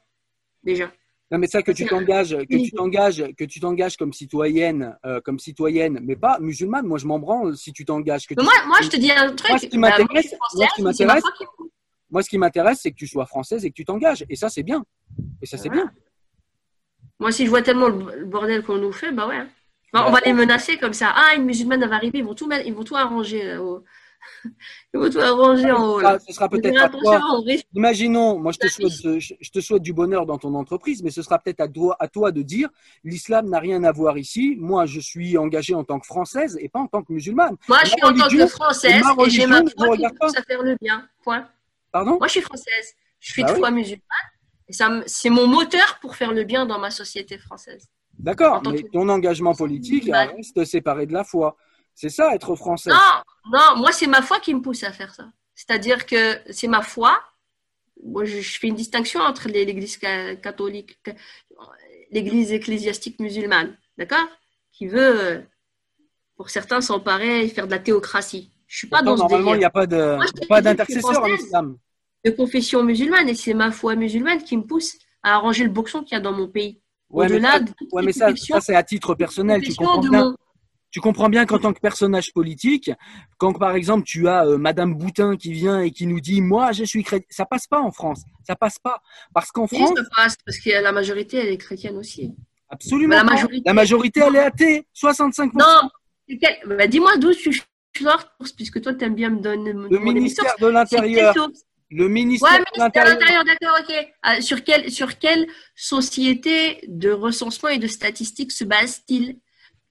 déjà. 0.63 0.91
Non, 1.31 1.37
mais 1.37 1.47
ça 1.47 1.61
que 1.61 1.71
tu 1.71 1.85
t'engages, 1.85 2.35
que 2.37 2.61
tu 2.65 2.71
t'engages, 2.71 3.23
que 3.37 3.45
tu 3.45 3.59
t'engages 3.61 3.95
comme 3.95 4.11
citoyenne, 4.11 4.97
euh, 5.05 5.21
comme 5.21 5.39
citoyenne, 5.39 5.99
mais 6.03 6.17
pas 6.17 6.39
musulmane. 6.39 6.85
Moi, 6.85 6.97
je 6.97 7.05
m'en 7.07 7.19
branle 7.19 7.55
si 7.55 7.71
tu 7.71 7.85
t'engages. 7.85 8.27
Que 8.27 8.33
Mais 8.35 8.41
tu- 8.41 8.45
moi, 8.45 8.53
moi, 8.67 8.77
je 8.81 8.89
te 8.89 8.97
dis 8.97 9.11
un 9.11 9.33
truc. 9.33 9.49
Moi, 9.49 9.57
ce 9.59 9.65
qui 9.67 9.77
bah, 9.77 9.89
m'intéresse- 9.97 10.35
moi, 10.55 10.67
ce 10.69 10.75
qui 10.75 10.81
m'intéresse- 10.83 11.21
foi 11.21 11.31
qui- 11.37 11.45
Moi, 12.09 12.21
ce 12.23 12.29
qui 12.29 12.37
m'intéresse, 12.37 12.79
c'est 12.81 12.91
que 12.91 12.97
tu 12.97 13.07
sois 13.07 13.25
française 13.25 13.63
et 13.63 13.69
que 13.69 13.75
tu 13.75 13.85
t'engages. 13.85 14.25
Et 14.29 14.35
ça, 14.35 14.49
c'est 14.49 14.63
bien. 14.63 14.83
Et 15.41 15.45
ça, 15.45 15.55
c'est 15.57 15.69
Voilà. 15.69 15.83
bien. 15.83 15.91
Moi, 17.21 17.31
si 17.31 17.45
je 17.45 17.49
vois 17.49 17.61
tellement 17.61 17.87
le 17.87 18.25
bordel 18.25 18.63
qu'on 18.63 18.77
nous 18.77 18.91
fait, 18.91 19.13
bah 19.13 19.27
ouais. 19.29 19.39
Bah, 19.93 20.03
on 20.07 20.11
Bah, 20.11 20.19
va 20.19 20.25
les 20.25 20.33
menacer 20.33 20.77
comme 20.77 20.91
ça. 20.91 21.13
Ah, 21.15 21.35
une 21.37 21.45
musulmane 21.45 21.85
va 21.85 21.95
arriver, 21.95 22.19
ils 22.19 22.25
vont 22.25 22.35
tout, 22.35 22.49
ils 22.65 22.73
vont 22.73 22.83
tout 22.83 22.97
arranger. 22.97 23.55
au- 23.57 23.83
Ils 24.93 24.99
vont 24.99 25.09
tout 25.09 25.19
arranger 25.19 25.71
en 25.71 25.83
haut. 25.87 25.99
Là. 25.99 26.19
ce 26.19 26.33
sera 26.33 26.49
Faut 26.49 26.57
peut-être 26.57 26.81
à 26.81 26.89
toi. 26.89 27.21
Imaginons, 27.75 28.37
moi, 28.39 28.51
je 28.51 28.59
te 28.59 28.67
souhaite, 28.67 29.03
de- 29.03 29.19
je 29.19 29.33
je 29.39 29.49
te 29.49 29.59
souhaite 29.59 29.81
du 29.81 29.93
bonheur 29.93 30.25
dans 30.25 30.37
ton 30.37 30.53
entreprise, 30.55 31.03
mais 31.03 31.11
ce 31.11 31.21
sera 31.21 31.39
peut-être 31.39 31.61
à 31.61 31.67
toi, 31.67 31.95
à 31.99 32.07
toi 32.07 32.31
de 32.31 32.41
dire, 32.41 32.69
l'islam 33.03 33.49
n'a 33.49 33.59
rien 33.59 33.83
à 33.83 33.91
voir 33.91 34.17
ici. 34.17 34.55
Moi, 34.59 34.85
je 34.85 34.99
suis 34.99 35.37
engagée 35.37 35.73
en 35.75 35.83
tant 35.83 35.99
que 35.99 36.05
française 36.05 36.57
et 36.61 36.69
pas 36.69 36.79
en 36.79 36.87
tant 36.87 37.03
que 37.03 37.13
musulmane. 37.13 37.55
Moi, 37.67 37.77
Ma 37.77 37.83
je 37.83 37.89
suis 37.91 38.03
en 38.03 38.13
tant 38.13 38.27
que 38.27 38.47
française 38.47 38.91
et 38.91 39.29
j'ai 39.29 39.47
ma 39.47 39.57
foi 39.77 39.97
qui 39.97 40.03
pousse 40.19 40.37
à 40.37 40.41
faire 40.43 40.61
le 40.63 40.75
bien. 40.81 41.07
Point. 41.23 41.47
Pardon? 41.91 42.17
Moi, 42.17 42.27
je 42.27 42.31
suis 42.31 42.41
française. 42.41 42.93
Je 43.19 43.31
suis 43.33 43.41
Bah 43.43 43.49
de 43.49 43.53
oui. 43.53 43.59
foi 43.59 43.71
musulmane. 43.71 44.01
Et 44.67 44.73
ça, 44.73 44.89
c'est 45.05 45.29
mon 45.29 45.47
moteur 45.47 45.99
pour 46.01 46.15
faire 46.15 46.31
le 46.31 46.43
bien 46.43 46.65
dans 46.65 46.79
ma 46.79 46.91
société 46.91 47.37
française. 47.37 47.87
D'accord, 48.17 48.61
mais 48.69 48.83
ton 48.83 49.09
engagement 49.09 49.53
politique 49.53 50.09
reste 50.11 50.63
séparé 50.65 51.05
de 51.07 51.13
la 51.13 51.23
foi. 51.23 51.55
C'est 51.95 52.09
ça, 52.09 52.33
être 52.33 52.55
français. 52.55 52.89
Non, 52.91 53.21
non, 53.51 53.77
moi, 53.77 53.91
c'est 53.91 54.07
ma 54.07 54.21
foi 54.21 54.39
qui 54.39 54.53
me 54.53 54.61
pousse 54.61 54.83
à 54.83 54.91
faire 54.91 55.13
ça. 55.13 55.25
C'est-à-dire 55.55 56.05
que 56.05 56.39
c'est 56.49 56.67
ma 56.67 56.81
foi. 56.81 57.21
Moi, 58.03 58.25
je, 58.25 58.41
fais 58.41 58.67
une 58.67 58.75
distinction 58.75 59.19
entre 59.19 59.47
l'église 59.47 59.99
ca- 59.99 60.35
catholique, 60.35 60.97
ca- 61.05 61.15
l'église 62.11 62.51
ecclésiastique 62.51 63.19
musulmane, 63.19 63.77
d'accord? 63.97 64.27
Qui 64.71 64.87
veut, 64.87 65.43
pour 66.35 66.49
certains, 66.49 66.81
s'emparer 66.81 67.45
et 67.45 67.49
faire 67.49 67.67
de 67.67 67.71
la 67.71 67.79
théocratie. 67.79 68.51
Je 68.67 68.77
suis 68.79 68.87
pas 68.87 68.97
Pourtant, 69.03 69.11
dans 69.11 69.17
ce 69.17 69.21
normalement, 69.23 69.53
il 69.53 69.59
n'y 69.59 69.65
a 69.65 69.69
pas 69.69 69.85
de, 69.85 70.15
Moi, 70.15 70.25
pas 70.49 70.61
d'intercesseur 70.61 71.23
en 71.23 71.27
islam. 71.27 71.77
de 72.25 72.31
confession 72.31 72.83
musulmane 72.83 73.29
et 73.29 73.35
c'est 73.35 73.53
ma 73.53 73.71
foi 73.71 73.95
musulmane 73.95 74.43
qui 74.43 74.57
me 74.57 74.63
pousse 74.63 74.97
à 75.23 75.35
arranger 75.35 75.63
le 75.65 75.69
boxon 75.69 76.03
qu'il 76.03 76.13
y 76.13 76.17
a 76.17 76.21
dans 76.21 76.31
mon 76.33 76.47
pays. 76.47 76.81
Ouais, 77.09 77.27
mais 77.29 77.35
Au-delà 77.35 77.51
ça, 77.51 77.59
de 77.59 77.71
toutes 77.73 77.91
ouais, 77.91 78.01
les 78.01 78.05
mais 78.07 78.13
ça, 78.13 78.27
confessions- 78.27 78.55
ça, 78.55 78.61
c'est 78.61 78.75
à 78.75 78.83
titre 78.83 79.13
personnel. 79.13 79.61
Tu 79.61 79.75
comprends 79.75 79.99
bien. 79.99 80.23
mon- 80.31 80.35
Tu 80.91 80.99
comprends 80.99 81.29
bien 81.29 81.45
qu'en 81.45 81.57
tant 81.57 81.71
que 81.73 81.79
personnage 81.79 82.33
politique, 82.33 82.91
quand 83.37 83.53
par 83.53 83.75
exemple 83.75 84.03
tu 84.03 84.27
as 84.27 84.45
euh, 84.45 84.57
Madame 84.57 84.93
Boutin 84.93 85.37
qui 85.37 85.53
vient 85.53 85.79
et 85.81 85.91
qui 85.91 86.05
nous 86.05 86.19
dit 86.19 86.41
moi 86.41 86.73
je 86.73 86.83
suis 86.83 87.01
chrétien, 87.03 87.27
ça 87.29 87.45
passe 87.45 87.65
pas 87.65 87.79
en 87.79 87.91
France, 87.91 88.23
ça 88.45 88.55
passe 88.57 88.77
pas 88.77 89.01
parce 89.33 89.51
qu'en 89.51 89.67
Oui, 89.71 89.77
France 89.77 89.93
ça 89.95 90.03
passe, 90.15 90.35
parce 90.45 90.59
que 90.59 90.69
la 90.69 90.91
majorité, 90.91 91.37
elle 91.37 91.47
est 91.47 91.57
chrétienne 91.57 91.97
aussi. 91.97 92.33
absolument 92.69 93.15
la 93.15 93.23
majorité- 93.23 93.63
la 93.65 93.73
majorité 93.73 94.19
elle 94.27 94.35
est 94.35 94.39
athée, 94.39 94.87
65 94.93 95.53
Non, 95.53 95.89
c'est 96.27 96.37
quel- 96.37 96.59
bah, 96.67 96.87
dis-moi 96.87 97.17
d'où 97.17 97.33
tu 97.33 97.53
sors, 97.97 98.25
puisque 98.57 98.81
toi, 98.81 98.93
tu 98.93 99.05
aimes 99.05 99.15
bien 99.15 99.29
me 99.29 99.39
donner 99.39 99.71
Le 99.73 99.99
ministère 99.99 100.45
sources. 100.51 100.61
de 100.61 100.67
l'Intérieur, 100.67 101.35
le 101.89 102.07
ministère 102.07 102.51
Ouais, 102.51 102.57
de 102.59 102.63
ministère 102.73 103.03
de 103.05 103.09
l'Intérieur. 103.09 103.43
l'Intérieur, 103.43 103.43
d'accord, 103.45 103.77
ok. 103.81 104.07
Ah, 104.23 104.41
sur, 104.41 104.63
quelle, 104.63 104.89
sur 104.91 105.17
quelle 105.19 105.47
société 105.75 106.81
de 106.87 107.11
recensement 107.11 107.69
et 107.69 107.79
de 107.79 107.87
statistiques 107.87 108.51
se 108.51 108.63
base-t-il? 108.63 109.37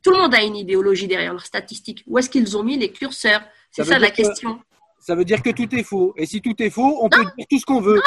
Tout 0.03 0.11
le 0.13 0.19
monde 0.19 0.35
a 0.35 0.43
une 0.43 0.57
idéologie 0.57 1.07
derrière 1.07 1.33
leurs 1.33 1.45
statistiques. 1.45 2.03
Où 2.07 2.19
est-ce 2.19 2.31
qu'ils 2.31 2.57
ont 2.57 2.63
mis 2.63 2.79
les 2.79 2.91
curseurs? 2.93 3.43
C'est 3.71 3.85
Ça 3.85 3.99
la 3.99 4.11
que- 4.11 4.17
question. 4.17 4.61
Ça 4.99 5.15
veut 5.15 5.25
dire 5.25 5.43
que 5.43 5.51
tout 5.51 5.73
est 5.75 5.83
faux. 5.83 6.15
Et 6.17 6.27
si 6.27 6.41
tout 6.43 6.55
est 6.63 6.71
faux, 6.71 6.99
on 7.03 7.09
peut 7.09 7.25
dire 7.37 7.47
tout 7.51 7.59
ce 7.59 7.65
qu'on 7.65 7.81
veut. 7.81 8.01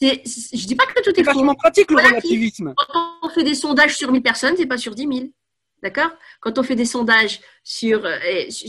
C'est- 0.00 0.22
c'est- 0.26 0.56
je 0.56 0.66
dis 0.66 0.74
pas 0.74 0.86
que 0.86 0.94
tout 1.02 1.10
C'est 1.14 1.20
est 1.20 1.24
faux. 1.24 1.32
vachement 1.32 1.54
pratique 1.54 1.90
le 1.90 1.94
Voilà. 1.96 2.08
relativisme. 2.10 2.74
Quand 2.76 3.14
on 3.22 3.28
fait 3.28 3.44
des 3.44 3.54
sondages 3.54 3.96
sur 3.96 4.10
1000 4.10 4.22
personnes, 4.22 4.54
c'est 4.56 4.66
pas 4.66 4.78
sur 4.78 4.94
10 4.94 5.06
000. 5.06 5.28
D'accord? 5.82 6.10
Quand 6.40 6.58
on 6.58 6.62
fait 6.62 6.74
des 6.76 6.84
sondages 6.84 7.40
sur, 7.62 8.04
euh, 8.04 8.18
sur, 8.50 8.68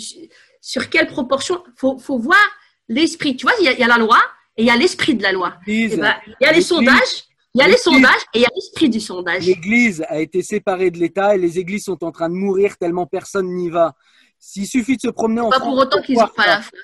sur 0.61 0.89
quelle 0.89 1.07
proportion, 1.07 1.63
faut, 1.77 1.97
faut 1.99 2.17
voir 2.19 2.39
l'esprit. 2.87 3.35
Tu 3.35 3.45
vois, 3.45 3.53
il 3.59 3.65
y, 3.65 3.67
a, 3.69 3.73
il 3.73 3.79
y 3.79 3.83
a 3.83 3.87
la 3.87 3.97
loi 3.97 4.19
et 4.57 4.63
il 4.63 4.67
y 4.67 4.69
a 4.71 4.75
l'esprit 4.77 5.15
de 5.15 5.23
la 5.23 5.31
loi. 5.31 5.55
Eh 5.67 5.87
ben, 5.97 6.15
il 6.27 6.35
y 6.41 6.45
a 6.45 6.51
les 6.53 6.61
sondages, 6.61 7.23
il 7.53 7.59
y 7.59 7.63
a 7.63 7.67
les 7.67 7.77
sondages 7.77 8.21
et 8.33 8.39
il 8.39 8.41
y 8.41 8.45
a 8.45 8.49
l'esprit 8.55 8.89
du 8.89 8.99
sondage. 8.99 9.45
L'Église 9.45 10.03
a 10.07 10.19
été 10.19 10.41
séparée 10.41 10.91
de 10.91 10.97
l'État 10.97 11.35
et 11.35 11.37
les 11.37 11.59
églises 11.59 11.83
sont 11.85 12.03
en 12.03 12.11
train 12.11 12.29
de 12.29 12.33
mourir 12.35 12.77
tellement 12.77 13.05
personne 13.05 13.53
n'y 13.53 13.69
va. 13.69 13.95
S'il 14.39 14.65
suffit 14.67 14.95
de 14.95 15.01
se 15.01 15.09
promener 15.09 15.41
en 15.41 15.49
Pas 15.49 15.57
France 15.59 15.69
pour 15.69 15.77
autant 15.77 16.01
qu'ils 16.01 16.15
n'ont 16.17 16.27
pas 16.27 16.47
la 16.47 16.61
foi. 16.61 16.79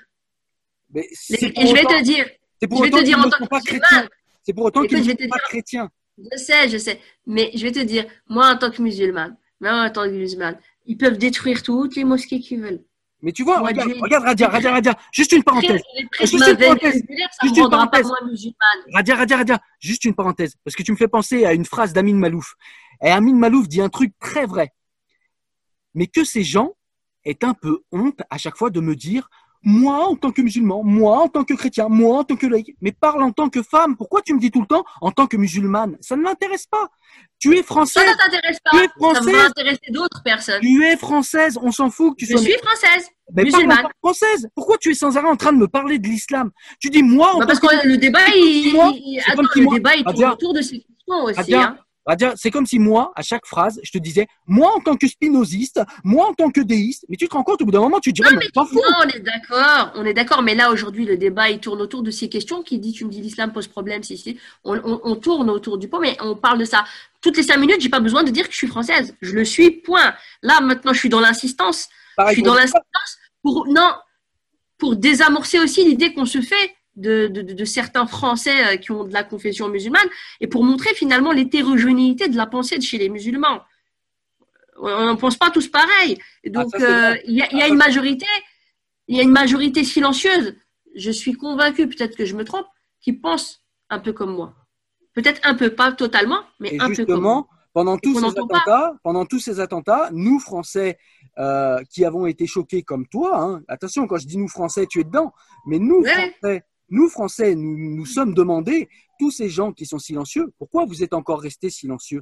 Mais 0.93 1.07
Les- 1.29 1.37
Et 1.47 1.67
je 1.67 1.73
vais 1.73 1.81
autant- 1.85 1.97
te 1.97 2.03
dire, 2.03 2.25
c'est 2.61 2.67
pour 2.67 2.77
je 2.77 2.83
vais 2.83 2.89
autant 2.89 2.97
te 2.99 3.03
dire 3.03 3.15
qu'ils 3.15 3.23
en 3.23 3.25
ne 3.27 3.31
tant 3.31 3.37
sont 3.37 3.43
que 3.45 3.49
pas 3.49 3.61
chrétiens. 3.61 4.07
C'est 4.43 4.53
pour 4.53 4.65
autant 4.65 4.83
qu'ils 4.83 4.97
ne 4.99 5.03
sont 5.03 5.09
pas 5.15 5.15
dire- 5.15 5.29
chrétiens. 5.49 5.89
je 6.17 6.37
sais, 6.37 6.69
je 6.69 6.77
sais, 6.77 6.99
mais 7.25 7.51
je 7.55 7.63
vais 7.63 7.71
te 7.71 7.79
dire, 7.79 8.05
moi 8.27 8.47
en 8.53 8.57
tant 8.57 8.69
que 8.71 8.81
musulmane, 8.81 9.35
moi 9.59 9.71
en 9.85 9.89
tant 9.89 10.03
que 10.03 10.11
musulmane, 10.11 10.59
ils 10.85 10.97
peuvent 10.97 11.17
détruire 11.17 11.63
toutes 11.63 11.95
les 11.95 12.03
mosquées 12.03 12.39
qu'ils 12.39 12.61
veulent. 12.61 12.83
Mais 13.21 13.31
tu 13.31 13.43
vois, 13.43 13.59
regarde, 13.59 13.91
Radia, 14.23 14.47
Radia, 14.47 14.71
Radia, 14.71 14.95
juste 15.11 15.31
une 15.31 15.43
parenthèse. 15.43 15.81
Juste 16.19 16.33
une 16.33 16.57
parenthèse. 16.57 17.03
Juste 17.43 17.57
une 17.57 17.69
parenthèse. 17.69 18.11
Radia, 18.93 19.15
Radia, 19.15 19.37
Radia, 19.37 19.59
juste 19.79 20.05
une 20.05 20.13
parenthèse, 20.13 20.55
parce 20.63 20.75
que 20.75 20.83
tu 20.83 20.91
me 20.91 20.97
fais 20.97 21.07
penser 21.07 21.45
à 21.45 21.53
une 21.53 21.65
phrase 21.65 21.93
d'Amin 21.93 22.15
Malouf. 22.15 22.55
Et 23.01 23.09
Amin 23.09 23.35
Malouf 23.35 23.67
dit 23.67 23.81
un 23.81 23.89
truc 23.89 24.13
très 24.19 24.45
vrai. 24.45 24.73
Mais 25.93 26.07
que 26.07 26.23
ces 26.23 26.43
gens 26.43 26.75
aient 27.25 27.43
un 27.43 27.53
peu 27.53 27.81
honte 27.91 28.21
à 28.29 28.37
chaque 28.37 28.55
fois 28.55 28.69
de 28.69 28.79
me 28.79 28.95
dire, 28.95 29.29
moi 29.69 30.07
en 30.07 30.15
tant 30.15 30.31
que 30.31 30.41
musulman, 30.41 30.81
moi 30.83 31.17
en 31.23 31.27
tant 31.27 31.43
que 31.43 31.53
chrétien, 31.53 31.87
moi 31.89 32.19
en 32.19 32.23
tant 32.23 32.37
que 32.37 32.47
laïc, 32.47 32.75
mais 32.81 32.93
parle 32.93 33.21
en 33.21 33.31
tant 33.33 33.49
que 33.49 33.61
femme. 33.61 33.97
Pourquoi 33.97 34.21
tu 34.21 34.33
me 34.33 34.39
dis 34.39 34.49
tout 34.49 34.61
le 34.61 34.65
temps 34.65 34.85
en 35.01 35.11
tant 35.11 35.27
que 35.27 35.35
musulmane? 35.35 35.97
Ça 35.99 36.15
ne 36.15 36.21
m'intéresse 36.21 36.65
pas. 36.67 36.87
Tu 37.37 37.53
es 37.53 37.57
Ça 37.57 37.63
française, 37.63 38.03
ne 38.07 38.17
t'intéresse 38.17 38.57
Tu 38.71 38.77
es 38.79 38.87
pas. 38.87 38.87
Ça 38.87 38.95
française. 39.21 39.35
va 39.35 39.45
intéresser 39.47 39.91
d'autres 39.91 40.23
personnes. 40.23 40.61
tu 40.61 40.85
es 40.85 40.95
française, 40.95 41.59
on 41.61 41.71
s'en 41.71 41.89
fout 41.91 42.13
que 42.13 42.19
tu 42.19 42.25
Je 42.27 42.31
sois 42.31 42.41
suis 42.41 42.57
française. 42.63 43.09
mais 43.35 43.43
musulmane. 43.43 43.83
que 43.83 43.89
française. 44.01 44.47
Pourquoi 44.55 44.77
tu 44.77 44.91
es 44.91 44.93
sans 44.93 45.17
arrêt 45.17 45.27
en 45.27 45.35
train 45.35 45.51
de 45.51 45.57
me 45.57 45.67
parler 45.67 45.99
de 45.99 46.07
l'islam? 46.07 46.49
Tu 46.79 46.89
dis 46.89 47.03
moi 47.03 47.33
en 47.35 47.39
Bah, 47.39 47.45
tant 47.45 47.47
parce 47.47 47.59
que 47.59 47.81
que 47.81 47.87
le 47.87 47.97
débat, 47.97 48.19
il, 48.35 48.67
il- 48.73 49.19
attends, 49.27 49.41
le 49.41 49.69
débat, 49.75 49.95
il 49.97 50.03
tourne 50.05 50.31
autour 50.31 50.53
de 50.53 50.61
ces 50.61 50.79
questions 50.79 51.23
aussi. 51.25 51.53
Hein. 51.55 51.77
Radia, 52.07 52.33
c'est 52.37 52.51
comme 52.51 52.65
si 52.65 52.79
moi, 52.79 53.11
à 53.15 53.21
chaque 53.21 53.45
phrase, 53.45 53.79
je 53.83 53.91
te 53.91 53.97
disais, 53.97 54.27
moi 54.47 54.71
en 54.75 54.79
tant 54.79 54.95
que 54.95 55.07
spinoziste, 55.07 55.81
moi 56.05 56.27
en 56.29 56.33
tant 56.33 56.49
que 56.49 56.61
déiste, 56.61 57.05
mais 57.09 57.17
tu 57.17 57.27
te 57.27 57.33
rends 57.35 57.43
compte, 57.43 57.61
au 57.61 57.65
bout 57.65 57.71
d'un 57.71 57.81
moment, 57.81 57.99
tu 57.99 58.13
dirais, 58.13 58.29
Non, 58.31 58.37
mais, 58.39 58.45
mais 58.45 58.51
pas 58.51 58.65
fou. 58.65 58.75
Non, 58.75 58.81
on 59.03 59.07
est 59.09 59.19
d'accord, 59.19 59.91
on 59.95 60.05
est 60.05 60.13
d'accord, 60.13 60.41
mais 60.41 60.55
là 60.55 60.71
aujourd'hui 60.71 61.05
le 61.05 61.17
débat 61.17 61.49
il 61.49 61.59
tourne 61.59 61.81
autour 61.81 62.03
de 62.03 62.09
ces 62.11 62.29
questions 62.29 62.63
qui 62.63 62.79
dit 62.79 62.93
tu 62.93 63.03
me 63.05 63.11
dis 63.11 63.19
l'islam 63.21 63.51
pose 63.51 63.67
problème 63.67 64.03
si 64.03 64.17
si. 64.17 64.39
On, 64.63 64.77
on- 64.77 65.01
on 65.03 65.15
tourne 65.17 65.49
autour 65.49 65.77
du 65.77 65.89
pot 65.89 65.99
mais 65.99 66.15
on 66.21 66.35
parle 66.35 66.59
de 66.59 66.65
ça. 66.65 66.85
Toutes 67.21 67.35
les 67.35 67.43
cinq 67.43 67.57
minutes 67.57 67.81
j'ai 67.81 67.89
pas 67.89 67.99
besoin 67.99 68.23
de 68.23 68.31
dire 68.31 68.45
que 68.47 68.53
je 68.53 68.57
suis 68.57 68.67
française. 68.67 69.13
Je 69.21 69.33
le 69.33 69.43
suis 69.43 69.69
point. 69.71 70.13
Là 70.41 70.61
maintenant 70.61 70.93
je 70.93 70.99
suis 70.99 71.09
dans 71.09 71.19
l'insistance. 71.19 71.89
Je 72.29 72.33
suis 72.33 72.41
dans 72.43 72.53
l'insistance 72.55 73.17
pour 73.43 73.67
non 73.67 73.91
pour 74.77 74.95
désamorcer 74.95 75.59
aussi 75.59 75.83
l'idée 75.83 76.13
qu'on 76.13 76.25
se 76.25 76.39
fait 76.41 76.75
de, 76.97 77.27
de, 77.27 77.41
de- 77.41 77.53
de 77.53 77.65
certains 77.65 78.05
Français 78.07 78.57
euh, 78.65 78.77
qui 78.77 78.91
ont 78.91 79.03
de 79.05 79.13
la 79.13 79.23
confession 79.23 79.69
musulmane 79.69 80.07
et 80.41 80.47
pour 80.47 80.63
montrer 80.63 80.93
finalement 80.95 81.31
l'hétérogénéité 81.31 82.27
de 82.27 82.35
la 82.35 82.45
pensée 82.47 82.77
de 82.77 82.83
chez 82.83 82.97
les 82.97 83.09
musulmans. 83.09 83.61
On 84.79 85.11
ne 85.13 85.15
pense 85.17 85.37
pas 85.37 85.49
tous 85.49 85.67
pareil. 85.67 86.17
Donc 86.45 86.67
Ah, 86.73 86.77
c'est 86.79 86.85
euh, 86.85 87.15
il 87.25 87.35
y 87.35 87.41
a, 87.41 87.47
il 87.51 87.57
y 87.57 87.61
a 87.61 87.65
Ah, 87.65 87.69
une 87.69 87.75
majorité, 87.77 88.27
il 89.07 89.15
y 89.17 89.19
a 89.19 89.23
une 89.23 89.31
majorité 89.31 89.83
silencieuse. 89.83 90.55
Je 90.95 91.11
suis 91.11 91.33
convaincue, 91.33 91.87
peut-être 91.87 92.15
que 92.15 92.25
je 92.25 92.35
me 92.35 92.43
trompe, 92.43 92.67
qui 93.01 93.13
pense 93.13 93.63
un 93.89 93.99
peu 93.99 94.13
comme 94.13 94.33
moi. 94.35 94.53
Peut-être 95.13 95.41
un 95.43 95.55
peu, 95.55 95.71
pas 95.73 95.91
totalement, 95.93 96.41
mais 96.59 96.75
Et 96.75 96.79
un 96.79 96.89
peu 96.89 97.05
comme 97.05 97.21
moi. 97.21 97.35
justement, 97.45 97.49
pendant 97.73 97.97
tous 97.97 98.15
ces 98.15 98.21
pas. 98.21 98.27
attentats, 98.29 98.95
pendant 99.03 99.25
tous 99.25 99.39
ces 99.39 99.59
attentats, 99.59 100.09
nous 100.11 100.39
Français 100.39 100.97
euh, 101.39 101.79
qui 101.89 102.05
avons 102.05 102.25
été 102.27 102.45
choqués 102.47 102.81
comme 102.83 103.07
toi, 103.07 103.39
hein, 103.39 103.61
attention 103.67 104.05
quand 104.07 104.17
je 104.17 104.27
dis 104.27 104.37
nous 104.37 104.47
Français, 104.47 104.85
tu 104.87 104.99
es 104.99 105.03
dedans, 105.03 105.33
mais 105.67 105.77
nous 105.79 106.01
Ouais. 106.01 106.33
Français, 106.41 106.63
nous 106.89 107.09
Français, 107.09 107.55
nous 107.55 107.95
nous 107.95 108.05
sommes 108.05 108.33
demandé 108.33 108.87
tous 109.19 109.31
ces 109.31 109.49
gens 109.49 109.71
qui 109.73 109.85
sont 109.85 109.99
silencieux, 109.99 110.51
pourquoi 110.57 110.85
vous 110.85 111.03
êtes 111.03 111.13
encore 111.13 111.41
restés 111.41 111.69
silencieux? 111.69 112.21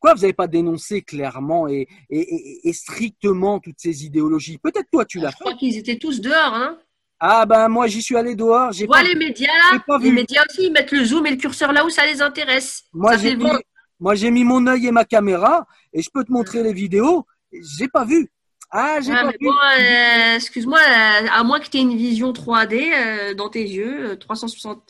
Pourquoi 0.00 0.14
vous 0.14 0.22
n'avez 0.22 0.32
pas 0.32 0.48
dénoncé 0.48 1.00
clairement 1.02 1.68
et, 1.68 1.86
et- 2.10 2.18
et- 2.34 2.68
et 2.68 2.72
strictement 2.72 3.60
toutes 3.60 3.78
ces 3.78 4.04
idéologies? 4.04 4.58
Peut-être 4.58 4.88
toi 4.90 5.04
tu 5.04 5.18
l'as 5.20 5.30
Je 5.30 5.36
fait. 5.36 5.44
crois 5.44 5.54
qu'ils 5.54 5.76
étaient 5.78 5.98
tous 5.98 6.20
dehors. 6.20 6.54
Hein. 6.54 6.78
Ah 7.20 7.46
ben 7.46 7.68
moi 7.68 7.86
j'y 7.86 8.02
suis 8.02 8.16
allé 8.16 8.34
dehors, 8.34 8.72
j'ai 8.72 8.80
Tu 8.84 8.86
vois 8.88 8.96
pas 8.96 9.02
les 9.04 9.14
médias 9.14 9.46
j'ai 9.70 9.76
là, 9.78 9.84
pas 9.86 9.98
les 9.98 10.08
vu. 10.10 10.14
médias 10.16 10.42
aussi, 10.50 10.66
ils 10.66 10.72
mettent 10.72 10.90
le 10.90 11.04
zoom 11.04 11.24
et 11.26 11.30
le 11.30 11.36
curseur 11.36 11.72
là 11.72 11.84
où 11.86 11.88
ça 11.90 12.04
les 12.04 12.20
intéresse. 12.20 12.82
Moi, 12.92 13.16
j'ai 13.16 13.36
mis, 13.36 13.44
vendre. 13.44 13.60
moi, 14.00 14.14
j'ai 14.16 14.30
mis 14.32 14.42
mon 14.42 14.66
œil 14.66 14.88
et 14.88 14.90
ma 14.90 15.04
caméra 15.04 15.64
et 15.92 16.02
je 16.02 16.10
peux 16.12 16.24
te 16.24 16.32
montrer 16.32 16.64
les 16.64 16.72
vidéos. 16.72 17.24
J'ai 17.52 17.86
pas 17.86 18.04
vu. 18.04 18.28
Ah, 18.74 19.00
j'ai 19.02 19.12
bon, 19.40 19.52
euh, 19.80 20.36
excuse-moi, 20.36 20.78
euh, 20.80 21.26
à 21.30 21.44
moins 21.44 21.60
que 21.60 21.68
tu 21.68 21.76
aies 21.76 21.80
une 21.82 21.96
vision 21.96 22.32
3D 22.32 22.90
euh, 22.94 23.34
dans 23.34 23.50
tes 23.50 23.62
yeux, 23.66 24.12
euh, 24.12 24.16
360. 24.16 24.82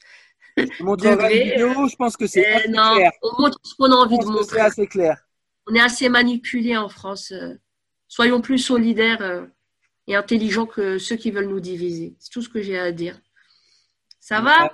Je 0.57 0.65
te 0.79 0.83
montrerai 0.85 1.17
degrés, 1.17 1.39
une 1.41 1.51
vidéo. 1.51 1.89
Je 1.89 1.97
pense 1.97 2.17
que 2.17 2.27
c'est 2.27 2.47
Euh, 2.47 2.69
non, 2.69 2.95
clair. 2.95 3.11
on 3.23 3.43
montre 3.43 3.59
ce 3.65 3.75
qu'on 3.75 3.87
a 3.93 3.97
Je 3.97 3.97
envie 3.97 4.19
de 4.19 4.25
c'est 4.25 4.31
montrer. 4.31 4.61
assez 4.61 4.87
clair. 4.87 5.17
On 5.69 5.75
est 5.75 5.81
assez 5.81 6.09
manipulés 6.09 6.77
en 6.77 6.89
France. 6.89 7.33
euh. 7.33 7.55
Soyons 8.09 8.41
plus 8.41 8.59
solidaires 8.59 9.23
euh, 9.23 9.47
et 10.07 10.15
intelligents 10.17 10.67
que 10.67 10.99
ceux 10.99 11.17
qui 11.17 11.31
veulent 11.31 11.49
nous 11.49 11.61
diviser. 11.61 12.15
C'est 12.21 12.31
tout 12.31 12.43
ce 12.43 12.49
que 12.49 12.63
j'ai 12.63 12.79
à 12.79 12.93
dire. 12.93 13.21
Ça 14.21 14.41
va? 14.41 14.73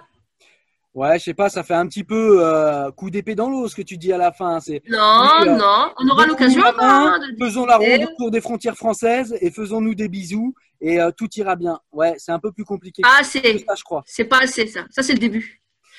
Ouais, 0.95 1.19
je 1.19 1.25
sais 1.25 1.35
pas, 1.35 1.49
ça 1.49 1.63
fait 1.63 1.75
un 1.75 1.87
petit 1.87 2.03
peu 2.03 2.45
euh, 2.45 2.91
coup 2.91 3.11
d'épée 3.11 3.35
dans 3.35 3.49
l'eau 3.49 3.69
ce 3.69 3.77
que 3.77 3.83
tu 3.83 3.97
dis 3.99 4.13
à 4.13 4.19
la 4.19 4.33
fin. 4.33 4.59
C'est 4.61 4.83
Non, 4.89 4.99
Oui, 5.43 5.49
euh, 5.49 5.57
non. 5.57 5.93
On 5.99 6.09
aura 6.09 6.27
l'occasion 6.27 6.63
hein, 6.65 7.19
de 7.21 7.45
faisons 7.45 7.67
la 7.67 7.77
ronde 7.77 8.09
autour 8.13 8.31
des 8.31 8.41
frontières 8.41 8.77
françaises 8.77 9.37
et 9.41 9.51
faisons-nous 9.51 9.95
des 9.95 10.09
bisous 10.09 10.55
et 10.81 11.01
euh, 11.01 11.11
tout 11.17 11.29
ira 11.37 11.57
bien. 11.57 11.79
Ouais, 11.93 12.15
c'est 12.17 12.33
un 12.33 12.39
peu 12.39 12.53
plus 12.53 12.65
compliqué 12.65 13.03
Ah, 13.05 13.23
c'est 13.23 13.59
ça, 13.59 13.75
je 13.77 13.85
crois. 13.85 14.03
c'est 14.07 14.25
pas 14.25 14.39
assez 14.41 14.67
ça. 14.67 14.87
Ça, 14.91 15.03
c'est 15.03 15.13
le 15.13 15.19
début. 15.19 15.63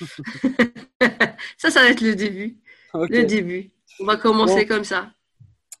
ça, 1.56 1.70
ça 1.70 1.80
va 1.80 1.88
être 1.90 2.00
le 2.00 2.14
début. 2.14 2.58
Le 2.94 3.24
début. 3.24 3.70
On 4.00 4.04
va 4.04 4.16
commencer 4.16 4.66
Bon. 4.66 4.74
comme 4.74 4.84
ça. 4.84 5.10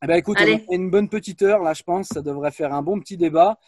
Eh 0.02 0.06
ben, 0.06 0.14
écoute, 0.14 0.38
on 0.40 0.44
a 0.44 0.46
fait 0.58 0.64
une 0.70 0.90
bonne 0.90 1.08
petite 1.08 1.42
heure 1.42 1.62
là, 1.62 1.74
je 1.74 1.82
pense. 1.82 2.08
Ça 2.08 2.22
devrait 2.22 2.52
faire 2.52 2.72
un 2.72 2.82
bon 2.82 2.98
petit 3.00 3.16
débat. 3.16 3.58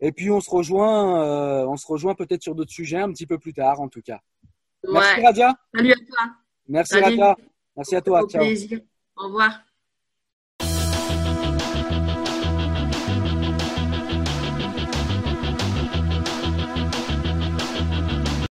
Et 0.00 0.10
puis 0.12 0.30
on 0.30 0.40
se 0.40 0.48
rejoint, 0.50 1.66
on 1.66 1.76
se 1.76 1.86
rejoint 1.86 2.14
peut-être 2.14 2.42
sur 2.42 2.54
d'autres 2.54 2.72
sujets 2.72 2.98
un 2.98 3.12
petit 3.12 3.26
peu 3.26 3.38
plus 3.38 3.52
tard, 3.52 3.80
en 3.80 3.88
tout 3.88 4.00
cas. 4.00 4.20
Merci 4.84 5.20
Ouais. 5.20 5.26
Radia. 5.26 5.54
Salut 5.74 5.92
à 5.92 5.96
toi. 5.96 6.34
Merci 6.68 6.92
Salut. 6.92 7.04
Radia. 7.04 7.36
Merci 7.76 7.96
à 7.96 8.00
toi. 8.00 8.22
Au 8.22 8.28
Ciao. 8.28 8.42
plaisir. 8.44 8.80
Au 9.16 9.24
revoir. 9.24 9.60